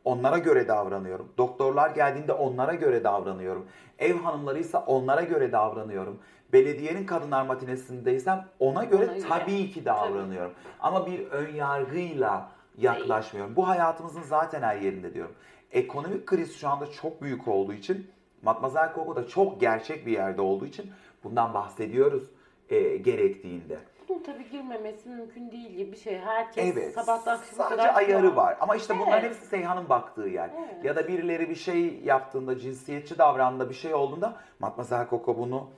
onlara 0.05 0.39
göre 0.39 0.69
davranıyorum. 0.69 1.29
Doktorlar 1.39 1.91
geldiğinde 1.91 2.33
onlara 2.33 2.75
göre 2.75 3.05
davranıyorum. 3.05 3.67
Ev 3.99 4.15
hanımlarıysa 4.17 4.85
onlara 4.87 5.23
göre 5.23 5.53
davranıyorum. 5.53 6.19
Belediyenin 6.53 7.07
kadınlar 7.07 7.47
matinesindeysem 7.47 8.47
ona 8.59 8.85
göre 8.85 9.05
Ona 9.05 9.13
göre. 9.17 9.29
tabii 9.29 9.71
ki 9.71 9.85
davranıyorum. 9.85 10.53
Ama 10.81 11.07
bir 11.07 11.27
ön 11.27 11.55
yargıyla 11.55 12.56
yaklaşmıyorum. 12.79 13.57
Bu 13.57 13.69
hayatımızın 13.69 14.23
zaten 14.23 14.63
her 14.63 14.77
yerinde 14.77 15.15
diyorum. 15.15 15.35
Ekonomik 15.73 16.27
kriz 16.27 16.57
şu 16.57 16.69
anda 16.69 16.87
çok 16.87 17.23
büyük 17.23 17.49
olduğu 17.49 17.73
için 17.73 18.11
Matmazel 18.43 18.95
Coco 18.95 19.17
da 19.17 19.29
çok 19.29 19.61
gerçek 19.61 20.07
bir 20.07 20.13
yerde 20.13 20.41
olduğu 20.41 20.67
için 20.67 20.91
bundan 21.25 21.55
bahsediyoruz 21.55 22.31
e, 22.71 22.97
gerektiğinde. 22.97 23.79
bunun 24.09 24.23
tabii 24.23 24.51
girmemesi 24.51 25.09
mümkün 25.09 25.51
değil 25.51 25.71
gibi 25.71 25.93
bir 25.93 25.97
şey. 25.97 26.19
Herkes 26.19 26.73
Evet. 26.77 26.95
sabahtan 26.95 27.37
akşama 27.39 27.65
Sadece 27.65 27.77
kadar 27.89 27.95
ayarı 27.95 28.37
var. 28.37 28.57
Ama 28.61 28.77
işte 28.77 28.95
bunların 28.99 29.13
Evet. 29.13 29.25
hepsi 29.25 29.47
Seyhan'ın 29.47 29.89
baktığı 29.89 30.29
yer. 30.29 30.51
Evet. 30.59 30.85
Ya 30.85 30.97
da 30.97 31.09
birileri 31.09 31.51
bir 31.51 31.55
şey 31.55 32.01
yaptığında, 32.05 32.59
cinsiyetçi 32.59 33.19
davrandığında 33.19 33.69
bir 33.69 33.75
şey 33.75 33.95
olduğunda 33.95 34.37
Matmazel 34.59 35.07
Koko 35.09 35.39
bunu 35.39 35.71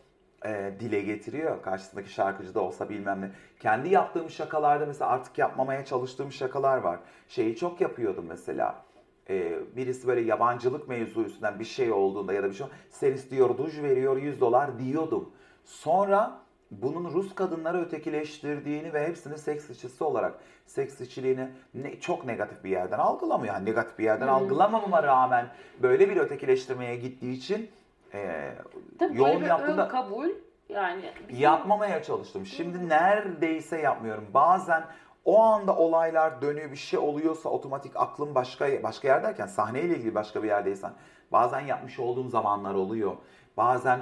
e, 0.44 0.72
dile 0.80 1.02
getiriyor. 1.02 1.62
Karşısındaki 1.62 2.10
şarkıcı 2.10 2.54
da 2.54 2.60
olsa 2.60 2.88
bilmem 2.88 3.20
ne. 3.20 3.30
Kendi 3.60 3.88
yaptığım 3.88 4.30
şakalarda 4.30 4.86
mesela 4.86 5.10
artık 5.10 5.38
yapmamaya 5.38 5.84
çalıştığım 5.84 6.32
şakalar 6.32 6.76
var. 6.76 6.98
Şeyi 7.28 7.56
çok 7.56 7.80
yapıyordum 7.80 8.24
mesela. 8.28 8.82
E, 9.30 9.58
birisi 9.76 10.06
böyle 10.06 10.20
yabancılık 10.20 10.88
mevzu 10.88 11.24
üstünden 11.24 11.58
bir 11.58 11.64
şey 11.64 11.92
olduğunda 11.92 12.32
ya 12.32 12.42
da 12.42 12.48
bir 12.48 12.54
şey 12.54 12.66
sen 12.90 13.12
istiyor 13.12 13.58
duş 13.58 13.82
veriyor 13.82 14.16
100 14.16 14.40
dolar 14.40 14.78
diyordum. 14.78 15.30
Sonra 15.64 16.40
bunun 16.70 17.12
Rus 17.12 17.34
kadınları 17.34 17.80
ötekileştirdiğini 17.80 18.92
ve 18.92 19.06
hepsini 19.06 19.38
seks 19.38 19.70
işçisi 19.70 20.04
olarak 20.04 20.34
seks 20.66 21.00
işçiliğini 21.00 21.48
ne, 21.74 22.00
çok 22.00 22.24
negatif 22.24 22.64
bir 22.64 22.70
yerden 22.70 22.98
algılamıyor. 22.98 23.54
Yani 23.54 23.64
negatif 23.64 23.98
bir 23.98 24.04
yerden 24.04 24.26
Hı. 24.26 24.30
algılamamama 24.30 25.02
rağmen 25.02 25.48
böyle 25.82 26.10
bir 26.10 26.16
ötekileştirmeye 26.16 26.96
gittiği 26.96 27.32
için 27.32 27.70
e, 28.14 28.52
Tabii 28.98 29.16
yoğun 29.16 29.30
böyle 29.30 29.40
bir 29.40 29.46
yaptığında 29.46 29.84
ön 29.86 29.88
kabul 29.88 30.28
yani 30.68 31.12
bizim- 31.28 31.42
yapmamaya 31.42 32.02
çalıştım. 32.02 32.46
Şimdi 32.46 32.88
neredeyse 32.88 33.80
yapmıyorum. 33.80 34.26
Bazen 34.34 34.84
o 35.24 35.42
anda 35.42 35.76
olaylar 35.76 36.42
dönüyor 36.42 36.70
bir 36.70 36.76
şey 36.76 36.98
oluyorsa 36.98 37.48
otomatik 37.48 37.92
aklım 37.96 38.34
başka 38.34 38.82
başka 38.82 39.08
yer 39.08 39.22
derken 39.22 39.46
sahneyle 39.46 39.96
ilgili 39.96 40.14
başka 40.14 40.42
bir 40.42 40.48
yerdeysen 40.48 40.92
bazen 41.32 41.60
yapmış 41.60 41.98
olduğum 41.98 42.28
zamanlar 42.28 42.74
oluyor. 42.74 43.16
Bazen 43.56 44.00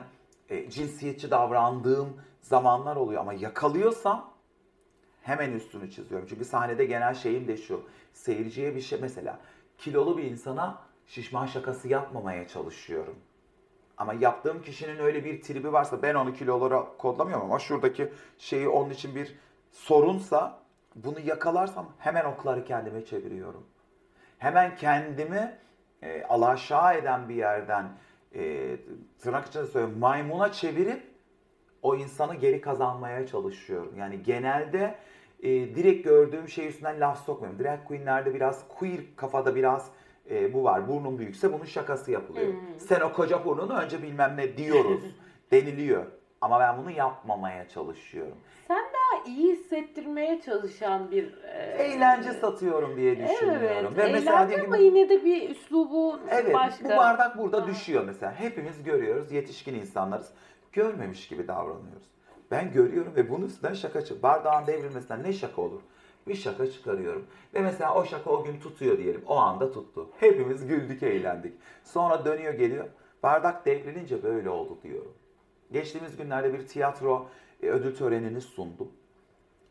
e, 0.49 0.71
cinsiyetçi 0.71 1.31
davrandığım 1.31 2.21
zamanlar 2.41 2.97
oluyor 2.97 3.21
ama 3.21 3.33
yakalıyorsam 3.33 4.31
hemen 5.23 5.53
üstünü 5.53 5.91
çiziyorum. 5.91 6.27
Çünkü 6.31 6.45
sahnede 6.45 6.85
genel 6.85 7.15
şeyim 7.15 7.49
de 7.49 7.57
şu. 7.57 7.83
Seyirciye 8.13 8.75
bir 8.75 8.81
şey 8.81 8.99
mesela 9.03 9.39
kilolu 9.79 10.19
bir 10.19 10.25
insana 10.25 10.79
şişman 11.07 11.47
şakası 11.47 11.89
yapmamaya 11.89 12.49
çalışıyorum. 12.49 13.15
Ama 13.99 14.15
yaptığım 14.15 14.63
kişinin 14.63 14.99
öyle 14.99 15.25
bir 15.25 15.43
tribi 15.43 15.73
varsa 15.73 16.03
ben 16.03 16.15
onu 16.15 16.35
kilolara 16.35 16.87
kodlamıyorum 16.99 17.45
ama 17.45 17.59
şuradaki 17.59 18.13
şeyi 18.39 18.69
onun 18.69 18.91
için 18.91 19.15
bir 19.15 19.35
sorunsa 19.71 20.59
bunu 20.95 21.21
yakalarsam 21.21 21.93
hemen 21.99 22.25
okları 22.25 22.65
kendime 22.65 23.05
çeviriyorum. 23.05 23.67
Hemen 24.39 24.77
kendimi 24.77 25.59
e, 26.03 26.23
alaşağı 26.23 26.97
eden 26.97 27.29
bir 27.29 27.35
yerden 27.35 27.89
e, 28.35 28.77
tırnak 29.19 29.47
içinde 29.47 29.67
söylüyorum 29.67 29.99
maymuna 29.99 30.53
çevirip 30.53 31.03
o 31.83 31.97
insanı 31.97 32.35
geri 32.35 32.61
kazanmaya 32.61 33.27
çalışıyorum. 33.27 33.97
Yani 33.97 34.23
genelde 34.23 34.99
e, 35.43 35.49
direkt 35.51 36.05
gördüğüm 36.05 36.49
şey 36.49 36.67
üstünden 36.67 37.01
laf 37.01 37.25
sokmuyorum. 37.25 37.65
Drag 37.65 37.85
queenlerde 37.85 38.35
biraz 38.35 38.69
queer 38.69 39.01
kafada 39.17 39.55
biraz 39.55 39.91
e, 40.31 40.55
bu 40.55 40.65
var. 40.65 40.89
Burnun 40.89 41.19
büyükse 41.19 41.53
bunun 41.53 41.65
şakası 41.65 42.11
yapılıyor. 42.11 42.47
Hmm. 42.47 42.79
Sen 42.79 43.01
o 43.01 43.13
koca 43.13 43.45
burnunu 43.45 43.73
önce 43.79 44.03
bilmem 44.03 44.35
ne 44.37 44.57
diyoruz. 44.57 45.01
deniliyor. 45.51 46.07
Ama 46.41 46.61
ben 46.61 46.79
bunu 46.79 46.91
yapmamaya 46.91 47.69
çalışıyorum. 47.69 48.37
daha 48.71 49.25
iyi 49.27 49.53
hissettirmeye 49.53 50.41
çalışan 50.41 51.11
bir 51.11 51.35
e, 51.43 51.83
Eğlence 51.83 52.33
satıyorum 52.33 52.97
diye 52.97 53.17
düşünüyorum. 53.19 53.95
Evet, 53.97 54.09
Ve 54.09 54.13
mesela 54.13 54.45
eğlence 54.45 54.63
ama 54.63 54.77
yine 54.77 55.09
de 55.09 55.25
bir 55.25 55.51
üslubu 55.51 56.21
Evet, 56.31 56.55
başka. 56.55 56.85
bu 56.85 56.89
bardak 56.89 57.39
burada 57.39 57.63
Ha. 57.63 57.67
düşüyor 57.67 58.05
mesela. 58.05 58.35
Hepimiz 58.41 58.83
görüyoruz, 58.83 59.33
yetişkin 59.33 59.75
insanlarız. 59.75 60.31
Görmemiş 60.73 61.29
gibi 61.29 61.49
davranıyoruz. 61.49 62.07
Ben 62.51 62.73
görüyorum 62.73 63.13
ve 63.17 63.31
bunun 63.31 63.47
üstünden 63.47 63.75
şaka 63.75 64.05
çık. 64.05 64.23
Bardağın 64.23 64.67
devrilmesinden 64.67 65.23
ne 65.23 65.33
şaka 65.33 65.63
olur? 65.63 65.81
Bir 66.27 66.35
şaka 66.35 66.71
çıkarıyorum. 66.71 67.27
Ve 67.55 67.61
mesela 67.61 67.95
o 67.95 68.05
şaka 68.05 68.31
o 68.31 68.45
gün 68.45 68.61
tutuyor 68.61 68.99
diyelim. 68.99 69.23
O 69.27 69.37
anda 69.37 69.73
tuttu. 69.73 70.11
Hepimiz 70.21 70.67
güldük, 70.67 71.03
eğlendik. 71.03 71.55
Sonra 71.85 72.25
dönüyor 72.25 72.55
geliyor. 72.55 72.89
Bardak 73.23 73.67
devrilince 73.67 74.23
böyle 74.23 74.51
oldu 74.51 74.79
diyorum. 74.83 75.13
Geçtiğimiz 75.73 76.17
günlerde 76.17 76.53
bir 76.53 76.67
tiyatro 76.67 77.29
e, 77.63 77.67
ödül 77.67 77.97
törenini 77.97 78.41
sundum. 78.41 78.89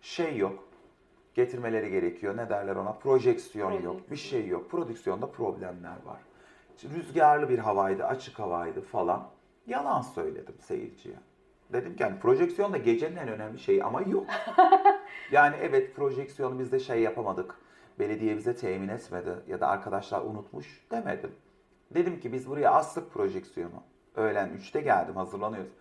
Şey 0.02 0.38
yok. 0.38 0.64
Getirmeleri 1.34 1.92
gerekiyor. 1.92 2.38
Ne 2.38 2.50
derler 2.50 2.76
ona? 2.76 2.92
Projeksiyon 2.92 3.82
yok. 3.82 4.12
Bir 4.12 4.16
şey 4.16 4.48
yok. 4.48 4.72
Prodüksiyonda 4.72 5.28
problemler 5.32 5.98
var. 6.06 6.20
Rüzgarlı 6.84 7.50
bir 7.50 7.60
havaydı, 7.60 8.06
açık 8.06 8.40
havaydı 8.40 8.82
falan. 8.82 9.28
Yalan 9.68 10.02
söyledim 10.02 10.56
seyirciye. 10.60 11.16
Dedim 11.76 11.96
ki 11.96 12.04
hani 12.04 12.20
projeksiyon 12.20 12.74
da 12.74 12.78
gecenin 12.78 13.16
en 13.16 13.28
önemli 13.28 13.60
şeyi 13.60 13.84
ama 13.84 14.02
yok. 14.02 14.26
yani 15.32 15.56
evet 15.62 15.96
projeksiyonu 15.96 16.60
biz 16.60 16.72
de 16.72 16.80
şey 16.80 17.02
yapamadık. 17.02 17.56
Belediye 18.00 18.38
bize 18.38 18.56
temin 18.56 18.88
etmedi 18.88 19.30
ya 19.48 19.62
da 19.62 19.68
arkadaşlar 19.68 20.22
unutmuş 20.22 20.86
demedim. 20.92 21.32
Dedim 21.92 22.20
ki 22.20 22.34
biz 22.34 22.50
buraya 22.50 22.72
astık 22.72 23.14
projeksiyonu. 23.14 23.84
Öğlen 24.16 24.50
3'te 24.50 24.82
geldim 24.82 25.16
hazırlanıyoruz. 25.16 25.72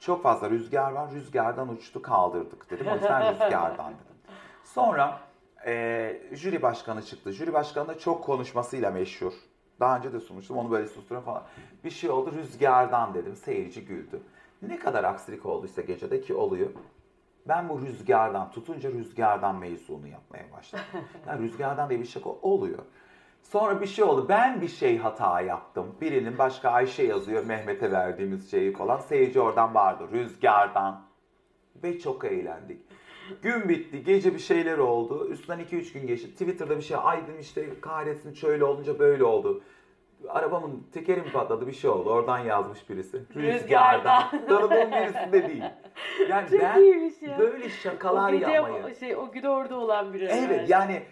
Çok 0.00 0.22
fazla 0.22 0.50
rüzgar 0.50 0.92
var. 0.92 1.10
Rüzgardan 1.10 1.68
uçtu 1.68 2.02
kaldırdık 2.02 2.70
dedim. 2.70 2.86
O 2.86 2.94
yüzden 2.94 3.32
rüzgardan 3.32 3.92
dedim. 4.04 4.16
Sonra 4.64 5.18
e, 5.66 6.16
jüri 6.32 6.62
başkanı 6.62 7.02
çıktı. 7.02 7.32
Jüri 7.32 7.52
başkanı 7.52 7.88
da 7.88 7.98
çok 7.98 8.24
konuşmasıyla 8.24 8.90
meşhur. 8.90 9.32
Daha 9.80 9.96
önce 9.96 10.12
de 10.12 10.20
sunmuştum 10.20 10.56
onu 10.56 10.70
böyle 10.70 10.86
susturuyorum 10.86 11.24
falan. 11.24 11.42
Bir 11.84 11.90
şey 11.90 12.10
oldu 12.10 12.32
rüzgardan 12.32 13.14
dedim. 13.14 13.36
Seyirci 13.36 13.84
güldü. 13.84 14.20
Ne 14.68 14.78
kadar 14.78 15.04
aksilik 15.04 15.46
olduysa 15.46 15.82
gecede 15.82 16.20
ki 16.20 16.34
oluyor. 16.34 16.70
Ben 17.48 17.68
bu 17.68 17.80
rüzgardan 17.80 18.50
tutunca 18.50 18.90
rüzgardan 18.90 19.58
mevzunu 19.58 20.08
yapmaya 20.08 20.52
başladım. 20.52 20.84
Yani 21.28 21.42
rüzgardan 21.42 21.90
diye 21.90 22.00
bir 22.00 22.06
şey 22.06 22.22
oluyor. 22.42 22.78
Sonra 23.42 23.80
bir 23.80 23.86
şey 23.86 24.04
oldu. 24.04 24.26
Ben 24.28 24.60
bir 24.60 24.68
şey 24.68 24.98
hata 24.98 25.40
yaptım. 25.40 25.94
Birinin 26.00 26.38
başka 26.38 26.70
Ayşe 26.70 27.02
yazıyor 27.02 27.44
Mehmet'e 27.44 27.92
verdiğimiz 27.92 28.50
şeyi 28.50 28.72
falan. 28.72 28.98
Seyirci 28.98 29.40
oradan 29.40 29.74
bağırdı. 29.74 30.12
Rüzgardan. 30.12 31.04
Ve 31.82 31.98
çok 31.98 32.24
eğlendik. 32.24 32.80
Gün 33.42 33.68
bitti. 33.68 34.04
Gece 34.04 34.34
bir 34.34 34.38
şeyler 34.38 34.78
oldu. 34.78 35.28
Üstünden 35.30 35.60
2-3 35.60 35.92
gün 35.92 36.06
geçti. 36.06 36.30
Twitter'da 36.32 36.76
bir 36.76 36.82
şey. 36.82 36.96
Ay 37.00 37.22
dedim 37.22 37.40
işte 37.40 37.80
kahretsin 37.80 38.34
şöyle 38.34 38.64
olunca 38.64 38.98
böyle 38.98 39.24
oldu. 39.24 39.62
Arabamın 40.28 40.86
tekeri 40.92 41.20
mi 41.22 41.32
patladı 41.32 41.66
bir 41.66 41.72
şey 41.72 41.90
oldu. 41.90 42.10
Oradan 42.10 42.38
yazmış 42.38 42.90
birisi. 42.90 43.22
Rüzgardan. 43.34 44.30
Tanıdığım 44.48 44.92
birisi 44.92 45.32
de 45.32 45.48
değil. 45.48 45.64
Yani 46.28 46.50
Çok 46.50 46.60
ben 46.60 46.82
iyiymiş 46.82 47.22
ya. 47.22 47.38
böyle 47.38 47.68
şakalar 47.68 48.32
o 48.32 48.38
gece 48.38 48.50
yapmayı. 48.50 48.94
şey 48.94 49.16
o 49.16 49.30
gün 49.32 49.42
orada 49.42 49.76
olan 49.76 50.14
biri. 50.14 50.24
Evet 50.24 50.68
yani 50.70 51.02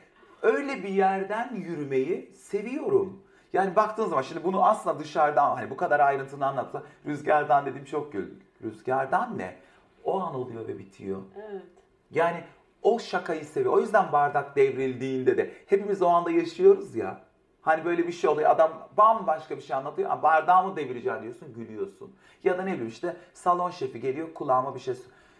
öyle 0.42 0.82
bir 0.82 0.88
yerden 0.88 1.54
yürümeyi 1.54 2.32
seviyorum. 2.34 3.22
Yani 3.52 3.76
baktığın 3.76 4.06
zaman 4.06 4.22
şimdi 4.22 4.44
bunu 4.44 4.64
aslında 4.66 4.98
dışarıdan 4.98 5.56
hani 5.56 5.70
bu 5.70 5.76
kadar 5.76 6.00
ayrıntını 6.00 6.46
anlatsa 6.46 6.82
rüzgardan 7.06 7.66
dedim 7.66 7.84
çok 7.84 8.12
güldük. 8.12 8.42
Rüzgardan 8.62 9.38
ne? 9.38 9.56
O 10.04 10.20
an 10.20 10.34
oluyor 10.34 10.68
ve 10.68 10.78
bitiyor. 10.78 11.22
Evet. 11.50 11.62
Yani 12.10 12.44
o 12.82 12.98
şakayı 12.98 13.44
seviyor. 13.44 13.72
O 13.72 13.80
yüzden 13.80 14.12
bardak 14.12 14.56
devrildiğinde 14.56 15.36
de 15.36 15.50
hepimiz 15.66 16.02
o 16.02 16.08
anda 16.08 16.30
yaşıyoruz 16.30 16.96
ya. 16.96 17.20
Hani 17.62 17.84
böyle 17.84 18.06
bir 18.06 18.12
şey 18.12 18.30
oluyor. 18.30 18.50
Adam 18.50 18.88
bambaşka 18.96 19.56
bir 19.56 19.62
şey 19.62 19.76
anlatıyor. 19.76 20.10
Ama 20.10 20.22
bardağı 20.22 20.68
mı 20.68 20.76
devireceğim 20.76 21.22
diyorsun 21.22 21.54
gülüyorsun. 21.54 22.16
Ya 22.44 22.58
da 22.58 22.62
ne 22.62 22.72
bileyim 22.72 22.88
işte 22.88 23.16
salon 23.34 23.70
şefi 23.70 24.00
geliyor 24.00 24.34
kulağıma 24.34 24.74
bir 24.74 24.80
şey 24.80 24.94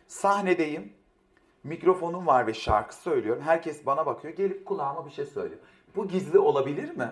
Sahnedeyim. 0.07 0.93
Mikrofonum 1.65 2.27
var 2.27 2.47
ve 2.47 2.55
şarkı 2.55 2.95
söylüyorum. 2.95 3.43
Herkes 3.43 3.87
bana 3.87 4.07
bakıyor. 4.07 4.35
Gelip 4.35 4.67
kulağıma 4.67 5.07
bir 5.07 5.11
şey 5.11 5.27
söylüyor. 5.27 5.61
Bu 5.97 6.09
gizli 6.09 6.39
olabilir 6.39 6.97
mi? 6.97 7.09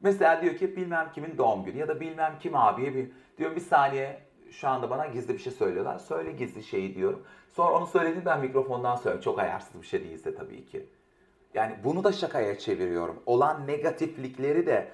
Mesela 0.00 0.42
diyor 0.42 0.56
ki 0.56 0.76
bilmem 0.76 1.10
kimin 1.14 1.38
doğum 1.38 1.64
günü 1.64 1.78
ya 1.78 1.88
da 1.88 2.00
bilmem 2.00 2.34
kim 2.40 2.56
abiye 2.56 2.94
bir 2.94 3.10
diyorum 3.38 3.56
bir 3.56 3.60
saniye 3.60 4.22
şu 4.50 4.68
anda 4.68 4.90
bana 4.90 5.06
gizli 5.06 5.34
bir 5.34 5.38
şey 5.38 5.52
söylüyorlar. 5.52 5.98
Söyle 5.98 6.32
gizli 6.32 6.62
şeyi 6.62 6.94
diyorum. 6.94 7.22
Sonra 7.48 7.72
onu 7.72 7.86
söylediğim 7.86 8.24
ben 8.24 8.40
mikrofondan 8.40 8.96
söylüyorum. 8.96 9.20
Çok 9.20 9.38
ayarsız 9.38 9.82
bir 9.82 9.86
şey 9.86 10.04
değilse 10.04 10.34
tabii 10.34 10.66
ki. 10.66 10.86
Yani 11.58 11.74
bunu 11.84 12.04
da 12.04 12.12
şakaya 12.12 12.58
çeviriyorum. 12.58 13.22
Olan 13.26 13.66
negatiflikleri 13.66 14.66
de 14.66 14.88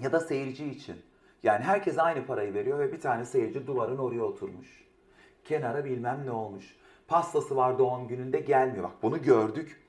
ya 0.00 0.12
da 0.12 0.20
seyirci 0.20 0.70
için. 0.70 0.96
Yani 1.42 1.64
herkes 1.64 1.98
aynı 1.98 2.26
parayı 2.26 2.54
veriyor 2.54 2.78
ve 2.78 2.92
bir 2.92 3.00
tane 3.00 3.24
seyirci 3.24 3.66
duvarın 3.66 3.98
oraya 3.98 4.22
oturmuş. 4.22 4.84
Kenara 5.44 5.84
bilmem 5.84 6.22
ne 6.26 6.30
olmuş. 6.30 6.76
Pastası 7.08 7.56
var 7.56 7.78
doğum 7.78 8.08
gününde 8.08 8.40
gelmiyor. 8.40 8.84
Bak 8.84 8.92
bunu 9.02 9.22
gördük. 9.22 9.82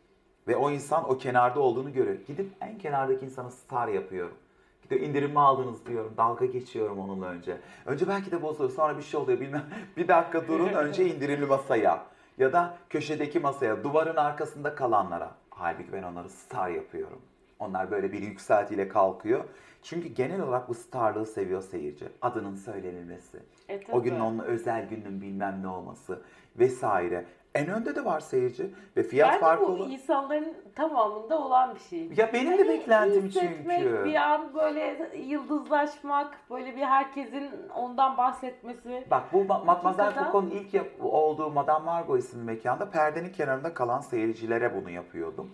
Ve 0.47 0.55
o 0.55 0.71
insan 0.71 1.09
o 1.09 1.17
kenarda 1.17 1.59
olduğunu 1.59 1.93
görüyor. 1.93 2.17
Gidip 2.27 2.51
en 2.61 2.77
kenardaki 2.77 3.25
insanı 3.25 3.51
star 3.51 3.87
yapıyorum. 3.87 4.37
Gidiyor 4.83 5.01
indirim 5.01 5.31
mi 5.31 5.39
aldınız 5.39 5.85
diyorum. 5.85 6.13
Dalga 6.17 6.45
geçiyorum 6.45 6.99
onunla 6.99 7.25
önce. 7.25 7.57
Önce 7.85 8.07
belki 8.07 8.31
de 8.31 8.41
bozuluyor. 8.41 8.71
Sonra 8.71 8.97
bir 8.97 9.03
şey 9.03 9.19
oluyor 9.19 9.39
bilmem. 9.39 9.65
Bir 9.97 10.07
dakika 10.07 10.47
durun 10.47 10.73
önce 10.73 11.05
indirimli 11.05 11.45
masaya. 11.45 12.05
Ya 12.37 12.53
da 12.53 12.77
köşedeki 12.89 13.39
masaya. 13.39 13.83
Duvarın 13.83 14.15
arkasında 14.15 14.75
kalanlara. 14.75 15.46
Halbuki 15.59 15.93
ben 15.93 16.03
onları 16.03 16.29
star 16.29 16.69
yapıyorum. 16.69 17.21
Onlar 17.59 17.91
böyle 17.91 18.11
bir 18.11 18.21
yükseltiyle 18.21 18.87
kalkıyor. 18.87 19.43
Çünkü 19.83 20.07
genel 20.07 20.41
olarak 20.41 20.69
bu 20.69 20.73
starlığı 20.73 21.25
seviyor 21.25 21.61
seyirci. 21.61 22.05
Adının 22.21 22.55
söylenilmesi. 22.55 23.39
E, 23.69 23.81
O 23.91 24.03
günün 24.03 24.19
onun 24.19 24.39
özel 24.39 24.89
günün 24.89 25.21
bilmem 25.21 25.59
ne 25.61 25.67
olması 25.67 26.21
vesaire. 26.59 27.25
En 27.57 27.67
önde 27.69 27.95
de 27.95 28.05
var 28.05 28.19
seyirci 28.19 28.73
ve 28.97 29.03
fiyat 29.03 29.29
Bence 29.29 29.39
farkı 29.39 29.63
bu 29.63 29.67
olan. 29.67 29.89
insanların 29.89 30.53
tamamında 30.75 31.39
olan 31.41 31.75
bir 31.75 31.79
şey. 31.79 32.09
Ya 32.17 32.33
benim 32.33 32.51
de 32.57 32.57
Hani 32.57 32.67
beklentim 32.69 33.25
hissetmek, 33.25 33.79
çünkü. 33.79 34.05
Bir 34.05 34.15
an 34.15 34.53
böyle 34.53 35.11
yıldızlaşmak, 35.17 36.37
böyle 36.49 36.75
bir 36.75 36.81
herkesin 36.81 37.49
ondan 37.75 38.17
bahsetmesi. 38.17 39.05
Bak 39.11 39.23
bu 39.33 39.37
Ma- 39.41 39.65
Matmazel. 39.65 40.13
Foucault'un 40.13 40.49
ilk 40.49 40.73
yap- 40.73 40.87
olduğu 41.01 41.49
Madame 41.49 41.85
Margot 41.85 42.19
isimli 42.19 42.43
mekanda 42.43 42.89
perdenin 42.89 43.29
kenarında 43.31 43.73
kalan 43.73 43.99
seyircilere 43.99 44.75
bunu 44.75 44.89
yapıyordum. 44.89 45.51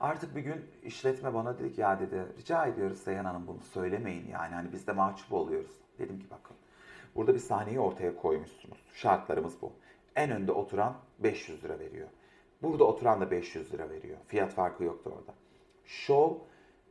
Artık 0.00 0.36
bir 0.36 0.40
gün 0.40 0.64
işletme 0.82 1.34
bana 1.34 1.58
dedi 1.58 1.72
ki 1.72 1.80
ya 1.80 2.00
dedi 2.00 2.22
rica 2.38 2.66
ediyoruz 2.66 2.98
Seyhan 2.98 3.24
Hanım 3.24 3.46
bunu 3.46 3.60
söylemeyin 3.72 4.28
yani 4.32 4.54
hani 4.54 4.72
biz 4.72 4.86
de 4.86 4.92
mahcup 4.92 5.32
oluyoruz. 5.32 5.70
Dedim 5.98 6.18
ki 6.18 6.26
bakın 6.30 6.56
burada 7.16 7.34
bir 7.34 7.38
sahneyi 7.38 7.80
ortaya 7.80 8.16
koymuşsunuz. 8.16 8.78
Şartlarımız 8.94 9.62
bu. 9.62 9.72
En 10.16 10.30
önde 10.30 10.52
oturan 10.52 10.96
500 11.18 11.64
lira 11.64 11.78
veriyor. 11.78 12.08
Burada 12.62 12.84
oturan 12.84 13.20
da 13.20 13.30
500 13.30 13.72
lira 13.72 13.90
veriyor. 13.90 14.18
Fiyat 14.26 14.52
farkı 14.52 14.84
yoktur 14.84 15.10
orada. 15.10 15.34
Şov 15.84 16.34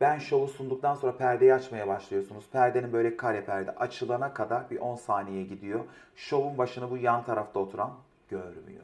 ben 0.01 0.19
şovu 0.19 0.47
sunduktan 0.47 0.95
sonra 0.95 1.17
perdeyi 1.17 1.53
açmaya 1.53 1.87
başlıyorsunuz. 1.87 2.49
Perdenin 2.51 2.93
böyle 2.93 3.17
kare 3.17 3.45
perde 3.45 3.71
açılana 3.71 4.33
kadar 4.33 4.69
bir 4.69 4.79
10 4.79 4.95
saniye 4.95 5.43
gidiyor. 5.43 5.79
Şovun 6.15 6.57
başını 6.57 6.91
bu 6.91 6.97
yan 6.97 7.25
tarafta 7.25 7.59
oturan 7.59 7.93
görmüyor. 8.29 8.83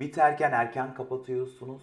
Biterken 0.00 0.52
erken 0.52 0.94
kapatıyorsunuz. 0.94 1.82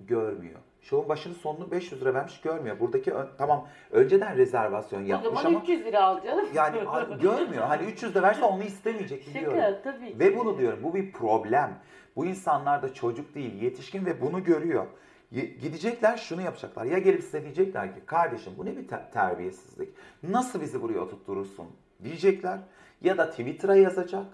Görmüyor. 0.00 0.60
Şovun 0.82 1.08
başını 1.08 1.34
sonunu 1.34 1.70
500 1.70 2.00
lira 2.00 2.14
vermiş 2.14 2.40
görmüyor. 2.40 2.80
Buradaki 2.80 3.12
ön- 3.12 3.28
tamam 3.38 3.68
önceden 3.90 4.36
rezervasyon 4.36 5.00
O 5.04 5.06
yapmış 5.06 5.40
zaman 5.40 5.44
ama 5.54 5.62
300 5.62 5.84
lira 5.84 6.02
al 6.04 6.22
canım. 6.22 6.46
yani 6.54 6.78
görmüyor. 7.22 7.62
Hani 7.64 7.84
300 7.84 8.14
de 8.14 8.22
verse 8.22 8.44
onu 8.44 8.62
istemeyecek 8.62 9.26
biliyorum. 9.26 9.58
Şaka 9.58 9.82
tabii 9.82 10.12
ki. 10.12 10.18
Ve 10.18 10.38
bunu 10.38 10.58
diyorum 10.58 10.78
bu 10.82 10.94
bir 10.94 11.12
problem. 11.12 11.78
Bu 12.16 12.26
insanlar 12.26 12.82
da 12.82 12.94
çocuk 12.94 13.34
değil 13.34 13.62
yetişkin 13.62 14.06
ve 14.06 14.20
bunu 14.20 14.44
görüyor. 14.44 14.86
Gidecekler 15.32 16.16
şunu 16.16 16.42
yapacaklar. 16.42 16.84
Ya 16.84 16.98
gelip 16.98 17.22
size 17.22 17.42
diyecekler 17.42 17.94
ki 17.94 18.00
kardeşim 18.06 18.52
bu 18.58 18.66
ne 18.66 18.76
bir 18.76 18.88
te- 18.88 19.10
terbiyesizlik. 19.12 19.88
Nasıl 20.22 20.60
bizi 20.60 20.82
buraya 20.82 20.98
oturturursun 21.00 21.66
diyecekler. 22.04 22.58
Ya 23.02 23.18
da 23.18 23.30
Twitter'a 23.30 23.76
yazacak. 23.76 24.24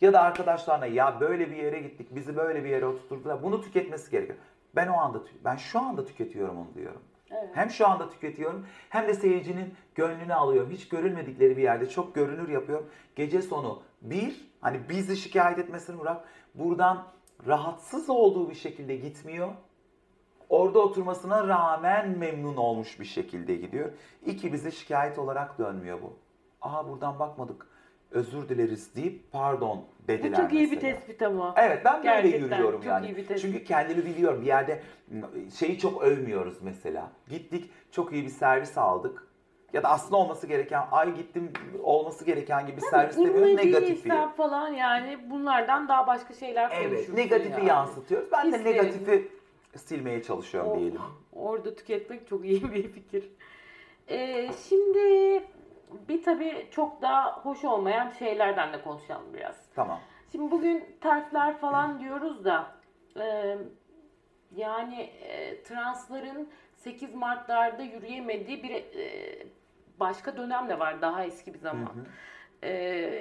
Ya 0.00 0.12
da 0.12 0.20
arkadaşlarına 0.20 0.86
ya 0.86 1.20
böyle 1.20 1.50
bir 1.50 1.56
yere 1.56 1.80
gittik 1.80 2.14
bizi 2.14 2.36
böyle 2.36 2.64
bir 2.64 2.68
yere 2.68 2.86
oturtturdular. 2.86 3.42
Bunu 3.42 3.62
tüketmesi 3.62 4.10
gerekiyor. 4.10 4.38
Ben 4.76 4.88
o 4.88 4.96
anda 4.96 5.22
ben 5.44 5.56
şu 5.56 5.80
anda 5.80 6.04
tüketiyorum 6.04 6.58
onu 6.58 6.74
diyorum. 6.74 7.02
Evet. 7.30 7.48
Hem 7.54 7.70
şu 7.70 7.88
anda 7.88 8.08
tüketiyorum 8.08 8.66
hem 8.88 9.08
de 9.08 9.14
seyircinin 9.14 9.74
gönlünü 9.94 10.34
alıyorum. 10.34 10.70
Hiç 10.70 10.88
görülmedikleri 10.88 11.56
bir 11.56 11.62
yerde 11.62 11.88
çok 11.88 12.14
görünür 12.14 12.48
yapıyorum. 12.48 12.90
Gece 13.16 13.42
sonu 13.42 13.82
bir, 14.02 14.50
hani 14.60 14.88
bizi 14.88 15.16
şikayet 15.16 15.58
etmesini 15.58 16.00
bırak. 16.00 16.24
Buradan 16.54 17.06
rahatsız 17.46 18.10
olduğu 18.10 18.50
bir 18.50 18.54
şekilde 18.54 18.96
gitmiyor. 18.96 19.48
Orada 20.48 20.78
oturmasına 20.78 21.48
rağmen 21.48 22.18
memnun 22.18 22.56
olmuş 22.56 23.00
bir 23.00 23.04
şekilde 23.04 23.56
gidiyor. 23.56 23.92
İki, 24.26 24.52
bize 24.52 24.70
şikayet 24.70 25.18
olarak 25.18 25.58
dönmüyor 25.58 26.02
bu. 26.02 26.16
Aha 26.60 26.88
buradan 26.88 27.18
bakmadık 27.18 27.66
özür 28.10 28.48
dileriz 28.48 28.96
deyip 28.96 29.32
pardon 29.32 29.84
Bu 30.04 30.08
dediler 30.08 30.36
çok 30.36 30.52
iyi 30.52 30.70
bir 30.70 30.76
mesela. 30.76 30.94
tespit 30.94 31.22
ama. 31.22 31.54
Evet 31.56 31.82
ben 31.84 31.94
böyle 32.04 32.08
Gerçekten 32.22 32.40
yürüyorum 32.56 32.80
çok 32.80 32.86
yani. 32.86 33.06
iyi 33.06 33.16
bir 33.16 33.26
tespit. 33.26 33.52
Çünkü 33.52 33.64
kendimi 33.64 34.04
biliyorum. 34.04 34.40
Bir 34.42 34.46
yerde 34.46 34.82
şeyi 35.58 35.78
çok 35.78 36.02
övmüyoruz 36.02 36.62
mesela. 36.62 37.10
Gittik 37.28 37.70
çok 37.92 38.12
iyi 38.12 38.24
bir 38.24 38.28
servis 38.30 38.78
aldık. 38.78 39.24
Ya 39.72 39.82
da 39.82 39.88
aslında 39.88 40.16
olması 40.16 40.46
gereken, 40.46 40.82
ay 40.92 41.14
gittim 41.14 41.52
olması 41.82 42.24
gereken 42.24 42.66
gibi 42.66 42.76
bir 42.76 42.82
servis 42.82 43.16
demiyoruz. 43.16 43.54
Negatifi. 43.64 44.08
falan 44.36 44.68
yani 44.68 45.18
bunlardan 45.30 45.88
daha 45.88 46.06
başka 46.06 46.34
şeyler 46.34 46.70
Evet, 46.74 46.88
konuşursun 46.90 47.16
negatifi 47.16 47.50
yani. 47.50 47.68
yansıtıyoruz. 47.68 48.28
Ben 48.32 48.52
de 48.52 48.56
Hislerin- 48.56 48.64
negatifi 48.64 49.28
silmeye 49.76 50.22
çalışıyorum 50.22 50.70
O- 50.70 50.78
diyelim. 50.78 51.00
Orada 51.32 51.74
tüketmek 51.74 52.28
çok 52.28 52.44
iyi 52.44 52.72
bir 52.72 52.88
fikir. 52.92 53.24
Ee, 54.08 54.48
şimdi 54.68 54.98
bir 56.08 56.22
tabii 56.22 56.68
çok 56.70 57.02
daha 57.02 57.32
hoş 57.32 57.64
olmayan 57.64 58.10
şeylerden 58.10 58.72
de 58.72 58.82
konuşalım 58.82 59.34
biraz. 59.34 59.70
Tamam. 59.74 60.00
Şimdi 60.32 60.50
bugün 60.50 60.96
terfler 61.00 61.56
falan 61.56 62.00
diyoruz 62.00 62.44
da 62.44 62.66
e, 63.20 63.56
yani 64.56 65.00
e, 65.00 65.62
transların 65.62 66.48
8 66.74 67.14
Mart'larda 67.14 67.82
yürüyemediği 67.82 68.62
bir 68.62 68.70
e, 68.70 69.46
başka 70.00 70.36
dönem 70.36 70.68
de 70.68 70.78
var 70.78 71.02
daha 71.02 71.24
eski 71.24 71.54
bir 71.54 71.58
zaman. 71.58 71.92
E, 72.62 72.72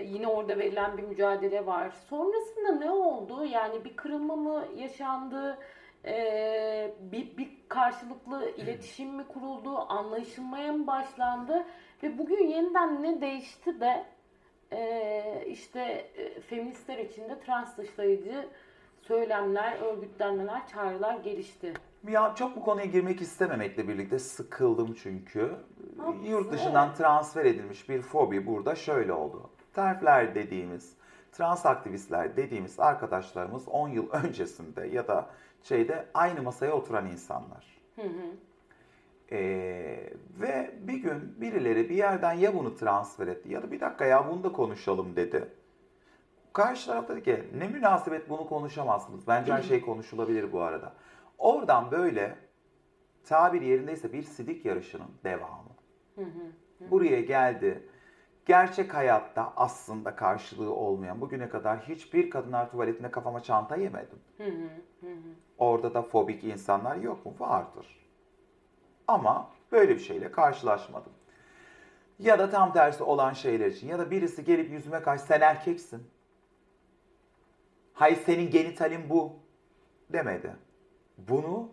yine 0.06 0.28
orada 0.28 0.58
verilen 0.58 0.98
bir 0.98 1.04
mücadele 1.04 1.66
var. 1.66 1.90
Sonrasında 1.90 2.72
ne 2.72 2.92
oldu? 2.92 3.46
Yani 3.46 3.86
bir 3.86 3.96
kırılma 3.96 4.36
mı 4.36 4.66
yaşandı? 4.76 5.58
E, 6.06 6.94
bir, 7.00 7.38
bir 7.38 7.50
karşılıklı 7.70 8.50
iletişim 8.58 9.10
mi 9.10 9.28
kuruldu? 9.28 9.86
Anlaşılmaya 9.90 10.74
mı 10.74 10.88
başlandı? 10.88 11.66
Ve 12.04 12.18
bugün 12.18 12.48
yeniden 12.48 13.04
ne 13.04 13.22
değişti 13.22 13.80
de 13.80 14.06
ee, 14.72 15.44
işte 15.48 15.82
e, 16.18 16.42
feministler 16.42 16.98
içinde 16.98 17.40
trans 17.40 17.78
dışlayıcı 17.78 18.48
söylemler, 19.02 19.80
örgütlenmeler, 19.82 20.68
çağrılar 20.68 21.16
gelişti. 21.20 21.74
Ya 22.08 22.36
çok 22.36 22.56
bu 22.56 22.64
konuya 22.64 22.86
girmek 22.86 23.22
istememekle 23.22 23.88
birlikte 23.88 24.20
sıkıldım 24.20 24.94
çünkü. 24.94 25.56
Haklısın, 25.98 26.26
Yurt 26.26 26.52
dışından 26.52 26.94
transfer 26.94 27.46
edilmiş 27.46 27.90
bir 27.90 28.02
fobi 28.02 28.48
burada 28.48 28.76
şöyle 28.76 29.14
oldu. 29.14 29.50
Terfler 29.74 30.36
dediğimiz, 30.36 30.94
trans 31.32 31.66
aktivistler 31.66 32.38
dediğimiz 32.38 32.80
arkadaşlarımız 32.80 33.68
10 33.68 33.90
yıl 33.90 34.10
öncesinde 34.12 34.88
ya 34.88 35.08
da 35.08 35.30
şeyde 35.64 36.06
aynı 36.14 36.42
masaya 36.42 36.74
oturan 36.74 37.08
insanlar. 37.08 37.78
Hı 37.96 38.02
hı. 38.02 38.47
Ee, 39.32 40.10
ve 40.40 40.72
bir 40.82 40.98
gün 40.98 41.42
birileri 41.42 41.90
bir 41.90 41.96
yerden 41.96 42.34
ya 42.34 42.56
bunu 42.56 42.76
transfer 42.76 43.28
etti 43.28 43.54
ya 43.54 43.64
da 43.64 43.72
bir 43.72 43.80
dakika 43.80 44.06
ya 44.06 44.28
bunu 44.30 44.44
da 44.44 44.52
konuşalım 44.52 45.16
dedi. 45.16 45.48
Karşı 46.54 46.88
taraf 46.88 47.10
dedi 47.10 47.24
ki 47.24 47.44
ne 47.58 47.68
münasebet 47.68 48.30
bunu 48.30 48.48
konuşamazsınız. 48.48 49.28
Bence 49.28 49.54
her 49.54 49.62
şey 49.62 49.82
konuşulabilir 49.82 50.52
bu 50.52 50.62
arada. 50.62 50.94
Oradan 51.38 51.92
böyle 51.92 52.36
tabir 53.24 53.62
yerindeyse 53.62 54.14
bir 54.14 54.24
sidik 54.24 54.66
yarışının 54.66 55.10
devamı. 55.24 55.70
Hı 56.16 56.22
hı. 56.22 56.92
Buraya 56.92 57.22
geldi. 57.22 57.84
Gerçek 58.46 58.94
hayatta 58.94 59.54
aslında 59.56 60.16
karşılığı 60.16 60.74
olmayan 60.74 61.22
bugüne 61.22 61.50
kadar 61.50 61.80
hiçbir 61.80 62.30
kadınlar 62.30 62.72
tuvaletinde 62.72 63.12
kafama 63.12 63.44
çanta 63.44 63.76
yemedim. 63.76 64.20
Hı. 64.38 64.44
Orada 65.58 65.94
da 65.94 66.02
fobik 66.02 66.44
insanlar 66.44 66.96
yok 66.96 67.26
mu? 67.26 67.36
Vardır. 67.40 68.07
Ama 69.08 69.50
böyle 69.72 69.96
bir 69.96 70.00
şeyle 70.00 70.32
karşılaşmadım. 70.32 71.12
Ya 72.20 72.40
da 72.40 72.50
tam 72.50 72.74
tersi 72.74 73.04
olan 73.04 73.34
şeyler 73.34 73.66
için. 73.68 73.88
Ya 73.88 74.00
da 74.00 74.12
birisi 74.12 74.44
gelip 74.44 74.72
yüzüme 74.72 75.02
karşı 75.02 75.24
sen 75.24 75.42
erkeksin. 75.42 76.08
Hay 77.94 78.16
senin 78.16 78.52
genitalin 78.52 79.10
bu 79.10 79.34
demedi. 80.10 80.56
Bunu 81.18 81.70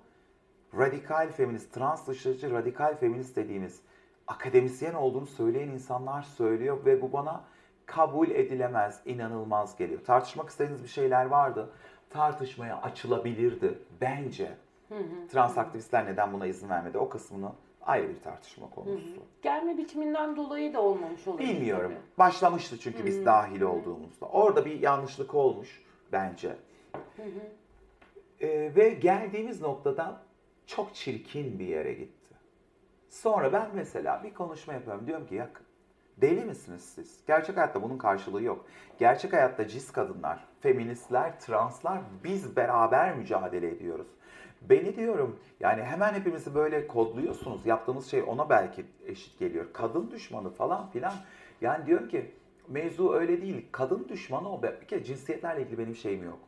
radikal 0.78 1.32
feminist, 1.32 1.74
trans 1.74 2.06
dışıcı 2.06 2.50
radikal 2.50 2.96
feminist 2.96 3.36
dediğimiz 3.36 3.80
akademisyen 4.26 4.94
olduğunu 4.94 5.26
söyleyen 5.26 5.68
insanlar 5.68 6.22
söylüyor 6.22 6.84
ve 6.84 7.02
bu 7.02 7.12
bana 7.12 7.44
kabul 7.86 8.30
edilemez, 8.30 9.00
inanılmaz 9.04 9.76
geliyor. 9.76 10.04
Tartışmak 10.04 10.48
istediğiniz 10.48 10.82
bir 10.82 10.88
şeyler 10.88 11.24
vardı. 11.24 11.70
Tartışmaya 12.10 12.82
açılabilirdi 12.82 13.78
bence. 14.00 14.56
Trans 15.28 15.58
aktivistler 15.58 16.06
neden 16.06 16.32
buna 16.32 16.46
izin 16.46 16.68
vermedi? 16.68 16.98
O 16.98 17.08
kısmını 17.08 17.52
ayrı 17.82 18.08
bir 18.08 18.20
tartışma 18.20 18.70
konusu. 18.70 19.22
Gelme 19.42 19.78
biçiminden 19.78 20.36
dolayı 20.36 20.74
da 20.74 20.82
olmamış 20.82 21.28
olabilir. 21.28 21.48
Bilmiyorum. 21.48 21.92
tabii. 21.94 22.18
Başlamıştı 22.18 22.78
çünkü 22.78 23.06
biz 23.06 23.26
dahil 23.26 23.60
olduğumuzda. 23.60 24.26
Orada 24.26 24.64
bir 24.64 24.80
yanlışlık 24.80 25.34
olmuş 25.34 25.82
bence. 26.12 26.56
Ee, 28.40 28.72
ve 28.76 28.88
geldiğimiz 28.88 29.60
noktada 29.60 30.20
çok 30.66 30.94
çirkin 30.94 31.58
bir 31.58 31.66
yere 31.66 31.92
gitti. 31.92 32.34
Sonra 33.08 33.52
ben 33.52 33.68
mesela 33.74 34.22
bir 34.22 34.34
konuşma 34.34 34.72
yapıyorum. 34.72 35.06
Diyorum 35.06 35.26
ki 35.26 35.34
ya 35.34 35.50
deli 36.16 36.44
misiniz 36.44 36.82
siz? 36.94 37.20
Gerçek 37.26 37.56
hayatta 37.56 37.82
bunun 37.82 37.98
karşılığı 37.98 38.42
yok. 38.42 38.66
Gerçek 38.98 39.32
hayatta 39.32 39.68
cis 39.68 39.92
kadınlar, 39.92 40.44
feministler, 40.60 41.40
translar 41.40 42.00
biz 42.24 42.56
beraber 42.56 43.16
mücadele 43.16 43.68
ediyoruz. 43.68 44.06
Beni 44.70 44.96
diyorum 44.96 45.38
yani 45.60 45.82
hemen 45.82 46.14
hepimizi 46.14 46.54
böyle 46.54 46.86
kodluyorsunuz. 46.86 47.66
Yaptığımız 47.66 48.06
şey 48.06 48.22
ona 48.26 48.50
belki 48.50 48.84
eşit 49.06 49.38
geliyor. 49.38 49.66
Kadın 49.72 50.10
düşmanı 50.10 50.50
falan 50.50 50.90
filan. 50.90 51.12
Yani 51.60 51.86
diyorum 51.86 52.08
ki 52.08 52.30
mevzu 52.68 53.12
öyle 53.12 53.42
değil. 53.42 53.66
Kadın 53.72 54.06
düşmanı 54.08 54.52
o. 54.52 54.62
Bir 54.62 54.86
kere 54.86 55.04
cinsiyetlerle 55.04 55.62
ilgili 55.62 55.78
benim 55.78 55.96
şeyim 55.96 56.24
yok. 56.24 56.38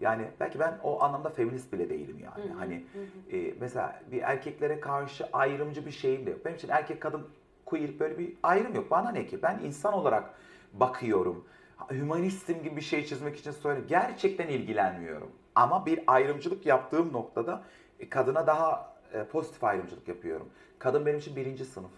Yani 0.00 0.24
belki 0.40 0.58
ben 0.58 0.78
o 0.82 1.02
anlamda 1.02 1.30
feminist 1.30 1.72
bile 1.72 1.90
değilim 1.90 2.18
yani. 2.24 2.52
Hani 2.52 2.84
e, 3.32 3.54
mesela 3.60 4.02
bir 4.12 4.22
erkeklere 4.22 4.80
karşı 4.80 5.26
ayrımcı 5.32 5.86
bir 5.86 5.90
şeyim 5.90 6.26
de 6.26 6.30
yok. 6.30 6.44
Benim 6.44 6.56
için 6.56 6.68
erkek 6.68 7.00
kadın 7.00 7.26
queer 7.64 7.98
böyle 8.00 8.18
bir 8.18 8.32
ayrım 8.42 8.74
yok. 8.74 8.90
Bana 8.90 9.10
ne 9.10 9.26
ki? 9.26 9.42
Ben 9.42 9.58
insan 9.58 9.92
olarak 9.94 10.34
bakıyorum. 10.72 11.44
Hümanistim 11.90 12.62
gibi 12.62 12.76
bir 12.76 12.80
şey 12.80 13.06
çizmek 13.06 13.36
için 13.36 13.50
söyle. 13.50 13.80
Gerçekten 13.88 14.48
ilgilenmiyorum. 14.48 15.30
Ama 15.56 15.86
bir 15.86 16.00
ayrımcılık 16.06 16.66
yaptığım 16.66 17.12
noktada 17.12 17.62
e, 18.00 18.08
kadına 18.08 18.46
daha 18.46 18.94
e, 19.12 19.24
pozitif 19.24 19.64
ayrımcılık 19.64 20.08
yapıyorum. 20.08 20.48
Kadın 20.78 21.06
benim 21.06 21.18
için 21.18 21.36
birinci 21.36 21.64
sınıf. 21.64 21.90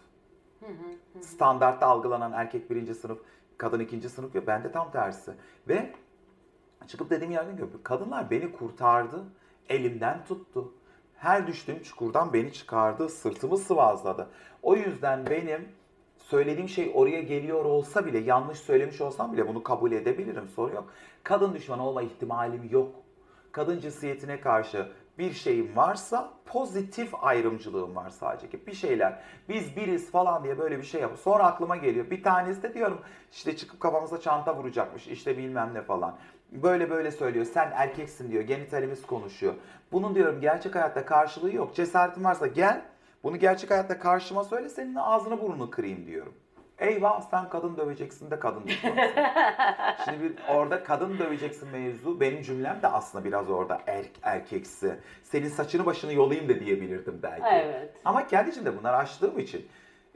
Standartta 1.20 1.86
algılanan 1.86 2.32
erkek 2.32 2.70
birinci 2.70 2.94
sınıf, 2.94 3.18
kadın 3.59 3.80
ikinci 3.80 4.09
sınıf 4.09 4.35
ya. 4.35 4.47
Ben 4.47 4.64
de 4.64 4.72
tam 4.72 4.90
tersi. 4.93 5.32
Ve 5.68 5.93
çıkıp 6.86 7.10
dediğim 7.10 7.32
yerden 7.32 7.56
görüyorum. 7.56 7.80
Kadınlar 7.85 8.30
beni 8.30 8.52
kurtardı, 8.52 9.24
elimden 9.68 10.24
tuttu. 10.24 10.72
Her 11.16 11.47
düştüğüm 11.47 11.82
çukurdan 11.82 12.32
beni 12.32 12.52
çıkardı, 12.52 13.09
sırtımı 13.09 13.59
sıvazladı. 13.59 14.28
O 14.62 14.76
yüzden 14.76 15.26
benim 15.26 15.68
söylediğim 16.18 16.68
şey 16.68 16.93
oraya 16.94 17.22
geliyor 17.22 17.64
olsa 17.64 18.06
bile, 18.06 18.18
yanlış 18.18 18.59
söylemiş 18.59 19.01
olsam 19.01 19.32
bile 19.32 19.48
bunu 19.48 19.62
kabul 19.62 19.93
edebilirim, 19.93 20.48
sorun 20.48 20.74
yok. 20.74 20.93
Kadın 21.22 21.55
düşmanı 21.55 21.86
olma 21.86 22.02
ihtimalim 22.02 22.68
yok. 22.70 22.90
Kadın 23.52 23.80
cinsiyetine 23.80 24.40
karşı 24.40 24.88
bir 25.18 25.32
şeyim 25.32 25.76
varsa 25.76 26.32
pozitif 26.46 27.24
ayrımcılığım 27.24 27.96
var 27.96 28.10
sadece 28.10 28.50
ki 28.50 28.66
bir 28.66 28.74
şeyler 28.74 29.22
biz 29.48 29.76
biriz 29.76 30.10
falan 30.10 30.44
diye 30.44 30.58
böyle 30.58 30.78
bir 30.78 30.82
şey 30.82 31.00
yapıp 31.00 31.18
sonra 31.18 31.44
aklıma 31.44 31.76
geliyor. 31.76 32.10
Bir 32.10 32.22
tanesi 32.22 32.62
de 32.62 32.74
diyorum 32.74 33.00
işte 33.32 33.56
çıkıp 33.56 33.80
kafamıza 33.80 34.20
çanta 34.20 34.56
vuracakmış 34.56 35.08
işte 35.08 35.38
bilmem 35.38 35.70
ne 35.74 35.82
falan. 35.82 36.16
Böyle 36.52 36.90
böyle 36.90 37.10
söylüyor 37.10 37.44
sen 37.44 37.72
erkeksin 37.74 38.30
diyor 38.30 38.42
genitalimiz 38.42 39.06
konuşuyor. 39.06 39.54
Bunun 39.92 40.14
diyorum 40.14 40.40
gerçek 40.40 40.74
hayatta 40.74 41.04
karşılığı 41.04 41.54
yok. 41.54 41.74
Cesaretin 41.74 42.24
varsa 42.24 42.46
gel 42.46 42.82
bunu 43.22 43.36
gerçek 43.36 43.70
hayatta 43.70 43.98
karşıma 43.98 44.44
söyle 44.44 44.68
senin 44.68 44.94
ağzını 44.94 45.40
burnunu 45.40 45.70
kırayım 45.70 46.06
diyorum. 46.06 46.34
Eyvah 46.78 47.20
sen 47.20 47.48
kadın 47.48 47.76
döveceksin 47.76 48.30
de 48.30 48.38
kadın 48.38 48.66
düşmanısın. 48.66 49.02
Şimdi 50.05 50.22
bir 50.22 50.34
orada 50.48 50.84
kadın 50.84 51.18
döveceksin 51.18 51.68
mevzu. 51.68 52.20
Benim 52.20 52.42
cümlem 52.42 52.82
de 52.82 52.88
aslında 52.88 53.24
biraz 53.24 53.50
orada 53.50 53.80
er, 53.86 54.05
erkeksi. 54.22 54.96
Senin 55.22 55.48
saçını 55.48 55.86
başını 55.86 56.12
yolayım 56.12 56.48
da 56.48 56.60
diyebilirdim 56.60 57.20
belki. 57.22 57.46
Evet. 57.46 57.94
Ama 58.05 58.26
kendi 58.26 58.50
içimde 58.50 58.78
bunları 58.78 58.96
açtığım 58.96 59.38
için 59.38 59.68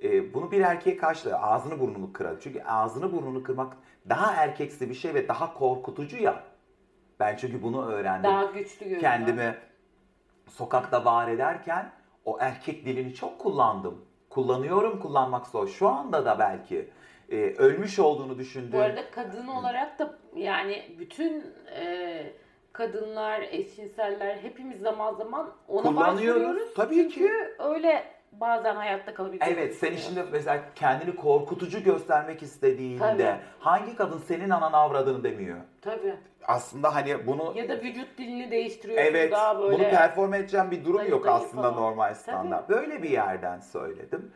e, 0.02 0.34
bunu 0.34 0.50
bir 0.50 0.60
erkeğe 0.60 0.96
karşı 0.96 1.36
ağzını 1.36 1.80
burnunu 1.80 2.12
kırar. 2.12 2.34
Çünkü 2.40 2.62
ağzını 2.62 3.12
burnunu 3.12 3.42
kırmak 3.42 3.76
daha 4.08 4.32
erkeksi 4.34 4.90
bir 4.90 4.94
şey 4.94 5.14
ve 5.14 5.28
daha 5.28 5.54
korkutucu 5.54 6.16
ya. 6.16 6.44
Ben 7.20 7.36
çünkü 7.36 7.62
bunu 7.62 7.86
öğrendim. 7.86 8.30
Daha 8.30 8.44
güçlü 8.44 8.78
görünüyor. 8.78 9.00
Kendimi 9.00 9.56
sokakta 10.48 11.04
var 11.04 11.28
ederken 11.28 11.92
o 12.24 12.38
erkek 12.40 12.86
dilini 12.86 13.14
çok 13.14 13.38
kullandım. 13.38 14.04
Kullanıyorum 14.34 15.00
kullanmak 15.00 15.46
zor. 15.46 15.68
Şu 15.68 15.88
anda 15.88 16.24
da 16.24 16.38
belki 16.38 16.88
e, 17.30 17.36
ölmüş 17.36 17.98
olduğunu 17.98 18.38
düşündüğüm. 18.38 18.72
Bu 18.72 18.82
arada 18.82 19.10
kadın 19.10 19.46
olarak 19.46 19.98
da 19.98 20.18
yani 20.36 20.96
bütün 20.98 21.44
e, 21.80 22.32
kadınlar, 22.72 23.40
eşcinseller 23.40 24.36
hepimiz 24.36 24.80
zaman 24.80 25.14
zaman 25.14 25.50
ona 25.68 25.82
Kullanıyoruz, 25.82 26.74
tabii 26.74 26.94
Çünkü 26.94 27.14
ki. 27.14 27.30
öyle 27.58 28.04
bazen 28.32 28.74
hayatta 28.76 29.14
kalabileceğimiz 29.14 29.58
Evet 29.62 29.74
sen 29.76 29.92
düşünüyor. 29.92 30.24
şimdi 30.24 30.32
mesela 30.32 30.62
kendini 30.74 31.16
korkutucu 31.16 31.82
göstermek 31.84 32.42
istediğinde 32.42 32.98
Tabii. 32.98 33.36
hangi 33.58 33.96
kadın 33.96 34.18
senin 34.18 34.50
anan 34.50 34.72
avradını 34.72 35.24
demiyor. 35.24 35.58
Tabii. 35.80 36.14
Aslında 36.46 36.94
hani 36.94 37.26
bunu 37.26 37.52
Ya 37.56 37.68
da 37.68 37.76
vücut 37.80 38.18
dilini 38.18 38.50
değiştiriyorsun 38.50 39.06
evet 39.06 39.32
daha 39.32 39.58
böyle. 39.60 39.72
bunu 39.78 39.82
perform 39.90 40.34
edeceğim 40.34 40.70
bir 40.70 40.84
durum 40.84 41.10
yok 41.10 41.26
aslında 41.28 41.62
falan. 41.62 41.76
normal 41.82 42.14
standart. 42.14 42.68
Böyle 42.68 43.02
bir 43.02 43.10
yerden 43.10 43.60
söyledim. 43.60 44.30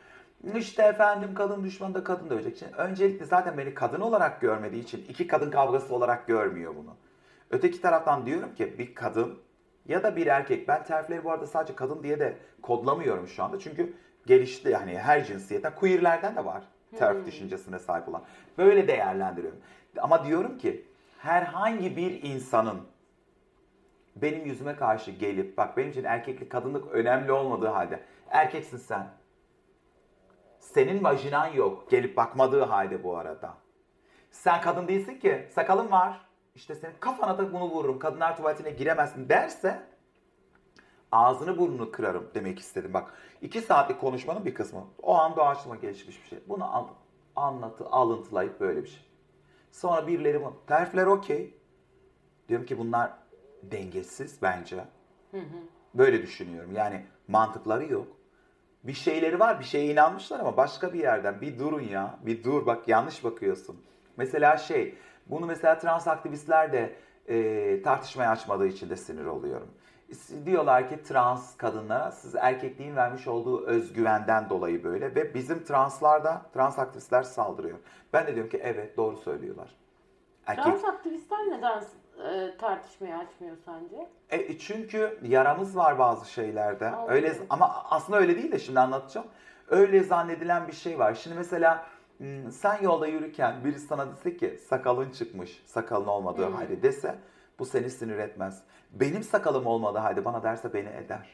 İşte 0.57 0.83
efendim 0.83 1.35
kadın 1.35 1.65
düşmanı 1.65 1.95
da 1.95 2.05
kadın 2.05 2.31
dövecek. 2.31 2.57
Şimdi 2.59 2.73
öncelikle 2.77 3.25
zaten 3.25 3.59
beni 3.59 3.75
kadın 3.75 4.01
olarak 4.01 4.41
görmediği 4.41 4.83
için 4.83 5.05
iki 5.09 5.27
kadın 5.27 5.51
kavgası 5.51 5.95
olarak 5.95 6.27
görmüyor 6.27 6.75
bunu. 6.77 6.95
Öteki 7.51 7.81
taraftan 7.81 8.27
diyorum 8.27 8.55
ki 8.55 8.79
bir 8.79 8.95
kadın 8.95 9.39
ya 9.89 10.03
da 10.03 10.17
bir 10.17 10.27
erkek 10.27 10.69
ben 10.69 10.85
terfleri 10.85 11.25
bu 11.25 11.31
arada 11.31 11.47
sadece 11.47 11.75
kadın 11.75 12.03
diye 12.03 12.21
de 12.21 12.37
kodlamıyorum 12.63 13.29
şu 13.29 13.45
anda. 13.45 13.59
Çünkü 13.59 13.93
gelişti 14.27 14.69
yani 14.69 14.99
her 14.99 15.25
cinsiyetten 15.25 15.75
queerlerden 15.75 16.37
de 16.37 16.45
var 16.45 16.63
terf 16.99 17.27
düşüncesine 17.27 17.79
sahip 17.79 18.09
olan. 18.09 18.23
Böyle 18.59 18.89
değerlendiriyorum. 18.89 19.59
Ama 19.99 20.25
diyorum 20.25 20.59
ki 20.59 20.87
herhangi 21.19 21.97
bir 21.97 22.23
insanın 22.23 22.81
benim 24.17 24.47
yüzüme 24.47 24.77
karşı 24.77 25.11
gelip 25.11 25.57
bak 25.57 25.77
benim 25.77 25.91
için 25.91 26.05
erkeklik 26.05 26.53
kadınlık 26.53 26.93
önemli 26.93 27.33
olmadığı 27.33 27.69
halde 27.69 28.01
erkeksin 28.31 28.77
sen. 28.77 29.07
Senin 30.59 31.05
vajinan 31.05 31.47
yok 31.47 31.91
gelip 31.91 32.17
bakmadığı 32.17 32.63
halde 32.63 33.05
bu 33.05 33.17
arada. 33.17 33.55
Sen 34.31 34.61
kadın 34.61 34.89
değilsin 34.89 35.19
ki 35.19 35.49
sakalın 35.51 35.91
var. 35.91 36.27
İşte 36.57 36.75
senin 36.75 36.95
kafana 37.01 37.39
da 37.39 37.53
bunu 37.53 37.65
vururum. 37.65 37.99
Kadınlar 37.99 38.37
tuvaletine 38.37 38.71
giremezsin 38.71 39.29
derse 39.29 39.83
ağzını 41.13 41.59
burnunu 41.59 41.93
kırarım 41.93 42.31
demek 42.35 42.59
istedim. 42.59 42.95
Bak 42.95 43.15
iki 43.43 43.61
saatlik 43.61 44.01
konuşmanın 44.01 44.45
bir 44.45 44.55
kısmı. 44.55 44.85
O 45.03 45.15
an 45.15 45.37
doğaçlama 45.37 45.77
gelişmiş 45.77 46.23
bir 46.23 46.29
şey. 46.29 46.39
Bunu 46.49 46.77
an- 46.77 46.89
anlatı, 47.37 47.87
alıntılayıp 47.87 48.61
böyle 48.61 48.83
bir 48.83 48.89
şey. 48.89 49.03
Sonra 49.73 50.07
birileri 50.07 50.41
bunu. 50.41 50.55
Terfler 50.67 51.07
okey. 51.07 51.55
Diyorum 52.49 52.67
ki 52.67 52.79
bunlar 52.79 53.13
dengesiz 53.63 54.43
bence. 54.43 54.85
Böyle 55.95 56.23
düşünüyorum. 56.23 56.73
Yani 56.75 57.07
mantıkları 57.29 57.93
yok. 57.93 58.07
Bir 58.85 58.93
şeyleri 58.93 59.41
var, 59.41 59.61
bir 59.61 59.65
şeye 59.65 59.93
inanmışlar 59.93 60.41
ama 60.41 60.57
başka 60.57 60.93
bir 60.93 60.99
yerden. 60.99 61.41
Bir 61.41 61.59
durun 61.59 61.81
ya, 61.81 62.19
bir 62.27 62.45
dur 62.45 62.67
bak 62.67 62.89
yanlış 62.89 63.25
bakıyorsun. 63.25 63.83
Mesela 64.17 64.57
şey, 64.57 64.95
bunu 65.27 65.47
mesela 65.47 65.79
trans 65.79 66.09
aktivistler 66.09 66.73
de 66.73 66.97
e, 67.29 67.83
tartışmaya 67.83 68.31
açmadığı 68.31 68.67
için 68.67 68.91
de 68.91 68.97
sinir 68.97 69.27
oluyorum. 69.27 69.69
Diyorlar 70.45 70.89
ki 70.89 71.03
trans 71.03 71.57
kadınlara 71.57 72.11
siz 72.11 72.35
erkekliğin 72.35 72.97
vermiş 72.97 73.29
olduğu 73.29 73.67
özgüvenden 73.67 74.51
dolayı 74.51 74.85
böyle 74.85 75.15
ve 75.15 75.35
bizim 75.35 75.65
translarda 75.65 76.43
trans 76.55 76.79
aktivistler 76.79 77.23
saldırıyor. 77.23 77.79
Ben 78.13 78.27
de 78.27 78.35
diyorum 78.35 78.51
ki 78.51 78.61
evet 78.63 78.97
doğru 78.97 79.17
söylüyorlar. 79.17 79.69
Erkek, 80.47 80.65
Trans 80.65 80.85
aktivistler 80.85 81.39
neden 81.39 81.83
e, 82.25 82.57
tartışmayı 82.57 83.17
açmıyor 83.17 83.57
sence? 83.65 84.09
E, 84.31 84.59
çünkü 84.59 85.19
yaramız 85.23 85.77
var 85.77 85.99
bazı 85.99 86.31
şeylerde. 86.31 86.91
Allah 86.91 87.13
Öyle 87.13 87.37
ama 87.51 87.85
aslında 87.91 88.19
öyle 88.19 88.37
değil 88.37 88.53
de 88.53 88.59
şimdi 88.59 88.81
anlatacağım. 88.81 89.27
Öyle 89.69 90.03
zannedilen 90.03 90.69
bir 90.69 90.73
şey 90.73 90.99
var. 90.99 91.15
Şimdi 91.15 91.37
mesela 91.37 91.87
sen 92.51 92.83
yolda 92.83 93.07
yürürken 93.07 93.65
birisi 93.65 93.87
sana 93.87 94.11
dese 94.11 94.37
ki 94.37 94.59
sakalın 94.69 95.11
çıkmış, 95.11 95.63
sakalın 95.67 96.07
olmadığı 96.07 96.45
halde 96.45 96.83
dese 96.83 97.19
bu 97.59 97.67
seni 97.67 97.91
sinir 97.91 98.19
etmez. 98.19 98.63
Benim 98.93 99.23
sakalım 99.23 99.67
olmadığı 99.67 99.99
halde 99.99 100.25
bana 100.25 100.43
derse 100.43 100.75
beni 100.75 100.89
eder. 100.89 101.29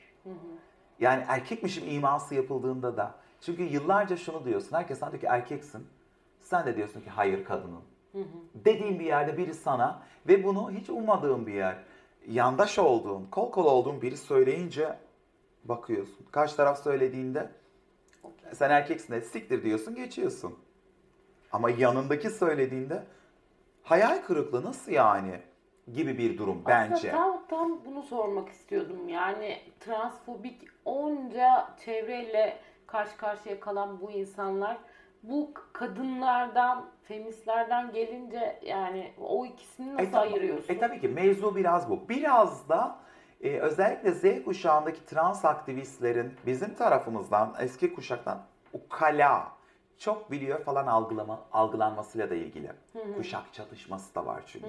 Yani 1.00 1.24
erkekmişim 1.28 1.88
iması 1.90 2.34
yapıldığında 2.34 2.96
da. 2.96 3.14
Çünkü 3.40 3.62
yıllarca 3.62 4.16
şunu 4.16 4.44
diyorsun. 4.44 4.76
Herkes 4.76 4.98
sana 4.98 5.10
diyor 5.10 5.20
ki 5.20 5.26
erkeksin. 5.26 5.86
Sen 6.40 6.66
de 6.66 6.76
diyorsun 6.76 7.00
ki 7.00 7.10
hayır 7.10 7.44
kadınım. 7.44 7.82
Dediğin 8.54 8.98
bir 8.98 9.04
yerde 9.04 9.38
biri 9.38 9.54
sana 9.54 10.02
ve 10.28 10.44
bunu 10.44 10.70
hiç 10.70 10.90
ummadığın 10.90 11.46
bir 11.46 11.54
yer. 11.54 11.76
Yandaş 12.28 12.78
olduğun, 12.78 13.26
kol 13.30 13.50
kol 13.50 13.64
olduğun 13.64 14.02
biri 14.02 14.16
söyleyince 14.16 14.98
bakıyorsun. 15.64 16.26
Karşı 16.30 16.56
taraf 16.56 16.82
söylediğinde 16.82 17.50
sen 18.52 18.70
erkeksin 18.70 19.12
de 19.12 19.20
siktir 19.20 19.62
diyorsun 19.62 19.94
geçiyorsun. 19.94 20.58
Ama 21.52 21.70
yanındaki 21.70 22.30
söylediğinde 22.30 23.02
hayal 23.82 24.18
kırıklığı 24.22 24.64
nasıl 24.64 24.92
yani 24.92 25.40
gibi 25.92 26.18
bir 26.18 26.38
durum 26.38 26.62
bence. 26.66 26.94
Aslında 26.94 27.12
tam, 27.16 27.42
tam 27.48 27.84
bunu 27.84 28.02
sormak 28.02 28.48
istiyordum. 28.48 29.08
Yani 29.08 29.58
transfobik 29.80 30.68
onca 30.84 31.68
çevreyle 31.84 32.58
karşı 32.86 33.16
karşıya 33.16 33.60
kalan 33.60 34.00
bu 34.00 34.10
insanlar 34.10 34.78
bu 35.22 35.50
kadınlardan, 35.72 36.84
feministlerden 37.02 37.92
gelince 37.92 38.58
yani 38.62 39.12
o 39.20 39.46
ikisini 39.46 39.92
nasıl 39.94 40.02
E, 40.06 40.10
tamam. 40.10 40.28
ayırıyorsun? 40.32 40.74
E 40.74 40.78
tabii 40.78 41.00
ki 41.00 41.08
mevzu 41.08 41.56
biraz 41.56 41.90
bu. 41.90 42.08
Biraz 42.08 42.68
da 42.68 42.98
e, 43.40 43.58
özellikle 43.58 44.12
Z 44.12 44.44
kuşağındaki 44.44 45.06
trans 45.06 45.44
aktivistlerin 45.44 46.34
bizim 46.46 46.74
tarafımızdan, 46.74 47.54
eski 47.60 47.94
kuşaktan 47.94 48.42
ukala, 48.72 49.52
çok 50.04 50.30
biliyor 50.30 50.64
falan 50.64 50.86
algılama, 50.86 51.44
algılanmasıyla 51.52 52.30
da 52.30 52.34
ilgili. 52.34 52.70
Kuşak 53.16 53.52
çatışması 53.52 54.14
da 54.14 54.26
var 54.26 54.42
çünkü. 54.46 54.66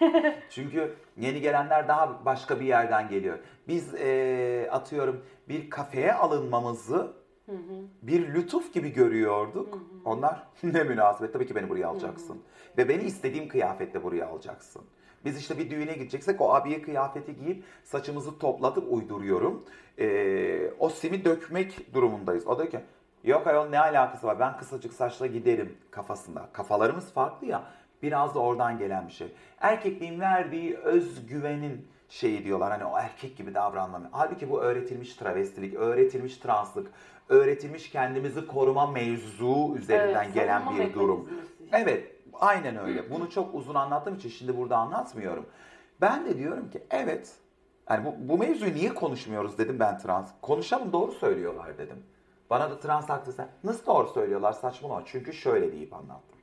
çünkü 0.50 0.94
yeni 1.16 1.40
gelenler 1.40 1.88
daha 1.88 2.24
başka 2.24 2.60
bir 2.60 2.64
yerden 2.64 3.08
geliyor. 3.08 3.38
Biz 3.68 3.94
e, 3.94 4.68
atıyorum 4.72 5.24
bir 5.48 5.70
kafeye 5.70 6.14
alınmamızı 6.14 7.12
bir 8.02 8.34
lütuf 8.34 8.74
gibi 8.74 8.92
görüyorduk. 8.92 9.78
Onlar 10.04 10.46
ne 10.62 10.84
münasebet 10.84 11.32
tabii 11.32 11.46
ki 11.46 11.54
beni 11.54 11.68
buraya 11.68 11.88
alacaksın. 11.88 12.42
Ve 12.78 12.88
beni 12.88 13.02
istediğim 13.02 13.48
kıyafetle 13.48 14.02
buraya 14.02 14.26
alacaksın. 14.26 14.82
Biz 15.24 15.38
işte 15.38 15.58
bir 15.58 15.70
düğüne 15.70 15.92
gideceksek 15.92 16.40
o 16.40 16.54
abiye 16.54 16.82
kıyafeti 16.82 17.36
giyip 17.36 17.64
saçımızı 17.84 18.38
toplatıp 18.38 18.92
uyduruyorum. 18.92 19.64
Ee, 19.98 20.70
o 20.78 20.88
simi 20.88 21.24
dökmek 21.24 21.94
durumundayız. 21.94 22.46
O 22.46 22.58
da 22.58 22.68
ki 22.68 22.80
yok 23.26 23.46
ayol 23.46 23.68
ne 23.68 23.80
alakası 23.80 24.26
var 24.26 24.40
ben 24.40 24.56
kısacık 24.56 24.92
saçla 24.92 25.26
giderim 25.26 25.76
kafasında. 25.90 26.48
Kafalarımız 26.52 27.12
farklı 27.12 27.46
ya 27.46 27.62
biraz 28.02 28.34
da 28.34 28.38
oradan 28.38 28.78
gelen 28.78 29.08
bir 29.08 29.12
şey. 29.12 29.32
Erkekliğin 29.60 30.20
verdiği 30.20 30.76
özgüvenin 30.76 31.88
şeyi 32.08 32.44
diyorlar 32.44 32.70
hani 32.70 32.84
o 32.84 32.98
erkek 32.98 33.36
gibi 33.36 33.54
davranmam. 33.54 34.02
Halbuki 34.10 34.50
bu 34.50 34.62
öğretilmiş 34.62 35.14
travestilik, 35.14 35.74
öğretilmiş 35.74 36.36
translık, 36.36 36.90
öğretilmiş 37.28 37.90
kendimizi 37.90 38.46
koruma 38.46 38.86
mevzu 38.86 39.74
üzerinden 39.76 40.24
Evet, 40.24 40.34
gelen 40.34 40.62
bir 40.78 40.94
durum. 40.94 41.28
işte. 41.62 41.76
Evet, 41.82 42.12
aynen 42.32 42.76
öyle. 42.76 43.10
Bunu 43.10 43.30
çok 43.30 43.54
uzun 43.54 43.74
anlattığım 43.74 44.14
için 44.14 44.28
şimdi 44.28 44.56
burada 44.56 44.76
anlatmıyorum. 44.76 45.46
Ben 46.00 46.26
de 46.26 46.38
diyorum 46.38 46.70
ki 46.70 46.82
evet, 46.90 47.34
yani 47.90 48.04
bu, 48.04 48.14
bu 48.28 48.38
mevzuyu 48.38 48.74
niye 48.74 48.94
konuşmuyoruz 48.94 49.58
dedim 49.58 49.80
ben 49.80 49.98
trans. 49.98 50.30
Konuşalım 50.42 50.92
doğru 50.92 51.12
söylüyorlar 51.12 51.78
dedim. 51.78 52.02
Bana 52.50 52.70
da 52.70 52.80
trans 52.80 53.10
aktivistler 53.10 53.46
nasıl 53.64 53.86
doğru 53.86 54.08
söylüyorlar 54.08 54.52
saçmalama 54.52 55.02
çünkü 55.06 55.32
şöyle 55.32 55.72
deyip 55.72 55.94
anlattım. 55.94 56.38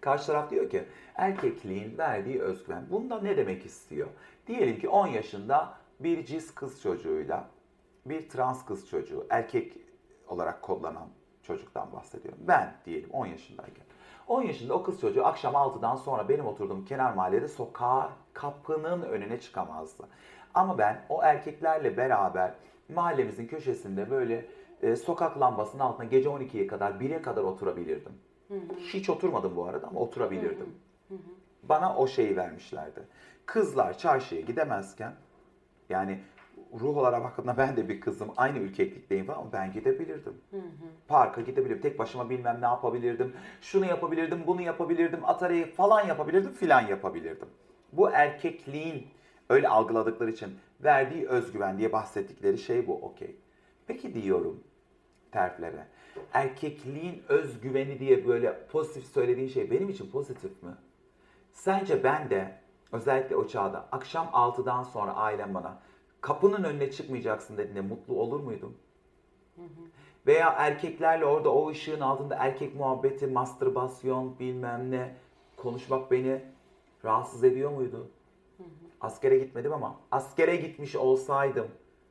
Karşı 0.00 0.26
taraf 0.26 0.50
diyor 0.50 0.70
ki 0.70 0.84
erkekliğin 1.14 1.98
verdiği 1.98 2.42
özgüven. 2.42 2.86
Bunda 2.90 3.20
ne 3.20 3.36
demek 3.36 3.66
istiyor? 3.66 4.08
Diyelim 4.46 4.78
ki 4.78 4.88
10 4.88 5.06
yaşında 5.06 5.74
bir 6.00 6.24
cis 6.24 6.54
kız 6.54 6.82
çocuğuyla 6.82 7.48
bir 8.06 8.28
trans 8.28 8.64
kız 8.64 8.88
çocuğu 8.88 9.26
erkek 9.30 9.76
olarak 10.28 10.62
kodlanan 10.62 11.08
çocuktan 11.42 11.92
bahsediyorum. 11.92 12.38
Ben 12.42 12.74
diyelim 12.84 13.10
10 13.10 13.26
yaşındayken. 13.26 13.84
10 14.28 14.42
yaşında 14.42 14.74
o 14.74 14.82
kız 14.82 15.00
çocuğu 15.00 15.26
akşam 15.26 15.54
6'dan 15.54 15.96
sonra 15.96 16.28
benim 16.28 16.46
oturduğum 16.46 16.84
kenar 16.84 17.12
mahallede 17.12 17.48
sokağa 17.48 18.12
kapının 18.32 19.02
önüne 19.02 19.40
çıkamazdı. 19.40 20.08
Ama 20.54 20.78
ben 20.78 21.02
o 21.08 21.22
erkeklerle 21.22 21.96
beraber 21.96 22.54
mahallemizin 22.94 23.46
köşesinde 23.46 24.10
böyle 24.10 24.46
e, 24.82 24.96
sokak 24.96 25.40
lambasının 25.40 25.82
altına 25.82 26.06
gece 26.06 26.28
12'ye 26.28 26.66
kadar 26.66 26.92
1'e 26.92 27.22
kadar 27.22 27.42
oturabilirdim. 27.42 28.12
Hiç 28.78 29.10
oturmadım 29.10 29.56
bu 29.56 29.64
arada 29.66 29.86
ama 29.88 30.00
oturabilirdim. 30.00 30.74
Bana 31.62 31.96
o 31.96 32.06
şeyi 32.06 32.36
vermişlerdi. 32.36 33.00
Kızlar 33.46 33.98
çarşıya 33.98 34.40
gidemezken 34.40 35.12
yani 35.88 36.20
ruh 36.80 36.96
olarak 36.96 37.24
bakıldığında 37.24 37.56
ben 37.58 37.76
de 37.76 37.88
bir 37.88 38.00
kızım. 38.00 38.30
Aynı 38.36 38.58
ülkeklikteyim 38.58 39.30
ama 39.30 39.52
ben 39.52 39.72
gidebilirdim. 39.72 40.34
Parka 41.08 41.40
gidebilirdim. 41.40 41.80
Tek 41.80 41.98
başıma 41.98 42.30
bilmem 42.30 42.58
ne 42.60 42.64
yapabilirdim. 42.66 43.32
Şunu 43.60 43.86
yapabilirdim, 43.86 44.46
bunu 44.46 44.62
yapabilirdim. 44.62 45.20
Atari'yi 45.24 45.66
falan 45.66 46.06
yapabilirdim, 46.06 46.52
filan 46.52 46.80
yapabilirdim. 46.80 47.48
Bu 47.92 48.10
erkekliğin 48.10 49.06
öyle 49.48 49.68
algıladıkları 49.68 50.30
için 50.30 50.58
verdiği 50.84 51.28
özgüven 51.28 51.78
diye 51.78 51.92
bahsettikleri 51.92 52.58
şey 52.58 52.86
bu. 52.86 52.94
Okey. 52.94 53.36
Peki 53.86 54.14
diyorum 54.14 54.60
terflere. 55.32 55.86
Erkekliğin 56.32 57.22
özgüveni 57.28 57.98
diye 57.98 58.28
böyle 58.28 58.66
pozitif 58.66 59.04
söylediğin 59.04 59.48
şey 59.48 59.70
benim 59.70 59.88
için 59.88 60.10
pozitif 60.10 60.62
mi? 60.62 60.70
Sence 61.52 62.04
ben 62.04 62.30
de 62.30 62.58
özellikle 62.92 63.36
o 63.36 63.48
çağda 63.48 63.88
akşam 63.92 64.26
6'dan 64.26 64.82
sonra 64.82 65.14
ailem 65.14 65.54
bana 65.54 65.78
kapının 66.20 66.64
önüne 66.64 66.90
çıkmayacaksın 66.90 67.56
dediğinde 67.56 67.80
mutlu 67.80 68.20
olur 68.20 68.40
muydum? 68.40 68.76
Veya 70.26 70.48
erkeklerle 70.48 71.24
orada 71.24 71.52
o 71.52 71.68
ışığın 71.70 72.00
altında 72.00 72.34
erkek 72.34 72.74
muhabbeti, 72.74 73.26
mastürbasyon 73.26 74.38
bilmem 74.38 74.90
ne 74.90 75.16
konuşmak 75.56 76.10
beni 76.10 76.40
rahatsız 77.04 77.44
ediyor 77.44 77.70
muydu? 77.70 78.10
Askere 79.00 79.38
gitmedim 79.38 79.72
ama 79.72 79.96
askere 80.10 80.56
gitmiş 80.56 80.96
olsaydım 80.96 81.66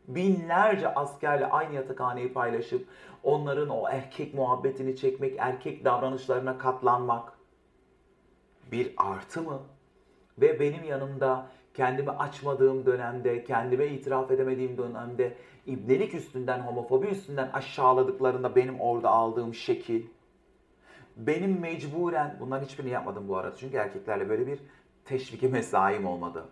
binlerce 0.07 0.93
askerle 0.93 1.45
aynı 1.45 1.73
yatakhaneyi 1.73 2.33
paylaşıp 2.33 2.87
onların 3.23 3.69
o 3.69 3.89
erkek 3.89 4.33
muhabbetini 4.33 4.95
çekmek, 4.95 5.35
erkek 5.39 5.85
davranışlarına 5.85 6.57
katlanmak 6.57 7.33
bir 8.71 8.93
artı 8.97 9.41
mı? 9.41 9.59
Ve 10.37 10.59
benim 10.59 10.83
yanımda 10.83 11.47
kendimi 11.73 12.11
açmadığım 12.11 12.85
dönemde, 12.85 13.43
kendime 13.43 13.87
itiraf 13.87 14.31
edemediğim 14.31 14.77
dönemde 14.77 15.35
ibnelik 15.65 16.13
üstünden, 16.13 16.59
homofobi 16.59 17.07
üstünden 17.07 17.49
aşağıladıklarında 17.53 18.55
benim 18.55 18.79
orada 18.79 19.09
aldığım 19.09 19.53
şekil, 19.53 20.05
benim 21.17 21.59
mecburen, 21.59 22.37
bunların 22.39 22.65
hiçbirini 22.65 22.91
yapmadım 22.91 23.27
bu 23.27 23.37
arada 23.37 23.55
çünkü 23.55 23.77
erkeklerle 23.77 24.29
böyle 24.29 24.47
bir 24.47 24.59
teşviki 25.05 25.47
mesaim 25.57 26.05
olmadı. 26.05 26.45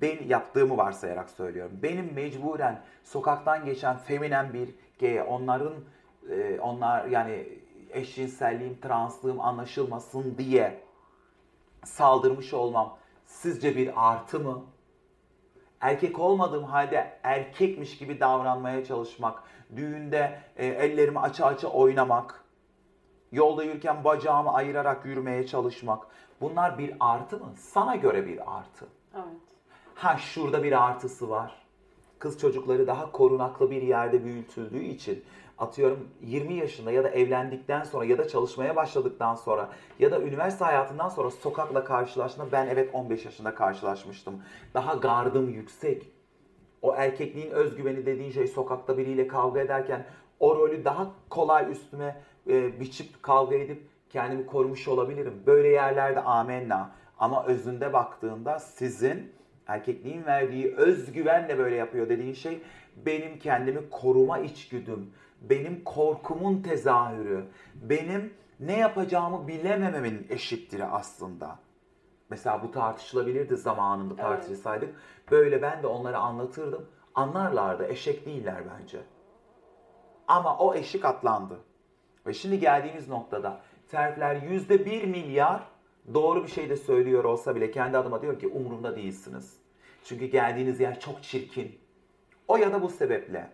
Ben 0.00 0.28
yaptığımı 0.28 0.76
varsayarak 0.76 1.30
söylüyorum. 1.30 1.78
Benim 1.82 2.14
mecburen 2.14 2.82
sokaktan 3.04 3.64
geçen 3.64 3.96
feminen 3.96 4.52
bir 4.52 4.74
gay, 5.00 5.22
onların 5.28 5.74
e, 6.30 6.60
onlar 6.60 7.04
yani 7.04 7.48
eşcinselliğim, 7.90 8.80
translığım 8.80 9.40
anlaşılmasın 9.40 10.34
diye 10.38 10.80
saldırmış 11.84 12.54
olmam 12.54 12.96
sizce 13.26 13.76
bir 13.76 14.10
artı 14.10 14.40
mı? 14.40 14.64
Erkek 15.80 16.18
olmadığım 16.18 16.64
halde 16.64 17.18
erkekmiş 17.22 17.98
gibi 17.98 18.20
davranmaya 18.20 18.84
çalışmak, 18.84 19.42
düğünde 19.76 20.40
e, 20.56 20.66
ellerimi 20.66 21.18
açı 21.18 21.46
açı 21.46 21.68
oynamak, 21.68 22.44
yolda 23.32 23.64
yürürken 23.64 24.04
bacağımı 24.04 24.52
ayırarak 24.52 25.06
yürümeye 25.06 25.46
çalışmak. 25.46 26.06
Bunlar 26.40 26.78
bir 26.78 26.94
artı 27.00 27.38
mı? 27.38 27.52
Sana 27.56 27.96
göre 27.96 28.26
bir 28.26 28.56
artı. 28.56 28.86
Evet. 29.14 29.51
Ha 30.02 30.16
şurada 30.18 30.62
bir 30.62 30.88
artısı 30.88 31.30
var. 31.30 31.52
Kız 32.18 32.38
çocukları 32.38 32.86
daha 32.86 33.12
korunaklı 33.12 33.70
bir 33.70 33.82
yerde 33.82 34.24
büyütüldüğü 34.24 34.82
için 34.82 35.24
atıyorum 35.58 36.08
20 36.22 36.54
yaşında 36.54 36.90
ya 36.90 37.04
da 37.04 37.08
evlendikten 37.08 37.84
sonra 37.84 38.04
ya 38.04 38.18
da 38.18 38.28
çalışmaya 38.28 38.76
başladıktan 38.76 39.34
sonra 39.34 39.68
ya 39.98 40.10
da 40.10 40.20
üniversite 40.20 40.64
hayatından 40.64 41.08
sonra 41.08 41.30
sokakla 41.30 41.84
karşılaştığında 41.84 42.52
ben 42.52 42.66
evet 42.66 42.90
15 42.92 43.24
yaşında 43.24 43.54
karşılaşmıştım. 43.54 44.42
Daha 44.74 44.94
gardım 44.94 45.48
yüksek. 45.48 46.12
O 46.82 46.94
erkekliğin 46.94 47.50
özgüveni 47.50 48.06
dediğin 48.06 48.30
şey 48.30 48.46
sokakta 48.46 48.98
biriyle 48.98 49.26
kavga 49.26 49.60
ederken 49.60 50.06
o 50.40 50.56
rolü 50.56 50.84
daha 50.84 51.10
kolay 51.30 51.72
üstüme 51.72 52.22
e, 52.48 52.80
biçip 52.80 53.22
kavga 53.22 53.56
edip 53.56 53.88
kendimi 54.10 54.46
korumuş 54.46 54.88
olabilirim. 54.88 55.42
Böyle 55.46 55.68
yerlerde 55.68 56.20
amenna. 56.20 56.90
Ama 57.18 57.46
özünde 57.46 57.92
baktığında 57.92 58.58
sizin 58.58 59.41
erkekliğin 59.66 60.24
verdiği 60.24 60.74
özgüvenle 60.74 61.58
böyle 61.58 61.76
yapıyor 61.76 62.08
dediğin 62.08 62.34
şey 62.34 62.62
benim 62.96 63.38
kendimi 63.38 63.90
koruma 63.90 64.38
içgüdüm, 64.38 65.10
benim 65.40 65.84
korkumun 65.84 66.62
tezahürü, 66.62 67.44
benim 67.74 68.34
ne 68.60 68.78
yapacağımı 68.78 69.48
bilemememin 69.48 70.26
eşittiri 70.30 70.84
aslında. 70.84 71.58
Mesela 72.30 72.62
bu 72.62 72.70
tartışılabilirdi 72.70 73.56
zamanında 73.56 74.14
Evet. 74.14 74.22
tartışsaydık. 74.24 74.94
Böyle 75.30 75.62
ben 75.62 75.82
de 75.82 75.86
onlara 75.86 76.18
anlatırdım. 76.18 76.86
Anlarlardı. 77.14 77.86
Eşek 77.86 78.26
değiller 78.26 78.62
bence. 78.80 79.00
Ama 80.28 80.58
o 80.58 80.74
eşik 80.74 81.04
atlandı. 81.04 81.58
Ve 82.26 82.32
şimdi 82.32 82.60
geldiğimiz 82.60 83.08
noktada 83.08 83.60
terfler 83.88 84.34
yüzde 84.34 84.86
bir 84.86 85.04
milyar 85.04 85.62
doğru 86.14 86.42
bir 86.42 86.48
şey 86.50 86.70
de 86.70 86.76
söylüyor 86.76 87.24
olsa 87.24 87.56
bile 87.56 87.70
kendi 87.70 87.98
adıma 87.98 88.22
diyor 88.22 88.38
ki 88.38 88.48
umurumda 88.48 88.96
değilsiniz. 88.96 89.56
Çünkü 90.04 90.26
geldiğiniz 90.26 90.80
yer 90.80 91.00
çok 91.00 91.22
çirkin. 91.22 91.80
O 92.48 92.56
ya 92.56 92.72
da 92.72 92.82
bu 92.82 92.88
sebeple 92.88 93.50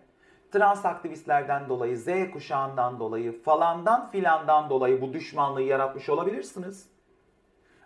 trans 0.51 0.85
aktivistlerden 0.85 1.69
dolayı, 1.69 1.97
Z 1.97 2.07
kuşağından 2.33 2.99
dolayı, 2.99 3.41
falandan 3.41 4.11
filandan 4.11 4.69
dolayı 4.69 5.01
bu 5.01 5.13
düşmanlığı 5.13 5.61
yaratmış 5.61 6.09
olabilirsiniz. 6.09 6.89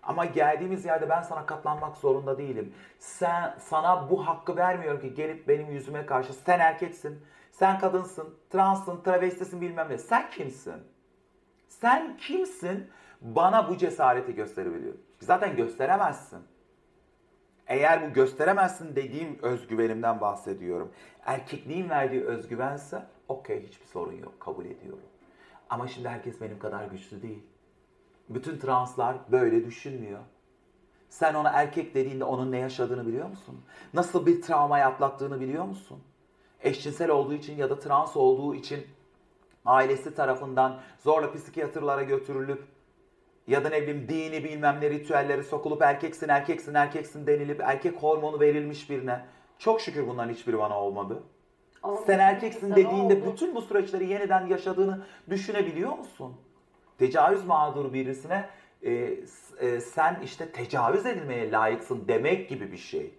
Ama 0.04 0.26
geldiğimiz 0.26 0.86
yerde 0.86 1.10
ben 1.10 1.22
sana 1.22 1.46
katlanmak 1.46 1.98
zorunda 1.98 2.38
değilim. 2.38 2.74
Sen 3.00 3.56
sana 3.60 4.10
bu 4.10 4.28
hakkı 4.28 4.56
vermiyorum 4.56 5.02
ki 5.02 5.14
gelip 5.14 5.48
benim 5.48 5.72
yüzüme 5.72 6.06
karşı 6.06 6.34
sen 6.34 6.60
erkeksin, 6.60 7.20
sen 7.52 7.80
kadınsın, 7.80 8.36
transsın, 8.50 9.02
travestisin 9.02 9.62
bilmem 9.62 9.90
ne. 9.90 9.98
Sen 9.98 10.30
kimsin? 10.30 10.74
Sen 11.68 12.18
kimsin? 12.18 12.90
Bana 13.24 13.70
bu 13.70 13.78
cesareti 13.78 14.36
gösterebiliyor. 14.36 14.94
Zaten 15.20 15.56
gösteremezsin. 15.56 16.40
Eğer 17.68 18.10
bu 18.10 18.14
gösteremezsin 18.14 18.96
dediğim 18.96 19.40
özgüvenimden 19.42 20.22
bahsediyorum. 20.22 20.92
Erkekliğin 21.26 21.90
verdiği 21.90 22.24
özgüvense 22.24 23.04
okey 23.28 23.68
hiçbir 23.68 23.86
sorun 23.86 24.14
yok 24.14 24.40
kabul 24.40 24.66
ediyorum. 24.66 25.04
Ama 25.70 25.88
şimdi 25.88 26.08
herkes 26.08 26.42
benim 26.42 26.60
kadar 26.60 26.86
güçlü 26.86 27.22
değil. 27.22 27.44
Bütün 28.30 28.58
translar 28.58 29.18
böyle 29.32 29.66
düşünmüyor. 29.66 30.20
Sen 31.10 31.34
ona 31.34 31.50
erkek 31.50 31.96
dediğinde 31.96 32.24
onun 32.24 32.52
ne 32.52 32.58
yaşadığını 32.58 33.08
biliyor 33.08 33.30
musun? 33.30 33.62
Nasıl 33.94 34.26
bir 34.26 34.42
travmayı 34.42 34.86
atlattığını 34.86 35.42
biliyor 35.42 35.66
musun? 35.66 36.04
Eşcinsel 36.62 37.10
olduğu 37.10 37.34
için 37.34 37.58
ya 37.58 37.70
da 37.70 37.80
trans 37.80 38.18
olduğu 38.18 38.56
için 38.56 38.88
ailesi 39.66 40.16
tarafından 40.16 40.80
zorla 41.00 41.34
psikiyatrlara 41.34 42.04
götürülüp 42.04 42.73
ya 43.48 43.64
da 43.64 43.70
ne 43.70 43.82
bileyim 43.82 44.08
dini 44.10 44.44
bilmem 44.44 44.78
ne 44.82 44.90
ritüelleri 44.90 45.44
sokulup 45.44 45.82
erkeksin 45.82 46.30
erkeksin 46.30 46.74
erkeksin 46.74 47.28
denilip 47.28 47.62
erkek 47.62 47.96
hormonu 47.96 48.40
verilmiş 48.40 48.90
birine. 48.90 49.26
Çok 49.60 49.82
şükür 49.82 50.08
bunların 50.08 50.34
hiçbiri 50.34 50.58
bana 50.58 50.80
olmadı. 50.80 51.24
Ama 51.84 51.98
Sen 51.98 52.20
erkeksin 52.20 52.62
sana 52.62 52.76
dediğinde 52.76 53.16
oldu. 53.16 53.32
bütün 53.32 53.56
bu 53.56 53.62
süreçleri 53.62 54.08
yeniden 54.08 54.48
yaşadığını 54.48 55.06
düşünebiliyor 55.30 55.98
musun? 55.98 56.36
Tecavüz 56.98 57.46
mağduru 57.46 57.94
birisine 57.94 58.50
e, 58.84 58.92
e, 59.60 59.80
sen 59.80 60.20
işte 60.24 60.52
tecavüz 60.52 61.06
edilmeye 61.06 61.52
layıksın 61.52 62.08
demek 62.08 62.50
gibi 62.50 62.72
bir 62.72 62.78
şey. 62.78 63.14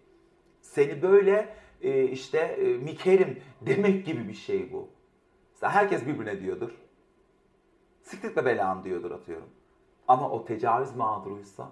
Seni 0.60 1.02
böyle 1.02 1.48
e, 1.82 2.04
işte 2.04 2.38
e, 2.38 2.64
mikerim 2.64 3.42
demek 3.60 4.06
gibi 4.06 4.28
bir 4.28 4.34
şey 4.34 4.72
bu. 4.72 4.88
Mesela 5.52 5.72
herkes 5.74 6.06
birbirine 6.06 6.40
diyordur. 6.40 6.70
Siktirtme 8.02 8.44
belanı 8.44 8.84
diyordur 8.84 9.10
atıyorum. 9.10 9.48
Ama 10.08 10.30
o 10.30 10.44
tecavüz 10.44 10.96
mağduruysa 10.96 11.68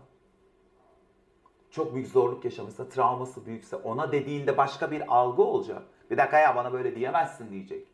çok 1.70 1.94
büyük 1.94 2.08
zorluk 2.08 2.44
yaşamışsa, 2.44 2.88
travması 2.88 3.46
büyükse 3.46 3.76
ona 3.76 4.12
dediğinde 4.12 4.56
başka 4.56 4.90
bir 4.90 5.14
algı 5.14 5.42
olacak. 5.42 5.82
Bir 6.10 6.16
dakika 6.18 6.38
ya 6.38 6.56
bana 6.56 6.72
böyle 6.72 6.94
diyemezsin 6.94 7.50
diyecek. 7.50 7.86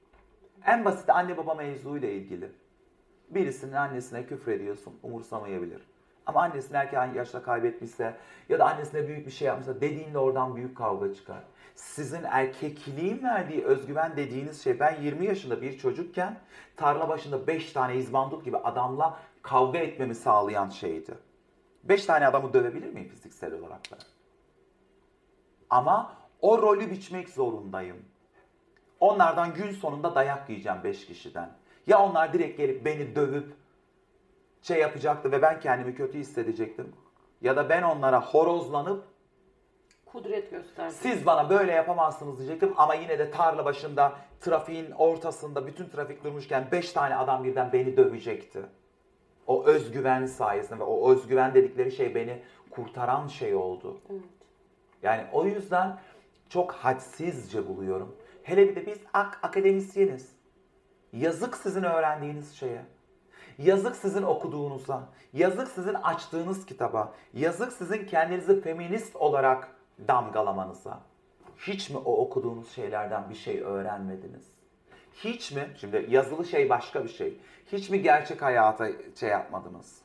En 0.67 0.85
basit 0.85 1.11
anne 1.11 1.37
baba 1.37 1.55
mevzuyla 1.55 2.09
ilgili. 2.09 2.53
Birisinin 3.31 3.73
annesine 3.73 4.27
küfür 4.27 4.53
ediyorsun, 4.53 4.95
umursamayabilir. 5.03 5.83
Ama 6.27 6.43
annesini 6.43 6.77
erken 6.77 7.15
yaşta 7.15 7.43
kaybetmişse 7.43 8.17
ya 8.49 8.59
da 8.59 8.65
annesine 8.65 9.09
büyük 9.09 9.27
bir 9.27 9.31
şey 9.31 9.49
yapmışsa 9.49 9.81
dediğinde 9.81 10.19
oradan 10.19 10.57
büyük 10.57 10.77
kavga 10.77 11.15
çıkar. 11.15 11.43
Sizin 11.75 12.23
erkekliğin 12.25 13.23
verdiği 13.23 13.65
özgüven 13.65 14.17
dediğiniz 14.17 14.65
şey 14.65 14.81
ben 14.81 15.03
20 15.03 15.27
yaşında 15.27 15.63
bir 15.63 15.79
çocukken 15.79 16.39
tarla 16.77 17.09
başında 17.09 17.47
5 17.47 17.73
tane 17.73 17.97
izbandut 17.97 18.45
gibi 18.45 18.57
adamla 18.57 19.19
kavga 19.43 19.79
etmemi 19.79 20.15
sağlayan 20.15 20.69
şeydi. 20.69 21.19
5 21.85 22.07
tane 22.07 22.27
adamı 22.27 22.53
dövebilir 22.53 22.93
miyim 22.93 23.09
fiziksel 23.09 23.53
olarak 23.53 23.81
ben? 23.93 23.99
Ama 25.71 26.17
o 26.41 26.63
rolü 26.63 26.91
biçmek 26.91 27.29
zorundayım. 27.29 28.05
Onlardan 29.01 29.55
gün 29.55 29.71
sonunda 29.71 30.15
dayak 30.15 30.49
yiyeceğim 30.51 30.79
5 30.85 31.07
kişiden. 31.07 31.51
Ya 31.87 32.03
onlar 32.03 32.33
direkt 32.33 32.57
gelip 32.59 32.85
beni 32.85 33.17
dövüp 33.17 33.55
şey 34.63 34.81
yapacaktı 34.81 35.33
ve 35.33 35.43
ben 35.43 35.61
kendimi 35.61 35.95
kötü 35.95 36.19
hissedecektim. 36.19 36.93
Ya 37.41 37.57
da 37.57 37.69
ben 37.69 37.83
onlara 37.83 38.21
horozlanıp 38.21 39.05
Kudret 40.07 40.51
gösterdi. 40.51 40.95
siz 40.95 41.27
bana 41.27 41.51
böyle 41.51 41.73
yapamazsınız 41.73 42.39
diyecektim 42.39 42.75
ama 42.77 42.95
yine 42.95 43.19
de 43.19 43.31
tarla 43.31 43.65
başında 43.65 44.17
trafiğin 44.41 44.91
ortasında 44.91 45.67
bütün 45.67 45.89
trafik 45.89 46.25
durmuşken 46.25 46.69
5 46.73 46.93
tane 46.93 47.17
adam 47.17 47.45
birden 47.45 47.73
beni 47.73 47.97
dövecekti. 47.97 48.67
O 49.49 49.65
özgüven 49.65 50.27
sayesinde 50.27 50.79
ve 50.79 50.85
o 50.85 51.13
özgüven 51.13 51.55
dedikleri 51.55 51.93
şey 51.93 52.15
beni 52.15 52.43
kurtaran 52.71 53.27
şey 53.27 53.55
oldu. 53.55 54.01
Evet. 54.11 54.23
Yani 55.03 55.23
o 55.33 55.45
yüzden 55.45 55.99
çok 56.49 56.73
hadsizce 56.73 57.69
buluyorum. 57.69 58.17
Hele 58.43 58.69
bir 58.69 58.77
de 58.77 58.87
biz 58.87 58.99
ak 59.13 59.39
akademisyeniz. 59.43 60.33
Yazık 61.13 61.57
sizin 61.57 61.83
öğrendiğiniz 61.83 62.55
şeye. 62.55 62.83
Yazık 63.59 63.97
sizin 63.97 64.23
okuduğunuza. 64.23 65.09
Yazık 65.33 65.69
sizin 65.69 65.95
açtığınız 65.95 66.67
kitaba. 66.67 67.15
Yazık 67.35 67.73
sizin 67.73 68.07
kendinizi 68.07 68.61
feminist 68.61 69.17
olarak 69.17 69.69
damgalamanıza. 70.09 71.01
Hiç 71.57 71.91
mi 71.91 71.97
o 71.97 72.17
okuduğunuz 72.17 72.71
şeylerden 72.71 73.31
bir 73.31 73.35
şey 73.35 73.61
öğrenmediniz? 73.61 74.58
Hiç 75.25 75.53
mi? 75.53 75.69
Şimdi 75.81 76.07
yazılı 76.09 76.45
şey 76.45 76.69
başka 76.69 77.05
bir 77.05 77.09
şey. 77.09 77.41
Hiç 77.73 77.91
mi 77.91 78.03
gerçek 78.03 78.43
hayata 78.43 78.89
şey 79.21 79.29
yapmadınız? 79.31 79.99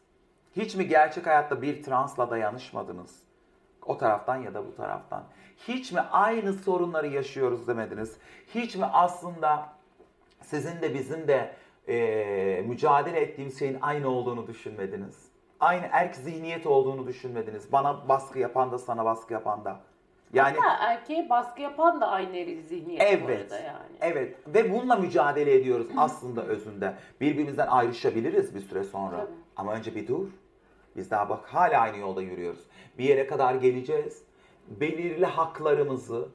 Hiç 0.55 0.75
mi 0.75 0.87
gerçek 0.87 1.27
hayatta 1.27 1.61
bir 1.61 1.83
transla 1.83 2.29
dayanışmadınız? 2.29 3.19
O 3.85 3.97
taraftan 3.97 4.35
ya 4.35 4.53
da 4.53 4.65
bu 4.67 4.75
taraftan. 4.75 5.23
Hiç 5.67 5.91
mi 5.91 5.99
aynı 5.99 6.53
sorunları 6.53 7.07
yaşıyoruz 7.07 7.67
demediniz? 7.67 8.17
Hiç 8.55 8.75
mi 8.75 8.85
aslında 8.85 9.69
sizin 10.41 10.81
de 10.81 10.93
bizim 10.93 11.27
de 11.27 11.55
eee, 11.87 12.61
mücadele 12.61 13.19
ettiğimiz 13.19 13.59
şeyin 13.59 13.77
aynı 13.81 14.09
olduğunu 14.09 14.47
düşünmediniz? 14.47 15.27
Aynı 15.59 15.87
erk 15.91 16.15
zihniyet 16.15 16.65
olduğunu 16.65 17.07
düşünmediniz. 17.07 17.71
Bana 17.71 18.09
baskı 18.09 18.39
yapan 18.39 18.71
da 18.71 18.77
sana 18.77 19.05
baskı 19.05 19.33
yapan 19.33 19.65
da. 19.65 19.79
Yani 20.33 20.57
Ha, 20.57 20.77
erkeğe 20.79 21.29
baskı 21.29 21.61
yapan 21.61 22.01
da 22.01 22.07
aynı 22.07 22.37
eril 22.37 22.61
zihniyet 22.67 23.01
bu 23.01 23.05
Evet. 23.05 23.51
arada 23.51 23.63
yani. 23.63 23.95
Evet 24.01 24.35
ve 24.47 24.73
bununla 24.73 24.95
mücadele 24.95 25.53
ediyoruz 25.55 25.87
aslında 25.97 26.45
özünde. 26.45 26.93
Birbirimizden 27.21 27.67
ayrışabiliriz 27.67 28.55
bir 28.55 28.61
süre 28.61 28.83
sonra. 28.83 29.17
Tabii. 29.17 29.31
Ama 29.55 29.73
önce 29.73 29.95
bir 29.95 30.07
dur. 30.07 30.27
Biz 30.95 31.11
daha 31.11 31.29
bak 31.29 31.45
hala 31.45 31.79
aynı 31.81 31.97
yolda 31.97 32.21
yürüyoruz. 32.21 32.59
Bir 32.97 33.03
yere 33.03 33.27
kadar 33.27 33.55
geleceğiz. 33.55 34.23
Belirli 34.67 35.25
haklarımızı, 35.25 36.27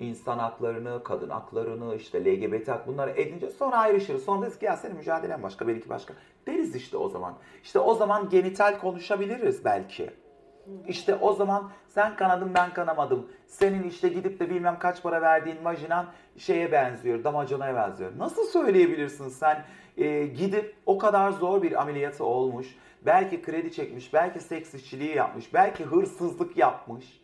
insan 0.00 0.38
haklarını, 0.38 1.04
kadın 1.04 1.30
haklarını, 1.30 1.94
işte 1.96 2.24
LGBT 2.24 2.68
hak 2.68 2.86
bunları 2.86 3.10
edince 3.10 3.50
sonra 3.50 3.76
ayrışırız. 3.76 4.24
Sonra 4.24 4.42
deriz 4.42 4.58
ki 4.58 4.64
ya 4.64 4.76
senin 4.76 4.96
mücadelen 4.96 5.42
başka, 5.42 5.68
benimki 5.68 5.88
başka. 5.88 6.14
Deriz 6.46 6.74
işte 6.76 6.96
o 6.96 7.08
zaman. 7.08 7.34
İşte 7.64 7.78
o 7.78 7.94
zaman 7.94 8.28
genital 8.28 8.78
konuşabiliriz 8.78 9.64
belki. 9.64 10.10
İşte 10.88 11.14
o 11.14 11.32
zaman 11.32 11.70
sen 11.88 12.16
kanadın 12.16 12.54
ben 12.54 12.72
kanamadım. 12.72 13.26
Senin 13.46 13.82
işte 13.82 14.08
gidip 14.08 14.40
de 14.40 14.50
bilmem 14.50 14.78
kaç 14.78 15.02
para 15.02 15.22
verdiğin 15.22 15.64
vajinan 15.64 16.06
şeye 16.38 16.72
benziyor, 16.72 17.24
damacanaya 17.24 17.74
benziyor. 17.74 18.12
Nasıl 18.18 18.44
söyleyebilirsin 18.44 19.28
sen 19.28 19.64
e, 19.96 20.26
gidip 20.26 20.74
o 20.86 20.98
kadar 20.98 21.30
zor 21.30 21.62
bir 21.62 21.80
ameliyatı 21.80 22.24
olmuş, 22.24 22.76
belki 23.06 23.42
kredi 23.42 23.72
çekmiş, 23.72 24.14
belki 24.14 24.40
seks 24.40 24.74
işçiliği 24.74 25.16
yapmış, 25.16 25.54
belki 25.54 25.84
hırsızlık 25.84 26.56
yapmış, 26.56 27.20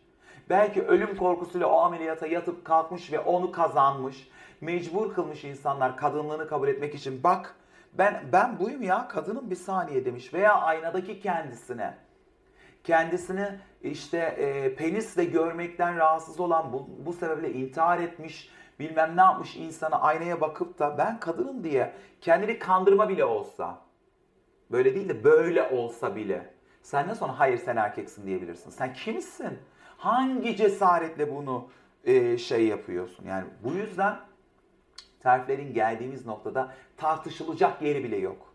belki 0.49 0.83
ölüm 0.83 1.17
korkusuyla 1.17 1.67
o 1.67 1.79
ameliyata 1.79 2.27
yatıp 2.27 2.65
kalkmış 2.65 3.11
ve 3.11 3.19
onu 3.19 3.51
kazanmış, 3.51 4.27
mecbur 4.61 5.13
kılmış 5.13 5.43
insanlar 5.43 5.97
kadınlığını 5.97 6.47
kabul 6.47 6.67
etmek 6.67 6.95
için. 6.95 7.23
Bak 7.23 7.55
ben 7.93 8.23
ben 8.31 8.59
buyum 8.59 8.81
ya 8.81 9.07
kadınım 9.07 9.49
bir 9.49 9.55
saniye 9.55 10.05
demiş 10.05 10.33
veya 10.33 10.61
aynadaki 10.61 11.19
kendisine 11.19 11.93
kendisini 12.83 13.49
işte 13.81 14.17
e, 14.17 14.75
penisle 14.75 15.25
görmekten 15.25 15.97
rahatsız 15.97 16.39
olan 16.39 16.73
bu, 16.73 16.89
bu 17.05 17.13
sebeple 17.13 17.53
intihar 17.53 17.99
etmiş 17.99 18.49
bilmem 18.79 19.17
ne 19.17 19.21
yapmış 19.21 19.55
insana 19.55 20.01
aynaya 20.01 20.41
bakıp 20.41 20.79
da 20.79 20.97
ben 20.97 21.19
kadınım 21.19 21.63
diye 21.63 21.93
kendini 22.21 22.59
kandırma 22.59 23.09
bile 23.09 23.25
olsa 23.25 23.81
böyle 24.71 24.95
değil 24.95 25.09
de 25.09 25.23
böyle 25.23 25.63
olsa 25.69 26.15
bile 26.15 26.53
senden 26.81 27.13
sonra 27.13 27.39
hayır 27.39 27.57
sen 27.57 27.75
erkeksin 27.75 28.27
diyebilirsin. 28.27 28.69
Sen 28.69 28.93
kimsin? 28.93 29.59
Hangi 29.97 30.55
cesaretle 30.55 31.35
bunu 31.35 31.69
e, 32.03 32.37
şey 32.37 32.67
yapıyorsun? 32.67 33.25
Yani 33.25 33.45
bu 33.63 33.71
yüzden 33.71 34.19
terflerin 35.19 35.73
geldiğimiz 35.73 36.25
noktada 36.25 36.73
tartışılacak 36.97 37.81
yeri 37.81 38.03
bile 38.03 38.17
yok. 38.17 38.53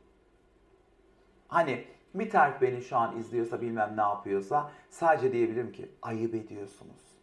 Hani 1.48 1.84
bir 2.18 2.30
terf 2.30 2.62
beni 2.62 2.82
şu 2.82 2.96
an 2.96 3.18
izliyorsa 3.18 3.60
bilmem 3.60 3.94
ne 3.96 4.00
yapıyorsa 4.00 4.70
sadece 4.90 5.32
diyebilirim 5.32 5.72
ki 5.72 5.90
ayıp 6.02 6.34
ediyorsunuz. 6.34 7.18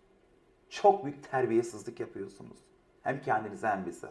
Çok 0.70 1.06
büyük 1.06 1.32
terbiyesizlik 1.32 2.00
yapıyorsunuz. 2.00 2.58
Hem 3.04 3.22
kendinize 3.22 3.68
hem 3.68 3.86
bize. 3.86 4.10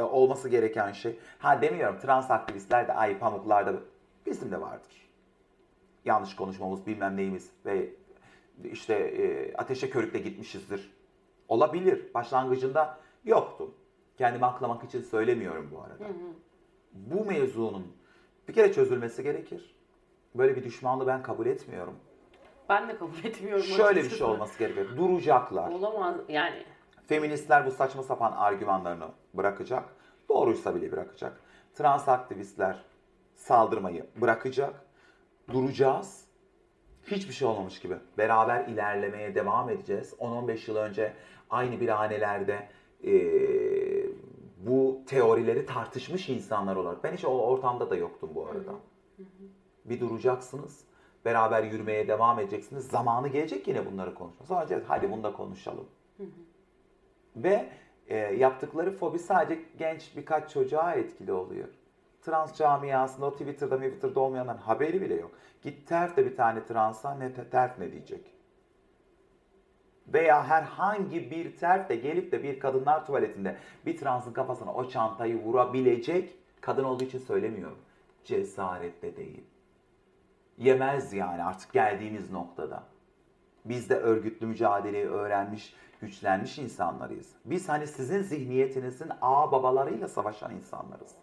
Olması 0.00 0.48
gereken 0.48 0.92
şey. 0.92 1.18
Ha 1.38 1.62
demiyorum 1.62 1.98
trans 1.98 2.30
aktivistler 2.30 2.88
de 2.88 2.92
ay 2.92 3.18
pamuklarda 3.18 3.72
bizim 4.26 4.50
de 4.50 4.60
vardır. 4.60 5.10
Yanlış 6.04 6.36
konuşmamız 6.36 6.86
bilmem 6.86 7.16
neyimiz 7.16 7.50
ve 7.66 7.90
işte 8.64 8.94
e, 8.94 9.54
ateşe 9.54 9.90
körükle 9.90 10.18
gitmişizdir. 10.18 10.92
Olabilir. 11.48 12.14
Başlangıcında 12.14 12.98
yoktu. 13.24 13.74
Kendimi 14.18 14.46
aklamak 14.46 14.84
için 14.84 15.02
söylemiyorum 15.02 15.70
bu 15.74 15.82
arada. 15.82 16.04
Bu 16.92 17.24
mevzunun 17.24 17.86
bir 18.50 18.54
kere 18.54 18.72
çözülmesi 18.72 19.22
gerekir. 19.22 19.74
Böyle 20.34 20.56
bir 20.56 20.64
düşmanlığı 20.64 21.06
ben 21.06 21.22
kabul 21.22 21.46
etmiyorum. 21.46 21.94
Ben 22.68 22.88
de 22.88 22.96
kabul 22.98 23.24
etmiyorum. 23.24 23.62
Şöyle 23.64 24.04
bir 24.04 24.10
şey 24.10 24.26
olması 24.26 24.58
gerekiyor. 24.58 24.96
Duracaklar. 24.96 25.68
Olamaz 25.72 26.16
yani. 26.28 26.64
Feministler 27.06 27.66
bu 27.66 27.70
saçma 27.70 28.02
sapan 28.02 28.32
argümanlarını 28.32 29.04
bırakacak. 29.34 29.84
Doğruysa 30.28 30.74
bile 30.74 30.92
bırakacak. 30.92 31.40
Trans 31.74 32.08
aktivistler 32.08 32.84
saldırmayı 33.34 34.06
bırakacak. 34.16 34.74
Duracağız. 35.52 36.24
Hiçbir 37.06 37.32
şey 37.32 37.48
olmamış 37.48 37.80
gibi. 37.80 37.96
Beraber 38.18 38.64
ilerlemeye 38.68 39.34
devam 39.34 39.70
edeceğiz. 39.70 40.14
10-15 40.18 40.70
yıl 40.70 40.76
önce 40.76 41.12
aynı 41.50 41.80
birhanelerde 41.80 42.68
eee, 43.02 43.99
bu 44.66 45.00
teorileri 45.06 45.66
tartışmış 45.66 46.28
insanlar 46.28 46.76
olarak. 46.76 47.04
Ben 47.04 47.12
hiç 47.12 47.24
o 47.24 47.28
ortamda 47.28 47.90
da 47.90 47.96
yoktum 47.96 48.30
bu 48.34 48.46
arada. 48.46 48.72
Bir 49.84 50.00
duracaksınız. 50.00 50.84
Beraber 51.24 51.62
yürümeye 51.62 52.08
devam 52.08 52.38
edeceksiniz. 52.38 52.86
Zamanı 52.86 53.28
gelecek 53.28 53.68
yine 53.68 53.86
bunları 53.92 54.14
konuşmak. 54.14 54.48
Sonra 54.48 54.60
diyeceğiz, 54.60 54.84
hadi 54.88 55.12
bunu 55.12 55.22
da 55.22 55.32
konuşalım. 55.32 55.86
Ve 57.36 57.68
e, 58.08 58.16
yaptıkları 58.16 58.90
fobi 58.90 59.18
sadece 59.18 59.62
genç 59.78 60.16
birkaç 60.16 60.50
çocuğa 60.52 60.92
etkili 60.94 61.32
oluyor. 61.32 61.68
trans 62.22 62.54
camiasında 62.58 63.26
o 63.26 63.32
Twitter'da 63.32 63.76
Twitter'da 63.76 64.20
olmayanların 64.20 64.58
haberi 64.58 65.00
bile 65.02 65.14
yok. 65.14 65.30
Git 65.62 65.88
terf 65.88 66.16
de 66.16 66.26
bir 66.26 66.36
tane 66.36 66.64
transa 66.64 67.14
ne 67.14 67.32
te- 67.34 67.50
terf 67.50 67.78
ne 67.78 67.92
diyecek? 67.92 68.39
Veya 70.12 70.48
herhangi 70.48 71.30
bir 71.30 71.56
terf 71.56 71.88
de 71.88 71.96
gelip 71.96 72.32
de 72.32 72.42
bir 72.42 72.60
kadınlar 72.60 73.06
tuvaletinde 73.06 73.56
bir 73.86 73.96
transın 73.96 74.32
kafasına 74.32 74.74
o 74.74 74.88
çantayı 74.88 75.42
vurabilecek 75.42 76.34
kadın 76.60 76.84
olduğu 76.84 77.04
için 77.04 77.18
söylemiyorum. 77.18 77.78
Cesaret 78.24 79.02
de 79.02 79.16
değil. 79.16 79.44
Yemez 80.58 81.12
yani 81.12 81.44
artık 81.44 81.72
geldiğimiz 81.72 82.30
noktada. 82.30 82.82
Biz 83.64 83.90
de 83.90 83.96
örgütlü 83.96 84.46
mücadeleyi 84.46 85.06
öğrenmiş, 85.06 85.74
güçlenmiş 86.00 86.58
insanlarıyız. 86.58 87.32
Biz 87.44 87.68
hani 87.68 87.86
sizin 87.86 88.22
zihniyetinizin 88.22 89.10
ağ 89.22 89.52
babalarıyla 89.52 90.08
savaşan 90.08 90.54
insanlarız. 90.54 91.14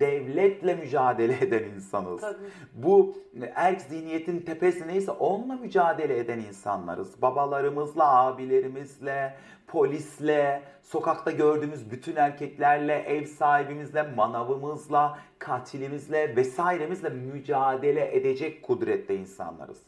Devletle 0.00 0.74
mücadele 0.74 1.32
eden 1.40 1.64
insanız. 1.64 2.20
Tabii. 2.20 2.36
Bu 2.74 3.16
erk 3.54 3.80
zihniyetin 3.80 4.40
tepesi 4.40 4.88
neyse 4.88 5.10
onunla 5.10 5.56
mücadele 5.56 6.18
eden 6.18 6.38
insanlarız. 6.38 7.22
Babalarımızla, 7.22 8.16
abilerimizle, 8.16 9.34
polisle, 9.66 10.62
sokakta 10.82 11.30
gördüğümüz 11.30 11.90
bütün 11.90 12.16
erkeklerle, 12.16 12.94
ev 12.94 13.24
sahibimizle, 13.24 14.02
manavımızla, 14.02 15.18
katilimizle 15.38 16.36
vesairemizle 16.36 17.08
mücadele 17.08 18.16
edecek 18.16 18.62
kudrette 18.62 19.16
insanlarız. 19.16 19.82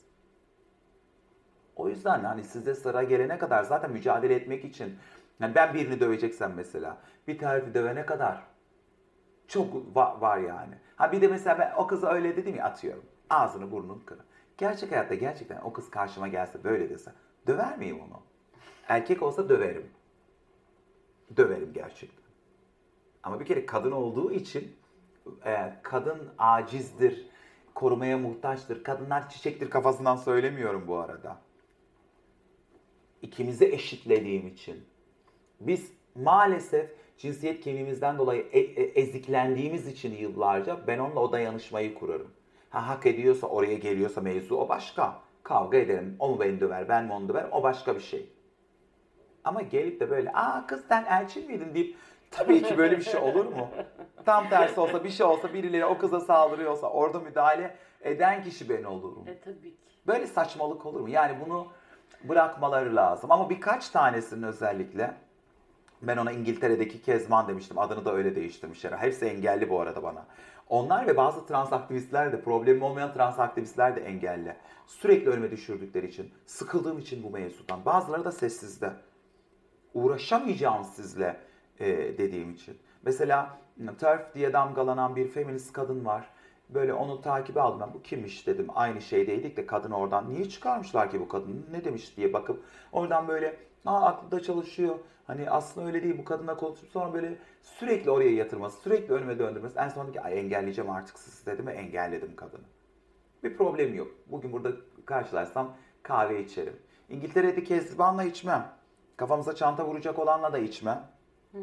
O 1.77 1.89
yüzden 1.89 2.25
hani 2.25 2.45
size 2.45 2.75
sıra 2.75 3.03
gelene 3.03 3.39
kadar 3.39 3.63
zaten 3.63 3.91
mücadele 3.91 4.35
etmek 4.35 4.65
için 4.65 4.95
yani 5.41 5.55
ben 5.55 5.75
birini 5.75 6.01
döveceksem 6.01 6.53
mesela 6.57 6.97
bir 7.29 7.39
terfi 7.39 7.75
dövene 7.75 8.07
kadar 8.07 8.43
çok 9.49 9.75
va- 9.75 10.21
var 10.21 10.39
yani. 10.39 10.75
Ha 10.97 11.13
bir 11.13 11.21
de 11.21 11.29
mesela 11.29 11.59
ben 11.59 11.73
o 11.77 11.87
kıza 11.87 12.09
öyle 12.13 12.37
dedim 12.37 12.57
ya 12.57 12.65
atıyorum. 12.65 13.05
Ağzını 13.31 13.71
burnunu 13.71 14.05
kırın. 14.07 14.25
Gerçek 14.59 14.93
hayatta 14.93 15.15
gerçekten 15.15 15.61
o 15.61 15.73
kız 15.73 15.91
karşıma 15.91 16.29
gelse 16.29 16.65
böyle 16.65 16.91
dese 16.91 17.13
döver 17.47 17.79
miyim 17.79 18.01
onu? 18.01 18.21
Erkek 18.89 19.23
olsa 19.23 19.49
döverim. 19.49 19.91
Döverim 21.37 21.73
gerçekten. 21.73 22.25
Ama 23.23 23.41
bir 23.41 23.45
kere 23.45 23.67
kadın 23.67 23.93
olduğu 23.93 24.33
için 24.33 24.77
e, 25.45 25.73
kadın 25.83 26.29
acizdir, 26.39 27.29
korumaya 27.75 28.19
muhtaçtır. 28.19 28.85
Kadınlar 28.85 29.29
çiçektir 29.31 29.71
kafasından 29.71 30.17
söylemiyorum 30.17 30.85
bu 30.89 30.97
arada. 30.97 31.39
İkimizi 33.23 33.67
eşitlediğim 33.67 34.47
için. 34.47 34.85
Biz 35.61 35.93
maalesef 36.15 36.91
cinsiyet 37.19 37.61
kimliğimizden 37.61 38.19
dolayı 38.19 38.47
e- 38.53 38.61
e- 38.61 39.01
eziklendiğimiz 39.01 39.87
için 39.87 40.17
yıllarca 40.17 40.77
ben 40.87 40.99
onunla 40.99 41.21
o 41.21 41.33
dayanışmayı 41.33 41.95
kurarım. 41.95 42.31
Ha, 42.71 42.89
hak 42.89 43.07
ediyorsa 43.07 43.47
oraya 43.47 43.75
geliyorsa 43.75 44.21
mevzu 44.21 44.57
o 44.57 44.69
başka. 44.69 45.21
Kavga 45.43 45.79
ederim. 45.79 46.17
O 46.19 46.29
mu 46.29 46.41
beni 46.41 46.61
döver, 46.61 46.89
ben 46.89 47.05
mi 47.05 47.13
onu 47.13 47.29
döver 47.29 47.47
o 47.53 47.63
başka 47.63 47.95
bir 47.95 48.01
şey. 48.01 48.29
Ama 49.45 49.63
gelip 49.63 50.01
de 50.01 50.11
böyle 50.11 50.33
aa 50.33 50.67
kız 50.67 50.85
sen 50.89 51.05
elçin 51.05 51.47
miydin 51.47 51.75
deyip 51.75 51.97
tabii 52.31 52.63
ki 52.63 52.79
böyle 52.79 52.99
bir 52.99 53.03
şey 53.03 53.21
olur 53.21 53.45
mu? 53.45 53.69
Tam 54.25 54.49
tersi 54.49 54.81
olsa 54.81 55.05
bir 55.05 55.11
şey 55.11 55.27
olsa 55.27 55.55
birileri 55.55 55.85
o 55.85 55.99
kıza 55.99 56.21
saldırıyorsa 56.21 56.91
orada 56.91 57.21
müdahale 57.21 57.77
eden 58.03 58.43
kişi 58.43 58.69
ben 58.69 58.85
olurum. 58.85 59.25
E 59.27 59.39
tabii 59.41 59.71
ki. 59.71 59.77
Böyle 60.07 60.27
saçmalık 60.27 60.87
olur 60.87 61.01
mu? 61.01 61.09
Yani 61.09 61.37
bunu 61.47 61.67
bırakmaları 62.25 62.97
lazım. 62.97 63.33
Ama 63.33 63.51
birkaç 63.51 63.89
tanesinin 63.89 64.43
özellikle 64.43 65.15
ben 66.03 66.17
ona 66.17 66.33
İngiltere'deki 66.33 67.03
Kezban 67.03 67.49
demiştim. 67.49 67.79
Adını 67.79 68.05
da 68.05 68.15
öyle 68.15 68.37
değiştirmişler. 68.37 68.93
Hepsi 68.93 69.25
engelli 69.25 69.71
bu 69.71 69.81
arada 69.81 70.03
bana. 70.03 70.27
Onlar 70.69 71.07
ve 71.07 71.17
bazı 71.17 71.47
trans 71.47 71.73
aktivistler 71.73 72.33
de, 72.33 72.41
problemi 72.41 72.85
olmayan 72.85 73.13
trans 73.13 73.39
aktivistler 73.39 73.97
de 73.97 74.01
engelli. 74.01 74.57
Sürekli 74.87 75.31
önüme 75.31 75.51
düşürdükleri 75.51 76.07
için, 76.07 76.31
sıkıldığım 76.47 76.99
için 76.99 77.23
bu 77.23 77.31
mevzudan. 77.31 77.85
Bazıları 77.85 78.25
da 78.25 78.33
sessizde. 78.33 78.93
Uğraşamayacağım 79.95 80.85
sizle 80.85 81.37
e, 81.79 81.87
dediğim 82.19 82.51
için. 82.51 82.79
Mesela 83.03 83.59
TERF 83.99 84.35
diye 84.35 84.53
damgalanan 84.53 85.17
bir 85.17 85.29
feminist 85.29 85.73
kadın 85.73 86.05
var. 86.05 86.31
Böyle 86.69 86.93
onu 86.93 87.21
takibe 87.21 87.61
aldım 87.61 87.81
ben. 87.81 87.95
Bu 87.95 88.03
kimmiş 88.03 88.47
dedim. 88.47 88.67
Aynı 88.75 89.01
şeydeydik 89.01 89.57
de 89.57 89.67
kadın 89.67 89.91
oradan. 89.91 90.31
Niye 90.31 90.49
çıkarmışlar 90.49 91.11
ki 91.11 91.21
bu 91.21 91.29
kadını? 91.29 91.57
Ne 91.73 91.85
demiş 91.85 92.17
diye 92.17 92.33
bakıp 92.33 92.65
oradan 92.93 93.29
böyle 93.29 93.57
Aa 93.87 94.07
aklı 94.07 94.43
çalışıyor. 94.43 94.95
Hani 95.27 95.51
aslında 95.51 95.87
öyle 95.87 96.03
değil 96.03 96.19
bu 96.19 96.25
kadınla 96.25 96.57
konuşup 96.57 96.91
sonra 96.91 97.15
böyle 97.15 97.35
sürekli 97.63 98.11
oraya 98.11 98.31
yatırması, 98.31 98.81
sürekli 98.81 99.15
önüme 99.15 99.39
döndürmesi. 99.39 99.79
En 99.79 99.89
sonunda 99.89 100.13
ki 100.13 100.21
ay 100.21 100.39
engelleyeceğim 100.39 100.91
artık 100.91 101.19
sizi 101.19 101.47
dedim 101.47 101.67
ve 101.67 101.73
engelledim 101.73 102.37
kadını. 102.37 102.65
Bir 103.45 103.57
problem 103.57 103.95
yok. 103.95 104.09
Bugün 104.27 104.53
burada 104.53 104.69
karşılarsam 105.07 105.77
kahve 106.03 106.45
içerim. 106.45 106.77
İngiltere'de 107.09 107.65
Kezban'la 107.65 108.25
içmem. 108.25 108.73
Kafamıza 109.17 109.55
çanta 109.55 109.87
vuracak 109.87 110.19
olanla 110.19 110.53
da 110.53 110.59
içmem. 110.59 111.07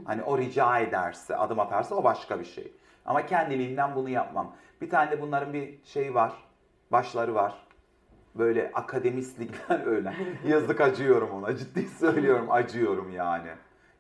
Hani 0.05 0.23
o 0.23 0.37
rica 0.37 0.79
ederse, 0.79 1.35
adım 1.37 1.59
atarsa 1.59 1.95
o 1.95 2.03
başka 2.03 2.39
bir 2.39 2.45
şey. 2.45 2.73
Ama 3.05 3.25
kendiliğinden 3.25 3.95
bunu 3.95 4.09
yapmam. 4.09 4.55
Bir 4.81 4.89
tane 4.89 5.11
de 5.11 5.21
bunların 5.21 5.53
bir 5.53 5.83
şeyi 5.83 6.13
var. 6.15 6.33
Başları 6.91 7.35
var. 7.35 7.64
Böyle 8.35 8.71
akademislikten 8.73 9.85
öyle. 9.85 10.13
Yazık 10.47 10.81
acıyorum 10.81 11.29
ona. 11.31 11.57
Ciddi 11.57 11.87
söylüyorum 11.87 12.51
acıyorum 12.51 13.11
yani. 13.11 13.49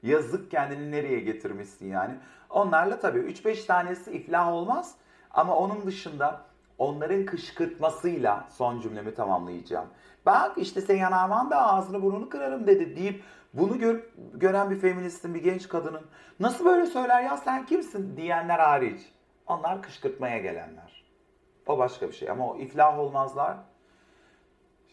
Yazık 0.03 0.51
kendini 0.51 0.91
nereye 0.91 1.19
getirmişsin 1.19 1.87
yani. 1.87 2.15
Onlarla 2.49 2.99
tabii 2.99 3.19
3-5 3.19 3.65
tanesi 3.65 4.11
iflah 4.11 4.47
olmaz. 4.47 4.95
Ama 5.31 5.55
onun 5.55 5.85
dışında 5.85 6.41
onların 6.77 7.25
kışkırtmasıyla 7.25 8.47
son 8.49 8.81
cümlemi 8.81 9.13
tamamlayacağım. 9.15 9.87
Bak 10.25 10.57
işte 10.57 10.81
sen 10.81 10.97
yanarman 10.97 11.49
da 11.49 11.67
ağzını 11.67 12.01
burnunu 12.01 12.29
kırarım 12.29 12.67
dedi 12.67 12.95
deyip 12.95 13.23
bunu 13.53 13.79
gör, 13.79 13.99
gören 14.33 14.69
bir 14.69 14.79
feministin, 14.79 15.33
bir 15.33 15.43
genç 15.43 15.67
kadının 15.67 16.01
nasıl 16.39 16.65
böyle 16.65 16.85
söyler 16.85 17.23
ya 17.23 17.37
sen 17.37 17.65
kimsin 17.65 18.17
diyenler 18.17 18.59
hariç. 18.59 19.01
Onlar 19.47 19.81
kışkırtmaya 19.81 20.37
gelenler. 20.37 21.05
O 21.67 21.77
başka 21.77 22.07
bir 22.07 22.13
şey 22.13 22.29
ama 22.29 22.49
o 22.49 22.57
iflah 22.57 22.99
olmazlar. 22.99 23.57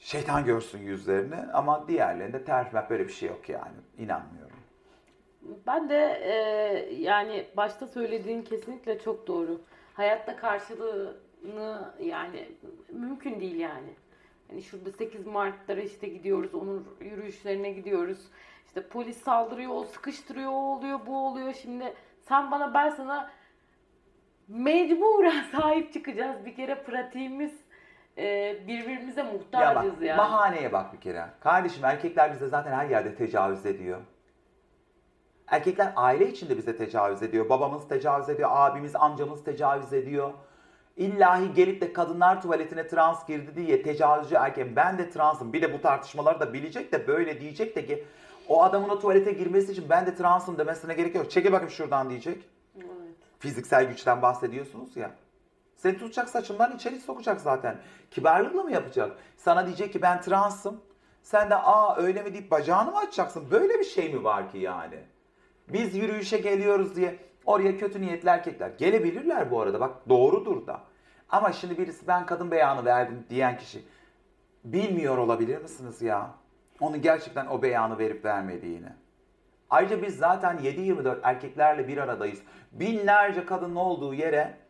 Şeytan 0.02 0.44
görsün 0.44 0.78
yüzlerini 0.78 1.36
ama 1.52 1.88
diğerlerinde 1.88 2.44
terfmek 2.44 2.90
böyle 2.90 3.08
bir 3.08 3.12
şey 3.12 3.28
yok 3.28 3.48
yani. 3.48 3.76
İnanmıyorum. 3.98 4.56
Ben 5.66 5.88
de 5.88 6.20
e, 6.22 6.34
yani 6.94 7.46
başta 7.56 7.86
söylediğin 7.86 8.42
kesinlikle 8.42 8.98
çok 8.98 9.26
doğru. 9.26 9.60
Hayatta 9.94 10.36
karşılığını 10.36 11.94
yani 12.00 12.48
mümkün 12.92 13.40
değil 13.40 13.56
yani. 13.56 13.94
Hani 14.48 14.62
şurada 14.62 14.92
8 14.92 15.26
Mart'lara 15.26 15.80
işte 15.80 16.08
gidiyoruz, 16.08 16.54
onun 16.54 16.88
yürüyüşlerine 17.00 17.70
gidiyoruz. 17.70 18.18
İşte 18.66 18.88
polis 18.88 19.22
saldırıyor, 19.22 19.70
o 19.74 19.84
sıkıştırıyor, 19.84 20.50
o 20.50 20.76
oluyor, 20.76 21.00
bu 21.06 21.26
oluyor. 21.26 21.54
Şimdi 21.54 21.94
sen 22.28 22.50
bana 22.50 22.74
ben 22.74 22.90
sana 22.90 23.30
mecburen 24.48 25.42
sahip 25.52 25.92
çıkacağız. 25.92 26.46
Bir 26.46 26.54
kere 26.54 26.82
pratiğimiz 26.82 27.61
e, 28.18 28.56
birbirimize 28.66 29.20
Ya 29.20 29.26
bak, 29.26 29.32
muhtacız 29.32 30.02
yani. 30.02 30.18
bahaneye 30.18 30.72
bak 30.72 30.92
bir 30.92 31.00
kere. 31.00 31.26
Kardeşim 31.40 31.84
erkekler 31.84 32.32
bize 32.32 32.48
zaten 32.48 32.72
her 32.72 32.86
yerde 32.86 33.14
tecavüz 33.14 33.66
ediyor. 33.66 33.98
Erkekler 35.46 35.92
aile 35.96 36.28
içinde 36.28 36.56
bize 36.56 36.76
tecavüz 36.76 37.22
ediyor. 37.22 37.48
Babamız 37.48 37.88
tecavüz 37.88 38.28
ediyor, 38.28 38.50
abimiz, 38.52 38.96
amcamız 38.96 39.44
tecavüz 39.44 39.92
ediyor. 39.92 40.32
İllahi 40.96 41.54
gelip 41.54 41.80
de 41.80 41.92
kadınlar 41.92 42.42
tuvaletine 42.42 42.86
trans 42.86 43.26
girdi 43.26 43.56
diye 43.56 43.82
tecavüzcü 43.82 44.34
erkek 44.34 44.76
ben 44.76 44.98
de 44.98 45.10
transım. 45.10 45.52
Bir 45.52 45.62
de 45.62 45.72
bu 45.72 45.80
tartışmaları 45.80 46.40
da 46.40 46.52
bilecek 46.52 46.92
de 46.92 47.06
böyle 47.06 47.40
diyecek 47.40 47.76
de 47.76 47.86
ki 47.86 48.04
o 48.48 48.62
adamın 48.62 48.88
o 48.88 48.98
tuvalete 48.98 49.32
girmesi 49.32 49.72
için 49.72 49.86
ben 49.90 50.06
de 50.06 50.14
transım 50.14 50.58
demesine 50.58 50.94
gerek 50.94 51.14
yok. 51.14 51.30
Çekil 51.30 51.52
bakayım 51.52 51.70
şuradan 51.70 52.10
diyecek. 52.10 52.48
Evet. 52.76 52.86
Fiziksel 53.38 53.84
güçten 53.84 54.22
bahsediyorsunuz 54.22 54.96
ya. 54.96 55.10
Seni 55.82 55.98
tutacak 55.98 56.28
saçından 56.28 56.76
içeri 56.76 57.00
sokacak 57.00 57.40
zaten. 57.40 57.76
Kibarlıkla 58.10 58.62
mı 58.62 58.72
yapacak? 58.72 59.16
Sana 59.36 59.66
diyecek 59.66 59.92
ki 59.92 60.02
ben 60.02 60.20
transım. 60.20 60.80
Sen 61.22 61.50
de 61.50 61.56
aa 61.56 61.96
öyle 61.96 62.22
mi 62.22 62.32
deyip 62.32 62.50
bacağını 62.50 62.90
mı 62.90 62.98
açacaksın? 62.98 63.50
Böyle 63.50 63.78
bir 63.78 63.84
şey 63.84 64.14
mi 64.14 64.24
var 64.24 64.50
ki 64.52 64.58
yani? 64.58 64.98
Biz 65.68 65.94
yürüyüşe 65.94 66.38
geliyoruz 66.38 66.96
diye 66.96 67.18
oraya 67.44 67.78
kötü 67.78 68.00
niyetli 68.00 68.28
erkekler 68.28 68.70
gelebilirler 68.70 69.50
bu 69.50 69.60
arada. 69.60 69.80
Bak 69.80 70.08
doğrudur 70.08 70.66
da. 70.66 70.80
Ama 71.28 71.52
şimdi 71.52 71.78
birisi 71.78 72.06
ben 72.06 72.26
kadın 72.26 72.50
beyanı 72.50 72.84
verdim 72.84 73.24
diyen 73.30 73.58
kişi 73.58 73.84
bilmiyor 74.64 75.18
olabilir 75.18 75.62
misiniz 75.62 76.02
ya? 76.02 76.30
Onun 76.80 77.02
gerçekten 77.02 77.46
o 77.46 77.62
beyanı 77.62 77.98
verip 77.98 78.24
vermediğini. 78.24 78.88
Ayrıca 79.70 80.02
biz 80.02 80.16
zaten 80.16 80.56
7-24 80.56 81.18
erkeklerle 81.22 81.88
bir 81.88 81.98
aradayız. 81.98 82.42
Binlerce 82.72 83.46
kadının 83.46 83.76
olduğu 83.76 84.14
yere 84.14 84.62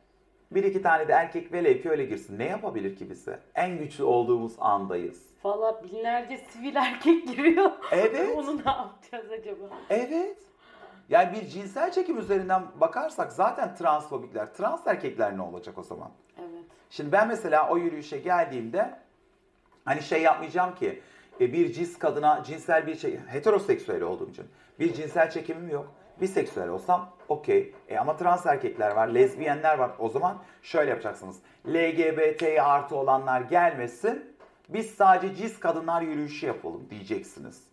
bir 0.55 0.65
iki 0.65 0.83
tane 0.83 1.09
de 1.09 1.13
erkek 1.13 1.53
velev 1.53 1.83
ki 1.83 1.91
öyle 1.91 2.05
girsin. 2.05 2.39
Ne 2.39 2.49
yapabilir 2.49 2.97
ki 2.97 3.11
bize? 3.11 3.39
En 3.55 3.79
güçlü 3.79 4.05
olduğumuz 4.05 4.53
andayız. 4.59 5.23
Valla 5.45 5.83
binlerce 5.85 6.39
sivil 6.39 6.77
erkek 6.77 7.29
giriyor. 7.29 7.71
Evet. 7.93 8.29
Onu 8.37 8.57
ne 8.57 8.71
yapacağız 8.71 9.31
acaba? 9.41 9.65
Evet. 9.91 10.39
Yani 11.09 11.33
bir 11.33 11.49
cinsel 11.49 11.93
çekim 11.93 12.19
üzerinden 12.19 12.63
bakarsak 12.81 13.33
zaten 13.33 13.75
transfobikler, 13.75 14.53
trans 14.53 14.87
erkekler 14.87 15.37
ne 15.37 15.43
olacak 15.43 15.79
o 15.79 15.83
zaman? 15.83 16.11
Evet. 16.39 16.65
Şimdi 16.91 17.13
ben 17.13 17.29
mesela 17.29 17.69
o 17.69 17.79
yürüyüşe 17.79 18.19
geldiğimde 18.19 18.99
hani 19.85 20.03
şey 20.03 20.23
yapmayacağım 20.23 20.75
ki 20.75 21.03
e, 21.41 21.53
bir 21.53 21.73
cis 21.73 21.99
kadına 21.99 22.43
cinsel 22.45 22.87
bir 22.87 22.95
şey 22.95 23.21
heteroseksüel 23.27 24.03
olduğum 24.03 24.31
için 24.31 24.45
bir 24.81 24.93
cinsel 24.93 25.31
çekimim 25.31 25.69
yok. 25.69 25.95
Biseksüel 26.23 26.69
olsam 26.69 27.11
okey. 27.29 27.75
E, 27.89 27.99
ama 27.99 28.17
trans 28.17 28.47
erkekler 28.47 28.91
var, 28.91 29.09
lezbiyenler 29.09 29.79
var. 29.79 29.91
O 29.99 30.09
zaman 30.09 30.43
şöyle 30.63 30.91
yapacaksınız. 30.91 31.39
LGBT 31.67 32.43
artı 32.61 32.97
olanlar 32.97 33.41
gelmesin. 33.41 34.37
Biz 34.69 34.91
sadece 34.91 35.35
cis 35.35 35.61
kadınlar 35.61 36.03
yürüyüşü 36.03 36.47
yapalım 36.47 36.91
diyeceksiniz. 36.91 37.65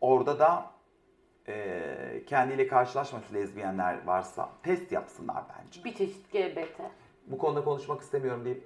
Orada 0.00 0.38
da 0.38 0.70
e, 1.48 1.82
kendiyle 2.26 2.66
karşılaşmamış 2.66 3.32
lezbiyenler 3.34 4.06
varsa 4.06 4.48
test 4.62 4.92
yapsınlar 4.92 5.44
bence. 5.58 5.84
Bir 5.84 5.94
çeşit 5.94 6.32
GBT. 6.32 6.80
Bu 7.26 7.38
konuda 7.38 7.64
konuşmak 7.64 8.02
istemiyorum 8.02 8.44
deyip 8.44 8.64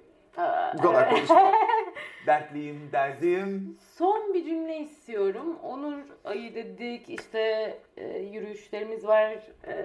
bu 0.77 0.81
kadar 0.81 1.09
konuşma. 1.09 1.51
Dertliyim, 2.27 2.89
derdim. 2.91 3.77
Son 3.97 4.33
bir 4.33 4.45
cümle 4.45 4.77
istiyorum. 4.77 5.59
Onur 5.63 5.97
ayı 6.23 6.55
dedik, 6.55 7.09
işte 7.09 7.77
e, 7.97 8.19
yürüyüşlerimiz 8.19 9.07
var. 9.07 9.31
E, 9.67 9.75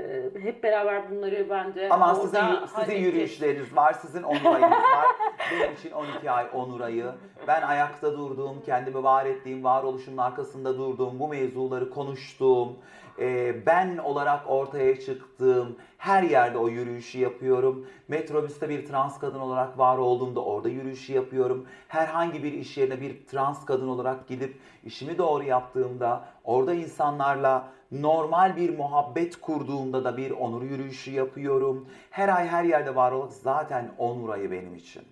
hep 0.42 0.62
beraber 0.62 1.10
bunları 1.10 1.50
bence 1.50 1.88
Ama 1.90 2.14
sizin, 2.14 2.40
sizin 2.76 2.98
yürüyüşleriniz 2.98 3.76
var, 3.76 3.92
sizin 3.92 4.22
onur 4.22 4.44
ayınız 4.44 4.70
var. 4.70 5.06
Benim 5.52 5.74
için 5.74 5.90
12 5.90 6.30
ay 6.30 6.46
onur 6.52 6.80
ayı. 6.80 7.12
Ben 7.46 7.62
ayakta 7.62 8.12
durduğum, 8.12 8.62
kendimi 8.66 9.02
var 9.02 9.26
ettiğim, 9.26 9.64
varoluşumun 9.64 10.18
arkasında 10.18 10.78
durduğum, 10.78 11.20
bu 11.20 11.28
mevzuları 11.28 11.90
konuştuğum, 11.90 12.78
e, 13.20 13.56
ben 13.66 13.98
olarak 13.98 14.50
ortaya 14.50 15.00
çıktığım 15.00 15.76
her 15.98 16.22
yerde 16.22 16.58
o 16.58 16.68
yürüyüşü 16.68 17.18
yapıyorum. 17.18 17.86
Metrobüste 18.08 18.68
bir 18.68 18.86
trans 18.86 19.18
kadın 19.18 19.40
olarak 19.40 19.78
var 19.78 19.98
olduğumda 19.98 20.44
orada 20.44 20.68
yürüyüşü 20.68 21.12
yapıyorum. 21.12 21.66
Herhangi 21.88 22.42
bir 22.42 22.52
iş 22.52 22.78
yerine 22.78 23.00
bir 23.00 23.26
trans 23.26 23.64
kadın 23.64 23.88
olarak 23.88 24.28
gidip 24.28 24.56
işimi 24.84 25.18
doğru 25.18 25.44
yaptığımda 25.44 26.24
orada 26.44 26.74
insanlarla 26.74 27.68
normal 27.92 28.56
bir 28.56 28.76
muhabbet 28.76 29.40
kurduğumda 29.40 30.04
da 30.04 30.16
bir 30.16 30.30
onur 30.30 30.62
yürüyüşü 30.62 31.10
yapıyorum. 31.10 31.88
Her 32.10 32.28
ay 32.28 32.48
her 32.48 32.64
yerde 32.64 32.94
var 32.94 33.12
olarak 33.12 33.32
zaten 33.32 33.90
onur 33.98 34.28
ayı 34.28 34.50
benim 34.50 34.74
için. 34.74 35.02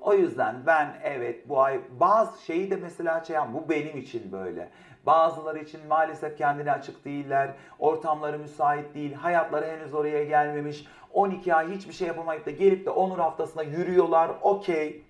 O 0.00 0.14
yüzden 0.14 0.56
ben 0.66 0.96
evet 1.02 1.48
bu 1.48 1.60
ay 1.60 1.80
bazı 2.00 2.42
şeyi 2.42 2.70
de 2.70 2.76
mesela 2.76 3.24
şey 3.24 3.36
bu 3.54 3.68
benim 3.68 3.96
için 3.96 4.32
böyle. 4.32 4.68
Bazıları 5.06 5.58
için 5.58 5.86
maalesef 5.86 6.38
kendine 6.38 6.72
açık 6.72 7.04
değiller. 7.04 7.50
Ortamları 7.78 8.38
müsait 8.38 8.94
değil. 8.94 9.14
Hayatları 9.14 9.66
henüz 9.66 9.94
oraya 9.94 10.24
gelmemiş. 10.24 10.86
12 11.12 11.54
ay 11.54 11.70
hiçbir 11.70 11.92
şey 11.92 12.08
yapamayıp 12.08 12.46
da 12.46 12.50
gelip 12.50 12.86
de 12.86 12.90
onur 12.90 13.18
haftasına 13.18 13.62
yürüyorlar. 13.62 14.30
Okey. 14.42 15.02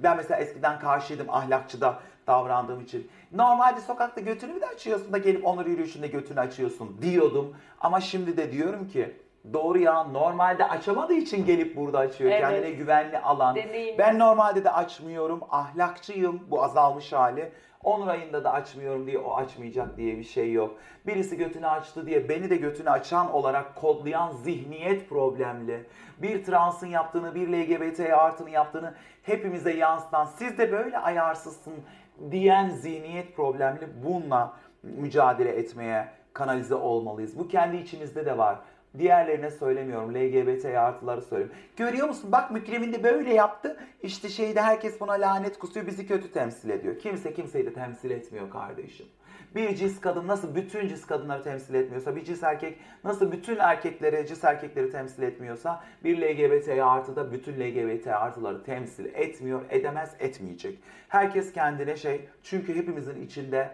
Ben 0.00 0.16
mesela 0.16 0.40
eskiden 0.40 0.78
karşıydım 0.78 1.30
ahlakçıda 1.30 1.98
davrandığım 2.26 2.80
için. 2.80 3.10
Normalde 3.32 3.80
sokakta 3.80 4.20
götünü 4.20 4.60
de 4.60 4.66
açıyorsun 4.66 5.12
da 5.12 5.18
gelip 5.18 5.46
onur 5.46 5.66
yürüyüşünde 5.66 6.06
götünü 6.06 6.40
açıyorsun 6.40 6.98
diyordum. 7.02 7.56
Ama 7.80 8.00
şimdi 8.00 8.36
de 8.36 8.52
diyorum 8.52 8.88
ki 8.88 9.16
doğru 9.52 9.78
ya 9.78 10.04
normalde 10.04 10.68
açamadığı 10.68 11.14
için 11.14 11.46
gelip 11.46 11.76
burada 11.76 11.98
açıyor. 11.98 12.30
Evet. 12.30 12.40
Kendine 12.40 12.70
güvenli 12.70 13.18
alan. 13.18 13.56
Deneyim. 13.56 13.98
Ben 13.98 14.18
normalde 14.18 14.64
de 14.64 14.70
açmıyorum. 14.70 15.40
Ahlakçıyım. 15.50 16.40
Bu 16.50 16.64
azalmış 16.64 17.12
hali. 17.12 17.52
Onur 17.84 18.08
ayında 18.08 18.44
da 18.44 18.52
açmıyorum 18.52 19.06
diye 19.06 19.18
o 19.18 19.34
açmayacak 19.34 19.96
diye 19.96 20.18
bir 20.18 20.24
şey 20.24 20.52
yok. 20.52 20.76
Birisi 21.06 21.36
götünü 21.36 21.66
açtı 21.66 22.06
diye 22.06 22.28
beni 22.28 22.50
de 22.50 22.56
götünü 22.56 22.90
açan 22.90 23.32
olarak 23.32 23.76
kodlayan 23.76 24.32
zihniyet 24.32 25.08
problemli. 25.08 25.84
Bir 26.18 26.44
transın 26.44 26.86
yaptığını, 26.86 27.34
bir 27.34 27.48
LGBT 27.48 28.00
artının 28.00 28.50
yaptığını 28.50 28.94
hepimize 29.22 29.72
yansıtan, 29.72 30.24
siz 30.24 30.58
de 30.58 30.72
böyle 30.72 30.98
ayarsızsın 30.98 31.74
diyen 32.30 32.68
zihniyet 32.68 33.36
problemli. 33.36 33.88
Bununla 34.04 34.52
mücadele 34.82 35.50
etmeye 35.50 36.08
kanalize 36.32 36.74
olmalıyız. 36.74 37.38
Bu 37.38 37.48
kendi 37.48 37.76
içimizde 37.76 38.26
de 38.26 38.38
var. 38.38 38.58
Diğerlerine 38.98 39.50
söylemiyorum. 39.50 40.14
LGBT 40.14 40.64
artıları 40.64 41.22
söylüyorum. 41.22 41.56
Görüyor 41.76 42.08
musun? 42.08 42.32
Bak 42.32 42.50
Mükremin 42.50 42.92
de 42.92 43.02
böyle 43.04 43.34
yaptı. 43.34 43.76
İşte 44.02 44.28
şeyde 44.28 44.60
herkes 44.60 45.00
buna 45.00 45.12
lanet 45.12 45.58
kusuyor. 45.58 45.86
Bizi 45.86 46.06
kötü 46.06 46.32
temsil 46.32 46.70
ediyor. 46.70 46.98
Kimse 46.98 47.34
kimseyi 47.34 47.66
de 47.66 47.72
temsil 47.72 48.10
etmiyor 48.10 48.50
kardeşim. 48.50 49.06
Bir 49.54 49.76
cis 49.76 50.00
kadın 50.00 50.28
nasıl 50.28 50.54
bütün 50.54 50.88
cis 50.88 51.06
kadınları 51.06 51.42
temsil 51.42 51.74
etmiyorsa, 51.74 52.16
bir 52.16 52.24
cis 52.24 52.42
erkek 52.42 52.78
nasıl 53.04 53.32
bütün 53.32 53.56
erkekleri, 53.56 54.26
cis 54.26 54.44
erkekleri 54.44 54.90
temsil 54.90 55.22
etmiyorsa, 55.22 55.84
bir 56.04 56.22
LGBT 56.22 56.68
artı 56.68 57.16
da 57.16 57.32
bütün 57.32 57.60
LGBT 57.60 58.06
artıları 58.06 58.64
temsil 58.64 59.04
etmiyor, 59.04 59.60
edemez, 59.70 60.16
etmeyecek. 60.20 60.78
Herkes 61.08 61.52
kendine 61.52 61.96
şey, 61.96 62.28
çünkü 62.42 62.74
hepimizin 62.74 63.22
içinde 63.22 63.70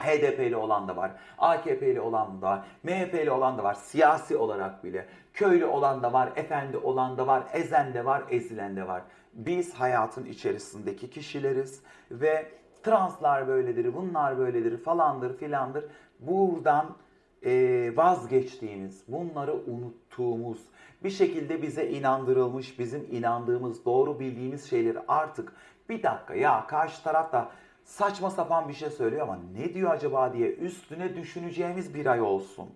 HDP'li 0.00 0.56
olan 0.56 0.88
da 0.88 0.96
var, 0.96 1.10
AKP'li 1.38 2.00
olan 2.00 2.42
da 2.42 2.46
var, 2.46 2.64
MHP'li 2.82 3.30
olan 3.30 3.58
da 3.58 3.64
var, 3.64 3.74
siyasi 3.74 4.36
olarak 4.36 4.84
bile. 4.84 5.06
Köylü 5.34 5.64
olan 5.64 6.02
da 6.02 6.12
var, 6.12 6.32
efendi 6.36 6.76
olan 6.76 7.18
da 7.18 7.26
var, 7.26 7.42
ezen 7.52 7.94
de 7.94 8.04
var, 8.04 8.22
ezilen 8.30 8.76
de 8.76 8.88
var. 8.88 9.02
Biz 9.32 9.74
hayatın 9.74 10.24
içerisindeki 10.24 11.10
kişileriz 11.10 11.82
ve 12.10 12.46
translar 12.82 13.48
böyledir, 13.48 13.94
bunlar 13.94 14.38
böyledir, 14.38 14.78
falandır 14.78 15.36
filandır. 15.36 15.84
Buradan 16.20 16.96
e, 17.44 17.92
vazgeçtiğimiz, 17.96 19.04
bunları 19.08 19.54
unuttuğumuz, 19.54 20.58
bir 21.04 21.10
şekilde 21.10 21.62
bize 21.62 21.88
inandırılmış, 21.88 22.78
bizim 22.78 23.06
inandığımız, 23.10 23.84
doğru 23.84 24.20
bildiğimiz 24.20 24.70
şeyleri 24.70 24.98
artık 25.08 25.52
bir 25.88 26.02
dakika 26.02 26.34
ya 26.34 26.66
karşı 26.66 27.02
taraf 27.02 27.32
da 27.32 27.50
saçma 27.90 28.30
sapan 28.30 28.68
bir 28.68 28.74
şey 28.74 28.90
söylüyor 28.90 29.22
ama 29.22 29.38
ne 29.56 29.74
diyor 29.74 29.90
acaba 29.90 30.32
diye 30.32 30.54
üstüne 30.54 31.16
düşüneceğimiz 31.16 31.94
bir 31.94 32.06
ay 32.06 32.20
olsun 32.20 32.70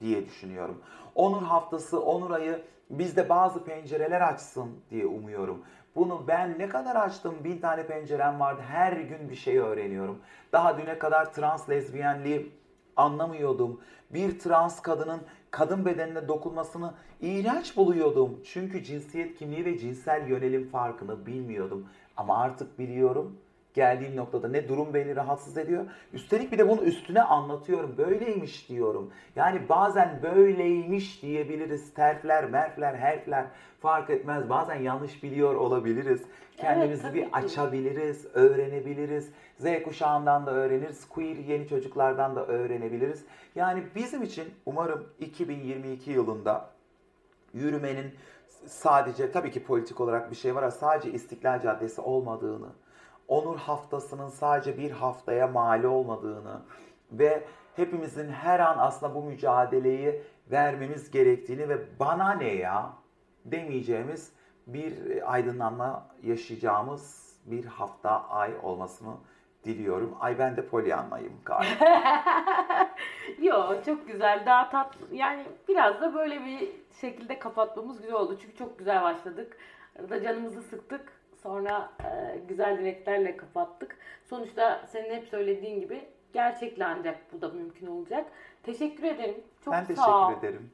diye 0.00 0.26
düşünüyorum. 0.26 0.82
Onur 1.14 1.42
haftası, 1.42 2.02
onur 2.02 2.30
ayı 2.30 2.62
bizde 2.90 3.28
bazı 3.28 3.64
pencereler 3.64 4.20
açsın 4.20 4.70
diye 4.90 5.06
umuyorum. 5.06 5.62
Bunu 5.96 6.24
ben 6.28 6.58
ne 6.58 6.68
kadar 6.68 6.96
açtım? 6.96 7.34
Bin 7.44 7.58
tane 7.58 7.86
pencerem 7.86 8.40
vardı. 8.40 8.62
Her 8.68 8.92
gün 8.92 9.30
bir 9.30 9.34
şey 9.34 9.58
öğreniyorum. 9.58 10.18
Daha 10.52 10.78
düne 10.78 10.98
kadar 10.98 11.32
trans 11.32 11.70
lezbiyenliği 11.70 12.52
anlamıyordum. 12.96 13.80
Bir 14.10 14.38
trans 14.38 14.82
kadının 14.82 15.20
kadın 15.50 15.84
bedenine 15.84 16.28
dokunmasını 16.28 16.94
iğrenç 17.20 17.76
buluyordum. 17.76 18.40
Çünkü 18.44 18.84
cinsiyet 18.84 19.38
kimliği 19.38 19.64
ve 19.64 19.78
cinsel 19.78 20.28
yönelim 20.28 20.68
farkını 20.68 21.26
bilmiyordum. 21.26 21.86
Ama 22.16 22.38
artık 22.38 22.78
biliyorum. 22.78 23.36
Geldiğim 23.74 24.16
noktada 24.16 24.48
ne 24.48 24.68
durum 24.68 24.94
beni 24.94 25.16
rahatsız 25.16 25.58
ediyor. 25.58 25.84
Üstelik 26.12 26.52
bir 26.52 26.58
de 26.58 26.68
bunu 26.68 26.82
üstüne 26.82 27.22
anlatıyorum. 27.22 27.94
Böyleymiş 27.98 28.68
diyorum. 28.68 29.10
Yani 29.36 29.68
bazen 29.68 30.20
böyleymiş 30.22 31.22
diyebiliriz. 31.22 31.94
Terfler, 31.94 32.50
merfler, 32.50 32.94
herfler 32.94 33.46
fark 33.80 34.10
etmez. 34.10 34.48
Bazen 34.48 34.74
yanlış 34.74 35.22
biliyor 35.22 35.54
olabiliriz. 35.54 36.22
Kendimizi 36.56 37.02
tabii 37.02 37.18
bir 37.18 37.24
ki. 37.24 37.30
açabiliriz, 37.32 38.26
öğrenebiliriz. 38.34 39.30
Z 39.58 39.82
kuşağından 39.84 40.46
da 40.46 40.50
öğreniriz. 40.50 41.08
Queer 41.08 41.36
yeni 41.36 41.68
çocuklardan 41.68 42.36
da 42.36 42.46
öğrenebiliriz. 42.46 43.24
Yani 43.54 43.84
bizim 43.94 44.22
için 44.22 44.44
umarım 44.66 45.06
2022 45.20 46.10
yılında 46.10 46.70
yürümenin 47.54 48.14
sadece 48.66 49.32
tabii 49.32 49.50
ki 49.50 49.64
politik 49.64 50.00
olarak 50.00 50.30
bir 50.30 50.36
şey 50.36 50.54
var 50.54 50.62
ama 50.62 50.70
sadece 50.70 51.12
İstiklal 51.12 51.62
Caddesi 51.62 52.00
olmadığını, 52.00 52.68
Onur 53.30 53.56
Haftası'nın 53.56 54.28
sadece 54.28 54.78
bir 54.78 54.90
haftaya 54.90 55.46
mal 55.46 55.84
olmadığını 55.84 56.62
ve 57.12 57.44
hepimizin 57.76 58.28
her 58.28 58.60
an 58.60 58.78
aslında 58.78 59.14
bu 59.14 59.22
mücadeleyi 59.22 60.22
vermemiz 60.50 61.10
gerektiğini 61.10 61.68
ve 61.68 61.98
bana 62.00 62.32
ne 62.32 62.54
ya 62.54 62.92
demeyeceğimiz 63.44 64.32
bir 64.66 64.92
aydınlanma 65.32 66.06
yaşayacağımız 66.22 67.30
bir 67.46 67.64
hafta, 67.64 68.28
ay 68.28 68.52
olmasını 68.62 69.14
diliyorum. 69.64 70.16
Ay 70.20 70.38
ben 70.38 70.56
de 70.56 70.66
Pollyanna'yım 70.66 71.40
galiba. 71.44 71.84
Yo 73.42 73.82
çok 73.86 74.06
güzel. 74.08 74.42
Daha 74.46 74.70
tatlı. 74.70 75.14
Yani 75.14 75.44
biraz 75.68 76.00
da 76.00 76.14
böyle 76.14 76.44
bir 76.44 76.68
şekilde 77.00 77.38
kapatmamız 77.38 78.00
güzel 78.00 78.14
oldu. 78.14 78.38
Çünkü 78.42 78.56
çok 78.56 78.78
güzel 78.78 79.02
başladık. 79.02 79.56
Arada 79.98 80.22
canımızı 80.22 80.62
sıktık. 80.62 81.19
Sonra 81.42 81.90
e, 82.04 82.38
güzel 82.48 82.78
dileklerle 82.78 83.36
kapattık. 83.36 83.98
Sonuçta 84.24 84.86
senin 84.86 85.14
hep 85.14 85.28
söylediğin 85.28 85.80
gibi 85.80 86.04
gerçekle 86.32 86.84
ancak 86.84 87.32
bu 87.32 87.40
da 87.40 87.48
mümkün 87.48 87.86
olacak. 87.86 88.26
Teşekkür 88.62 89.02
ederim. 89.02 89.36
Çok 89.64 89.74
ben 89.74 89.84
sağ 89.84 90.26
ol. 90.26 90.28
teşekkür 90.28 90.48
ederim. 90.48 90.70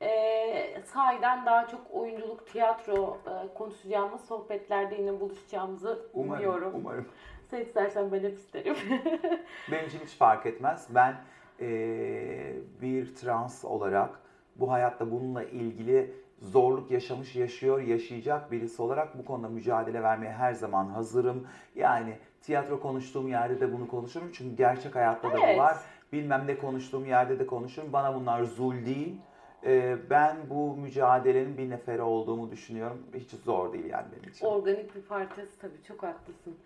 E, 0.00 0.82
sahiden 0.84 1.46
daha 1.46 1.68
çok 1.68 1.80
oyunculuk, 1.92 2.46
tiyatro 2.46 3.18
e, 3.26 3.54
konuşacağımız 3.54 4.20
sohbetlerde 4.24 4.94
yine 4.94 5.20
buluşacağımızı 5.20 6.06
umuyorum. 6.14 6.68
Umarım, 6.68 6.80
umarım. 6.80 7.08
Sen 7.50 7.60
istersen 7.60 8.12
ben 8.12 8.20
hep 8.20 8.38
isterim. 8.38 8.76
Benim 9.72 9.86
için 9.86 9.98
hiç 9.98 10.16
fark 10.16 10.46
etmez. 10.46 10.88
Ben 10.90 11.14
Ee, 11.60 12.52
bir 12.82 13.14
trans 13.14 13.64
olarak 13.64 14.20
bu 14.56 14.70
hayatta 14.70 15.10
bununla 15.10 15.44
ilgili 15.44 16.14
zorluk 16.40 16.90
yaşamış, 16.90 17.36
yaşıyor, 17.36 17.80
yaşayacak 17.80 18.52
birisi 18.52 18.82
olarak 18.82 19.18
bu 19.18 19.24
konuda 19.24 19.48
mücadele 19.48 20.02
vermeye 20.02 20.32
her 20.32 20.52
zaman 20.52 20.86
hazırım. 20.86 21.46
Yani 21.74 22.16
tiyatro 22.42 22.80
konuştuğum 22.80 23.28
yerde 23.28 23.60
de 23.60 23.72
bunu 23.72 23.88
konuşurum 23.88 24.30
çünkü 24.32 24.56
gerçek 24.56 24.94
hayatta 24.94 25.32
da 25.32 25.38
Evet. 25.44 25.56
bu 25.56 25.60
var. 25.60 25.76
Bilmem 26.12 26.44
ne 26.46 26.58
konuştuğum 26.58 27.06
yerde 27.06 27.38
de 27.38 27.46
konuşurum. 27.46 27.92
Bana 27.92 28.14
bunlar 28.14 28.44
zul 28.44 28.86
değil. 28.86 29.16
Ee, 29.64 29.96
ben 30.10 30.36
bu 30.50 30.76
mücadelenin 30.76 31.58
bir 31.58 31.70
neferi 31.70 32.02
olduğumu 32.02 32.50
düşünüyorum. 32.50 33.02
Hiç 33.14 33.30
zor 33.30 33.72
değil 33.72 33.84
yani 33.84 34.06
benim 34.16 34.30
için. 34.30 34.46
Organik 34.46 34.94
bir 34.96 35.02
parçası 35.02 35.58
tabii 35.60 35.82
çok 35.88 36.02
haklısın. 36.02 36.56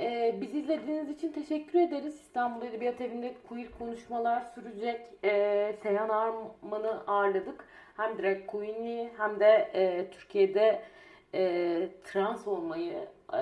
Ee, 0.00 0.38
bizi 0.40 0.58
izlediğiniz 0.58 1.10
için 1.10 1.32
teşekkür 1.32 1.80
ederiz. 1.80 2.14
İstanbul 2.14 2.62
Edebiyat 2.66 3.00
Evi'nde 3.00 3.34
queer 3.48 3.66
konuşmalar 3.78 4.40
sürecek. 4.54 5.00
Ee, 5.24 5.76
Seyhan 5.82 6.08
Arman'ı 6.08 7.02
ağırladık. 7.06 7.64
Hem 7.96 8.18
drag 8.18 8.46
queen'i 8.46 9.10
hem 9.16 9.40
de 9.40 9.70
e, 9.74 10.10
Türkiye'de 10.10 10.82
e, 11.34 11.88
trans 12.04 12.48
olmayı, 12.48 13.08
e, 13.32 13.38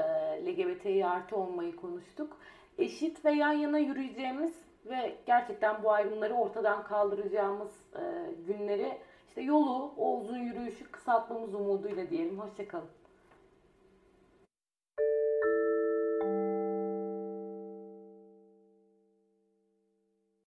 LGBTİ 0.47 1.07
artı 1.07 1.37
olmayı 1.37 1.77
konuştuk. 1.77 2.37
Eşit 2.79 3.25
ve 3.25 3.33
yan 3.33 3.53
yana 3.53 3.79
yürüyeceğimiz 3.79 4.53
ve 4.85 5.15
gerçekten 5.27 5.83
bu 5.83 5.93
ayrımları 5.93 6.35
ortadan 6.35 6.83
kaldıracağımız 6.85 7.73
e, 7.95 8.03
günleri 8.47 8.99
işte 9.29 9.43
yolu, 9.43 9.93
o 9.97 10.19
uzun 10.21 10.39
yürüyüşü 10.39 10.91
kısaltmamız 10.91 11.55
umuduyla 11.55 12.11
diyelim. 12.11 12.41
Hoşçakalın. 12.41 12.89